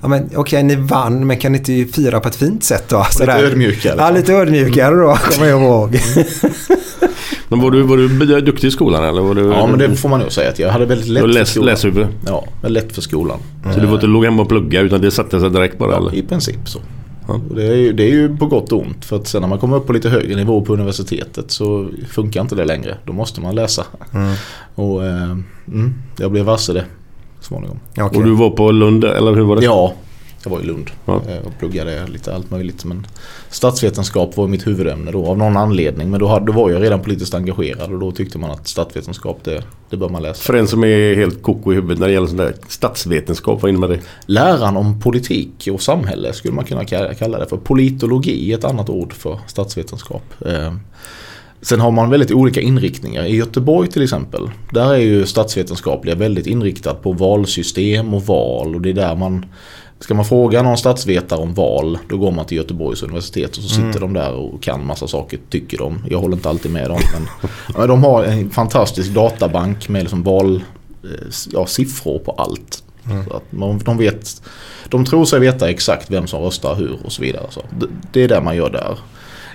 Ja 0.00 0.08
men 0.08 0.30
okej 0.36 0.62
ni 0.62 0.76
vann 0.76 1.26
men 1.26 1.36
kan 1.36 1.52
ni 1.52 1.58
inte 1.58 1.92
fira 1.94 2.20
på 2.20 2.28
ett 2.28 2.36
fint 2.36 2.64
sätt 2.64 2.84
då? 2.88 2.98
Lite 2.98 3.12
Sådär. 3.12 3.44
ödmjukare. 3.44 3.94
Ja 3.98 4.10
lite 4.10 4.32
ödmjukare 4.32 4.94
då 4.94 5.16
kommer 5.16 5.48
jag 5.48 5.62
ihåg. 5.62 5.98
Men 7.48 7.60
var 7.60 7.70
du, 7.70 7.82
var 7.82 7.96
du 7.96 8.40
duktig 8.40 8.68
i 8.68 8.70
skolan 8.70 9.04
eller? 9.04 9.22
Var 9.22 9.34
du, 9.34 9.42
Ja 9.42 9.66
men 9.66 9.78
det 9.78 9.96
får 9.96 10.08
man 10.08 10.20
nog 10.20 10.32
säga 10.32 10.50
att 10.50 10.58
jag 10.58 10.70
hade 10.70 10.86
väldigt 10.86 11.08
lätt 11.08 11.20
för 11.22 11.28
läs, 11.28 11.50
skolan. 11.50 11.66
läshuvud? 11.66 12.06
Ja, 12.26 12.44
väldigt 12.62 12.84
lätt 12.84 12.94
för 12.94 13.02
skolan. 13.02 13.38
Så 13.74 13.80
du 13.80 13.86
var 13.86 13.94
inte 13.94 14.06
låg 14.06 14.24
hemma 14.24 14.42
och 14.42 14.48
plugga 14.48 14.80
utan 14.80 15.00
det 15.00 15.10
satte 15.10 15.40
sig 15.40 15.50
direkt 15.50 15.78
bara 15.78 15.96
eller? 15.96 16.14
I 16.14 16.22
princip 16.22 16.68
så. 16.68 16.78
Det, 17.54 17.66
är 17.66 17.74
ju, 17.74 17.92
det 17.92 18.02
är 18.02 18.10
ju 18.12 18.36
på 18.36 18.46
gott 18.46 18.72
och 18.72 18.80
ont. 18.80 19.04
För 19.04 19.16
att 19.16 19.26
sen 19.26 19.40
när 19.40 19.48
man 19.48 19.58
kommer 19.58 19.76
upp 19.76 19.86
på 19.86 19.92
lite 19.92 20.08
högre 20.08 20.36
nivå 20.36 20.60
på 20.60 20.72
universitetet 20.74 21.50
så 21.50 21.88
funkar 22.08 22.40
inte 22.40 22.54
det 22.54 22.64
längre. 22.64 22.96
Då 23.04 23.12
måste 23.12 23.40
man 23.40 23.54
läsa. 23.54 23.84
Mm. 24.14 24.34
Och 24.74 25.04
eh, 25.04 25.22
mm, 25.68 25.94
jag 26.18 26.30
blev 26.32 26.44
varse 26.44 26.72
det 26.72 26.84
småningom. 27.46 27.78
Okej. 27.92 28.18
Och 28.18 28.24
du 28.24 28.34
var 28.34 28.50
på 28.50 28.70
Lund 28.72 29.04
eller 29.04 29.34
hur 29.34 29.42
var 29.44 29.56
det? 29.56 29.64
Ja, 29.64 29.92
jag 30.44 30.50
var 30.50 30.60
i 30.60 30.64
Lund 30.64 30.90
Ja. 31.04 31.14
eh, 31.28 31.46
och 31.46 31.52
pluggade 31.58 32.06
lite 32.06 32.34
allt 32.34 32.50
möjligt. 32.50 32.84
Men 32.84 33.06
statsvetenskap 33.50 34.36
var 34.36 34.46
mitt 34.46 34.66
huvudämne 34.66 35.10
då 35.10 35.26
av 35.26 35.38
någon 35.38 35.56
anledning. 35.56 36.10
Men 36.10 36.20
då, 36.20 36.26
hade, 36.26 36.46
då 36.46 36.52
var 36.52 36.70
jag 36.70 36.82
redan 36.82 37.00
politiskt 37.02 37.34
engagerad 37.34 37.92
och 37.92 37.98
då 37.98 38.12
tyckte 38.12 38.38
man 38.38 38.50
att 38.50 38.68
statsvetenskap 38.68 39.38
det, 39.44 39.62
det 39.90 39.96
bör 39.96 40.08
man 40.08 40.22
läsa. 40.22 40.42
För 40.42 40.54
en 40.54 40.68
som 40.68 40.84
är 40.84 41.14
helt 41.14 41.42
koko 41.42 41.72
i 41.72 41.74
huvudet 41.74 41.98
när 41.98 42.06
det 42.06 42.12
gäller 42.12 42.36
där 42.36 42.54
statsvetenskap, 42.68 43.62
vad 43.62 43.68
innebär 43.68 43.88
det? 43.88 44.00
Läran 44.26 44.76
om 44.76 45.00
politik 45.00 45.68
och 45.72 45.82
samhälle 45.82 46.32
skulle 46.32 46.54
man 46.54 46.64
kunna 46.64 46.82
ka- 46.82 47.14
kalla 47.14 47.38
det 47.38 47.46
för. 47.46 47.56
Politologi 47.56 48.52
är 48.52 48.58
ett 48.58 48.64
annat 48.64 48.88
ord 48.90 49.12
för 49.12 49.38
statsvetenskap. 49.46 50.22
Sen 51.68 51.80
har 51.80 51.90
man 51.90 52.10
väldigt 52.10 52.32
olika 52.32 52.60
inriktningar. 52.60 53.24
I 53.24 53.36
Göteborg 53.36 53.88
till 53.88 54.02
exempel, 54.02 54.50
där 54.70 54.94
är 54.94 54.98
ju 54.98 55.26
statsvetenskapliga 55.26 56.14
väldigt 56.14 56.46
inriktat 56.46 57.02
på 57.02 57.12
valsystem 57.12 58.14
och 58.14 58.26
val. 58.26 58.74
Och 58.74 58.80
det 58.80 58.90
är 58.90 58.94
där 58.94 59.16
man, 59.16 59.46
ska 60.00 60.14
man 60.14 60.24
fråga 60.24 60.62
någon 60.62 60.78
statsvetare 60.78 61.40
om 61.40 61.54
val, 61.54 61.98
då 62.08 62.16
går 62.16 62.30
man 62.30 62.46
till 62.46 62.56
Göteborgs 62.56 63.02
universitet 63.02 63.56
och 63.56 63.62
så 63.62 63.68
sitter 63.68 64.00
de 64.00 64.12
där 64.12 64.32
och 64.32 64.62
kan 64.62 64.86
massa 64.86 65.08
saker, 65.08 65.38
tycker 65.50 65.78
de. 65.78 65.98
Jag 66.10 66.18
håller 66.18 66.36
inte 66.36 66.48
alltid 66.48 66.72
med 66.72 66.90
dem. 66.90 67.00
Men, 67.12 67.50
men 67.78 67.88
de 67.88 68.04
har 68.04 68.24
en 68.24 68.50
fantastisk 68.50 69.10
databank 69.10 69.88
med 69.88 70.02
liksom 70.02 70.22
val, 70.22 70.62
eh, 71.04 71.10
ja, 71.52 71.66
siffror 71.66 72.18
på 72.18 72.32
allt. 72.32 72.82
Så 73.28 73.36
att 73.36 73.52
man, 73.52 73.78
de, 73.78 73.98
vet, 73.98 74.42
de 74.88 75.04
tror 75.04 75.24
sig 75.24 75.40
veta 75.40 75.70
exakt 75.70 76.10
vem 76.10 76.26
som 76.26 76.42
röstar 76.42 76.74
hur 76.74 76.98
och 77.04 77.12
så 77.12 77.22
vidare. 77.22 77.46
Så 77.50 77.60
det, 77.78 77.86
det 78.12 78.22
är 78.22 78.28
det 78.28 78.40
man 78.40 78.56
gör 78.56 78.70
där. 78.70 78.98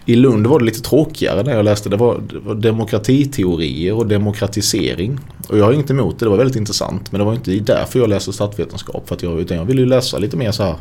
I 0.05 0.15
Lund 0.15 0.47
var 0.47 0.59
det 0.59 0.65
lite 0.65 0.81
tråkigare 0.81 1.43
när 1.43 1.55
jag 1.55 1.65
läste. 1.65 1.89
Det 1.89 1.97
var, 1.97 2.21
det 2.29 2.39
var 2.39 2.55
demokratiteorier 2.55 3.93
och 3.93 4.07
demokratisering. 4.07 5.19
Och 5.47 5.57
jag 5.57 5.65
har 5.65 5.73
inget 5.73 5.89
emot 5.89 6.19
det, 6.19 6.25
det 6.25 6.29
var 6.29 6.37
väldigt 6.37 6.55
intressant. 6.55 7.11
Men 7.11 7.19
det 7.19 7.25
var 7.25 7.33
inte 7.33 7.51
därför 7.51 7.99
jag 7.99 8.09
läste 8.09 8.33
statsvetenskap. 8.33 9.07
För 9.07 9.15
att 9.15 9.23
jag, 9.23 9.39
utan 9.39 9.57
jag 9.57 9.65
ville 9.65 9.81
ju 9.81 9.87
läsa 9.87 10.17
lite 10.17 10.37
mer 10.37 10.51
så 10.51 10.63
här. 10.63 10.75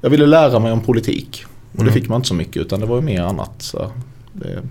Jag 0.00 0.10
ville 0.10 0.26
lära 0.26 0.58
mig 0.58 0.72
om 0.72 0.80
politik. 0.80 1.44
Och 1.78 1.84
det 1.84 1.92
fick 1.92 2.08
man 2.08 2.16
inte 2.16 2.28
så 2.28 2.34
mycket 2.34 2.56
utan 2.56 2.80
det 2.80 2.86
var 2.86 2.96
ju 2.96 3.02
mer 3.02 3.22
annat. 3.22 3.52
Så 3.58 3.90
det, 4.32 4.62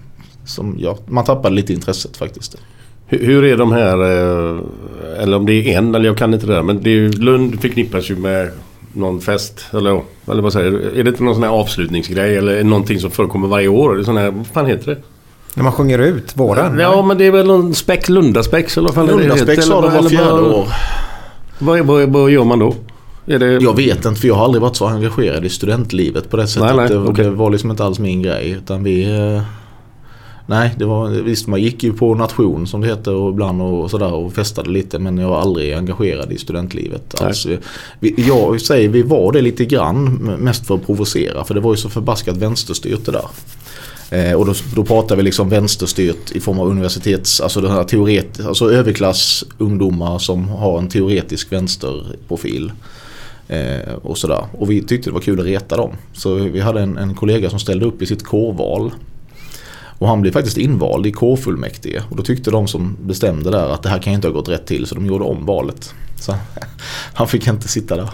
som, 0.45 0.75
ja, 0.79 0.97
man 1.05 1.25
tappade 1.25 1.55
lite 1.55 1.73
intresset 1.73 2.17
faktiskt. 2.17 2.57
Hur, 3.05 3.43
är 3.43 3.57
de 3.57 3.71
här, 3.71 4.01
eh, 4.01 5.23
eller 5.23 5.37
om 5.37 5.45
det 5.45 5.53
är 5.53 5.77
en, 5.77 5.95
eller 5.95 6.05
jag 6.05 6.17
kan 6.17 6.33
inte 6.33 6.45
det 6.45 6.53
där, 6.53 6.63
men 6.63 6.83
det 6.83 6.89
är 6.89 7.09
Lund 7.09 7.61
förknippas 7.61 8.09
ju 8.09 8.15
med 8.15 8.51
någon 8.99 9.21
fest, 9.21 9.65
eller, 9.73 10.01
eller 10.31 10.41
vad 10.41 10.53
säger 10.53 10.71
du? 10.71 10.99
Är 10.99 11.03
det 11.03 11.09
inte 11.09 11.23
någon 11.23 11.33
sån 11.33 11.43
här 11.43 11.49
avslutningsgrej 11.49 12.37
eller 12.37 12.63
någonting 12.63 12.99
som 12.99 13.11
förekommer 13.11 13.47
varje 13.47 13.67
år? 13.67 13.95
Det 13.95 14.01
är 14.01 14.03
sån 14.03 14.17
här, 14.17 14.31
vad 14.31 14.47
fan 14.47 14.65
heter 14.65 14.85
det? 14.95 14.97
När 15.55 15.63
man 15.63 15.73
sjunger 15.73 15.99
ut 15.99 16.37
våren. 16.37 16.79
Ja, 16.79 17.01
men 17.01 17.17
det 17.17 17.25
är 17.25 17.31
väl 17.31 17.47
någon 17.47 17.73
spex, 17.75 18.09
Lundaspex 18.09 18.77
eller 18.77 18.87
vad 18.87 18.95
fan 18.95 19.09
är 19.09 19.13
det 19.13 19.27
Lundaspex 19.27 19.69
har 19.69 19.81
de 19.81 19.91
Eller 19.91 20.01
var 20.01 20.09
fjärde 20.09 20.31
vad- 20.31 20.51
år. 20.51 20.67
Vad, 21.59 21.79
vad, 21.79 22.09
vad 22.09 22.31
gör 22.31 22.43
man 22.43 22.59
då? 22.59 22.75
Är 23.25 23.39
det... 23.39 23.53
Jag 23.53 23.75
vet 23.75 24.05
inte 24.05 24.21
för 24.21 24.27
jag 24.27 24.35
har 24.35 24.45
aldrig 24.45 24.61
varit 24.61 24.75
så 24.75 24.85
engagerad 24.87 25.45
i 25.45 25.49
studentlivet 25.49 26.29
på 26.29 26.37
det 26.37 26.47
sättet. 26.47 26.75
Nej, 26.75 26.77
nej, 26.77 26.89
det, 26.89 26.97
okej. 26.97 27.23
det 27.25 27.31
var 27.31 27.49
liksom 27.49 27.71
inte 27.71 27.83
alls 27.83 27.99
min 27.99 28.21
grej. 28.21 28.49
Utan 28.51 28.83
vi... 28.83 29.05
Nej, 30.49 30.75
det 30.77 30.85
var, 30.85 31.09
visst 31.09 31.47
man 31.47 31.61
gick 31.61 31.83
ju 31.83 31.93
på 31.93 32.15
nation 32.15 32.67
som 32.67 32.81
det 32.81 32.87
heter 32.87 33.13
och 33.13 33.29
ibland 33.29 33.61
och 33.61 33.91
sådär 33.91 34.13
och 34.13 34.33
festade 34.33 34.69
lite 34.69 34.99
men 34.99 35.17
jag 35.17 35.29
var 35.29 35.41
aldrig 35.41 35.73
engagerad 35.73 36.31
i 36.31 36.37
studentlivet. 36.37 37.21
Alltså, 37.21 37.49
vi, 37.99 38.15
jag 38.27 38.61
säger 38.61 38.89
vi 38.89 39.01
var 39.01 39.31
det 39.31 39.41
lite 39.41 39.65
grann 39.65 40.05
mest 40.39 40.67
för 40.67 40.75
att 40.75 40.85
provocera 40.85 41.43
för 41.43 41.53
det 41.53 41.59
var 41.59 41.73
ju 41.73 41.77
så 41.77 41.89
förbaskat 41.89 42.37
vänsterstyrt 42.37 43.05
det 43.05 43.11
där. 43.11 43.25
Eh, 44.11 44.33
och 44.33 44.45
då, 44.45 44.53
då 44.75 44.83
pratar 44.83 45.15
vi 45.15 45.23
liksom 45.23 45.49
vänsterstyrt 45.49 46.31
i 46.31 46.39
form 46.39 46.59
av 46.59 46.67
universitets, 46.67 47.41
alltså 47.41 47.61
den 47.61 47.71
här 47.71 47.83
teoret, 47.83 48.45
alltså 48.45 48.71
överklassungdomar 48.71 50.19
som 50.19 50.47
har 50.47 50.79
en 50.79 50.89
teoretisk 50.89 51.51
vänsterprofil. 51.51 52.71
Eh, 53.47 53.93
och 54.01 54.17
sådär. 54.17 54.45
Och 54.51 54.71
vi 54.71 54.81
tyckte 54.81 55.09
det 55.09 55.13
var 55.13 55.21
kul 55.21 55.39
att 55.39 55.45
reta 55.45 55.77
dem. 55.77 55.91
Så 56.13 56.33
vi 56.33 56.59
hade 56.59 56.81
en, 56.81 56.97
en 56.97 57.15
kollega 57.15 57.49
som 57.49 57.59
ställde 57.59 57.85
upp 57.85 58.01
i 58.01 58.05
sitt 58.05 58.23
kårval. 58.23 58.91
Och 59.99 60.07
han 60.07 60.21
blev 60.21 60.31
faktiskt 60.31 60.57
invald 60.57 61.05
i 61.07 61.11
kårfullmäktige. 61.11 62.01
Och 62.09 62.15
då 62.15 62.23
tyckte 62.23 62.51
de 62.51 62.67
som 62.67 62.97
bestämde 63.01 63.51
där 63.51 63.69
att 63.69 63.83
det 63.83 63.89
här 63.89 63.99
kan 63.99 64.13
inte 64.13 64.27
ha 64.27 64.33
gått 64.33 64.49
rätt 64.49 64.65
till 64.67 64.85
så 64.85 64.95
de 64.95 65.05
gjorde 65.05 65.23
om 65.23 65.45
valet. 65.45 65.93
Så 66.15 66.35
han 67.13 67.27
fick 67.27 67.47
inte 67.47 67.67
sitta 67.67 67.95
där. 67.95 68.09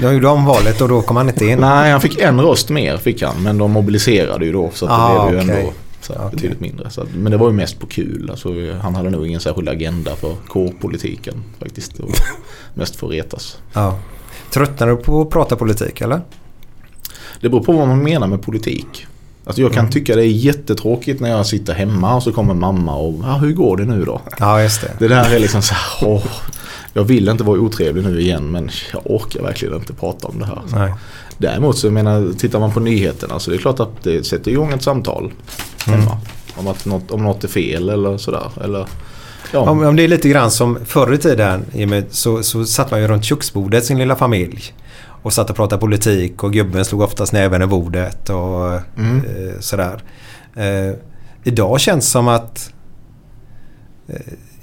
De 0.00 0.14
gjorde 0.14 0.28
om 0.28 0.44
valet 0.44 0.80
och 0.80 0.88
då 0.88 1.02
kom 1.02 1.16
han 1.16 1.28
inte 1.28 1.46
in. 1.46 1.58
Nej, 1.58 1.92
han 1.92 2.00
fick 2.00 2.18
en 2.18 2.40
röst 2.40 2.68
mer 2.68 2.96
fick 2.96 3.22
han. 3.22 3.42
Men 3.42 3.58
de 3.58 3.70
mobiliserade 3.70 4.44
ju 4.44 4.52
då 4.52 4.70
så 4.74 4.86
att 4.86 4.92
Ah, 4.92 5.24
det 5.24 5.30
blev 5.30 5.42
ju 5.42 5.50
okej. 5.50 5.60
ändå 5.60 5.72
så 6.00 6.12
Okej. 6.12 6.28
betydligt 6.32 6.60
mindre. 6.60 6.90
Så 6.90 7.00
att, 7.00 7.08
men 7.14 7.32
det 7.32 7.38
var 7.38 7.46
ju 7.50 7.56
mest 7.56 7.78
på 7.80 7.86
kul. 7.86 8.28
Alltså, 8.30 8.48
han 8.82 8.94
hade 8.94 9.10
nog 9.10 9.26
ingen 9.26 9.40
särskild 9.40 9.68
agenda 9.68 10.16
för 10.16 10.34
kårpolitiken 10.48 11.34
faktiskt. 11.58 11.96
Det 11.96 12.02
var 12.02 12.12
mest 12.74 12.96
för 12.96 13.06
att 13.06 13.12
retas. 13.12 13.58
Ja. 13.72 13.98
Tröttnar 14.50 14.86
du 14.86 14.96
på 14.96 15.20
att 15.22 15.30
prata 15.30 15.56
politik 15.56 16.00
eller? 16.00 16.20
Det 17.40 17.48
beror 17.48 17.64
på 17.64 17.72
vad 17.72 17.88
man 17.88 18.02
menar 18.02 18.26
med 18.26 18.42
politik. 18.42 19.06
Alltså 19.50 19.62
jag 19.62 19.72
kan 19.72 19.90
tycka 19.90 20.16
det 20.16 20.26
är 20.26 20.26
jättetråkigt 20.26 21.20
när 21.20 21.30
jag 21.30 21.46
sitter 21.46 21.74
hemma 21.74 22.14
och 22.14 22.22
så 22.22 22.32
kommer 22.32 22.54
mamma 22.54 22.94
och 22.94 23.14
ja, 23.22 23.36
hur 23.36 23.52
går 23.52 23.76
det 23.76 23.84
nu 23.84 24.04
då? 24.04 24.20
Ja, 24.38 24.62
just 24.62 24.80
det. 24.80 24.90
Det 24.98 25.08
där 25.08 25.34
är 25.34 25.38
liksom 25.38 25.62
så 25.62 25.74
här, 25.74 26.08
åh, 26.08 26.26
jag 26.92 27.04
vill 27.04 27.28
inte 27.28 27.44
vara 27.44 27.60
otrevlig 27.60 28.04
nu 28.04 28.20
igen 28.20 28.50
men 28.50 28.70
jag 28.92 29.02
orkar 29.04 29.42
verkligen 29.42 29.74
inte 29.74 29.92
prata 29.92 30.28
om 30.28 30.38
det 30.38 30.46
här. 30.46 30.62
Nej. 30.74 30.94
Däremot 31.38 31.78
så 31.78 31.90
menar, 31.90 32.32
tittar 32.38 32.60
man 32.60 32.72
på 32.72 32.80
nyheterna 32.80 33.38
så 33.38 33.50
det 33.50 33.56
är 33.56 33.58
klart 33.58 33.80
att 33.80 34.02
det 34.02 34.26
sätter 34.26 34.50
igång 34.50 34.72
ett 34.72 34.82
samtal 34.82 35.32
hemma. 35.86 36.18
Om, 36.54 36.68
att 36.68 36.84
något, 36.86 37.10
om 37.10 37.22
något 37.22 37.44
är 37.44 37.48
fel 37.48 37.88
eller 37.88 38.18
sådär. 38.18 38.50
Eller, 38.64 38.86
ja. 39.52 39.58
Om, 39.58 39.82
om 39.82 39.96
det 39.96 40.02
är 40.02 40.08
lite 40.08 40.28
grann 40.28 40.50
som 40.50 40.78
förr 40.84 41.14
i 41.14 41.18
tiden 41.18 41.64
så, 42.10 42.42
så 42.42 42.64
satt 42.64 42.90
man 42.90 43.00
ju 43.00 43.08
runt 43.08 43.24
köksbordet 43.24 43.84
sin 43.84 43.98
lilla 43.98 44.16
familj. 44.16 44.72
Och 45.22 45.32
satt 45.32 45.50
och 45.50 45.56
pratade 45.56 45.80
politik 45.80 46.42
och 46.44 46.52
gubben 46.52 46.84
slog 46.84 47.00
oftast 47.00 47.32
näven 47.32 47.62
i 47.62 47.66
bordet 47.66 48.30
och 48.30 48.70
Mm. 48.98 49.16
eh, 49.16 49.60
sådär. 49.60 50.02
Eh, 50.56 50.94
idag 51.44 51.80
känns 51.80 52.04
det 52.04 52.10
som 52.10 52.28
att 52.28 52.72
eh, 54.08 54.14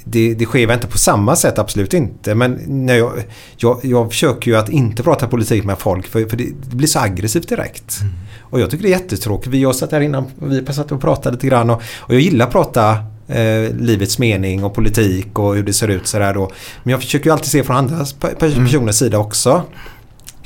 det, 0.04 0.34
det 0.34 0.46
sker 0.46 0.74
inte 0.74 0.88
på 0.88 0.98
samma 0.98 1.36
sätt, 1.36 1.60
absolut 1.60 1.94
inte. 1.94 2.36
Men 2.36 2.60
när 2.68 2.96
jag, 2.96 3.12
jag, 3.58 3.80
jag 3.84 4.10
försöker 4.10 4.52
ju 4.52 4.58
att 4.58 4.70
inte 4.70 5.04
prata 5.04 5.28
politik 5.28 5.64
med 5.64 5.80
folk 5.80 6.08
för, 6.08 6.26
för 6.26 6.38
det, 6.38 6.44
det 6.70 6.76
blir 6.76 6.88
så 6.88 7.00
aggressivt 7.00 7.50
direkt. 7.50 8.00
Och 8.42 8.60
jag 8.60 8.70
tycker 8.70 8.84
det 8.84 8.90
är 8.90 9.00
jättetråkigt. 9.00 9.48
Vi, 9.48 9.62
jag 9.62 9.76
satt 9.76 9.92
här 9.92 10.02
innan, 10.02 10.26
vi 10.40 10.66
satt 10.74 10.92
och 10.92 11.02
pratade 11.02 11.36
lite 11.36 11.48
grann 11.48 11.70
och, 11.70 11.82
och 11.98 12.14
jag 12.14 12.22
gillar 12.22 12.46
att 12.46 12.52
prata 12.52 12.92
eh, 13.28 13.74
livets 13.80 14.20
mening 14.20 14.64
och 14.64 14.74
politik 14.74 15.40
och 15.40 15.56
hur 15.56 15.64
det 15.64 15.74
ser 15.74 15.88
ut 15.88 16.08
sådär 16.08 16.34
då. 16.34 16.52
Men 16.84 16.92
jag 16.92 17.02
försöker 17.02 17.26
ju 17.26 17.32
alltid 17.34 17.48
se 17.52 17.64
från 17.64 17.76
andra 17.76 17.96
pe- 18.04 18.36
personers 18.40 18.96
sida 18.96 19.18
också. 19.20 19.62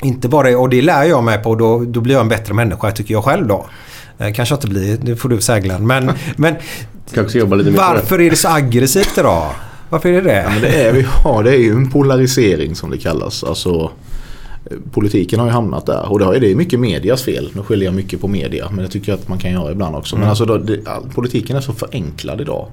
Inte 0.02 0.28
bara, 0.28 0.58
och 0.58 0.68
det 0.68 0.82
lär 0.82 1.04
jag 1.04 1.24
mig 1.24 1.38
på 1.38 1.50
och 1.50 1.56
då, 1.58 1.84
då 1.84 2.00
blir 2.00 2.14
jag 2.14 2.22
en 2.22 2.28
bättre 2.28 2.54
människa 2.54 2.90
tycker 2.90 3.14
jag 3.14 3.24
själv 3.24 3.46
då. 3.46 3.66
Eh, 4.18 4.32
kanske 4.32 4.54
inte 4.54 4.66
blir, 4.66 4.96
det 5.02 5.16
får 5.16 5.28
du 5.28 5.40
säga 5.40 5.60
Glenn. 5.60 5.86
Men, 5.86 6.10
men 6.36 6.54
varför 7.76 8.20
är 8.20 8.30
det 8.30 8.36
så 8.36 8.48
aggressivt 8.48 9.18
idag? 9.18 9.50
Varför 9.90 10.08
är 10.08 10.12
det 10.12 10.20
det? 10.20 10.42
Ja, 10.42 10.50
men 10.50 10.60
det, 10.60 10.68
är, 10.68 10.92
vi 10.92 11.02
har, 11.02 11.44
det 11.44 11.50
är 11.50 11.58
ju 11.58 11.72
en 11.72 11.90
polarisering 11.90 12.74
som 12.74 12.90
det 12.90 12.98
kallas. 12.98 13.44
Alltså, 13.44 13.90
politiken 14.92 15.38
har 15.40 15.46
ju 15.46 15.52
hamnat 15.52 15.86
där 15.86 16.12
och 16.12 16.18
det 16.18 16.50
är 16.50 16.54
mycket 16.54 16.80
medias 16.80 17.22
fel. 17.22 17.50
Nu 17.54 17.62
skyller 17.62 17.86
jag 17.86 17.94
mycket 17.94 18.20
på 18.20 18.28
media 18.28 18.68
men 18.70 18.84
det 18.84 18.90
tycker 18.90 19.12
jag 19.12 19.18
att 19.20 19.28
man 19.28 19.38
kan 19.38 19.52
göra 19.52 19.72
ibland 19.72 19.96
också. 19.96 20.16
Men 20.16 20.22
Mm. 20.22 20.30
alltså, 20.30 20.44
då, 20.44 20.58
det, 20.58 20.88
all, 20.88 21.10
politiken 21.14 21.56
är 21.56 21.60
så 21.60 21.72
förenklad 21.72 22.40
idag. 22.40 22.66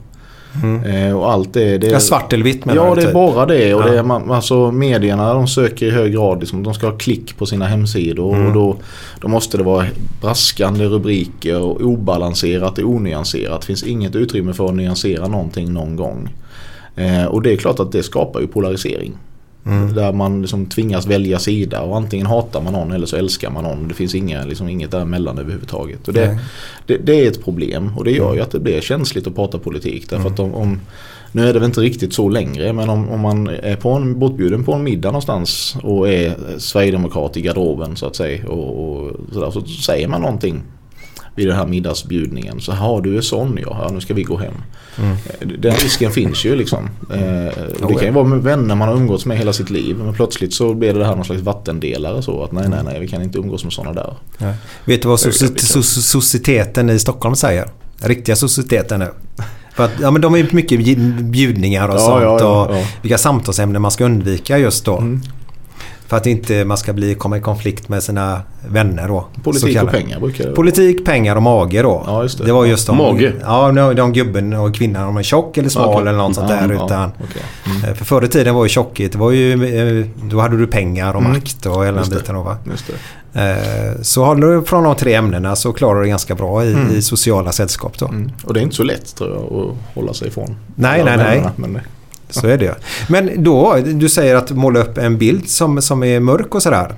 Mm. 0.64 0.84
Eh, 0.84 1.18
och 1.18 1.32
allt 1.32 1.54
det, 1.54 1.78
det 1.78 1.88
Ja, 1.88 2.00
svart 2.00 2.34
eller 2.34 2.44
vitt 2.44 2.66
menar 2.66 2.86
Ja 2.86 2.96
det 2.96 3.02
är 3.02 3.06
typ? 3.06 3.14
bara 3.14 3.46
det. 3.46 3.74
Och 3.74 3.82
Ja. 3.82 3.86
det 3.88 4.00
är, 4.00 4.04
man, 4.04 4.32
alltså, 4.32 4.72
medierna 4.72 5.34
de 5.34 5.48
söker 5.48 5.86
i 5.86 5.90
hög 5.90 6.14
grad, 6.14 6.40
liksom, 6.40 6.64
de 6.64 6.74
ska 6.74 6.88
ha 6.90 6.98
klick 6.98 7.38
på 7.38 7.46
sina 7.46 7.66
hemsidor. 7.68 8.36
Mm. 8.36 8.48
Och 8.48 8.54
då, 8.54 8.76
då 9.22 9.28
måste 9.28 9.58
det 9.58 9.64
vara 9.64 9.86
braskande 10.22 10.86
rubriker 10.86 11.60
och 11.62 11.82
obalanserat 11.82 12.78
och 12.78 12.90
onyanserat. 12.90 13.62
Det 13.62 13.68
finns 13.68 13.84
inget 13.84 14.16
utrymme 14.16 14.54
för 14.54 14.66
att 14.66 14.76
nyansera 14.76 15.28
någonting 15.28 15.74
någon 15.74 15.96
gång. 15.96 16.30
Eh, 16.96 17.26
och 17.26 17.42
det 17.42 17.52
är 17.54 17.58
klart 17.58 17.80
att 17.80 17.92
det 17.92 18.04
skapar 18.04 18.40
ju 18.40 18.48
polarisering. 18.48 19.14
Mm. 19.66 19.94
Där 19.94 20.14
man 20.14 20.42
liksom 20.42 20.66
tvingas 20.66 21.08
välja 21.08 21.40
sida 21.40 21.82
och 21.82 21.98
antingen 21.98 22.28
hatar 22.28 22.62
man 22.62 22.74
någon 22.74 22.92
eller 22.92 23.06
så 23.06 23.16
älskar 23.16 23.50
man 23.50 23.64
någon. 23.64 23.88
Det 23.88 23.94
finns 23.94 24.16
inga, 24.16 24.46
liksom, 24.46 24.70
inget 24.70 24.92
däremellan 24.92 25.38
överhuvudtaget. 25.38 26.08
Och 26.08 26.14
det, 26.14 26.40
det, 26.86 26.98
det 26.98 27.26
är 27.26 27.28
ett 27.28 27.44
problem 27.44 27.92
och 27.98 28.04
det 28.04 28.12
gör 28.12 28.34
ju 28.34 28.42
att 28.42 28.52
det 28.52 28.60
blir 28.60 28.82
känsligt 28.82 29.28
att 29.28 29.36
prata 29.36 29.58
politik. 29.58 30.10
Därför 30.10 30.30
att 30.30 30.40
om, 30.40 30.54
om, 30.54 30.80
nu 31.32 31.50
är 31.50 31.54
det 31.54 31.60
väl 31.60 31.68
inte 31.68 31.82
riktigt 31.82 32.14
så 32.14 32.30
längre 32.30 32.74
men 32.74 32.90
om, 32.90 33.10
om 33.10 33.20
man 33.20 33.48
är 33.48 33.76
på 33.76 33.90
en, 33.90 34.20
bortbjuden 34.20 34.64
på 34.64 34.74
en 34.74 34.84
middag 34.84 35.10
någonstans 35.10 35.78
och 35.84 36.10
är 36.10 36.36
Sverigedemokrat 36.58 37.38
i 37.38 37.42
garderoben 37.42 37.96
så 37.96 38.06
att 38.06 38.16
säga 38.16 38.48
och, 38.48 38.90
och 38.90 39.12
sådär, 39.32 39.52
så 39.52 39.62
säger 39.62 40.08
man 40.08 40.22
någonting 40.22 40.62
vid 41.40 41.48
den 41.48 41.56
här 41.58 41.68
middagsbjudningen. 41.68 42.60
Så 42.62 42.72
har 42.72 43.02
du 43.02 43.18
är 43.18 43.22
sån 43.22 43.60
ja, 43.62 43.80
ja, 43.84 43.90
nu 43.94 44.02
ska 44.02 44.14
vi 44.14 44.24
gå 44.24 44.38
hem. 44.38 44.54
Mm. 44.98 45.12
Eh, 45.12 45.48
Den 45.48 45.76
risken 45.76 46.12
finns 46.12 46.46
ju 46.46 46.56
liksom. 46.56 46.90
Eh, 47.14 47.18
det 47.88 47.94
kan 47.98 48.06
ju 48.06 48.12
vara 48.12 48.26
med 48.26 48.44
vänner 48.44 48.76
man 48.76 48.88
har 48.88 48.96
umgåtts 48.96 49.26
med 49.26 49.38
hela 49.38 49.54
sitt 49.54 49.70
liv. 49.70 49.96
Men 49.98 50.14
plötsligt 50.14 50.54
så 50.54 50.74
blir 50.74 50.94
det 50.94 51.06
här 51.06 51.16
någon 51.16 51.26
slags 51.26 51.42
vattendelare 51.42 52.22
så 52.22 52.44
att 52.44 52.52
nej 52.52 52.70
nej 52.70 52.80
nej 52.84 53.00
vi 53.00 53.08
kan 53.08 53.22
inte 53.22 53.38
umgås 53.38 53.64
med 53.64 53.74
sådana 53.74 53.94
där. 53.94 54.14
Ja. 54.38 54.54
Vet 54.86 55.02
du 55.02 55.08
vad 55.08 55.20
societeten 55.20 56.90
i 56.90 57.00
Stockholm 57.00 57.36
säger? 57.36 57.66
Riktiga 58.02 58.36
societeten 58.36 59.00
nu. 59.00 59.08
För 59.76 59.86
att, 59.86 59.92
ja, 60.02 60.12
men 60.12 60.22
de 60.22 60.36
är 60.36 60.48
mycket 60.52 60.80
bj- 60.80 61.22
bjudningar 61.24 61.88
och 61.90 61.96
Ja, 61.96 62.00
sånt 62.00 62.22
ja, 62.24 62.40
ja, 62.40 62.66
och 62.80 62.86
vilka 63.02 63.18
samtalsämnen 63.18 63.82
man 63.82 63.92
ska 63.92 64.06
undvika 64.06 64.58
just 64.58 64.86
då. 64.86 64.98
Mm. 64.98 65.22
För 66.10 66.18
att 66.18 66.26
inte 66.26 66.66
man 66.66 66.78
ska 66.78 66.94
bli, 66.94 67.16
komma 67.16 67.38
i 67.38 67.42
konflikt 67.42 67.90
med 67.90 68.04
sina 68.04 68.42
vänner 68.68 69.08
då. 69.08 69.26
Politik 69.44 69.84
och 69.84 69.92
pengar 69.92 70.20
brukar 70.20 70.44
det 70.44 70.52
Politik, 70.52 71.06
pengar 71.06 71.36
och 71.36 71.44
mage 71.44 71.82
då. 71.82 72.04
Ja, 72.08 72.24
just 72.24 72.46
det. 72.46 72.52
var 72.54 72.66
just 72.66 72.88
de, 72.88 72.98
Mage? 72.98 73.34
Ja, 73.42 73.72
de, 73.94 74.14
gubben 74.14 74.54
och 74.54 74.76
kvinnan. 74.76 75.08
Om 75.08 75.14
de 75.16 75.20
är 75.20 75.24
tjock 75.24 75.58
eller 75.58 75.70
smal 75.70 75.86
Okej. 75.90 76.02
eller 76.02 76.12
något 76.18 76.36
sånt 76.36 76.50
Ja, 76.50 76.56
där. 76.68 76.74
ja, 76.74 76.86
utan, 76.86 77.12
okej. 77.24 77.42
Mm. 77.66 77.84
Eh, 77.90 77.94
För 77.96 78.06
förr 78.06 78.26
i 78.26 78.28
tiden 78.28 78.56
var 78.56 78.64
ju 78.64 78.70
tjockhet, 78.70 79.12
det 79.12 79.18
var 79.18 79.32
ju, 79.32 80.00
eh, 80.00 80.06
då 80.30 80.40
hade 80.40 80.58
du 80.58 80.68
pengar 80.68 81.14
och 81.14 81.20
Mm. 81.22 81.32
makt 81.32 81.66
och 81.66 81.86
hela 81.86 82.02
den 82.02 82.10
det. 82.10 82.16
biten. 82.16 82.36
Då, 82.36 82.42
va? 82.42 82.58
Just 82.72 82.86
det. 83.34 83.42
Eh, 83.42 84.02
Så 84.02 84.26
håller 84.26 84.48
du 84.48 84.64
från 84.64 84.84
de 84.84 84.96
tre 84.96 85.14
ämnena 85.14 85.56
så 85.56 85.74
klarar 85.74 85.96
du 85.96 86.02
det 86.04 86.10
ganska 86.10 86.36
bra 86.36 86.66
i, 86.66 86.74
Mm. 86.74 86.96
i 86.96 87.02
sociala 87.02 87.52
sällskap 87.52 87.98
då. 88.00 88.08
Mm. 88.08 88.32
Och 88.44 88.54
det 88.54 88.60
är 88.60 88.62
inte 88.62 88.76
så 88.76 88.84
lätt 88.84 89.16
tror 89.16 89.30
jag 89.30 89.60
att 89.60 89.96
hålla 89.96 90.14
sig 90.14 90.28
ifrån. 90.28 90.56
Nej, 90.76 91.02
nej, 91.06 91.18
nej. 91.18 91.44
Men, 91.56 91.80
Så 92.30 92.48
är 92.48 92.58
det 92.58 92.76
Men 93.08 93.44
då, 93.44 93.78
du 93.86 94.10
säger 94.10 94.36
att 94.36 94.52
måla 94.52 94.80
upp 94.80 94.98
en 94.98 95.18
bild 95.18 95.50
som, 95.50 95.82
som 95.82 96.04
är 96.04 96.20
mörk 96.20 96.56
och 96.56 96.64
sådär. 96.64 96.94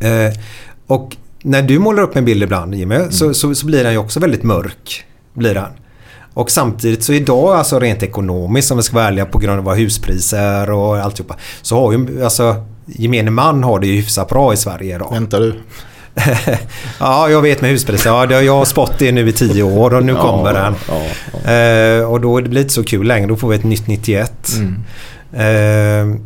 Eh, 0.00 0.38
och 0.86 1.16
när 1.42 1.62
du 1.62 1.78
målar 1.78 2.02
upp 2.02 2.16
en 2.16 2.24
bild 2.24 2.42
ibland 2.42 2.74
Jimmy, 2.74 2.98
så, 3.10 3.34
så, 3.34 3.54
så 3.54 3.66
blir 3.66 3.84
den 3.84 3.92
ju 3.92 3.98
också 3.98 4.20
väldigt 4.20 4.42
mörk. 4.42 5.04
Blir 5.34 5.54
den. 5.54 5.70
Och 6.34 6.50
samtidigt 6.50 7.04
så 7.04 7.12
idag, 7.12 7.56
alltså 7.56 7.78
rent 7.78 8.02
ekonomiskt 8.02 8.70
om 8.70 8.76
vi 8.76 8.82
ska 8.82 8.94
vara 8.96 9.06
ärliga 9.06 9.26
på 9.26 9.38
grund 9.38 9.68
av 9.68 9.74
huspriser 9.74 10.70
och 10.70 10.96
alltihopa. 10.96 11.36
Så 11.62 11.80
har 11.80 11.92
ju, 11.92 12.24
alltså 12.24 12.64
gemene 12.86 13.30
man 13.30 13.64
har 13.64 13.80
det 13.80 13.86
ju 13.86 13.96
hyfsat 13.96 14.28
bra 14.28 14.52
i 14.52 14.56
Sverige 14.56 14.94
idag. 14.94 15.10
väntar 15.12 15.40
du? 15.40 15.54
ja, 17.00 17.30
jag 17.30 17.42
vet 17.42 17.60
med 17.60 17.70
huspriser. 17.70 18.10
Ja, 18.10 18.42
jag 18.42 18.56
har 18.56 18.64
spått 18.64 18.98
det 18.98 19.12
nu 19.12 19.28
i 19.28 19.32
tio 19.32 19.62
år 19.62 19.94
och 19.94 20.04
nu 20.04 20.14
kommer 20.14 20.54
den. 20.54 20.74
Ja, 20.88 21.02
ja. 21.44 21.50
Eh, 21.52 22.10
och 22.10 22.20
då 22.20 22.38
är 22.38 22.42
det 22.42 22.60
inte 22.60 22.72
så 22.72 22.84
kul 22.84 23.06
längre. 23.06 23.26
Då 23.26 23.36
får 23.36 23.48
vi 23.48 23.56
ett 23.56 23.64
nytt 23.64 23.86
91. 23.86 24.48
Mm. 24.56 24.74
Eh, 25.32 26.18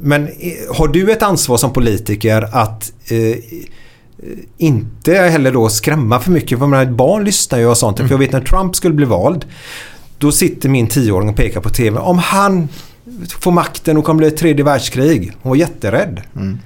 men 0.00 0.28
har 0.74 0.88
du 0.88 1.12
ett 1.12 1.22
ansvar 1.22 1.56
som 1.56 1.72
politiker 1.72 2.48
att 2.52 2.92
eh, 3.10 3.38
inte 4.58 5.14
heller 5.14 5.52
då 5.52 5.68
skrämma 5.68 6.20
för 6.20 6.30
mycket? 6.30 6.58
För 6.58 6.66
menar, 6.66 6.86
barn 6.86 7.24
lyssnar 7.24 7.58
ju 7.58 7.66
och 7.66 7.78
sånt. 7.78 7.98
Mm. 7.98 8.08
För 8.08 8.14
jag 8.14 8.18
vet 8.18 8.32
när 8.32 8.40
Trump 8.40 8.76
skulle 8.76 8.94
bli 8.94 9.06
vald. 9.06 9.44
Då 10.18 10.32
sitter 10.32 10.68
min 10.68 10.86
tioåring 10.86 11.28
och 11.28 11.36
pekar 11.36 11.60
på 11.60 11.70
TV. 11.70 11.98
Om 11.98 12.18
han 12.18 12.68
får 13.40 13.52
makten 13.52 13.96
och 13.96 14.04
kommer 14.04 14.18
bli 14.18 14.26
ett 14.26 14.36
tredje 14.36 14.64
världskrig. 14.64 15.32
Hon 15.42 15.50
var 15.50 15.56
jätterädd. 15.56 16.22
Mm. 16.36 16.58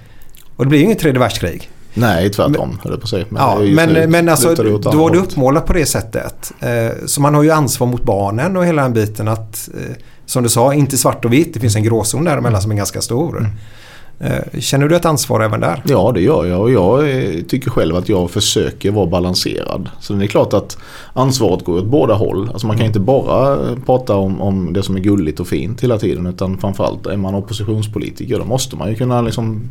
Och 0.56 0.64
det 0.64 0.68
blir 0.68 0.78
ju 0.78 0.84
inget 0.84 0.98
tredje 0.98 1.20
världskrig. 1.20 1.70
Nej, 1.94 2.30
tvärtom 2.30 2.78
jag 2.84 3.00
på 3.00 3.06
säga. 3.06 3.24
Men 3.28 3.42
Ja, 3.42 3.58
men, 3.58 3.88
nu 3.92 4.06
men 4.06 4.28
alltså 4.28 4.54
då 4.54 4.98
var 4.98 5.10
det 5.10 5.18
uppmålat 5.18 5.66
på 5.66 5.72
det 5.72 5.86
sättet. 5.86 6.52
Eh, 6.60 7.06
så 7.06 7.20
man 7.20 7.34
har 7.34 7.42
ju 7.42 7.50
ansvar 7.50 7.86
mot 7.86 8.02
barnen 8.02 8.56
och 8.56 8.66
hela 8.66 8.82
den 8.82 8.92
biten 8.92 9.28
att, 9.28 9.68
eh, 9.74 9.96
som 10.26 10.42
du 10.42 10.48
sa, 10.48 10.74
inte 10.74 10.98
svart 10.98 11.24
och 11.24 11.32
vitt. 11.32 11.54
Det 11.54 11.60
finns 11.60 11.76
en 11.76 11.82
gråzon 11.82 12.24
däremellan 12.24 12.62
som 12.62 12.70
är 12.70 12.76
ganska 12.76 13.00
stor. 13.00 13.38
Mm. 13.38 13.50
Eh, 14.22 14.60
känner 14.60 14.88
du 14.88 14.96
ett 14.96 15.04
ansvar 15.04 15.40
även 15.40 15.60
där? 15.60 15.82
Ja 15.84 16.12
det 16.14 16.20
gör 16.20 16.44
jag 16.44 16.60
och 16.60 16.70
jag 16.70 17.10
eh, 17.10 17.42
tycker 17.42 17.70
själv 17.70 17.96
att 17.96 18.08
jag 18.08 18.30
försöker 18.30 18.90
vara 18.90 19.06
balanserad. 19.06 19.90
Så 20.00 20.12
det 20.12 20.24
är 20.24 20.28
klart 20.28 20.52
att 20.52 20.78
ansvaret 21.12 21.64
går 21.64 21.78
åt 21.78 21.86
båda 21.86 22.14
håll. 22.14 22.50
Alltså 22.52 22.66
man 22.66 22.76
kan 22.76 22.86
inte 22.86 23.00
bara 23.00 23.52
eh, 23.52 23.76
prata 23.86 24.16
om, 24.16 24.40
om 24.40 24.72
det 24.72 24.82
som 24.82 24.96
är 24.96 25.00
gulligt 25.00 25.40
och 25.40 25.48
fint 25.48 25.82
hela 25.82 25.98
tiden 25.98 26.26
utan 26.26 26.58
framförallt 26.58 27.06
är 27.06 27.16
man 27.16 27.34
oppositionspolitiker 27.34 28.38
då 28.38 28.44
måste 28.44 28.76
man 28.76 28.88
ju 28.88 28.94
kunna 28.94 29.20
liksom 29.20 29.70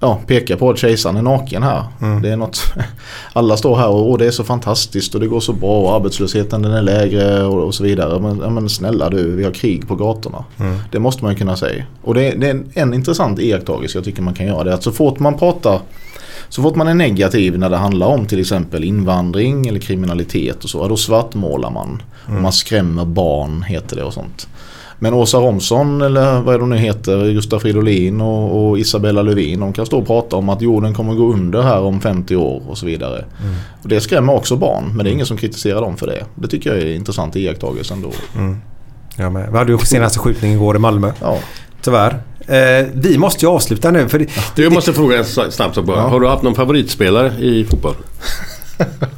ja, 0.00 0.20
peka 0.26 0.56
på 0.56 0.70
att 0.70 0.78
kejsaren 0.78 1.16
är 1.16 1.22
naken 1.22 1.62
här. 1.62 1.84
Mm. 2.02 2.22
Det 2.22 2.28
är 2.28 2.36
något, 2.36 2.74
alla 3.32 3.56
står 3.56 3.76
här 3.76 3.88
och, 3.88 4.18
det 4.18 4.26
är 4.26 4.30
så 4.30 4.44
fantastiskt 4.44 5.14
och 5.14 5.20
det 5.20 5.26
går 5.26 5.40
så 5.40 5.52
bra 5.52 5.80
och 5.80 5.94
arbetslösheten 5.94 6.62
den 6.62 6.72
är 6.72 6.82
lägre 6.82 7.42
och, 7.44 7.64
och 7.64 7.74
så 7.74 7.84
vidare. 7.84 8.20
Men, 8.20 8.38
ja, 8.38 8.50
men 8.50 8.68
snälla 8.68 9.10
du, 9.10 9.36
vi 9.36 9.44
har 9.44 9.52
krig 9.52 9.88
på 9.88 9.94
gatorna. 9.94 10.44
Mm. 10.58 10.78
Det 10.92 10.98
måste 10.98 11.24
man 11.24 11.36
kunna 11.36 11.56
säga. 11.56 11.84
Och 12.02 12.14
det, 12.14 12.30
det 12.30 12.46
är 12.46 12.50
en, 12.50 12.70
en 12.74 12.94
intressant 12.94 13.38
iakttagelse 13.38 13.98
jag 13.98 14.04
tycker 14.04 14.22
man 14.22 14.34
kan 14.34 14.46
göra. 14.46 14.64
Det 14.64 14.70
är 14.70 14.74
att 14.74 14.82
så 14.82 14.92
fort 14.92 15.18
man 15.18 15.38
pratar 15.38 15.80
så 16.48 16.62
fort 16.62 16.76
man 16.76 16.88
är 16.88 16.94
negativ 16.94 17.58
när 17.58 17.70
det 17.70 17.76
handlar 17.76 18.06
om 18.06 18.26
till 18.26 18.40
exempel 18.40 18.84
invandring 18.84 19.66
eller 19.66 19.80
kriminalitet 19.80 20.64
och 20.64 20.70
så, 20.70 20.88
då 20.88 20.96
svartmålar 20.96 21.70
man. 21.70 22.02
Och 22.26 22.32
man 22.32 22.52
skrämmer 22.52 23.04
barn 23.04 23.62
heter 23.62 23.96
det 23.96 24.02
och 24.02 24.12
sånt. 24.12 24.48
Men 24.98 25.14
Åsa 25.14 25.38
Romson 25.38 26.02
eller 26.02 26.40
vad 26.40 26.54
är 26.54 26.58
de 26.58 26.70
nu 26.70 26.76
heter, 26.76 27.32
Gustaf 27.32 27.62
Fridolin 27.62 28.20
och, 28.20 28.68
och 28.68 28.78
Isabella 28.78 29.22
Lövin, 29.22 29.60
de 29.60 29.72
kan 29.72 29.86
stå 29.86 29.98
och 29.98 30.06
prata 30.06 30.36
om 30.36 30.48
att 30.48 30.62
jorden 30.62 30.94
kommer 30.94 31.14
gå 31.14 31.32
under 31.32 31.62
här 31.62 31.80
om 31.80 32.00
50 32.00 32.36
år 32.36 32.62
och 32.68 32.78
så 32.78 32.86
vidare. 32.86 33.24
Och 33.82 33.88
det 33.88 34.00
skrämmer 34.00 34.34
också 34.34 34.56
barn, 34.56 34.84
men 34.94 35.04
det 35.04 35.10
är 35.10 35.12
ingen 35.12 35.26
som 35.26 35.36
kritiserar 35.36 35.80
dem 35.80 35.96
för 35.96 36.06
det. 36.06 36.24
Det 36.34 36.48
tycker 36.48 36.70
jag 36.70 36.78
är 36.78 36.94
intressant 36.94 37.36
iakttagelse 37.36 37.94
ändå. 37.94 38.10
Ja, 39.16 39.30
men, 39.30 39.52
vi 39.52 39.58
hade 39.58 39.72
ju 39.72 39.78
senaste 39.78 40.18
skjutningen 40.18 40.56
igår 40.56 40.76
i 40.76 40.78
Malmö. 40.78 41.12
Ja. 41.20 41.38
Tyvärr. 41.82 42.20
Eh, 42.46 42.86
vi 42.92 43.18
måste 43.18 43.44
ju 43.44 43.50
avsluta 43.50 43.90
nu. 43.90 44.08
För 44.08 44.18
det, 44.18 44.26
Du, 44.54 44.62
jag 44.62 44.72
måste 44.72 44.92
fråga 44.92 45.18
en 45.18 45.24
snabbt 45.24 45.74
sak 45.74 45.84
bara. 45.84 45.96
Ja. 45.96 46.08
Har 46.08 46.20
du 46.20 46.28
haft 46.28 46.42
någon 46.42 46.54
favoritspelare 46.54 47.32
i 47.38 47.64
fotboll? 47.64 47.94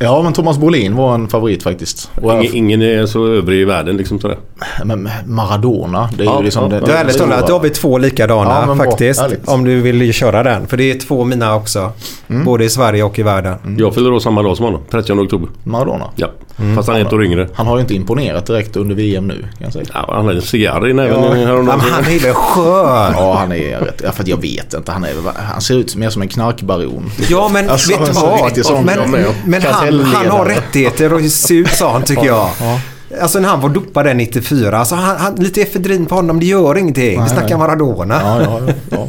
Ja, 0.00 0.22
men 0.22 0.32
Thomas 0.32 0.58
Bolin 0.58 0.96
var 0.96 1.14
en 1.14 1.28
favorit 1.28 1.62
faktiskt. 1.62 2.10
Ingen, 2.22 2.54
ingen 2.56 2.82
är 2.82 3.06
så 3.06 3.26
övrig 3.26 3.60
i 3.60 3.64
världen 3.64 3.96
liksom 3.96 4.20
sådär. 4.20 4.38
Men 4.84 5.08
Maradona, 5.26 6.08
det 6.16 6.22
är 6.22 6.26
Ja, 6.26 6.38
ju 6.38 6.44
liksom... 6.44 6.62
ja, 6.62 6.68
det, 6.68 6.80
det, 6.80 6.86
Du 6.86 6.92
ärligt 6.92 7.14
stora. 7.14 7.28
talat, 7.30 7.46
då 7.46 7.52
har 7.52 7.60
vi 7.60 7.70
två 7.70 7.98
likadana 7.98 8.50
Ja, 8.68 8.74
bra. 8.74 8.84
faktiskt. 8.84 9.20
Härligt. 9.20 9.48
Om 9.48 9.64
du 9.64 9.80
vill 9.80 10.12
köra 10.12 10.42
den. 10.42 10.66
För 10.66 10.76
det 10.76 10.90
är 10.90 10.98
två 11.00 11.24
mina 11.24 11.54
också. 11.56 11.92
Mm. 12.28 12.44
Både 12.44 12.64
i 12.64 12.70
Sverige 12.70 13.02
och 13.02 13.18
i 13.18 13.22
världen. 13.22 13.58
Jag 13.78 13.94
fyller 13.94 14.10
då 14.10 14.20
samma 14.20 14.42
dag 14.42 14.56
som 14.56 14.64
honom. 14.64 14.80
30 14.90 15.12
oktober. 15.12 15.48
Maradona. 15.64 16.04
Ja. 16.16 16.28
Fast 16.76 16.88
han 16.88 16.96
är 16.96 17.04
ett 17.04 17.12
år 17.12 17.24
yngre. 17.24 17.48
Han 17.54 17.66
har 17.66 17.76
ju 17.76 17.80
inte 17.80 17.94
imponerat 17.94 18.46
direkt 18.46 18.76
under 18.76 18.94
VM 18.94 19.26
nu 19.26 19.40
kan 19.40 19.50
jag 19.58 19.72
säga. 19.72 19.84
Ja, 19.94 20.04
han 20.14 20.24
hade 20.26 20.36
en 20.38 20.42
cigarr 20.42 20.88
i 20.88 20.92
näven 20.92 21.22
Ja. 21.22 21.62
men 21.62 21.80
han 21.80 22.04
är 22.04 22.18
väl 22.22 22.34
skön? 22.34 23.12
Ja, 23.16 23.36
han 23.38 23.52
är 23.52 23.80
rätt. 23.80 24.00
Ja, 24.04 24.12
för 24.12 24.22
att 24.22 24.28
jag 24.28 24.40
vet 24.42 24.74
inte. 24.74 24.92
Han, 24.92 25.04
är, 25.04 25.10
han 25.34 25.60
ser 25.60 25.74
ut 25.74 25.96
mer 25.96 26.10
som 26.10 26.22
en 26.22 26.28
knarkbaron. 26.28 27.10
Ja, 27.28 27.48
men 27.52 27.70
Alltså, 27.70 27.90
vet 27.98 28.06
du 28.06 28.12
vad? 28.12 28.84
Men, 28.84 28.94
jag 28.98 29.08
med. 29.10 29.24
men 29.46 29.62
han, 29.62 30.00
han 30.00 30.26
har 30.26 30.44
rättigheter 30.44 31.12
och 31.12 31.20
ser 31.24 31.54
ut 31.54 31.68
sån 31.70 32.02
tycker 32.02 32.26
jag. 32.26 32.48
Ja. 32.60 32.80
Alltså 33.22 33.38
när 33.40 33.48
han 33.48 33.60
var 33.60 33.68
dopad 33.68 34.06
där 34.06 34.14
94. 34.14 34.78
Alltså 34.78 34.94
han, 34.94 35.16
han, 35.16 35.34
lite 35.34 35.62
efedrin 35.62 36.06
på 36.06 36.14
honom, 36.14 36.40
det 36.40 36.46
gör 36.46 36.78
ingenting. 36.78 37.18
Nej, 37.20 37.28
Vi 37.28 37.34
snackar. 37.34 37.58
Maradona. 37.58 38.20
Ja, 38.24 38.42
ja, 38.42 38.60
ja. 38.90 39.08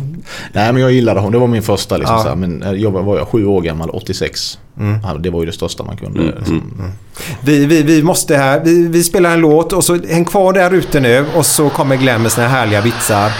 Nej, 0.54 0.74
men 0.74 0.82
jag 0.82 0.92
gillade 0.92 1.20
honom. 1.20 1.32
Det 1.34 1.40
var 1.40 1.48
min 1.48 1.64
första. 1.64 1.98
Liksom, 1.98 2.16
Ja. 2.16 2.24
så 2.24 2.30
här. 2.30 2.36
Men 2.36 2.64
eh, 2.64 2.72
jag 2.72 2.92
var, 2.92 3.18
jag 3.18 3.28
sju 3.28 3.46
år 3.46 3.62
gammal, 3.62 3.90
86. 3.90 4.60
Ja, 5.04 5.14
det 5.20 5.30
var 5.30 5.40
ju 5.40 5.46
det 5.46 5.52
största 5.52 5.84
man 5.84 5.98
kunde. 5.98 6.22
Liksom. 6.22 6.74
Vi, 7.42 7.66
vi, 7.66 7.84
vi 7.84 8.04
måste 8.04 8.36
här, 8.38 8.60
vi, 8.60 8.88
vi 8.88 9.04
spelar 9.04 9.32
en 9.34 9.40
låt 9.40 9.74
och 9.74 9.84
så 9.84 9.96
häng 10.10 10.26
kvar 10.26 10.54
där 10.54 10.74
ute 10.74 11.00
nu 11.00 11.26
och 11.36 11.46
så 11.46 11.70
kommer 11.70 11.96
Glenn 11.96 12.22
med 12.22 12.32
sina 12.32 12.48
härliga 12.48 12.82
vitsar. 12.82 13.32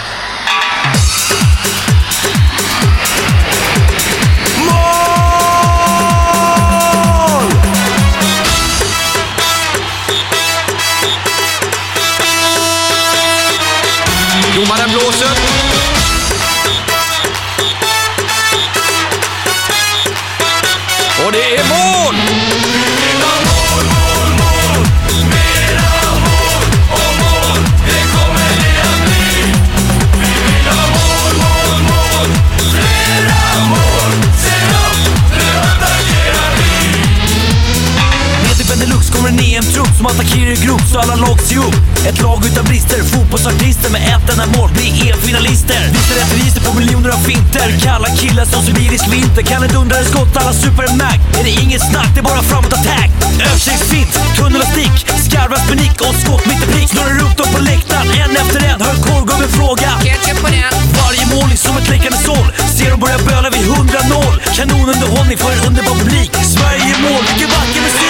EM-trupp 40.20 40.28
som 40.28 40.28
attackerar 40.28 40.52
i 40.52 40.66
grupp 40.66 40.82
så 40.92 40.98
alla 40.98 41.14
lag 41.14 41.40
ser 41.40 41.58
upp. 41.58 42.06
Ett 42.06 42.20
lag 42.22 42.46
utan 42.46 42.64
brister, 42.64 43.02
fotbollsartister 43.04 43.90
med 43.90 44.02
ett 44.02 44.30
enda 44.32 44.46
mål 44.56 44.70
blir 44.70 44.90
EM-finalister. 45.06 45.82
Visar 45.92 46.16
ett 46.22 46.32
register 46.32 46.60
på 46.60 46.72
miljoner 46.78 47.10
av 47.10 47.20
finter. 47.28 47.68
Kalla 47.80 48.08
killar 48.08 48.44
som 48.44 48.62
sibirisk 48.62 49.06
vinter. 49.12 49.42
Kan 49.42 49.62
ett 49.62 49.72
dundrade 49.72 50.04
skott, 50.04 50.36
alla 50.36 50.52
super 50.52 50.84
en 50.90 50.96
Mac. 50.98 51.18
Är 51.38 51.44
det 51.44 51.54
inget 51.64 51.82
snack, 51.90 52.10
det 52.14 52.20
är 52.20 52.28
bara 52.32 52.42
framåt 52.42 52.72
attack. 52.72 53.10
Översiktsfint, 53.48 54.12
tunnel 54.36 54.60
och 54.64 54.70
stick. 54.74 54.96
Skarvas 55.26 55.62
panik 55.68 55.96
och 56.06 56.14
skott 56.22 56.44
mitt 56.46 56.62
i 56.64 56.66
prick. 56.72 56.88
Snurrar 56.88 57.20
upp 57.26 57.36
dem 57.40 57.48
på 57.54 57.60
läktaren, 57.70 58.08
en 58.22 58.32
efter 58.42 58.60
en. 58.70 58.80
Hör 58.86 58.96
korvgubben 59.06 59.50
fråga. 59.58 59.90
Varje 61.02 61.24
mål 61.34 61.48
är 61.54 61.60
som 61.66 61.76
ett 61.80 61.88
läckande 61.88 62.18
såll. 62.28 62.48
Ser 62.76 62.90
dem 62.90 63.00
börja 63.00 63.18
böla 63.18 63.48
vid 63.50 63.64
100-0. 63.70 64.56
Kanonunderhållning 64.56 65.38
för 65.38 65.50
en 65.52 65.60
underbar 65.68 65.94
publik. 66.02 66.30
Sverige 66.54 66.86
i 66.94 66.96
mål, 67.04 67.22
vilken 67.28 67.48
vacker 67.56 67.82
musik! 67.88 68.09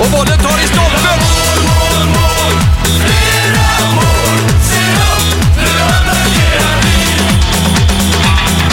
Och 0.00 0.12
bollen 0.12 0.38
tar 0.38 0.58
i 0.58 0.66
stolpen! 0.66 1.20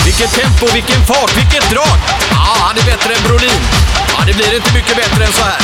Vilket 0.05 0.33
tempo, 0.33 0.73
vilken 0.73 1.05
fart, 1.05 1.37
vilket 1.37 1.69
drag! 1.69 1.99
Ja, 2.31 2.55
han 2.59 2.77
är 2.77 2.83
bättre 2.83 3.13
än 3.13 3.23
Brolin. 3.23 3.61
Ja, 4.07 4.23
det 4.27 4.33
blir 4.33 4.55
inte 4.55 4.73
mycket 4.73 4.95
bättre 4.95 5.25
än 5.25 5.33
så 5.33 5.43
här. 5.43 5.57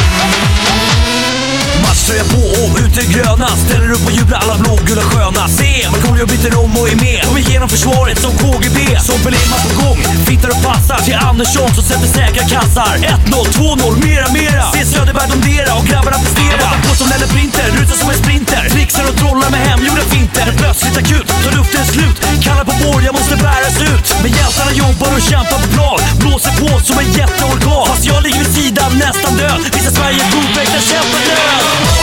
Tröja 2.09 2.27
på 2.35 2.43
och 2.63 2.71
ut 2.83 2.95
i 3.03 3.05
gröna. 3.13 3.47
Ställer 3.65 3.89
upp 3.95 4.05
och 4.07 4.11
jublar 4.11 4.39
alla 4.43 4.55
blågula 4.63 5.01
sköna. 5.01 5.43
Se, 5.59 5.71
Markoolio 5.91 6.25
byter 6.31 6.53
om 6.63 6.71
och 6.79 6.89
är 6.93 6.95
med. 7.05 7.21
Kommer 7.25 7.41
igenom 7.47 7.69
försvaret 7.69 8.17
som 8.25 8.31
KGB. 8.41 8.79
Som 9.07 9.19
Belema 9.25 9.57
på 9.65 9.71
gång, 9.81 9.99
fittar 10.27 10.49
och 10.55 10.61
passar 10.67 10.99
Till 11.05 11.19
Andersson 11.29 11.69
som 11.75 11.83
sätter 11.89 12.09
säkra 12.19 12.43
kassar. 12.53 12.93
1-0, 12.97 13.45
2-0, 13.57 14.05
mera 14.05 14.27
mera. 14.39 14.63
Se 14.73 14.81
Söderberg 14.85 15.29
domdera 15.33 15.71
och 15.79 15.85
grabbarna 15.89 16.17
prestera. 16.25 16.67
På 16.85 16.91
som 16.99 17.07
Lelle 17.11 17.27
Printer, 17.33 17.67
rusar 17.77 17.97
som 18.01 18.09
en 18.13 18.19
sprinter. 18.23 18.63
Trixar 18.73 19.05
och 19.09 19.17
trollar 19.21 19.49
med 19.55 19.61
hemgjorda 19.69 20.05
finter. 20.13 20.47
Plötsligt 20.61 20.97
akut, 21.01 21.27
tar 21.43 21.53
luften 21.57 21.85
slut. 21.93 22.17
Kallar 22.45 22.65
på 22.69 22.73
vår, 22.83 22.99
jag 23.07 23.13
måste 23.19 23.35
bäras 23.47 23.77
ut. 23.89 24.05
Men 24.21 24.31
hjältarna 24.37 24.71
jobbar 24.83 25.11
och 25.17 25.23
kämpar 25.29 25.59
på 25.63 25.67
plan. 25.75 25.99
Blåser 26.21 26.53
på 26.61 26.69
som 26.87 26.97
en 27.03 27.09
jätteorkan 27.19 27.69
Fast 27.89 28.05
jag 28.05 28.23
ligger 28.23 28.39
vid 28.39 28.53
sidan 28.59 28.91
nästan 29.05 29.37
död. 29.37 29.61
Visar 29.73 29.91
Sverige 29.91 30.23
god 30.33 30.49
väktar 30.57 30.81
kämpar 30.89 31.21
död. 31.29 31.98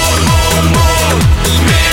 Och 0.59 1.86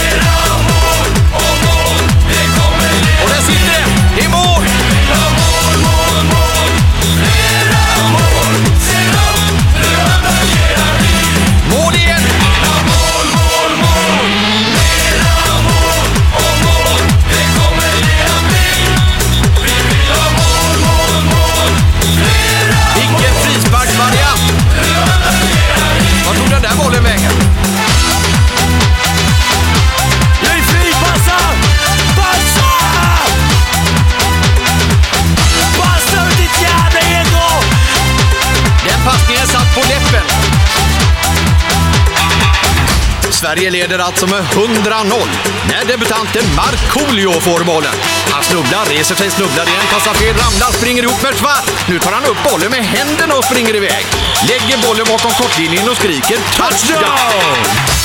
Sverige 43.53 43.71
leder 43.71 43.99
alltså 43.99 44.27
med 44.27 44.43
100-0 44.43 45.27
när 45.69 45.85
debutanten 45.85 46.55
Markoolio 46.55 47.31
får 47.41 47.63
bollen. 47.63 47.93
Han 48.31 48.43
snubblar, 48.43 48.85
reser 48.85 49.15
sig, 49.15 49.29
snubblar 49.31 49.67
igen, 49.67 49.85
passar 49.91 50.13
fel, 50.13 50.35
ramlar, 50.35 50.71
springer 50.71 51.03
ihop 51.03 51.21
med 51.23 51.35
Schwarz. 51.35 51.65
Nu 51.87 51.99
tar 51.99 52.11
han 52.11 52.25
upp 52.25 52.37
bollen 52.51 52.71
med 52.71 52.85
händerna 52.85 53.35
och 53.35 53.43
springer 53.43 53.75
iväg. 53.75 54.05
Lägger 54.49 54.77
bollen 54.87 55.05
bakom 55.09 55.31
kortlinjen 55.31 55.89
och 55.89 55.95
skriker 55.95 56.37
touchdown! 56.57 57.57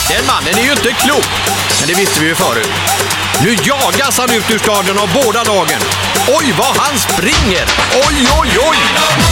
Den 0.09 0.27
mannen 0.27 0.55
är 0.59 0.63
ju 0.63 0.71
inte 0.71 0.93
klok, 0.93 1.29
men 1.79 1.89
det 1.89 1.95
visste 1.95 2.21
vi 2.21 2.27
ju 2.27 2.35
förut. 2.35 2.71
Nu 3.43 3.57
jagas 3.63 4.19
han 4.19 4.31
ut 4.31 4.51
ur 4.51 4.59
stadion 4.59 4.99
av 4.99 5.09
båda 5.23 5.43
lagen. 5.43 5.81
Oj, 6.29 6.55
vad 6.59 6.77
han 6.77 6.99
springer! 6.99 7.65
Oj, 8.07 8.17
oj, 8.41 8.51
oj! 8.69 8.79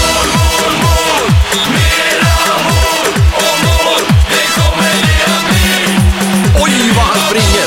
Mål, 0.02 0.28
mål, 0.36 0.72
mål. 0.82 1.85
Springer! 7.40 7.66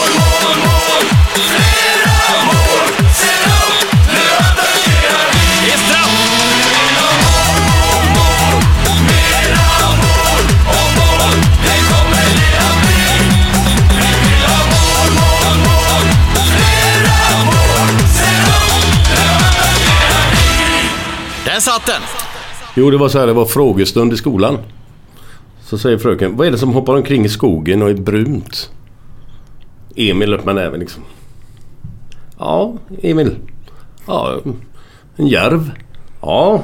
Det 5.66 5.74
är 5.74 5.78
straff! 5.78 6.10
Där 21.46 21.60
satt 21.60 21.86
den! 21.86 22.02
Jo, 22.76 22.91
det 22.91 22.98
var 22.98 23.10
så 23.10 23.20
här, 23.20 23.28
det 23.28 23.34
var 23.34 23.46
frågestund 23.46 24.14
i 24.14 24.18
skolan. 24.18 24.58
Så 25.64 25.78
säger 25.78 25.98
fröken, 25.98 26.38
vad 26.38 26.48
är 26.48 26.52
det 26.52 26.58
som 26.58 26.74
hoppar 26.74 26.96
omkring 26.96 27.26
i 27.26 27.30
skogen 27.30 27.82
och 27.82 27.90
är 27.90 27.94
brunt? 27.94 28.72
Emil 30.00 30.34
upp 30.34 30.46
med 30.46 30.56
näven 30.56 30.80
liksom. 30.80 31.04
Ja, 32.38 32.74
Emil. 33.02 33.36
Ja, 34.08 34.40
en 35.16 35.28
järv. 35.28 35.72
Ja, 36.22 36.64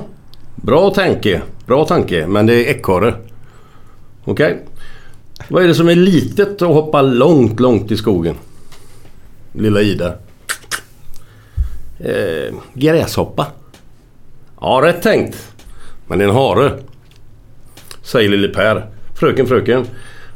bra 0.55 0.89
tanke. 0.89 1.41
Bra 1.65 1.85
tanke, 1.85 2.27
men 2.27 2.45
det 2.45 2.53
är 2.53 2.75
ekorre. 2.75 3.15
Okej. 4.23 4.65
Vad 5.49 5.63
är 5.63 5.67
det 5.67 5.75
som 5.75 5.89
är 5.89 5.95
litet 5.95 6.61
och 6.61 6.73
hoppar 6.73 7.03
långt, 7.03 7.59
långt 7.59 7.91
i 7.91 7.97
skogen? 7.97 8.35
Lilla 9.51 9.81
Ida. 9.81 10.13
Eh, 11.99 12.55
gräshoppa. 12.73 13.47
Ja, 14.61 14.81
rätt 14.83 15.01
tänkt. 15.01 15.51
Men 16.07 16.19
det 16.19 16.25
är 16.25 16.29
en 16.29 16.35
hare. 16.35 16.79
Säger 18.01 18.29
lille 18.29 18.47
Per. 18.47 18.89
Fröken, 19.19 19.47
fröken. 19.47 19.85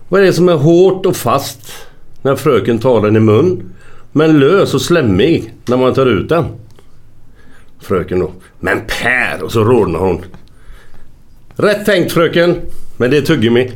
Vad 0.10 0.22
är 0.22 0.26
det 0.26 0.34
som 0.34 0.50
är 0.50 0.56
hårt 0.56 1.06
och 1.06 1.16
fast 1.16 1.89
när 2.22 2.36
fröken 2.36 2.80
tar 2.80 3.02
den 3.02 3.16
i 3.16 3.20
mun? 3.20 3.74
Men 4.12 4.40
lös 4.40 4.74
och 4.74 4.82
slemmig 4.82 5.54
när 5.66 5.78
man 5.78 5.94
tar 5.94 6.06
ut 6.06 6.30
den? 6.30 6.46
Fröken 7.80 8.20
då. 8.20 8.32
Men 8.60 8.82
Per! 8.88 9.44
Och 9.44 9.52
så 9.52 9.64
rodnar 9.64 10.00
hon. 10.00 10.26
Rätt 11.56 11.86
tänkt 11.86 12.12
fröken. 12.12 12.62
Men 12.98 13.12
det 13.12 13.18
är 13.18 13.22
tuggummi. 13.22 13.72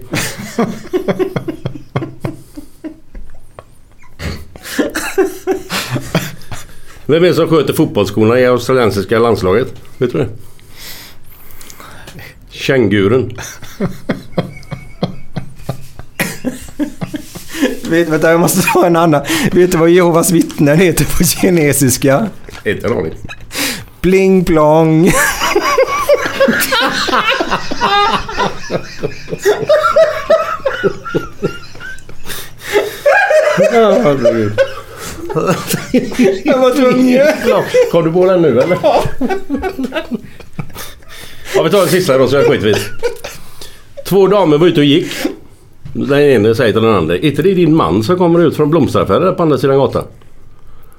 Vem 7.06 7.24
är 7.24 7.28
det 7.28 7.34
som 7.34 7.50
sköter 7.50 7.74
fotbollsskorna 7.74 8.40
i 8.40 8.46
australiensiska 8.46 9.20
landslaget? 9.20 9.74
Vet 9.98 10.12
du 10.12 10.18
det? 10.18 10.30
Kängurun. 12.50 13.38
Vet, 17.90 18.10
vänta, 18.10 18.32
jag 18.32 18.40
måste 18.40 18.62
ta 18.62 18.86
en 18.86 18.96
annan. 18.96 19.22
Vet 19.52 19.72
du 19.72 19.78
vad 19.78 19.90
Jehovas 19.90 20.32
vittnen 20.32 20.80
heter 20.80 21.06
på 21.18 21.24
kinesiska? 21.24 22.28
Inte 22.66 22.88
en 22.88 22.94
aning. 22.94 23.14
Bling 24.02 24.46
plong. 24.46 25.12
Jag 33.72 34.02
var 36.58 36.76
tvungen. 36.76 37.28
Kom 37.92 38.06
du 38.06 38.12
på 38.12 38.26
den 38.26 38.42
nu 38.42 38.62
eller? 38.62 38.78
Ja, 41.56 41.64
vi 41.64 41.70
tar 41.70 41.80
den 41.80 41.90
sista 41.90 42.18
då 42.18 42.28
så 42.28 42.36
jag 42.36 42.46
skiter 42.46 42.68
i. 42.68 42.76
Två 44.06 44.28
damer 44.28 44.58
var 44.58 44.68
ute 44.68 44.80
och 44.80 44.86
gick. 44.86 45.12
Den 45.94 46.20
ene 46.20 46.56
säger 46.56 46.74
till 46.74 46.82
den 46.82 46.96
andra. 46.96 47.16
Är 47.16 47.26
inte 47.26 47.42
det 47.42 47.54
din 47.54 47.76
man 47.76 48.04
som 48.04 48.18
kommer 48.18 48.40
ut 48.40 48.56
från 48.56 48.70
blomsteraffären 48.70 49.36
på 49.36 49.44
andra 49.44 49.58
sidan 49.58 49.78
gatan? 49.78 50.06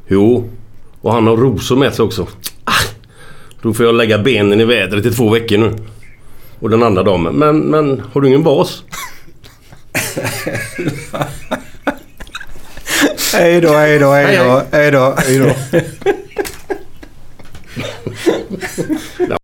Jo. 0.07 0.51
Och 1.01 1.13
han 1.13 1.27
har 1.27 1.37
rosor 1.37 1.77
med 1.77 1.95
sig 1.95 2.05
också. 2.05 2.27
Ah, 2.65 2.73
då 3.63 3.75
får 3.75 3.87
jag 3.87 3.95
lägga 3.95 4.19
benen 4.19 4.61
i 4.61 4.65
vädret 4.65 5.07
i 5.07 5.11
två 5.11 5.31
veckor 5.31 5.59
nu. 5.59 5.75
Och 6.61 6.71
den 6.71 6.83
andra 6.83 7.03
damen. 7.03 7.35
Men, 7.35 7.59
men 7.59 8.03
har 8.13 8.21
du 8.21 8.29
ingen 8.29 8.43
bas? 8.43 8.83
Hej 13.33 13.61
då, 13.61 13.73
hej 13.73 13.99
då, 13.99 14.11
hej 14.11 14.91
då, 14.91 15.15
hej 15.17 15.39
då. 15.39 15.53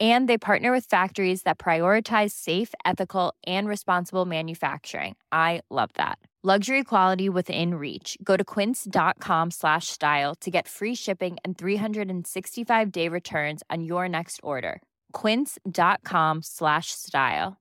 And 0.00 0.28
they 0.28 0.36
partner 0.36 0.72
with 0.72 0.86
factories 0.86 1.42
that 1.42 1.58
prioritize 1.58 2.32
safe, 2.32 2.74
ethical, 2.84 3.32
and 3.46 3.68
responsible 3.68 4.24
manufacturing. 4.24 5.14
I 5.30 5.60
love 5.70 5.90
that. 5.94 6.18
Luxury 6.42 6.84
quality 6.84 7.30
within 7.30 7.76
reach. 7.76 8.18
Go 8.22 8.36
to 8.36 8.44
quince.com 8.44 9.50
slash 9.50 9.86
style 9.86 10.34
to 10.42 10.50
get 10.50 10.68
free 10.68 10.94
shipping 10.94 11.38
and 11.42 11.56
365-day 11.56 13.08
returns 13.08 13.62
on 13.70 13.82
your 13.82 14.10
next 14.10 14.40
order. 14.42 14.82
quince.com 15.14 16.42
slash 16.42 16.88
style. 16.90 17.56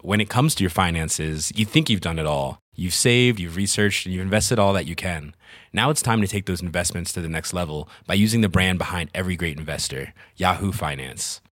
when 0.00 0.20
it 0.20 0.30
comes 0.30 0.54
to 0.54 0.64
your 0.64 0.70
finances, 0.70 1.52
you 1.54 1.66
think 1.66 1.90
you've 1.90 2.00
done 2.00 2.18
it 2.18 2.26
all. 2.26 2.58
You've 2.74 2.94
saved, 2.94 3.38
you've 3.38 3.56
researched, 3.56 4.06
and 4.06 4.14
you've 4.14 4.24
invested 4.24 4.58
all 4.58 4.72
that 4.72 4.86
you 4.86 4.94
can. 4.94 5.34
Now 5.74 5.90
it's 5.90 6.00
time 6.02 6.22
to 6.22 6.26
take 6.26 6.46
those 6.46 6.62
investments 6.62 7.12
to 7.12 7.20
the 7.20 7.28
next 7.28 7.52
level 7.52 7.88
by 8.06 8.14
using 8.14 8.40
the 8.40 8.48
brand 8.48 8.78
behind 8.78 9.10
every 9.14 9.36
great 9.36 9.58
investor, 9.58 10.14
Yahoo 10.36 10.72
Finance. 10.72 11.42